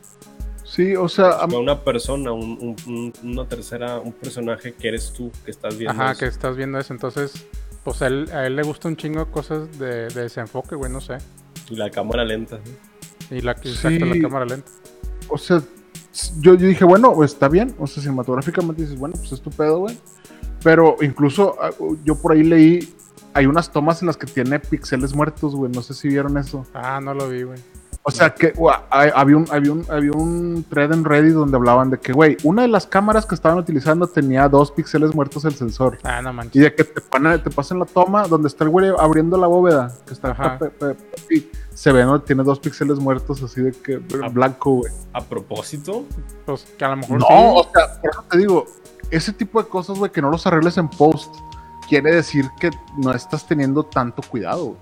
Sí, 0.63 0.95
o 0.95 1.07
sea, 1.07 1.27
a- 1.29 1.45
una 1.45 1.83
persona, 1.83 2.31
un- 2.31 2.57
un- 2.59 2.75
un- 2.87 3.13
una 3.31 3.47
tercera, 3.47 3.99
un 3.99 4.11
personaje 4.13 4.73
que 4.73 4.87
eres 4.87 5.13
tú, 5.13 5.31
que 5.45 5.51
estás 5.51 5.77
viendo. 5.77 5.93
Ajá, 6.01 6.11
eso. 6.11 6.19
que 6.21 6.25
estás 6.25 6.55
viendo 6.57 6.79
eso. 6.79 6.91
Entonces, 6.91 7.45
pues 7.83 8.01
a 8.01 8.07
él, 8.07 8.29
a 8.33 8.45
él 8.47 8.55
le 8.55 8.63
gusta 8.63 8.87
un 8.87 8.97
chingo 8.97 9.23
de 9.23 9.31
cosas 9.31 9.77
de, 9.77 10.07
de 10.09 10.21
desenfoque, 10.23 10.75
güey, 10.75 10.91
no 10.91 10.99
sé. 11.01 11.17
Y 11.69 11.75
la 11.75 11.89
cámara 11.91 12.25
lenta. 12.25 12.57
¿no? 12.57 13.37
Y 13.37 13.41
la, 13.41 13.51
exacto, 13.51 13.89
Sí. 13.89 13.99
la 13.99 14.21
cámara 14.21 14.45
lenta. 14.45 14.71
o 15.29 15.37
sea, 15.37 15.61
yo, 16.39 16.53
yo 16.55 16.67
dije, 16.67 16.85
bueno, 16.85 17.23
está 17.23 17.47
bien, 17.47 17.75
o 17.79 17.87
sea, 17.87 18.01
cinematográficamente 18.01 18.81
dices, 18.83 18.97
bueno, 18.99 19.15
pues 19.17 19.31
es 19.33 19.41
tu 19.41 19.49
pedo, 19.49 19.79
güey. 19.79 19.97
Pero 20.63 20.95
incluso 21.01 21.55
ah, 21.61 21.69
yo 22.03 22.15
por 22.15 22.31
ahí 22.33 22.43
leí, 22.43 22.93
hay 23.33 23.45
unas 23.45 23.71
tomas 23.71 24.01
en 24.01 24.07
las 24.07 24.17
que 24.17 24.25
tiene 24.25 24.59
píxeles 24.59 25.13
muertos, 25.13 25.55
güey, 25.55 25.71
no 25.71 25.81
sé 25.81 25.93
si 25.93 26.07
vieron 26.07 26.37
eso. 26.37 26.65
Ah, 26.73 26.99
no 27.01 27.13
lo 27.13 27.29
vi, 27.29 27.43
güey. 27.43 27.59
O 28.07 28.11
sea, 28.11 28.35
que 28.35 28.53
había, 28.91 29.35
un, 29.35 29.47
había, 29.49 29.71
un, 29.71 29.83
había 29.89 30.11
un 30.11 30.63
thread 30.69 30.93
en 30.93 31.03
Reddit 31.03 31.33
donde 31.33 31.57
hablaban 31.57 31.89
de 31.89 31.97
que, 31.97 32.13
güey, 32.13 32.37
una 32.43 32.61
de 32.61 32.67
las 32.67 32.85
cámaras 32.85 33.25
que 33.25 33.33
estaban 33.33 33.57
utilizando 33.57 34.05
tenía 34.05 34.47
dos 34.47 34.71
píxeles 34.71 35.15
muertos 35.15 35.43
el 35.45 35.55
sensor. 35.55 35.97
Ah, 36.03 36.21
no 36.21 36.29
Y 36.29 36.33
manches. 36.33 36.61
de 36.61 36.75
que 36.75 36.83
te, 36.83 37.01
te 37.01 37.49
pasen 37.49 37.79
la 37.79 37.85
toma 37.85 38.27
donde 38.27 38.47
está 38.47 38.63
el 38.63 38.69
güey 38.69 38.91
abriendo 38.99 39.37
la 39.39 39.47
bóveda, 39.47 39.91
que 40.05 40.13
está 40.13 40.29
Ajá. 40.31 40.59
pe- 40.59 40.69
pe- 40.69 40.93
pe- 40.93 41.35
y 41.35 41.49
se 41.75 41.91
ve, 41.91 42.03
¿no? 42.05 42.19
Tiene 42.21 42.41
dos 42.43 42.59
píxeles 42.59 42.97
muertos 42.97 43.43
así 43.43 43.61
de 43.61 43.71
que 43.71 44.01
Ah. 44.23 44.29
blanco, 44.29 44.71
güey. 44.77 44.91
A 45.13 45.21
propósito, 45.21 46.03
Pues, 46.45 46.63
Pues 46.63 46.75
que 46.77 46.85
a 46.85 46.89
lo 46.89 46.95
mejor 46.97 47.19
No, 47.19 47.27
sí. 47.27 47.33
o 47.33 47.67
sea, 47.71 48.01
por 48.01 48.09
eso 48.11 48.23
te 48.31 48.37
digo, 48.39 48.65
ese 49.11 49.31
tipo 49.33 49.61
de 49.61 49.69
cosas, 49.69 49.99
güey, 49.99 50.11
que 50.11 50.21
no 50.21 50.31
los 50.31 50.47
arregles 50.47 50.77
en 50.77 50.87
post, 50.89 51.33
quiere 51.87 52.15
decir 52.15 52.45
que 52.59 52.71
no 52.97 53.11
estás 53.13 53.45
teniendo 53.45 53.83
tanto 53.83 54.23
cuidado. 54.23 54.65
güey. 54.65 54.77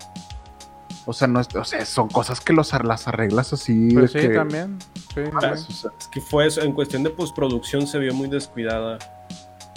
O 1.05 1.11
sea, 1.11 1.27
no 1.27 1.41
es- 1.41 1.53
o 1.53 1.65
sea, 1.65 1.85
son 1.85 2.07
cosas 2.07 2.39
que 2.39 2.53
los, 2.53 2.71
las 2.85 3.07
arreglas 3.09 3.51
así. 3.51 3.89
Pues 3.93 4.13
de 4.13 4.21
sí, 4.21 4.27
que- 4.29 4.33
también. 4.35 4.79
Sí, 5.13 5.21
sea, 5.41 5.51
es 5.53 6.07
que 6.09 6.21
fue 6.21 6.47
eso. 6.47 6.61
En 6.61 6.71
cuestión 6.71 7.03
de 7.03 7.09
postproducción 7.09 7.85
se 7.87 7.99
vio 7.99 8.13
muy 8.13 8.29
descuidada. 8.29 8.99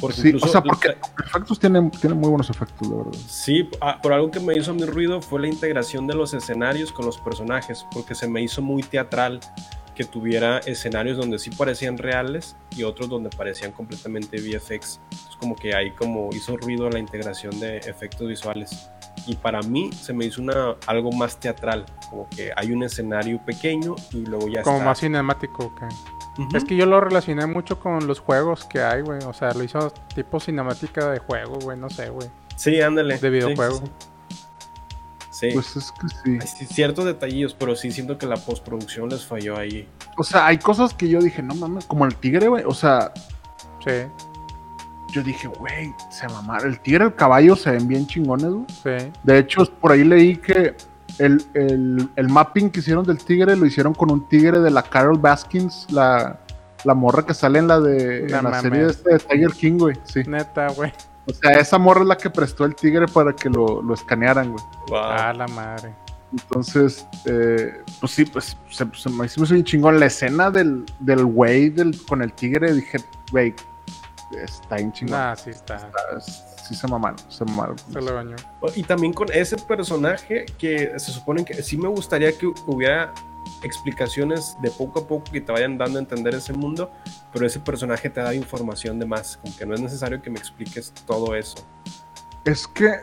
Porque 0.00 0.20
sí, 0.20 0.28
incluso 0.28 0.46
o 0.46 0.48
sea, 0.50 0.62
porque 0.62 0.96
efectos 1.24 1.58
tienen, 1.58 1.90
tienen 1.90 2.18
muy 2.18 2.28
buenos 2.28 2.50
efectos, 2.50 2.86
la 2.88 2.96
verdad. 2.96 3.12
Sí, 3.28 3.68
ah, 3.80 3.98
por 4.02 4.12
algo 4.12 4.30
que 4.30 4.40
me 4.40 4.54
hizo 4.56 4.74
mi 4.74 4.84
ruido 4.84 5.22
fue 5.22 5.40
la 5.40 5.48
integración 5.48 6.06
de 6.06 6.14
los 6.14 6.34
escenarios 6.34 6.92
con 6.92 7.06
los 7.06 7.18
personajes, 7.18 7.86
porque 7.92 8.14
se 8.14 8.28
me 8.28 8.42
hizo 8.42 8.60
muy 8.60 8.82
teatral 8.82 9.40
que 9.94 10.04
tuviera 10.04 10.58
escenarios 10.58 11.16
donde 11.16 11.38
sí 11.38 11.48
parecían 11.48 11.96
reales 11.96 12.54
y 12.76 12.82
otros 12.82 13.08
donde 13.08 13.30
parecían 13.30 13.72
completamente 13.72 14.36
VFX. 14.36 15.00
Es 15.10 15.36
como 15.40 15.56
que 15.56 15.74
ahí 15.74 15.90
como 15.92 16.28
hizo 16.34 16.54
ruido 16.58 16.90
la 16.90 16.98
integración 16.98 17.58
de 17.58 17.78
efectos 17.78 18.28
visuales. 18.28 18.90
Y 19.26 19.36
para 19.36 19.62
mí 19.62 19.90
se 19.94 20.12
me 20.12 20.26
hizo 20.26 20.42
una, 20.42 20.76
algo 20.86 21.10
más 21.12 21.40
teatral, 21.40 21.86
como 22.10 22.28
que 22.28 22.52
hay 22.54 22.72
un 22.72 22.82
escenario 22.82 23.42
pequeño 23.46 23.94
y 24.12 24.26
luego 24.26 24.48
ya 24.48 24.62
Como 24.62 24.76
está. 24.76 24.88
más 24.90 25.00
cinemático 25.00 25.74
Es 26.54 26.64
que 26.64 26.76
yo 26.76 26.86
lo 26.86 27.00
relacioné 27.00 27.46
mucho 27.46 27.78
con 27.80 28.06
los 28.06 28.20
juegos 28.20 28.64
que 28.64 28.82
hay, 28.82 29.02
güey. 29.02 29.22
O 29.24 29.32
sea, 29.32 29.52
lo 29.54 29.62
hizo 29.62 29.90
tipo 30.14 30.38
cinemática 30.40 31.10
de 31.10 31.18
juego, 31.18 31.58
güey. 31.60 31.78
No 31.78 31.88
sé, 31.88 32.10
güey. 32.10 32.28
Sí, 32.56 32.80
ándale. 32.80 33.18
de 33.18 33.30
videojuego. 33.30 33.76
Sí, 33.76 33.82
sí. 33.86 33.92
Sí. 35.30 35.50
Pues 35.52 35.76
es 35.76 35.92
que 35.92 36.08
sí. 36.08 36.38
Hay 36.60 36.66
ciertos 36.66 37.04
detallillos, 37.04 37.52
pero 37.54 37.76
sí 37.76 37.92
siento 37.92 38.16
que 38.16 38.24
la 38.26 38.36
postproducción 38.36 39.10
les 39.10 39.24
falló 39.26 39.58
ahí. 39.58 39.86
O 40.16 40.24
sea, 40.24 40.46
hay 40.46 40.56
cosas 40.58 40.94
que 40.94 41.08
yo 41.08 41.20
dije, 41.20 41.42
no 41.42 41.54
mames, 41.54 41.84
como 41.84 42.06
el 42.06 42.14
tigre, 42.16 42.48
güey. 42.48 42.64
O 42.66 42.72
sea, 42.74 43.12
Sí, 43.84 43.92
yo 45.12 45.22
dije, 45.22 45.46
güey, 45.46 45.94
se 46.10 46.26
mamaron. 46.28 46.68
El 46.72 46.80
tigre, 46.80 47.04
el 47.04 47.14
caballo 47.14 47.54
se 47.54 47.70
ven 47.70 47.86
bien 47.86 48.06
chingones, 48.06 48.50
güey. 48.50 48.64
sí. 48.68 49.12
De 49.22 49.38
hecho, 49.38 49.64
por 49.80 49.92
ahí 49.92 50.02
leí 50.04 50.36
que 50.36 50.74
el, 51.18 51.42
el- 51.54 52.08
el 52.16 52.28
mapping 52.28 52.70
que 52.70 52.80
hicieron 52.80 53.04
del 53.04 53.18
tigre 53.18 53.56
lo 53.56 53.66
hicieron 53.66 53.94
con 53.94 54.10
un 54.10 54.28
tigre 54.28 54.60
de 54.60 54.70
la 54.70 54.82
Carol 54.82 55.18
Baskins, 55.18 55.86
la, 55.90 56.38
la 56.84 56.94
morra 56.94 57.24
que 57.24 57.34
sale 57.34 57.58
en 57.58 57.68
la 57.68 57.80
de 57.80 58.26
en 58.26 58.44
la 58.44 58.60
serie 58.60 58.84
de, 58.84 58.90
este 58.90 59.12
de 59.14 59.18
Tiger 59.18 59.52
King, 59.52 59.78
güey. 59.78 59.96
Sí. 60.04 60.22
Neta, 60.26 60.68
güey. 60.68 60.92
O 61.28 61.32
sea, 61.32 61.52
esa 61.58 61.78
morra 61.78 62.02
es 62.02 62.06
la 62.06 62.16
que 62.16 62.30
prestó 62.30 62.64
el 62.64 62.74
tigre 62.76 63.06
para 63.08 63.32
que 63.32 63.50
lo, 63.50 63.82
lo 63.82 63.94
escanearan, 63.94 64.52
güey. 64.52 64.64
Wow. 64.88 64.98
Ah, 65.02 65.32
la 65.32 65.48
madre. 65.48 65.92
Entonces, 66.32 67.06
eh, 67.24 67.82
pues 68.00 68.12
sí, 68.12 68.24
pues 68.26 68.56
se, 68.70 68.86
se 68.94 69.10
me 69.10 69.26
hizo 69.26 69.42
bien 69.44 69.64
chingón. 69.64 69.98
La 69.98 70.06
escena 70.06 70.50
del, 70.50 70.84
del 71.00 71.24
güey 71.24 71.70
del, 71.70 71.98
con 72.06 72.20
el 72.22 72.32
tigre, 72.32 72.72
dije, 72.74 72.98
güey, 73.32 73.54
está 74.40 74.76
bien 74.76 74.92
chingón. 74.92 75.18
Nah, 75.18 75.34
sí 75.34 75.50
está. 75.50 75.76
Está- 75.76 75.92
sí 76.68 76.74
se 76.74 76.88
mamaron, 76.88 77.18
se 77.28 77.44
mamaron. 77.44 77.78
Se 77.78 78.00
lo 78.00 78.14
bañó. 78.14 78.36
Y 78.74 78.82
también 78.82 79.12
con 79.12 79.30
ese 79.32 79.56
personaje 79.56 80.46
que 80.58 80.98
se 80.98 81.12
supone 81.12 81.44
que 81.44 81.62
sí 81.62 81.76
me 81.76 81.88
gustaría 81.88 82.36
que 82.36 82.46
hubiera 82.66 83.12
explicaciones 83.62 84.56
de 84.60 84.70
poco 84.70 85.00
a 85.00 85.08
poco 85.08 85.30
que 85.30 85.40
te 85.40 85.52
vayan 85.52 85.78
dando 85.78 85.98
a 85.98 86.02
entender 86.02 86.34
ese 86.34 86.52
mundo, 86.52 86.90
pero 87.32 87.46
ese 87.46 87.60
personaje 87.60 88.10
te 88.10 88.20
da 88.20 88.34
información 88.34 88.98
de 88.98 89.06
más, 89.06 89.36
como 89.38 89.56
que 89.56 89.66
no 89.66 89.74
es 89.74 89.80
necesario 89.80 90.20
que 90.20 90.30
me 90.30 90.38
expliques 90.38 90.92
todo 91.06 91.34
eso. 91.34 91.56
Es 92.44 92.66
que 92.66 93.00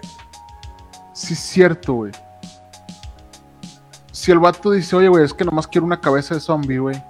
sí 1.13 1.33
es 1.33 1.39
cierto, 1.39 1.93
güey. 1.93 2.11
si 4.11 4.31
el 4.31 4.39
vato 4.39 4.71
dice, 4.71 4.95
oye, 4.95 5.07
güey, 5.07 5.23
es 5.25 5.33
que 5.33 5.43
nomás 5.43 5.67
quiero 5.67 5.85
una 5.85 5.99
cabeza 5.99 6.35
de 6.35 6.41
zombie, 6.41 6.77
güey, 6.77 7.01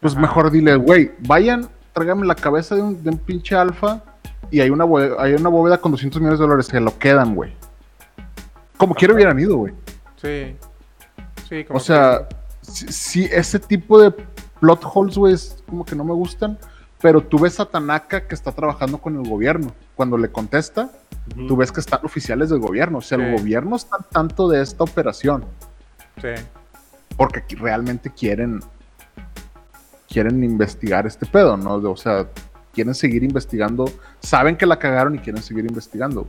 pues 0.00 0.14
Ajá. 0.14 0.22
mejor 0.22 0.50
dile, 0.50 0.76
güey, 0.76 1.12
vayan, 1.20 1.68
tráigame 1.92 2.26
la 2.26 2.34
cabeza 2.34 2.74
de 2.74 2.82
un, 2.82 3.02
de 3.02 3.10
un 3.10 3.18
pinche 3.18 3.54
alfa 3.54 4.02
y 4.50 4.60
hay 4.60 4.70
una, 4.70 4.84
bóveda, 4.84 5.16
hay 5.18 5.34
una 5.34 5.48
bóveda 5.48 5.78
con 5.78 5.92
200 5.92 6.20
millones 6.20 6.38
de 6.38 6.44
dólares, 6.44 6.66
se 6.66 6.80
lo 6.80 6.98
quedan, 6.98 7.34
güey. 7.34 7.52
Como 8.76 8.94
quiera 8.94 9.14
hubieran 9.14 9.38
ido, 9.38 9.56
güey. 9.56 9.74
Sí. 10.16 10.56
Sí, 11.48 11.64
como 11.64 11.76
O 11.76 11.80
sea, 11.80 12.28
sí, 12.62 12.86
sí, 12.90 13.28
ese 13.30 13.58
tipo 13.58 14.00
de 14.00 14.12
plot 14.60 14.80
holes, 14.94 15.16
güey, 15.16 15.34
es 15.34 15.62
como 15.68 15.84
que 15.84 15.94
no 15.94 16.04
me 16.04 16.12
gustan. 16.12 16.58
Pero 17.00 17.22
tú 17.22 17.38
ves 17.38 17.58
a 17.60 17.64
Tanaka 17.64 18.26
que 18.26 18.34
está 18.34 18.52
trabajando 18.52 18.98
con 18.98 19.16
el 19.16 19.28
gobierno. 19.28 19.72
Cuando 19.94 20.18
le 20.18 20.30
contesta, 20.30 20.90
tú 21.48 21.56
ves 21.56 21.72
que 21.72 21.80
están 21.80 22.00
oficiales 22.04 22.50
del 22.50 22.58
gobierno. 22.58 22.98
O 22.98 23.00
sea, 23.00 23.16
el 23.16 23.38
gobierno 23.38 23.76
está 23.76 23.96
al 23.96 24.04
tanto 24.04 24.48
de 24.48 24.62
esta 24.62 24.84
operación. 24.84 25.44
sí. 26.20 26.28
Porque 27.16 27.42
realmente 27.56 28.10
quieren. 28.10 28.60
Quieren 30.08 30.42
investigar 30.42 31.06
este 31.06 31.24
pedo, 31.24 31.56
¿no? 31.56 31.74
O 31.74 31.96
sea, 31.96 32.26
quieren 32.74 32.94
seguir 32.94 33.22
investigando. 33.24 33.84
Saben 34.20 34.56
que 34.56 34.66
la 34.66 34.78
cagaron 34.78 35.14
y 35.14 35.18
quieren 35.18 35.42
seguir 35.42 35.64
investigando. 35.66 36.26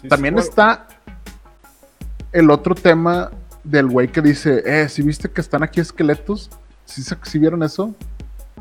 Sí, 0.00 0.08
También 0.08 0.34
sí, 0.38 0.48
está 0.48 0.86
el 2.32 2.50
otro 2.50 2.74
tema 2.74 3.30
del 3.64 3.86
güey 3.88 4.08
que 4.08 4.22
dice, 4.22 4.62
eh, 4.64 4.88
si 4.88 5.02
viste 5.02 5.28
que 5.30 5.40
están 5.40 5.62
aquí 5.62 5.80
esqueletos? 5.80 6.50
¿Sí, 6.84 7.02
se- 7.02 7.16
sí 7.22 7.38
vieron 7.38 7.62
eso? 7.62 7.94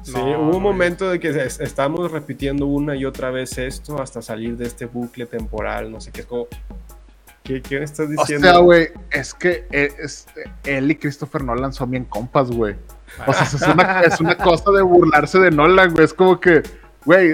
Sí, 0.04 0.14
No, 0.14 0.24
hubo 0.44 0.58
un 0.58 0.64
momento 0.64 1.10
de 1.10 1.20
que 1.20 1.30
es- 1.30 1.60
estamos 1.60 2.12
repitiendo 2.12 2.66
una 2.68 2.96
y 2.96 3.06
otra 3.06 3.32
vez 3.32 3.58
esto 3.58 4.02
hasta 4.02 4.22
salir 4.22 4.56
de 4.58 4.66
este 4.66 4.86
bucle 4.86 5.26
temporal, 5.26 5.92
no 5.92 6.00
sé 6.02 6.12
qué 6.12 6.22
es 6.22 6.28
como... 6.28 6.48
¿Qué, 7.44 7.62
qué 7.62 7.82
estás 7.82 8.06
O 8.06 8.10
diciendo? 8.10 8.48
sea, 8.48 8.60
güey, 8.60 8.90
es 9.12 9.34
que 9.34 9.66
es- 9.72 10.28
él 10.66 10.92
y 10.92 10.96
Christopher 10.96 11.44
Nolan 11.44 11.74
son 11.74 11.90
bien 11.90 12.06
compas, 12.06 12.52
güey. 12.52 12.76
O 13.26 13.34
sea, 13.34 13.44
es 13.44 13.54
una, 13.64 14.02
es 14.02 14.20
una 14.20 14.38
cosa 14.38 14.70
de 14.72 14.84
burlarse 14.84 15.40
de 15.40 15.50
Nolan, 15.50 15.92
güey. 15.94 16.06
Es 16.06 16.14
como 16.14 16.40
que, 16.40 16.62
güey, 17.06 17.32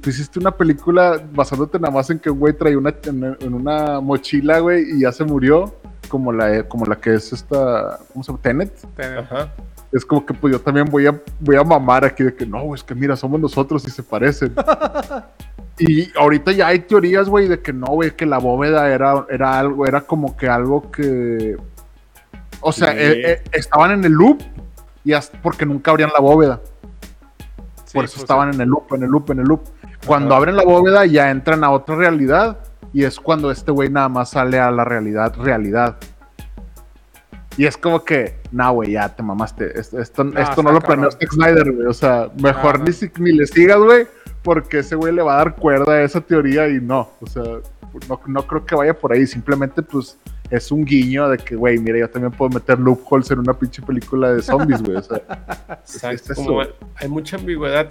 tú 0.00 0.10
hiciste 0.10 0.38
una 0.38 0.50
película 0.50 1.20
basándote 1.32 1.78
nada 1.78 1.92
más 1.94 2.08
en 2.10 2.18
que 2.18 2.30
un 2.30 2.38
güey 2.38 2.54
traía 2.56 2.78
una, 2.78 2.94
en, 3.04 3.36
en 3.40 3.54
una 3.54 4.00
mochila, 4.00 4.58
güey, 4.60 4.96
y 4.96 5.00
ya 5.00 5.12
se 5.12 5.24
murió. 5.24 5.74
Como 6.08 6.32
la, 6.32 6.62
como 6.66 6.86
la 6.86 6.96
que 6.96 7.12
es 7.14 7.34
esta, 7.34 7.98
¿cómo 8.12 8.24
se 8.24 8.32
llama? 8.32 8.40
Tenet. 8.42 8.72
Ten- 8.96 9.18
Ajá. 9.18 9.52
Es 9.92 10.06
como 10.06 10.24
que 10.24 10.32
pues 10.32 10.52
yo 10.54 10.60
también 10.60 10.86
voy 10.86 11.06
a, 11.06 11.20
voy 11.40 11.56
a 11.56 11.64
mamar 11.64 12.02
aquí 12.04 12.22
de 12.24 12.34
que 12.34 12.46
no, 12.46 12.74
es 12.74 12.82
que 12.82 12.94
mira, 12.94 13.14
somos 13.14 13.38
nosotros 13.38 13.86
y 13.86 13.90
se 13.90 14.02
parecen. 14.02 14.54
y 15.78 16.10
ahorita 16.18 16.52
ya 16.52 16.68
hay 16.68 16.78
teorías, 16.80 17.28
güey, 17.28 17.46
de 17.48 17.60
que 17.60 17.72
no, 17.74 17.86
güey, 17.88 18.10
que 18.16 18.24
la 18.26 18.38
bóveda 18.38 18.88
era, 18.90 19.26
era 19.30 19.58
algo, 19.58 19.86
era 19.86 20.00
como 20.02 20.34
que 20.36 20.48
algo 20.48 20.90
que. 20.90 21.56
O 22.60 22.72
sea, 22.72 22.92
Sí. 22.92 22.98
eh, 23.00 23.30
eh, 23.32 23.42
estaban 23.52 23.90
en 23.92 24.04
el 24.04 24.12
loop 24.12 24.40
y 25.04 25.12
hasta 25.12 25.40
porque 25.42 25.64
nunca 25.66 25.90
abrían 25.90 26.10
la 26.12 26.20
bóveda. 26.20 26.60
Sí, 27.88 27.94
Por 27.94 28.04
eso 28.04 28.14
pues, 28.14 28.22
estaban 28.22 28.54
en 28.54 28.60
el 28.60 28.68
loop, 28.68 28.94
en 28.94 29.02
el 29.02 29.10
loop, 29.10 29.30
en 29.32 29.40
el 29.40 29.46
loop. 29.46 29.62
Cuando 30.06 30.34
abren 30.34 30.56
la 30.56 30.62
bóveda 30.64 31.04
ya 31.06 31.30
entran 31.30 31.64
a 31.64 31.70
otra 31.70 31.96
realidad 31.96 32.58
y 32.92 33.04
es 33.04 33.18
cuando 33.18 33.50
este 33.50 33.72
güey 33.72 33.90
nada 33.90 34.08
más 34.08 34.30
sale 34.30 34.58
a 34.60 34.70
la 34.70 34.84
realidad, 34.84 35.34
realidad. 35.36 35.96
Y 37.56 37.66
es 37.66 37.76
como 37.76 38.04
que, 38.04 38.38
nah, 38.52 38.70
güey, 38.70 38.92
ya 38.92 39.08
te 39.08 39.22
mamaste. 39.22 39.76
Esto, 39.78 40.00
esto, 40.00 40.22
No, 40.22 40.38
esto 40.38 40.62
no 40.62 40.70
lo 40.70 40.80
planeó. 40.80 41.10
Zack 41.10 41.32
Snyder, 41.32 41.72
güey. 41.72 41.86
O 41.88 41.92
sea, 41.92 42.30
mejor 42.40 42.78
No, 42.78 42.84
ni, 42.84 42.92
si- 42.92 43.10
ni 43.18 43.32
le 43.32 43.46
sigas, 43.48 43.78
güey, 43.78 44.06
porque 44.44 44.78
ese 44.78 44.94
güey 44.94 45.12
le 45.12 45.22
va 45.22 45.34
a 45.34 45.36
dar 45.38 45.56
cuerda 45.56 45.92
a 45.94 46.02
esa 46.02 46.20
teoría 46.20 46.68
y 46.68 46.80
no. 46.80 47.10
O 47.20 47.26
sea, 47.26 47.42
no, 48.08 48.20
no 48.28 48.42
creo 48.46 48.64
que 48.64 48.76
vaya 48.76 48.94
por 48.96 49.12
ahí. 49.12 49.26
Simplemente, 49.26 49.82
pues, 49.82 50.16
es 50.50 50.70
un 50.72 50.84
guiño 50.84 51.28
de 51.28 51.38
que, 51.38 51.56
güey, 51.56 51.78
mira, 51.78 51.98
yo 51.98 52.08
también 52.10 52.32
puedo 52.32 52.50
meter 52.50 52.78
loopholes 52.78 53.30
en 53.30 53.40
una 53.40 53.52
pinche 53.54 53.82
película 53.82 54.32
de 54.32 54.42
zombies, 54.42 54.82
güey. 54.82 54.96
O 54.96 55.02
sea, 55.02 55.18
Exacto, 55.70 56.32
es 56.32 56.38
como 56.38 56.62
hay 56.96 57.08
mucha 57.08 57.36
ambigüedad, 57.36 57.90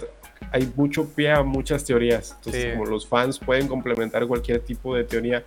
hay 0.50 0.72
mucho 0.76 1.06
pie 1.08 1.32
a 1.32 1.42
muchas 1.42 1.84
teorías. 1.84 2.32
Entonces, 2.38 2.62
Sí. 2.64 2.70
como 2.72 2.86
los 2.86 3.06
fans 3.06 3.38
pueden 3.38 3.68
complementar 3.68 4.26
cualquier 4.26 4.60
tipo 4.60 4.94
de 4.94 5.04
teoría 5.04 5.44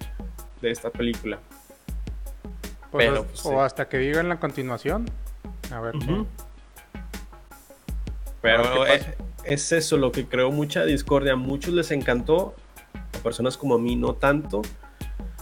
de 0.61 0.71
esta 0.71 0.89
película. 0.89 1.39
pues, 2.91 3.05
pero, 3.07 3.21
es- 3.21 3.25
pues, 3.27 3.45
o 3.45 3.49
sí. 3.51 3.55
hasta 3.55 3.87
que 3.87 3.97
digan 3.99 4.27
la 4.29 4.37
continuación. 4.39 5.05
A 5.71 5.79
ver. 5.79 5.95
Ujú. 5.95 6.27
Pero 8.41 8.65
A 8.65 8.79
ver 8.85 8.99
qué 9.01 9.09
eh, 9.11 9.15
es 9.53 9.71
eso 9.71 9.97
lo 9.97 10.11
que 10.11 10.25
creó 10.25 10.51
mucha 10.51 10.83
discordia. 10.83 11.33
A 11.33 11.35
muchos 11.35 11.73
les 11.73 11.91
encantó, 11.91 12.55
a 12.93 13.17
personas 13.23 13.57
como 13.57 13.75
a 13.75 13.79
mí 13.79 13.95
no 13.95 14.15
tanto, 14.15 14.61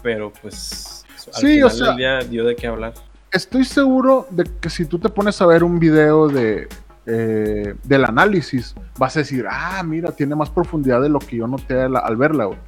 pero 0.03 0.31
pues 0.41 0.98
al 1.33 1.41
Sí, 1.41 1.47
final 1.55 1.63
o 1.65 1.69
sea- 1.69 1.87
del 1.87 1.97
día 1.97 2.19
dio 2.19 2.45
de 2.45 2.55
qué 2.55 2.67
hablar. 2.67 2.93
estoy 3.31 3.65
seguro 3.65 4.27
de 4.31 4.43
que 4.59 4.69
si 4.69 4.85
tú 4.85 4.99
te 4.99 5.09
pones 5.09 5.41
a 5.41 5.45
ver 5.45 5.63
un 5.63 5.79
video 5.79 6.27
de 6.27 6.67
eh, 7.11 7.73
del 7.83 8.05
análisis, 8.05 8.75
vas 8.99 9.15
a 9.15 9.19
decir, 9.21 9.45
ah, 9.49 9.81
mira, 9.83 10.11
tiene 10.11 10.35
más 10.35 10.49
profundidad 10.51 11.01
de 11.01 11.09
lo 11.09 11.17
que 11.17 11.37
yo 11.37 11.47
noté 11.47 11.81
al, 11.81 11.95
al 11.95 12.15
verla, 12.17 12.45
güey. 12.45 12.59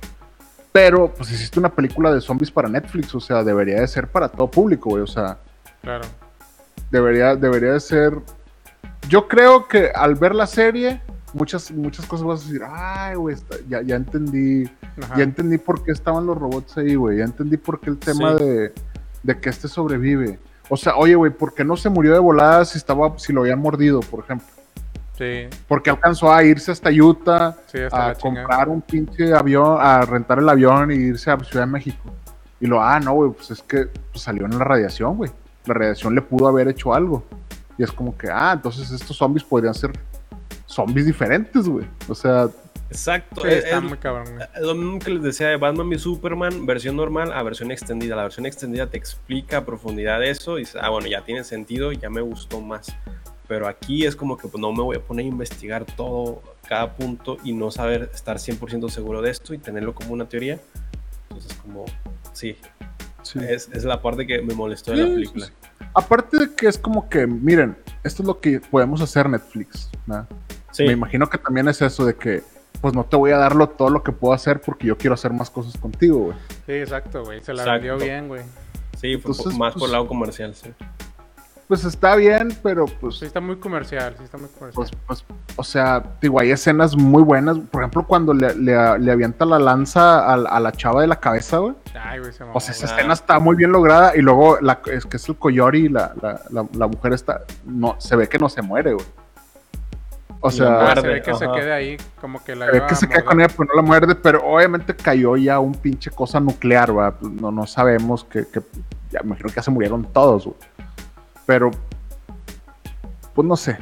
Pero, 0.72 1.14
pues 1.14 1.30
hiciste 1.32 1.60
una 1.60 1.70
película 1.70 2.12
de 2.12 2.22
zombies 2.22 2.50
para 2.50 2.68
Netflix, 2.68 3.14
o 3.14 3.20
sea, 3.20 3.44
debería 3.44 3.82
de 3.82 3.88
ser 3.88 4.08
para 4.08 4.30
todo 4.30 4.50
público, 4.50 4.90
güey. 4.92 5.04
O 5.04 5.08
sea, 5.08 5.38
Claro. 5.84 6.08
debería, 6.90 7.36
debería 7.36 7.74
de 7.74 7.80
ser. 7.80 8.18
Yo 9.10 9.28
creo 9.28 9.68
que 9.68 9.92
al 9.94 10.16
ver 10.16 10.34
la 10.34 10.48
serie, 10.48 11.02
muchas, 11.34 11.72
muchas 11.72 12.06
cosas 12.06 12.26
vas 12.26 12.42
a 12.42 12.46
decir, 12.46 12.62
ay, 12.70 13.16
güey, 13.16 13.36
ya, 13.70 13.82
ya 13.82 13.96
entendí. 13.96 14.70
Ajá. 15.02 15.18
Ya 15.18 15.24
entendí 15.24 15.58
por 15.58 15.84
qué 15.84 15.92
estaban 15.92 16.26
los 16.26 16.38
robots 16.38 16.78
ahí, 16.78 16.96
güey. 16.96 17.18
Ya 17.20 17.26
entendí 17.26 17.58
por 17.58 17.80
qué 17.80 17.90
el 17.92 17.98
tema 17.98 18.38
Sí. 18.38 18.44
de, 18.44 18.74
de 19.24 19.40
que 19.40 19.50
este 19.50 19.68
sobrevive. 19.68 20.40
O 20.70 20.78
sea, 20.78 20.96
oye, 20.96 21.16
güey, 21.16 21.32
¿por 21.32 21.54
qué 21.54 21.64
no 21.64 21.76
se 21.76 21.90
murió 21.90 22.14
de 22.14 22.20
volada 22.20 22.64
si 22.66 22.78
estaba, 22.78 23.18
si 23.20 23.34
lo 23.34 23.42
habían 23.42 23.60
mordido, 23.60 24.00
por 24.00 24.22
ejemplo? 24.22 24.48
Sí, 25.18 25.48
Porque 25.68 25.90
alcanzó 25.90 26.32
a 26.34 26.44
irse 26.44 26.72
hasta 26.72 26.90
Utah, 26.90 27.56
sí, 27.68 27.80
hasta 27.80 28.10
a 28.12 28.16
comprar 28.16 28.70
un 28.70 28.82
pinche 28.82 29.34
avión, 29.36 29.78
a 29.80 30.02
rentar 30.02 30.40
el 30.40 30.50
avión 30.50 30.90
y 30.92 30.96
irse 30.96 31.30
a 31.30 31.38
Ciudad 31.40 31.66
de 31.66 31.72
México. 31.72 32.10
Y 32.60 32.66
lo, 32.68 32.82
ah, 32.82 33.00
no, 33.00 33.14
güey, 33.14 33.32
pues 33.32 33.52
es 33.52 33.62
que 33.62 33.88
pues, 34.12 34.24
salió 34.24 34.46
en 34.46 34.58
la 34.58 34.64
radiación, 34.64 35.18
güey. 35.18 35.30
La 35.66 35.74
radiación 35.76 36.16
le 36.16 36.22
pudo 36.22 36.48
haber 36.48 36.70
hecho 36.70 36.94
algo. 36.94 37.24
Y 37.78 37.84
es 37.84 37.92
como 37.92 38.18
que, 38.18 38.30
ah, 38.32 38.54
entonces 38.54 38.90
estos 38.92 39.18
zombies 39.18 39.44
podrían 39.44 39.74
ser 39.74 39.92
zombies 40.74 41.06
diferentes, 41.06 41.68
güey. 41.68 41.86
O 42.08 42.16
sea, 42.16 42.50
Exacto. 42.90 43.42
Sí, 43.42 43.48
es- 43.48 43.64
está 43.64 43.78
es- 43.78 43.84
muy 43.84 43.98
cabrón. 43.98 44.28
güey. 44.36 44.48
Es 44.56 44.62
lo 44.62 44.76
mismo 44.76 45.00
que 45.00 45.12
les 45.12 45.24
decía 45.24 45.48
de 45.48 45.56
Batman 45.58 45.92
y 45.94 45.98
Superman, 46.00 46.66
versión 46.66 46.98
normal 46.98 47.32
a 47.32 47.42
versión 47.44 47.72
extendida. 47.72 48.16
La 48.18 48.24
versión 48.24 48.46
extendida 48.46 48.88
te 48.88 48.98
explica 48.98 49.58
a 49.58 49.66
profundidad 49.66 50.22
eso 50.24 50.60
y 50.60 50.68
ah, 50.82 50.90
bueno, 50.90 51.08
ya 51.08 51.22
tiene 51.24 51.44
sentido, 51.46 51.92
ya 51.94 52.10
me 52.10 52.22
gustó 52.22 52.60
más. 52.60 52.88
Pero 53.48 53.68
aquí 53.68 54.06
es 54.06 54.16
como 54.16 54.38
que 54.38 54.48
pues, 54.48 54.60
no 54.62 54.72
me 54.74 54.82
voy 54.84 54.98
a 54.98 55.02
poner 55.02 55.26
a 55.26 55.30
investigar 55.30 55.86
todo, 55.86 56.42
cada 56.68 56.94
punto 56.96 57.38
y 57.44 57.54
no 57.54 57.70
saber 57.72 58.10
estar 58.14 58.38
100% 58.40 58.90
seguro 58.90 59.22
de 59.22 59.30
esto 59.32 59.54
y 59.54 59.58
tenerlo 59.58 59.94
como 59.96 60.12
una 60.14 60.28
teoría. 60.28 60.60
Entonces, 61.30 61.54
como, 61.62 61.86
sí, 62.34 62.56
es, 63.36 63.70
es 63.72 63.84
la 63.86 64.02
parte 64.02 64.26
que 64.28 64.42
me 64.42 64.54
molestó 64.54 64.92
de 64.92 64.98
Sí, 64.98 65.02
la 65.04 65.08
sí, 65.08 65.14
película. 65.16 65.46
sí. 65.48 65.52
Aparte 65.94 66.38
de 66.40 66.56
que 66.56 66.68
es 66.68 66.78
como 66.78 67.08
que, 67.10 67.26
miren, 67.28 67.76
esto 68.04 68.24
es 68.24 68.28
lo 68.28 68.40
que 68.40 68.60
podemos 68.60 69.02
hacer 69.02 69.30
Netflix. 69.30 69.90
¿no? 70.08 70.28
Sí, 70.72 70.86
Me 70.86 70.94
imagino 70.94 71.28
que 71.30 71.38
también 71.38 71.68
es 71.68 71.82
eso 71.82 72.06
de 72.06 72.16
que, 72.16 72.44
pues 72.80 72.94
no 72.94 73.04
te 73.04 73.16
voy 73.18 73.32
a 73.32 73.38
dar 73.38 73.56
lo- 73.56 73.68
todo 73.70 73.90
lo 73.90 74.04
que 74.04 74.12
puedo 74.12 74.34
hacer 74.34 74.62
porque 74.62 74.88
yo 74.88 74.98
quiero 74.98 75.14
hacer 75.14 75.34
más 75.34 75.50
cosas 75.50 75.78
contigo, 75.78 76.18
güey. 76.20 76.38
Sí, 76.66 76.72
exacto, 76.74 77.24
güey. 77.24 77.42
Se 77.42 77.54
la 77.54 77.64
Exacto. 77.64 77.88
vendió 77.88 78.06
bien, 78.06 78.28
güey. 78.28 78.42
sí, 78.98 79.18
fue 79.18 79.32
entonces, 79.32 79.58
más 79.58 79.74
pues- 79.74 79.80
por 79.82 79.88
el 79.88 79.92
lado 79.94 80.08
comercial, 80.08 80.54
sí. 80.56 80.72
Pues 81.68 81.86
está 81.86 82.16
bien, 82.18 82.50
pero 82.62 82.86
pues, 82.86 83.16
Sí, 83.20 83.26
está 83.26 83.40
muy 83.40 83.56
comercial, 83.56 84.14
sí, 84.18 84.26
está 84.26 84.38
muy 84.38 84.50
comercial. 84.50 84.74
pues, 84.76 84.92
pues, 85.08 85.26
o 85.56 85.64
sea, 85.64 86.04
digo, 86.22 86.40
hay 86.42 86.52
escenas 86.52 86.98
muy 86.98 87.24
buenas. 87.24 87.58
Por 87.60 87.82
ejemplo, 87.82 88.06
cuando 88.06 88.34
le, 88.34 88.54
le- 88.56 89.00
le 89.00 89.12
avienta 89.12 89.46
la 89.46 89.58
lanza 89.58 90.20
a, 90.20 90.34
a 90.34 90.60
la 90.60 90.72
chava 90.74 91.00
de 91.02 91.08
la 91.08 91.16
cabeza, 91.20 91.60
güey. 91.60 91.74
Ay, 91.98 92.20
güey, 92.20 92.34
se 92.34 92.44
mamó. 92.44 92.58
O 92.58 92.60
sea, 92.60 92.74
esa 92.74 92.88
Ah. 92.88 92.96
escena 92.98 93.14
está 93.14 93.40
muy 93.40 93.56
bien 93.56 93.72
lograda. 93.72 94.14
Y 94.18 94.22
luego, 94.22 94.58
la, 94.60 94.82
es 94.88 95.06
que 95.06 95.16
es 95.16 95.30
el 95.30 95.38
Coyori, 95.38 95.88
la, 95.88 96.14
la, 96.22 96.42
la, 96.50 96.66
la 96.78 96.88
mujer 96.88 97.14
está, 97.14 97.42
no, 97.66 97.96
se 98.00 98.18
ve 98.18 98.28
que 98.28 98.38
no 98.38 98.50
se 98.50 98.62
muere, 98.62 98.94
güey. 98.94 99.06
O 100.44 100.50
Y 100.50 100.54
sea, 100.54 100.68
Ah, 100.68 100.82
muerde. 100.86 101.02
se 101.02 101.08
ve 101.08 101.22
que 101.22 101.34
se 101.36 101.46
ajá. 101.46 101.54
quede 101.54 101.72
ahí, 101.74 101.98
como 102.20 102.44
que 102.44 102.56
la 102.56 102.66
Se 102.66 102.72
ve 102.72 102.84
que 102.88 102.96
se 102.96 103.08
queda 103.08 103.24
con 103.24 103.40
ella, 103.40 103.48
pero 103.56 103.66
no 103.70 103.76
la 103.76 103.82
muerde, 103.88 104.16
pero 104.16 104.42
obviamente 104.44 104.96
cayó 104.96 105.38
ya 105.38 105.60
un 105.60 105.74
pinche 105.74 106.10
cosa 106.10 106.40
nuclear, 106.40 106.98
¿va? 106.98 107.12
Pues 107.12 107.32
No, 107.32 107.52
no 107.52 107.68
sabemos 107.68 108.24
que, 108.26 108.46
que- 108.48 108.62
ya 109.12 109.20
me 109.22 109.28
imagino 109.28 109.50
que 109.50 109.56
ya 109.56 109.62
se 109.64 109.72
murieron 109.72 110.04
todos, 110.12 110.46
güey. 110.46 110.58
Pero, 111.46 111.70
pues 113.36 113.48
no 113.48 113.56
sé. 113.56 113.78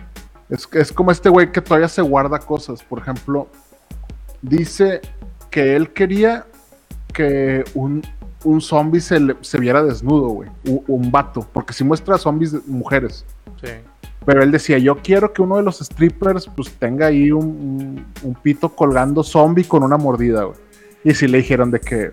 Es, 0.49 0.67
es 0.73 0.91
como 0.91 1.11
este 1.11 1.29
güey 1.29 1.51
que 1.51 1.61
todavía 1.61 1.87
se 1.87 2.01
guarda 2.01 2.39
cosas. 2.39 2.83
Por 2.83 2.99
ejemplo, 2.99 3.47
dice 4.41 5.01
que 5.49 5.75
él 5.75 5.93
quería 5.93 6.45
que 7.13 7.63
un, 7.73 8.01
un 8.43 8.59
zombie 8.61 8.99
se, 9.01 9.19
le- 9.19 9.37
se 9.41 9.59
viera 9.59 9.83
desnudo, 9.83 10.27
güey. 10.29 10.49
Un, 10.65 10.83
un 10.87 11.11
vato, 11.11 11.47
porque 11.53 11.73
si 11.73 11.83
muestra 11.83 12.17
zombies 12.17 12.51
de 12.51 12.59
mujeres. 12.67 13.25
Sí. 13.63 13.69
Pero 14.25 14.43
él 14.43 14.51
decía, 14.51 14.77
yo 14.77 14.97
quiero 14.97 15.31
que 15.33 15.41
uno 15.41 15.57
de 15.57 15.63
los 15.63 15.79
strippers 15.79 16.47
pues 16.55 16.71
tenga 16.73 17.07
ahí 17.07 17.31
un, 17.31 17.45
un- 17.45 18.05
un 18.23 18.35
pito 18.35 18.69
colgando 18.69 19.23
zombie 19.23 19.63
con 19.63 19.83
una 19.83 19.97
mordida, 19.97 20.43
güey. 20.43 20.57
Y 21.03 21.13
si 21.13 21.27
le 21.27 21.37
dijeron 21.39 21.71
de 21.71 21.79
que, 21.79 22.11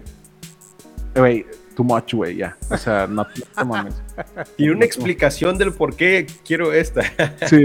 güey, 1.15 1.45
too 1.75 1.83
much, 1.85 2.15
güey, 2.15 2.37
ya. 2.37 2.57
O 2.71 2.77
sea, 2.79 3.07
no, 3.07 3.27
te 3.27 3.65
mames. 3.65 4.01
Tiene 4.57 4.73
una 4.73 4.85
explicación 4.85 5.59
del 5.59 5.73
por 5.73 5.95
qué 5.97 6.27
quiero 6.47 6.73
esta. 6.73 7.03
Sí. 7.49 7.65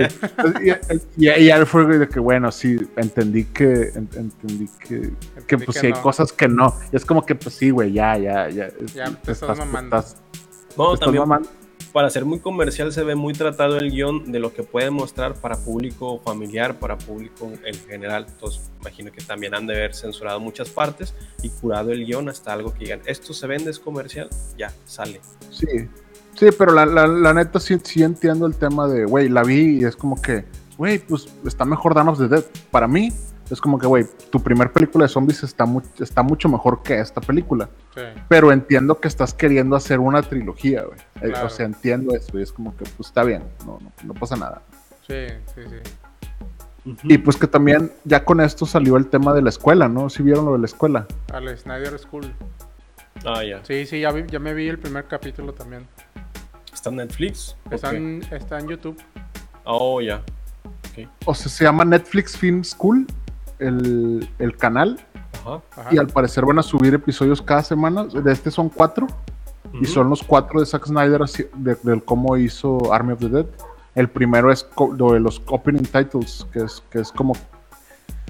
Y, 0.64 1.26
y, 1.26 1.30
y 1.30 1.46
ya 1.46 1.66
fue 1.66 1.86
de 1.86 2.10
que, 2.10 2.20
bueno, 2.20 2.52
sí, 2.52 2.78
entendí 2.98 3.46
que, 3.46 3.92
en- 3.96 4.10
entendí 4.16 4.68
que, 4.80 5.12
que 5.48 5.58
pues 5.60 5.68
que 5.78 5.80
sí 5.80 5.86
hay 5.88 5.94
no. 5.94 6.02
cosas 6.02 6.34
que 6.34 6.48
no. 6.48 6.76
Y 6.92 6.96
es 6.96 7.06
como 7.06 7.26
que, 7.26 7.36
pues 7.36 7.56
sí, 7.56 7.70
güey, 7.70 7.94
ya, 7.94 8.18
ya, 8.18 8.50
ya. 8.50 8.70
Ya 8.94 9.12
te 9.22 9.32
estás 9.34 9.58
mamando. 9.60 9.96
estás- 9.98 10.18
No, 10.78 10.88
te 10.90 10.94
estás 10.96 11.00
también 11.06 11.22
mamando. 11.22 11.50
Para 11.92 12.10
ser 12.10 12.26
muy 12.26 12.40
comercial 12.40 12.92
se 12.92 13.04
ve 13.04 13.16
muy 13.16 13.34
tratado 13.34 13.78
el 13.78 13.92
guion 13.92 14.32
de 14.32 14.40
lo 14.40 14.54
que 14.54 14.64
puede 14.64 14.90
mostrar 14.90 15.34
para 15.36 15.58
público 15.58 16.20
familiar, 16.20 16.80
para 16.80 16.98
público 16.98 17.52
en 17.66 17.76
general. 17.88 18.26
Entonces, 18.30 18.72
imagino 18.80 19.12
que 19.12 19.22
también 19.22 19.54
han 19.54 19.68
de 19.68 19.76
haber 19.76 19.94
censurado 19.94 20.40
muchas 20.40 20.70
partes 20.70 21.14
y 21.42 21.50
curado 21.50 21.92
el 21.92 22.06
guion 22.06 22.30
hasta 22.30 22.54
algo 22.54 22.74
que 22.74 22.86
digan, 22.86 23.02
esto 23.06 23.34
se 23.34 23.48
vende, 23.48 23.72
es 23.72 23.80
comercial, 23.80 24.30
ya, 24.58 24.74
sale. 24.86 25.22
Sí, 25.50 25.68
sí, 26.38 26.48
pero 26.58 26.74
la, 26.74 26.86
la, 26.86 27.34
neta 27.34 27.60
sí, 27.60 27.78
sí 27.84 28.04
entiendo 28.04 28.46
el 28.46 28.56
tema 28.56 28.88
de, 28.88 29.06
güey, 29.06 29.30
la 29.30 29.44
vi 29.44 29.80
y 29.82 29.84
es 29.84 29.96
como 29.96 30.22
que, 30.22 30.46
güey, 30.78 31.00
pues 31.00 31.28
está 31.46 31.66
mejor 31.66 31.94
Dawn 31.94 32.10
of 32.10 32.20
the 32.20 32.28
Dead. 32.28 32.44
Para 32.72 32.88
mí, 32.88 33.12
es 33.52 33.62
como 33.62 33.78
que, 33.78 33.86
güey, 33.88 34.06
tu 34.32 34.42
primer 34.42 34.72
película 34.72 35.06
de 35.06 35.10
zombies 35.10 35.44
está, 35.44 35.66
mu- 35.66 35.82
está 36.00 36.24
mucho 36.24 36.48
mejor 36.50 36.82
que 36.84 37.00
esta 37.00 37.20
película. 37.22 37.70
Sí. 37.94 38.02
Pero 38.30 38.52
entiendo 38.52 39.00
que 39.00 39.08
estás 39.08 39.34
queriendo 39.34 39.76
hacer 39.76 40.00
una 40.00 40.22
trilogía, 40.22 40.84
güey. 40.84 40.98
Eh, 41.22 41.30
Claro. 41.32 41.48
O 41.48 41.50
sea, 41.50 41.66
entiendo 41.66 42.16
eso 42.16 42.40
y 42.40 42.42
es 42.44 42.52
como 42.52 42.72
que, 42.76 42.86
pues 42.98 43.10
está 43.10 43.24
bien, 43.24 43.44
no, 43.66 43.78
no, 43.82 43.92
no 44.04 44.14
pasa 44.14 44.36
nada. 44.36 44.62
Sí, 45.08 45.28
sí, 45.54 45.62
sí. 45.70 46.94
Y 47.04 47.18
pues 47.20 47.38
que 47.38 47.46
también 47.46 47.92
ya 48.06 48.26
con 48.26 48.42
esto 48.42 48.66
salió 48.66 48.98
el 48.98 49.08
tema 49.08 49.34
de 49.34 49.42
la 49.44 49.50
escuela, 49.50 49.88
¿no? 49.88 50.10
Si 50.10 50.24
vieron 50.24 50.46
lo 50.46 50.54
de 50.54 50.60
la 50.60 50.66
escuela. 50.66 51.06
Al 51.32 51.56
Snyder 51.58 51.98
School. 52.00 52.34
Ah, 53.26 53.44
ya. 53.44 53.64
Sí, 53.64 53.86
sí, 53.86 54.00
ya, 54.00 54.12
vi- 54.12 54.26
ya 54.28 54.40
me 54.40 54.54
vi 54.56 54.68
el 54.68 54.80
primer 54.80 55.06
capítulo 55.06 55.54
también. 55.54 55.86
¿Está 56.74 56.90
en 56.90 56.96
Netflix? 56.96 57.56
Está, 57.70 57.92
en, 57.94 58.24
está 58.32 58.58
en 58.58 58.68
YouTube. 58.70 58.98
Oh, 59.66 60.02
ya. 60.02 60.24
O 61.26 61.34
sea, 61.36 61.48
se 61.50 61.64
llama 61.64 61.86
Netflix 61.86 62.36
Film 62.36 62.64
School, 62.64 63.06
el, 63.62 64.30
el 64.40 64.58
canal. 64.58 65.00
Ajá. 65.46 65.62
Ajá. 65.78 65.90
Y 65.92 65.98
al 65.98 66.08
parecer 66.08 66.46
van 66.46 66.60
a 66.60 66.64
subir 66.64 66.94
episodios 66.94 67.42
cada 67.42 67.64
semana. 67.64 68.04
De 68.06 68.32
este 68.32 68.52
son 68.52 68.70
cuatro. 68.70 69.08
Y 69.80 69.86
son 69.86 70.10
los 70.10 70.22
cuatro 70.22 70.60
de 70.60 70.66
Zack 70.66 70.86
Snyder 70.88 71.22
así- 71.22 71.48
de, 71.56 71.78
del 71.84 72.04
cómo 72.04 72.36
hizo 72.36 72.92
Army 72.94 73.14
of 73.14 73.20
the 73.20 73.30
Dead. 73.30 73.46
El 73.96 74.10
primero 74.10 74.52
es 74.52 74.68
lo 74.98 75.14
de 75.14 75.20
los 75.22 75.42
opening 75.48 75.84
titles, 75.84 76.46
que 76.52 76.64
es, 76.64 76.84
que 76.90 77.00
es 77.00 77.12
como 77.12 77.34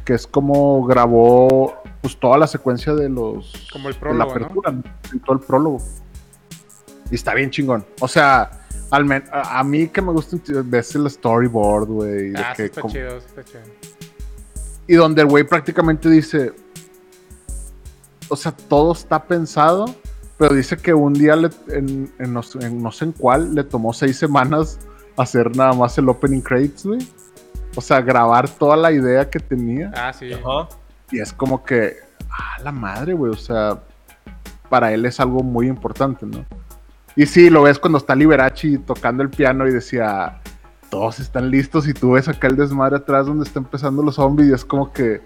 que 0.06 0.14
es 0.16 0.26
como 0.28 0.84
grabó 0.86 1.76
pues 2.02 2.20
toda 2.20 2.38
la 2.38 2.48
secuencia 2.48 2.94
de 2.96 3.08
los 3.10 3.68
Como 3.72 3.88
el 3.88 3.94
de 3.94 4.00
prólogo, 4.00 4.26
la 4.26 4.32
apertura, 4.32 4.72
¿no? 4.72 4.84
Todo 5.26 5.36
el 5.36 5.42
prólogo. 5.44 5.78
Y 7.12 7.16
está 7.16 7.34
bien 7.36 7.50
chingón. 7.52 7.86
O 8.00 8.08
sea, 8.08 8.50
al 8.90 9.06
men- 9.06 9.24
a, 9.32 9.60
a 9.60 9.64
mí 9.64 9.88
que 9.88 10.02
me 10.02 10.12
gusta 10.12 10.38
ves 10.66 10.96
el 10.96 11.10
storyboard, 11.10 11.88
güey, 11.88 12.30
de 12.32 12.40
Ah, 12.40 12.54
sí 12.56 12.58
que 12.58 12.66
está 12.66 12.82
como- 12.82 12.94
chido, 12.94 13.20
sí 13.20 13.26
está 13.30 13.44
chido. 13.44 13.62
Y 14.92 14.96
donde 14.96 15.22
el 15.22 15.28
güey 15.30 15.44
prácticamente 15.46 16.10
dice, 16.10 16.52
o 18.28 18.36
sea, 18.36 18.52
todo 18.52 18.94
está 18.94 19.24
pensado, 19.24 19.86
pero 20.38 20.54
dice 20.54 20.76
que 20.78 20.94
un 20.94 21.14
día 21.14 21.36
le- 21.36 21.50
en, 21.70 22.12
en 22.20 22.34
no, 22.34 22.44
sé- 22.44 22.60
en 22.66 22.82
no 22.84 22.92
sé 22.92 23.06
en 23.06 23.12
cuál 23.14 23.56
le 23.56 23.64
tomó 23.64 23.94
seis 23.94 24.18
semanas 24.18 24.80
hacer 25.18 25.56
nada 25.56 25.74
más 25.74 25.98
el 25.98 26.10
opening 26.10 26.42
credits, 26.42 26.86
güey. 26.86 27.00
O 27.76 27.82
sea, 27.82 28.02
grabar 28.02 28.50
toda 28.50 28.76
la 28.76 28.92
idea 28.92 29.30
que 29.30 29.40
tenía. 29.40 29.92
Ah, 29.96 30.12
sí. 30.12 30.34
Ajá. 30.34 30.68
Y 31.10 31.20
es 31.20 31.32
como 31.32 31.64
que, 31.64 31.96
ah, 32.30 32.62
la 32.64 32.72
madre, 32.74 33.14
güey. 33.14 33.32
O 33.32 33.38
sea, 33.38 33.82
para 34.70 34.92
él 34.92 35.06
es 35.06 35.20
algo 35.20 35.42
muy 35.42 35.68
importante, 35.68 36.26
¿no? 36.26 36.46
Y 37.16 37.26
sí, 37.26 37.50
lo 37.50 37.62
ves 37.64 37.80
cuando 37.80 37.98
está 37.98 38.14
Liberace 38.16 38.78
tocando 38.80 39.24
el 39.24 39.30
piano 39.30 39.68
y 39.68 39.72
decía, 39.72 40.42
todos 40.92 41.20
están 41.20 41.50
listos 41.50 41.88
y 41.88 41.94
tú 41.94 42.12
ves 42.12 42.28
acá 42.28 42.48
el 42.48 42.56
desmadre 42.58 42.98
atrás 42.98 43.26
donde 43.26 43.46
está 43.46 43.60
empezando 43.60 44.04
los 44.04 44.16
zombies 44.16 44.50
y 44.50 44.54
es 44.54 44.64
como 44.66 44.92
que, 44.92 45.22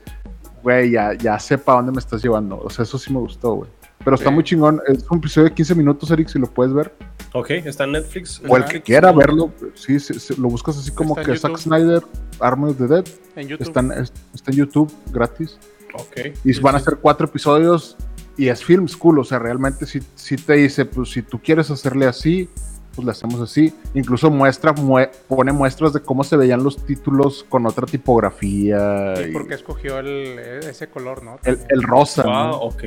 güey, 0.64 0.92
ya, 0.92 1.14
ya 1.16 1.38
sé 1.40 1.58
para 1.58 1.78
dónde 1.80 1.92
me 1.92 2.00
estás 2.00 2.22
llevando. 2.24 2.62
O 2.64 2.70
sea, 2.70 2.84
eso 2.84 2.98
sí 2.98 3.12
me 3.12 3.20
gustó, 3.20 3.56
güey. 3.56 3.70
Pero 4.04 4.16
está 4.16 4.30
Sí. 4.30 4.36
muy 4.36 4.44
chingón. 4.44 4.80
Es 4.88 5.04
un 5.10 5.18
episodio 5.18 5.50
de 5.50 5.56
15 5.56 5.74
minutos, 5.76 6.12
Eric, 6.12 6.28
si 6.28 6.38
lo 6.38 6.46
puedes 6.48 6.72
ver. 6.74 6.94
Ok, 7.34 7.50
está 7.50 7.86
en 7.86 7.94
Netflix. 7.94 8.40
O 8.48 8.56
el 8.56 8.66
que 8.66 8.80
quiera 8.82 9.12
verlo, 9.12 9.52
sí, 9.74 10.00
sí, 10.00 10.14
sí, 10.20 10.36
lo 10.40 10.48
buscas 10.48 10.78
así 10.78 10.92
como 10.92 11.16
que 11.16 11.36
Zack. 11.36 11.58
Snyder, 11.58 12.04
Army 12.40 12.70
of 12.70 12.78
the 12.78 12.88
Dead. 12.88 13.06
En 13.36 13.48
YouTube. 13.48 13.68
Está 13.68 13.80
en, 13.80 13.92
está 13.92 14.52
en 14.52 14.58
YouTube, 14.58 14.94
gratis. 15.12 15.58
Ok. 15.96 16.32
Y 16.44 16.54
Sí, 16.54 16.60
van 16.62 16.76
a 16.76 16.80
ser 16.80 16.98
cuatro 17.02 17.26
episodios 17.26 17.98
y 18.38 18.50
es 18.50 18.64
film 18.64 18.88
school, 18.88 19.18
o 19.20 19.24
sea, 19.24 19.40
realmente 19.40 19.86
si, 19.88 20.02
si 20.14 20.36
te 20.36 20.54
dice, 20.54 20.86
pues 20.86 21.10
si 21.10 21.22
tú 21.24 21.40
quieres 21.42 21.72
hacerle 21.72 22.06
así, 22.06 22.50
pues 22.96 23.06
le 23.06 23.12
hacemos 23.12 23.42
así. 23.42 23.74
Incluso 23.94 24.30
muestra, 24.32 24.74
mue- 24.74 25.10
pone 25.28 25.52
muestras 25.52 25.94
de 25.94 26.00
cómo 26.02 26.24
se 26.24 26.38
veían 26.38 26.64
los 26.64 26.78
títulos 26.86 27.46
con 27.50 27.66
otra 27.66 27.86
tipografía. 27.86 29.14
¿Y 29.22 29.30
y 29.30 29.34
por 29.34 29.48
qué 29.48 29.56
escogió 29.56 30.00
el, 30.00 30.40
ese 30.40 30.88
color, 30.88 31.24
no? 31.24 31.38
el, 31.44 31.60
el 31.70 31.84
rosa. 31.84 32.24
Wow, 32.24 32.32
¿no? 32.34 32.52
ok. 32.62 32.84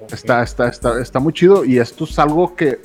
Ok. 0.00 0.12
Está, 0.12 0.42
está, 0.42 0.68
está, 0.68 1.00
está 1.00 1.20
muy 1.20 1.32
chido 1.32 1.64
y 1.64 1.78
esto 1.78 2.04
es 2.04 2.18
algo 2.18 2.56
que, 2.56 2.80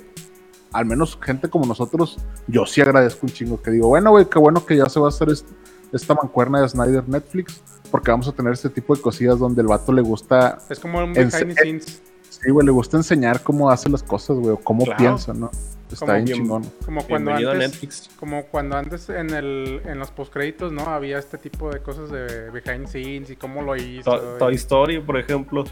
al 0.72 0.86
menos 0.86 1.18
gente 1.22 1.50
como 1.50 1.66
nosotros, 1.66 2.18
yo 2.48 2.66
sí 2.66 2.82
agradezco 2.82 3.26
un 3.26 3.32
chingo. 3.34 3.62
Que 3.62 3.72
digo, 3.72 3.88
bueno, 3.88 4.12
güey, 4.12 4.26
qué 4.26 4.38
bueno 4.40 4.66
que 4.66 4.78
ya 4.78 4.86
se 4.88 5.00
va 5.00 5.08
a 5.08 5.10
hacer 5.10 5.30
est- 5.30 5.48
esta 5.94 6.14
mancuerna 6.14 6.62
de 6.62 6.70
Snyder 6.70 7.08
Netflix, 7.08 7.62
porque 7.90 8.12
vamos 8.12 8.28
a 8.28 8.34
tener 8.34 8.54
este 8.54 8.70
tipo 8.70 8.94
de 8.96 9.02
cosillas 9.02 9.40
donde 9.40 9.62
el 9.62 9.68
vato 9.68 9.92
le 9.94 10.02
gusta 10.02 10.60
Es 10.70 10.80
como 10.80 11.00
un 11.00 11.14
behind 11.14 11.32
the 11.32 11.54
scenes. 11.56 12.02
Sí, 12.30 12.52
güey, 12.52 12.66
le 12.66 12.72
gusta 12.72 12.98
enseñar 12.98 13.42
cómo 13.42 13.70
hace 13.72 13.90
las 13.90 14.04
cosas, 14.04 14.38
güey, 14.38 14.52
o 14.52 14.58
cómo 14.58 14.84
Claro. 14.84 14.98
piensa, 15.00 15.34
¿no? 15.34 15.50
Está 15.92 16.06
Como 16.06 16.14
bien 16.14 16.26
bien- 16.26 16.38
chingón. 16.40 16.64
Como 16.86 17.04
cuando 17.06 17.32
Bienvenido 17.32 17.50
a 17.50 17.54
antes. 17.54 17.70
Netflix. 17.72 18.10
Como 18.20 18.44
cuando 18.48 18.76
antes 18.78 19.10
en 19.10 19.30
el 19.34 19.82
en 19.86 20.00
los 20.00 20.12
postcréditos, 20.12 20.72
¿no? 20.74 20.82
Había 20.84 21.18
este 21.18 21.38
tipo 21.38 21.70
de 21.72 21.80
cosas 21.82 22.12
de 22.12 22.50
behind 22.52 22.86
the 22.86 22.92
scenes 22.92 23.30
y 23.30 23.36
cómo 23.36 23.62
lo 23.62 23.76
hizo. 23.76 24.12
To- 24.12 24.36
y- 24.36 24.40
Toy 24.40 24.56
Story, 24.56 25.00
por 25.00 25.18
ejemplo. 25.18 25.64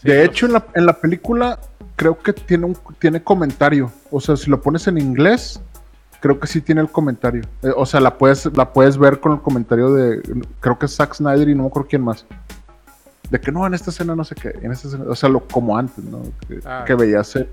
sí, 0.00 0.08
de 0.08 0.24
hecho, 0.24 0.46
en 0.46 0.52
la, 0.52 0.66
en 0.74 0.86
la 0.86 0.92
película 1.00 1.58
creo 1.96 2.16
que 2.18 2.32
tiene 2.32 2.66
un 2.66 2.76
tiene 3.00 3.22
comentario. 3.22 3.90
O 4.10 4.20
sea, 4.20 4.36
si 4.36 4.48
lo 4.48 4.60
pones 4.60 4.86
en 4.86 4.98
inglés, 4.98 5.60
creo 6.20 6.38
que 6.38 6.46
sí 6.46 6.60
tiene 6.60 6.80
el 6.80 6.88
comentario. 6.90 7.42
Eh, 7.62 7.72
o 7.76 7.84
sea, 7.84 7.98
la 8.00 8.16
puedes, 8.16 8.46
la 8.56 8.72
puedes 8.72 8.96
ver 8.96 9.18
con 9.18 9.32
el 9.32 9.40
comentario 9.40 9.92
de, 9.92 10.22
creo 10.60 10.78
que 10.78 10.86
es 10.86 10.94
Zack 10.94 11.14
Snyder 11.14 11.48
y 11.48 11.54
no 11.56 11.64
me 11.64 11.68
acuerdo 11.68 11.88
quién 11.88 12.02
más. 12.02 12.24
De 13.30 13.40
que 13.40 13.50
no, 13.52 13.66
en 13.66 13.74
esta 13.74 13.90
escena 13.90 14.14
no 14.16 14.24
sé 14.24 14.34
qué, 14.36 14.50
en 14.62 14.72
esta 14.72 14.88
escena, 14.88 15.04
o 15.08 15.14
sea, 15.16 15.28
lo, 15.28 15.40
como 15.46 15.76
antes, 15.76 16.02
¿no? 16.04 16.22
Que, 16.48 16.60
Ah. 16.64 16.84
que 16.86 16.94
veías 16.94 17.36
el, 17.36 17.48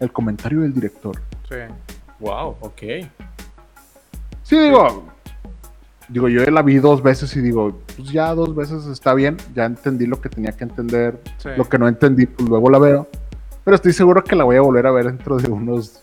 el 0.00 0.12
comentario 0.12 0.60
del 0.60 0.72
director. 0.72 1.20
Sí. 1.48 1.56
Wow, 2.20 2.56
ok. 2.60 2.80
Sí, 4.42 4.58
digo. 4.58 5.04
Digo, 6.08 6.28
yo 6.28 6.42
la 6.46 6.62
vi 6.62 6.76
dos 6.78 7.02
veces 7.02 7.36
y 7.36 7.40
digo, 7.42 7.80
pues 7.94 8.10
ya 8.10 8.34
dos 8.34 8.54
veces 8.54 8.86
está 8.86 9.12
bien, 9.12 9.36
ya 9.54 9.66
entendí 9.66 10.06
lo 10.06 10.18
que 10.20 10.30
tenía 10.30 10.52
que 10.52 10.64
entender, 10.64 11.20
Sí. 11.36 11.50
lo 11.56 11.68
que 11.68 11.76
no 11.78 11.86
entendí, 11.86 12.24
pues 12.24 12.48
luego 12.48 12.70
la 12.70 12.78
veo. 12.78 13.06
Pero 13.62 13.74
estoy 13.74 13.92
seguro 13.92 14.24
que 14.24 14.34
la 14.34 14.44
voy 14.44 14.56
a 14.56 14.62
volver 14.62 14.86
a 14.86 14.90
ver 14.90 15.04
dentro 15.06 15.36
de 15.36 15.50
unos 15.50 16.02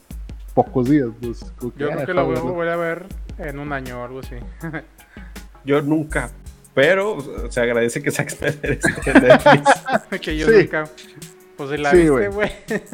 pocos 0.54 0.88
días. 0.90 1.08
pues, 1.20 1.40
Yo 1.76 1.90
ya 1.90 1.96
creo 1.96 2.06
que 2.06 2.14
lo 2.14 2.26
voy, 2.26 2.36
verlo. 2.36 2.54
voy 2.54 2.68
a 2.68 2.76
ver 2.76 3.06
en 3.40 3.58
un 3.58 3.74
año 3.74 4.00
o 4.02 4.06
algo 4.06 4.20
así. 4.20 4.36
Yo 5.66 5.82
nunca. 5.82 6.30
Pero 6.76 7.18
se 7.50 7.62
agradece 7.62 8.04
que 8.04 8.12
Zack 8.12 8.30
Snyder 8.30 8.72
esté 8.84 9.12
en 9.12 9.24
Netflix. 9.24 10.20
que 10.22 10.38
yo 10.38 10.48
Sí. 10.48 10.54
nunca. 10.58 10.84
Pues 11.58 11.70
si 11.72 11.78
la 11.78 11.90
Sí, 11.92 11.98
viste, 11.98 12.28
güey. 12.28 12.52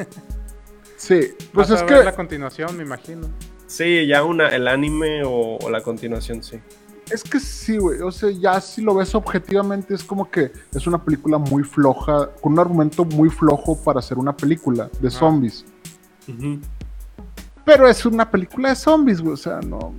Sí, 1.02 1.34
pues 1.52 1.68
Vas 1.68 1.70
a 1.72 1.74
es 1.74 1.90
ver 1.90 1.98
que 1.98 2.04
la 2.04 2.14
continuación, 2.14 2.76
me 2.76 2.84
imagino. 2.84 3.28
Sí, 3.66 4.06
ya 4.06 4.22
una, 4.22 4.50
el 4.50 4.68
anime 4.68 5.24
o, 5.24 5.58
o 5.60 5.68
la 5.68 5.80
continuación, 5.80 6.44
sí. 6.44 6.60
es 7.10 7.24
que 7.24 7.40
sí, 7.40 7.76
güey. 7.76 8.00
O 8.02 8.12
sea, 8.12 8.30
ya 8.30 8.60
si 8.60 8.82
lo 8.82 8.94
ves 8.94 9.12
objetivamente, 9.16 9.94
es 9.94 10.04
como 10.04 10.30
que 10.30 10.52
es 10.72 10.86
una 10.86 11.02
película 11.02 11.38
muy 11.38 11.64
floja, 11.64 12.30
con 12.40 12.52
un 12.52 12.60
argumento 12.60 13.04
muy 13.04 13.30
flojo 13.30 13.76
para 13.82 13.98
hacer 13.98 14.16
una 14.16 14.36
película 14.36 14.88
de 15.00 15.10
zombies. 15.10 15.64
Pero 17.64 17.88
es 17.88 18.06
una 18.06 18.30
película 18.30 18.68
de 18.68 18.76
zombies, 18.76 19.20
güey. 19.20 19.34
O 19.34 19.36
sea, 19.36 19.58
no. 19.58 19.94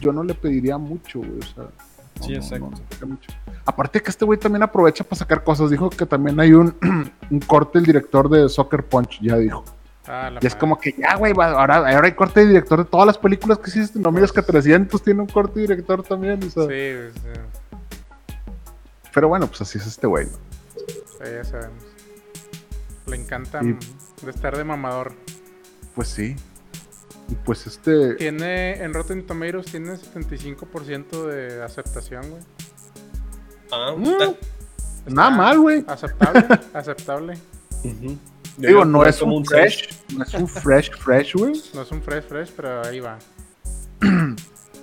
Yo 0.00 0.10
no 0.10 0.24
le 0.24 0.32
pediría 0.32 0.78
mucho, 0.78 1.18
güey. 1.18 1.38
O 1.38 1.42
sea. 1.42 1.64
no, 1.64 2.24
Sí, 2.24 2.30
no, 2.30 2.36
exacto. 2.38 2.70
no 3.02 3.06
mucho. 3.08 3.30
Aparte 3.66 4.00
que 4.00 4.08
este 4.08 4.24
güey 4.24 4.38
también 4.38 4.62
aprovecha 4.62 5.04
para 5.04 5.18
sacar 5.18 5.44
cosas. 5.44 5.68
Dijo 5.68 5.90
que 5.90 6.06
también 6.06 6.40
hay 6.40 6.54
un, 6.54 6.74
un 7.30 7.40
corte 7.40 7.78
el 7.78 7.84
director 7.84 8.30
de 8.30 8.48
Soccer 8.48 8.82
Punch, 8.82 9.20
ya 9.20 9.36
dijo. 9.36 9.62
Ah, 10.08 10.30
Y 10.32 10.36
es 10.46 10.54
madre. 10.54 10.58
como 10.58 10.78
que 10.78 10.92
ya, 10.96 11.16
güey, 11.16 11.32
ahora, 11.36 11.76
ahora 11.76 12.02
hay 12.06 12.12
corte 12.12 12.40
de 12.40 12.46
director 12.46 12.78
de 12.78 12.84
todas 12.90 13.06
las 13.06 13.18
películas 13.18 13.58
que 13.58 13.70
hiciste. 13.70 13.98
No 13.98 14.12
mires 14.12 14.30
que 14.32 14.42
300 14.42 15.02
tiene 15.02 15.20
un 15.22 15.26
corte 15.26 15.60
de 15.60 15.66
director 15.66 16.02
también. 16.02 16.38
o 16.44 16.50
sea. 16.50 16.62
Sí, 16.62 16.68
pues, 16.68 17.12
sí, 17.14 17.40
Pero 19.12 19.28
bueno, 19.28 19.46
pues 19.46 19.60
así 19.62 19.78
es 19.78 19.86
este 19.86 20.06
güey. 20.06 20.26
¿no? 20.26 20.32
sí, 20.76 21.32
ya 21.32 21.44
sabemos. 21.44 21.82
Le 23.06 23.16
encanta 23.16 23.60
Y- 23.62 23.76
de 24.24 24.30
estar 24.30 24.56
de 24.56 24.64
mamador. 24.64 25.12
Pues 25.94 26.08
sí. 26.08 26.36
Y 27.28 27.34
pues 27.34 27.66
este. 27.66 28.14
Tiene, 28.14 28.82
en 28.82 28.92
Rotten 28.94 29.26
Tomatoes 29.26 29.66
tiene 29.66 29.92
75% 29.96 31.26
de 31.26 31.62
aceptación, 31.62 32.28
güey. 32.30 32.42
Ah, 33.72 33.94
Mm, 33.96 35.12
Nada 35.14 35.30
mal, 35.30 35.58
güey. 35.60 35.84
Aceptable, 35.88 36.46
aceptable. 36.74 37.38
Yo 37.82 37.92
Digo, 38.56 38.84
no 38.84 39.04
es 39.04 39.20
un 39.22 39.44
seis. 39.44 39.82
fresh, 39.82 40.16
no 40.16 40.24
es 40.24 40.34
un 40.34 40.48
fresh, 40.62 40.90
fresh, 40.92 41.34
güey. 41.34 41.52
No 41.74 41.82
es 41.82 41.90
un 41.90 42.02
fresh 42.02 42.24
fresh, 42.24 42.50
pero 42.56 42.82
ahí 42.84 43.00
va. 43.00 43.18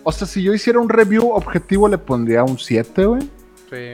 O 0.06 0.12
sea, 0.12 0.28
si 0.28 0.44
yo 0.44 0.54
hiciera 0.54 0.80
un 0.80 0.90
review 0.90 1.32
objetivo, 1.32 1.88
le 1.88 1.98
pondría 1.98 2.44
un 2.44 2.60
7, 2.60 3.06
güey. 3.06 3.22
Sí. 3.70 3.92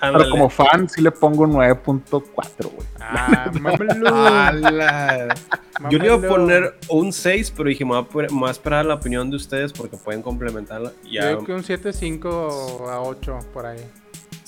Pero 0.00 0.30
como 0.30 0.48
fan, 0.48 0.88
sí 0.88 1.02
le 1.02 1.10
pongo 1.10 1.42
un 1.42 1.52
9.4, 1.52 2.70
güey. 2.72 2.86
Ah. 2.98 3.50
Yo 5.90 5.98
le 5.98 6.06
iba 6.06 6.14
a 6.14 6.18
poner 6.20 6.78
un 6.88 7.12
6, 7.12 7.52
pero 7.54 7.68
dije, 7.68 7.84
me 7.84 7.90
voy 7.90 8.00
a, 8.00 8.04
poner- 8.08 8.32
me 8.32 8.38
voy 8.40 8.48
a 8.48 8.52
esperar 8.52 8.86
la 8.86 8.94
opinión 8.94 9.28
de 9.28 9.36
ustedes 9.36 9.70
porque 9.74 9.98
pueden 9.98 10.22
complementarla. 10.22 10.92
Yo 11.04 11.20
creo 11.20 11.44
que 11.44 11.52
un 11.52 11.62
7.5 11.62 12.88
a 12.88 13.02
8 13.02 13.38
por 13.52 13.66
ahí. 13.66 13.84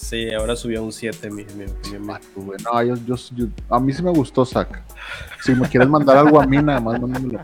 Sí, 0.03 0.33
ahora 0.35 0.57
subió 0.57 0.81
a 0.81 0.83
un 0.83 0.93
7, 0.93 1.31
mi, 1.31 1.45
mi 1.57 1.65
opinión. 1.65 2.07
Vato, 2.07 2.27
güey. 2.37 2.59
No, 2.65 2.83
yo, 2.83 2.95
yo- 3.07 3.17
yo- 3.35 3.47
a 3.71 3.79
mí 3.81 3.93
sí 3.93 4.03
me 4.03 4.11
gustó, 4.11 4.45
Zack. 4.45 4.83
Si 5.43 5.55
me 5.55 5.69
quieres 5.69 5.89
mandar 5.89 6.17
algo 6.17 6.41
a 6.41 6.47
mí, 6.47 6.57
nada 6.59 6.81
más 6.81 7.01
mándamelo. 7.01 7.41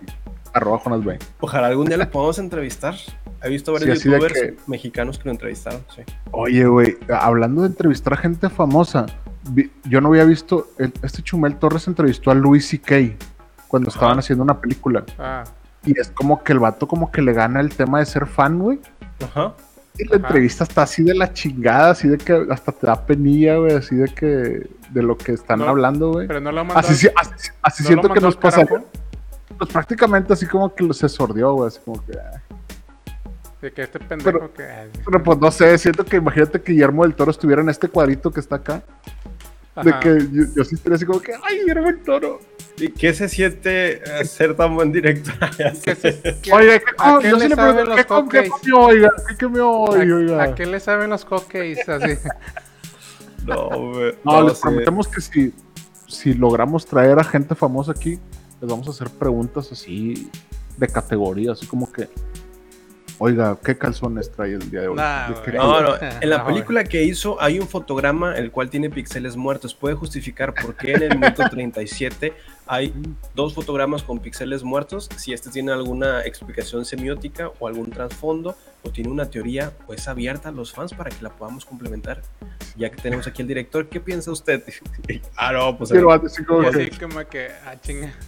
Arroba 0.53 0.79
Jonas 0.79 1.05
Bay. 1.05 1.19
Ojalá 1.41 1.69
algún 1.69 1.87
día 1.87 1.97
lo 1.97 2.11
podamos 2.11 2.39
entrevistar. 2.39 2.95
He 3.43 3.49
visto 3.51 3.73
varios 3.73 4.01
Sí, 4.01 4.09
youtubers 4.11 4.33
que- 4.35 4.57
mexicanos 4.67 5.19
que 5.19 5.25
lo 5.27 5.31
entrevistaron. 5.31 5.83
Sí. 5.95 6.03
Oye, 6.33 6.67
güey, 6.67 6.97
hablando 7.09 7.63
de 7.63 7.69
entrevistar 7.69 8.15
a 8.15 8.17
gente 8.17 8.49
famosa, 8.51 9.07
vi- 9.51 9.71
yo 9.85 10.01
no 10.01 10.09
había 10.09 10.25
visto, 10.25 10.69
el- 10.79 10.93
este 11.03 11.23
Chumel 11.23 11.57
Torres 11.57 11.87
entrevistó 11.87 12.31
a 12.31 12.35
Louis 12.35 12.67
C.K. 12.67 13.17
cuando 13.69 13.89
Ajá. 13.91 13.97
estaban 13.99 14.19
haciendo 14.19 14.43
una 14.45 14.61
película. 14.61 15.05
Ah, 15.19 15.45
Y 15.85 15.99
es 15.99 16.11
como 16.11 16.43
que 16.43 16.53
el 16.53 16.59
vato 16.59 16.89
como 16.89 17.13
que 17.13 17.23
le 17.23 17.33
gana 17.33 17.61
el 17.61 17.69
tema 17.69 18.01
de 18.01 18.07
ser 18.07 18.27
fan, 18.27 18.59
güey. 18.59 18.81
Ajá. 19.23 19.55
Y 19.99 20.05
la 20.05 20.17
Ajá. 20.17 20.27
entrevista 20.29 20.65
está 20.65 20.83
así 20.83 21.03
de 21.03 21.15
la 21.15 21.33
chingada, 21.33 21.91
así 21.91 22.07
de 22.09 22.19
que 22.19 22.47
hasta 22.51 22.71
te 22.73 22.87
da 22.87 23.05
penilla, 23.05 23.57
güey, 23.57 23.75
así 23.75 23.97
de 23.97 24.09
que 24.09 24.27
de 24.91 25.03
lo 25.03 25.17
que 25.19 25.33
están 25.33 25.59
No, 25.59 25.69
hablando, 25.69 26.13
güey. 26.13 26.27
pero 26.29 26.41
no 26.41 26.53
lo 26.53 26.65
mandó. 26.65 26.79
Así, 26.79 26.95
sí- 26.95 27.09
así, 27.17 27.51
así 27.63 27.83
¿no 27.83 27.89
lo 27.89 27.95
siento 28.03 28.15
que 28.15 28.21
nos 28.21 28.37
pasa. 28.37 28.65
Pues 28.65 29.71
prácticamente 29.73 30.33
así 30.33 30.47
como 30.47 30.73
que 30.75 30.93
se 30.95 31.09
sordió, 31.09 31.53
güey, 31.55 31.69
así 31.69 31.81
como 31.85 32.05
que. 32.07 32.13
ah. 32.19 32.41
De 33.61 33.73
que 33.73 33.83
este 33.83 33.99
pendejo 33.99 34.31
Pero- 34.31 34.55
que. 34.55 34.65
Pero 35.05 35.23
pues 35.25 35.39
no 35.39 35.51
sé, 35.51 35.77
siento 35.79 36.05
que 36.05 36.17
imagínate 36.19 36.61
que 36.63 36.73
Guillermo 36.73 37.03
del 37.03 37.15
Toro 37.17 37.33
estuviera 37.33 37.61
en 37.61 37.69
este 37.69 37.89
cuadrito 37.89 38.31
que 38.31 38.39
está 38.39 38.57
acá. 38.57 38.83
De 39.85 39.99
que 40.01 40.19
yo, 40.33 40.45
yo 40.57 40.65
sí 40.65 40.75
estaría 40.75 40.97
así 40.97 41.05
como 41.07 41.21
que, 41.21 41.33
ay, 41.43 41.61
Guillermo 41.61 41.87
del 41.87 42.01
Toro. 42.01 42.41
¿Y 42.79 42.89
qué 42.91 43.13
se 43.13 43.29
siente 43.29 43.95
eh, 44.21 44.25
ser 44.25 44.55
tan 44.57 44.75
buen 44.75 44.93
director? 44.93 45.35
Sé. 45.75 45.95
se- 45.97 46.53
Oiga, 46.53 46.79
¿qué, 46.79 46.85
¿a 46.99 47.19
qué 47.21 47.31
yo 47.31 47.37
le 47.37 47.49
saben 47.55 47.87
los 47.89 47.97
¿qué, 47.97 48.05
com- 48.05 48.29
qué 48.29 48.39
cupcakes? 48.49 48.51
comió, 48.51 48.81
oiga? 48.81 49.13
¿Qué 49.29 49.45
comió 49.45 49.71
oiga? 49.71 50.41
¿A, 50.41 50.45
¿A 50.45 50.55
qué 50.55 50.67
le 50.67 50.79
saben 50.79 51.11
los 51.11 51.25
cupcakes? 51.25 51.89
Así. 51.89 52.19
No, 53.47 53.69
güey. 53.69 54.15
No, 54.25 54.43
les 54.43 54.55
sí. 54.57 54.63
prometemos 54.63 55.09
que 55.09 55.21
si, 55.21 55.53
si 56.07 56.35
logramos 56.35 56.87
traer 56.87 57.19
a 57.19 57.25
gente 57.25 57.55
famosa 57.55 57.93
aquí, 57.93 58.19
les 58.61 58.71
vamos 58.71 58.87
a 58.89 58.91
hacer 58.91 59.09
preguntas 59.11 59.71
así 59.73 60.31
de 60.77 60.87
categoría, 60.87 61.53
así 61.53 61.67
como 61.67 61.91
que, 61.91 62.09
oiga, 63.19 63.57
¿qué 63.65 63.77
calzones 63.77 64.31
trae 64.31 64.53
el 64.55 64.71
día 64.71 64.83
de 64.83 64.89
hoy? 64.89 64.97
Nah, 64.97 65.29
¿De 65.29 65.35
qué 65.45 65.51
güey. 65.53 65.57
No, 65.57 65.81
no. 65.81 65.89
No, 65.91 65.97
En 66.21 66.31
la 66.31 66.39
güey. 66.43 66.55
película 66.55 66.85
que 66.85 67.03
hizo 67.03 67.41
hay 67.41 67.59
un 67.59 67.69
fotograma 67.69 68.37
el 68.37 68.51
cual 68.51 68.71
tiene 68.71 68.91
píxeles 68.91 69.37
muertos. 69.37 69.75
Puede 69.75 69.95
justificar 69.95 70.55
por 70.55 70.75
qué 70.75 70.93
en 70.95 71.03
el 71.03 71.19
minuto 71.19 71.43
37 71.51 72.33
hay 72.69 72.93
dos 73.35 73.55
fotogramas 73.55 74.03
con 74.03 74.19
píxeles 74.19 74.63
muertos. 74.63 75.09
Si 75.17 75.33
este 75.33 75.51
tiene 75.51 75.73
alguna 75.73 76.23
explicación 76.25 76.85
semiótica 76.85 77.51
o 77.59 77.67
algún 77.67 77.91
trasfondo 77.91 78.55
o 78.85 78.91
tiene 78.91 79.11
una 79.11 79.29
teoría, 79.29 79.73
pues 79.87 80.07
abierta 80.07 80.51
a 80.51 80.53
los 80.53 80.73
fans 80.73 80.93
para 80.95 81.11
que 81.11 81.23
la 81.23 81.31
podamos 81.31 81.65
complementar. 81.65 82.23
Ya 82.77 82.91
que 82.91 83.01
tenemos 83.03 83.27
aquí 83.27 83.43
el 83.43 83.49
director, 83.49 83.89
¿qué 83.89 84.01
piensa 84.01 84.31
usted? 84.31 84.63
ah, 85.37 85.53
no, 85.53 85.77
pues. 85.79 85.91
Como 85.91 86.13
Y 86.63 86.71
que, 86.71 86.83
así 86.83 86.99
como 86.99 87.27
que, 87.29 87.49
ah, 87.67 87.75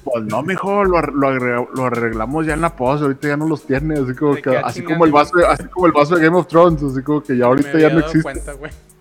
pues 0.04 0.24
no, 0.24 0.42
mijo, 0.42 0.84
lo, 0.84 1.00
lo, 1.02 1.84
arreglamos 1.84 2.46
ya 2.46 2.54
en 2.54 2.62
la 2.62 2.74
pause, 2.74 3.02
ahorita 3.02 3.28
ya 3.28 3.36
no 3.36 3.46
los 3.46 3.64
tiene, 3.66 3.94
así 4.00 4.14
como 4.14 4.34
que, 4.34 4.42
que, 4.42 4.56
así 4.56 4.82
como 4.82 5.04
el 5.04 5.12
vaso, 5.12 5.36
de- 5.36 5.46
así 5.46 5.64
como 5.64 5.86
el 5.86 5.92
vaso 5.92 6.16
de 6.16 6.24
Game 6.24 6.36
of 6.36 6.46
Thrones, 6.48 6.82
así 6.82 7.02
como 7.02 7.22
que 7.22 7.36
ya 7.36 7.44
ahorita 7.44 7.78
ya 7.78 7.90
no 7.90 8.00
existe. 8.00 8.22
cuenta. 8.22 8.54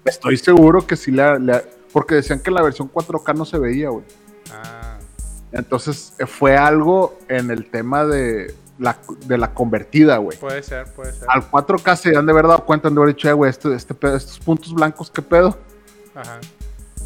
Estoy 0.05 0.37
seguro 0.37 0.85
que 0.85 0.95
sí 0.95 1.11
le, 1.11 1.39
le- 1.39 1.63
porque 1.91 2.15
decían 2.15 2.41
que 2.41 2.51
la 2.51 2.61
versión 2.61 2.91
4K 2.91 3.35
no 3.35 3.45
se 3.45 3.57
veía, 3.57 3.89
güey. 3.89 4.03
Ah, 4.51 4.78
Entonces 5.51 6.13
eh, 6.19 6.25
fue 6.25 6.57
algo 6.57 7.17
en 7.27 7.49
el 7.51 7.65
tema 7.69 8.05
de 8.05 8.53
la, 8.77 8.97
de 9.25 9.37
la 9.37 9.53
convertida, 9.53 10.17
güey. 10.17 10.37
puede 10.37 10.61
ser, 10.63 10.85
puede 10.93 11.11
ser. 11.13 11.27
Al 11.29 11.49
4K 11.49 11.95
se 11.95 12.15
han 12.17 12.25
de 12.25 12.31
haber 12.31 12.47
dado 12.47 12.65
cuenta, 12.65 12.87
han 12.87 12.95
de 12.95 13.01
haber 13.01 13.15
dicho, 13.15 13.27
"Eh, 13.29 13.33
güey, 13.33 13.49
este, 13.49 13.73
este 13.73 13.93
pedo- 13.93 14.15
estos 14.15 14.39
puntos 14.39 14.73
blancos, 14.73 15.09
¿qué 15.11 15.21
pedo? 15.21 15.57
Ajá. 16.15 16.39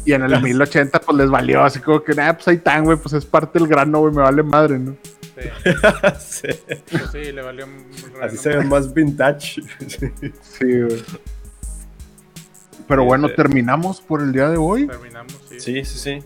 Y 0.06 0.12
en 0.12 0.22
el 0.22 0.42
1080 0.42 1.00
pues 1.00 1.16
les 1.16 1.30
valió, 1.30 1.64
así 1.64 1.80
como 1.80 2.02
que, 2.04 2.12
nah, 2.14 2.34
pues 2.34 2.46
ahí 2.48 2.58
tan, 2.58 2.84
güey, 2.84 2.98
pues 2.98 3.14
es 3.14 3.24
parte 3.24 3.58
del 3.58 3.66
grano, 3.66 4.00
güey, 4.00 4.12
me 4.14 4.20
vale 4.22 4.42
madre, 4.42 4.78
¿no? 4.78 4.94
Sí, 5.22 5.48
Sí. 6.20 6.48
pues 6.90 7.10
sí, 7.10 7.32
le 7.32 7.42
valió. 7.42 7.64
un 7.64 7.86
Así 8.22 8.36
se 8.36 8.50
ve 8.50 8.64
más 8.64 8.92
vintage. 8.92 9.62
Sí, 10.42 10.80
güey. 10.82 11.02
Pero 12.86 13.02
Sí, 13.02 13.06
bueno, 13.08 13.28
sí. 13.28 13.34
terminamos 13.34 14.00
por 14.02 14.20
el 14.20 14.32
día 14.32 14.48
de 14.50 14.58
hoy. 14.58 14.86
Terminamos, 14.86 15.32
sí. 15.48 15.58
Sí, 15.60 15.84
sí, 15.84 15.98
sí. 15.98 16.24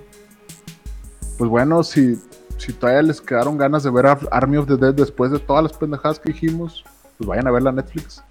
Pues 1.39 1.49
bueno, 1.51 1.83
si, 1.85 2.21
si 2.57 2.73
todavía 2.73 3.03
les 3.03 3.21
quedaron 3.21 3.57
ganas 3.57 3.83
de 3.85 3.91
ver 3.91 4.07
Ar- 4.07 4.29
Army 4.31 4.57
of 4.57 4.67
the 4.67 4.77
Dead 4.77 4.93
después 4.95 5.31
de 5.31 5.39
todas 5.39 5.63
las 5.63 5.73
pendejadas 5.73 6.19
que 6.19 6.33
dijimos, 6.33 6.85
pues 7.17 7.29
vayan 7.29 7.47
a 7.47 7.51
verla 7.53 7.71
a 7.71 7.73
Netflix. 7.75 8.23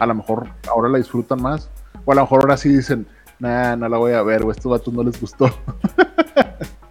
A 0.00 0.06
lo 0.06 0.14
mejor 0.14 0.48
ahora 0.68 0.88
la 0.88 0.98
disfrutan 0.98 1.42
más. 1.42 1.68
O 2.04 2.12
a 2.12 2.14
lo 2.14 2.20
mejor 2.22 2.40
ahora 2.42 2.56
sí 2.56 2.68
dicen, 2.68 3.06
nah, 3.38 3.74
no 3.76 3.88
la 3.88 3.98
voy 3.98 4.12
a 4.12 4.22
ver, 4.22 4.42
güey, 4.42 4.56
estos 4.56 4.70
vatos 4.70 4.92
no 4.94 5.02
les 5.02 5.20
gustó. 5.20 5.50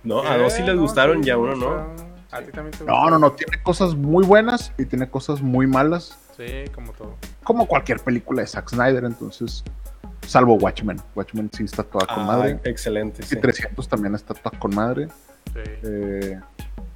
No, 0.04 0.20
a 0.22 0.38
dos 0.38 0.52
sí 0.52 0.62
Eh, 0.62 0.66
les 0.66 0.76
no, 0.76 0.82
gustaron 0.82 1.24
sí, 1.24 1.30
y 1.30 1.32
a 1.32 1.38
uno 1.38 1.56
no. 1.56 1.70
A 2.30 2.42
ti 2.42 2.52
también 2.52 2.72
te 2.78 2.84
No, 2.84 3.10
no, 3.10 3.18
no, 3.18 3.32
tiene 3.32 3.64
cosas 3.64 3.96
muy 3.96 4.26
buenas 4.26 4.74
y 4.78 4.84
tiene 4.86 5.10
cosas 5.10 5.42
muy 5.42 5.66
malas, 5.66 6.18
Sí, 6.36 6.66
como 6.76 6.92
todo. 6.92 7.16
como 7.46 7.66
cualquier 7.68 8.02
película 8.02 8.42
de 8.42 8.48
Zack 8.48 8.70
Snyder, 8.72 9.06
entonces, 9.06 9.64
salvo 10.26 10.56
Watchmen. 10.56 11.00
Watchmen 11.16 11.50
sí 11.54 11.64
está 11.66 11.84
toda 11.84 12.06
con 12.08 12.24
Ah, 12.24 12.28
madre. 12.28 12.60
excelente, 12.64 13.24
sí. 13.24 13.36
Y 13.38 13.42
300 13.42 13.88
también 13.88 14.16
está 14.16 14.34
toda 14.34 14.58
con 14.60 14.74
madre. 14.76 15.08
Sí. 15.54 15.60
Eh, 15.84 16.40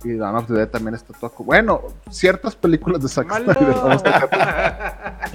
y 0.03 0.13
Dawn 0.15 0.35
of 0.35 0.47
the 0.47 0.53
Dead 0.53 0.69
también 0.69 0.95
está 0.95 1.13
toda 1.17 1.33
con... 1.33 1.45
Bueno, 1.47 1.81
ciertas 2.09 2.55
películas 2.55 3.01
de 3.01 3.07
Zack. 3.09 3.27
Snyder. 3.33 3.57
vamos 3.73 4.03
a- 4.05 5.19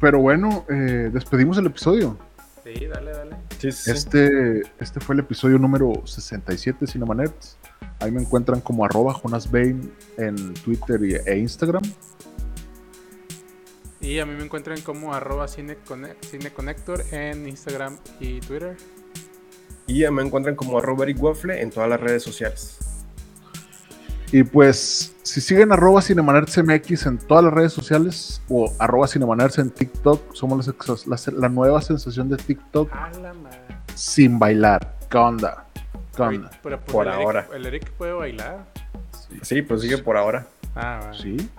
Pero 0.00 0.18
bueno, 0.20 0.64
eh, 0.68 1.10
despedimos 1.12 1.58
el 1.58 1.66
episodio. 1.66 2.16
sí, 2.64 2.86
dale, 2.86 3.12
dale. 3.12 3.36
Sí, 3.58 3.70
sí. 3.70 3.90
Este, 3.92 4.62
este 4.80 4.98
fue 5.00 5.14
el 5.14 5.20
episodio 5.20 5.58
número 5.58 5.92
67 6.04 6.78
de 6.80 6.86
Cinemanerds. 6.90 7.56
Ahí 8.00 8.10
me 8.10 8.20
encuentran 8.20 8.60
como 8.60 8.84
arroba 8.84 9.14
Jonas 9.14 9.48
Bain 9.50 9.92
en 10.18 10.54
Twitter 10.54 11.00
e 11.24 11.38
Instagram. 11.38 11.82
Y 14.02 14.18
a 14.18 14.26
mí 14.26 14.34
me 14.34 14.44
encuentran 14.44 14.80
como 14.82 15.14
arroba 15.14 15.46
cinecone- 15.46 16.16
cineconector 16.22 17.02
en 17.12 17.48
Instagram 17.48 17.96
y 18.20 18.40
Twitter. 18.40 18.76
Y 19.86 20.04
me 20.10 20.22
encuentran 20.22 20.56
como 20.56 20.78
arroba 20.78 21.04
Eric 21.04 21.22
Waffle 21.22 21.60
en 21.62 21.70
todas 21.70 21.88
las 21.88 22.00
redes 22.00 22.22
sociales. 22.22 22.78
Y 24.32 24.42
pues, 24.44 25.14
si 25.22 25.40
siguen 25.40 25.72
arroba 25.72 26.00
en 27.06 27.18
todas 27.18 27.44
las 27.44 27.52
redes 27.52 27.72
sociales 27.72 28.42
o 28.48 28.72
arroba 28.78 29.06
Cinemanerds 29.06 29.58
en 29.58 29.70
TikTok, 29.70 30.34
somos 30.34 30.66
la, 30.66 30.74
la- 31.06 31.32
la 31.38 31.48
nueva 31.48 31.80
sensación 31.82 32.28
de 32.28 32.38
TikTok 32.38 32.90
sin 33.94 34.38
bailar. 34.38 34.96
¿Qué 35.10 35.18
onda? 35.18 35.66
¿Qué 36.16 36.22
onda? 36.22 36.50
Pero, 36.62 36.80
pues, 36.80 36.92
Por 36.92 37.06
el 37.06 37.12
Eric- 37.12 37.24
ahora. 37.24 37.48
el 37.54 37.66
Eric 37.66 37.90
puede 37.92 38.12
bailar. 38.14 38.66
Sí, 39.42 39.62
pues 39.62 39.82
sigue 39.82 39.98
por 39.98 40.16
ahora. 40.16 40.46
Ah, 40.74 40.98
bueno. 41.02 41.14
Sí. 41.22 41.50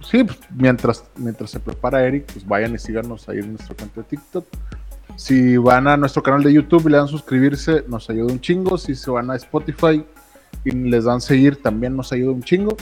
Sí, 0.00 0.24
pues, 0.24 0.38
mientras, 0.54 1.04
mientras 1.16 1.50
se 1.50 1.60
prepara 1.60 2.04
Eric, 2.04 2.32
pues 2.32 2.46
vayan 2.46 2.74
y 2.74 2.78
síganos 2.78 3.28
ahí 3.28 3.38
en 3.38 3.54
nuestra 3.54 3.74
cuenta 3.74 4.00
de 4.02 4.06
TikTok. 4.08 4.46
Si 5.16 5.56
van 5.56 5.86
a 5.88 5.96
nuestro 5.96 6.22
canal 6.22 6.42
de 6.42 6.52
YouTube 6.52 6.86
y 6.86 6.90
le 6.90 6.96
dan 6.96 7.08
suscribirse, 7.08 7.84
nos 7.88 8.08
ayuda 8.10 8.32
un 8.32 8.40
chingo. 8.40 8.78
Si 8.78 8.94
se 8.94 9.10
van 9.10 9.30
a 9.30 9.36
Spotify 9.36 10.04
y 10.64 10.70
les 10.70 11.04
dan 11.04 11.20
seguir, 11.20 11.62
también 11.62 11.96
nos 11.96 12.12
ayuda 12.12 12.32
un 12.32 12.42
chingo. 12.42 12.76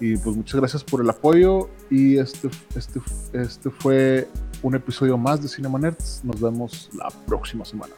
Y 0.00 0.16
pues 0.16 0.36
muchas 0.36 0.60
gracias 0.60 0.84
por 0.84 1.00
el 1.00 1.10
apoyo. 1.10 1.68
Y 1.90 2.18
este, 2.18 2.48
este, 2.76 3.00
este 3.32 3.70
fue 3.70 4.28
un 4.62 4.74
episodio 4.74 5.18
más 5.18 5.42
de 5.42 5.48
Cinema 5.48 5.78
Nerds. 5.78 6.22
Nos 6.24 6.40
vemos 6.40 6.90
la 6.94 7.08
próxima 7.26 7.64
semana. 7.64 7.94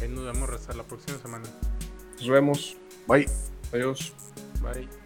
Ahí 0.00 0.08
nos 0.08 0.24
vemos 0.24 0.50
hasta 0.50 0.74
la 0.74 0.82
próxima 0.82 1.18
semana. 1.18 1.44
Nos 2.18 2.28
vemos. 2.28 2.76
Bye. 3.06 3.26
Adiós. 3.72 4.12
Bye. 4.62 5.05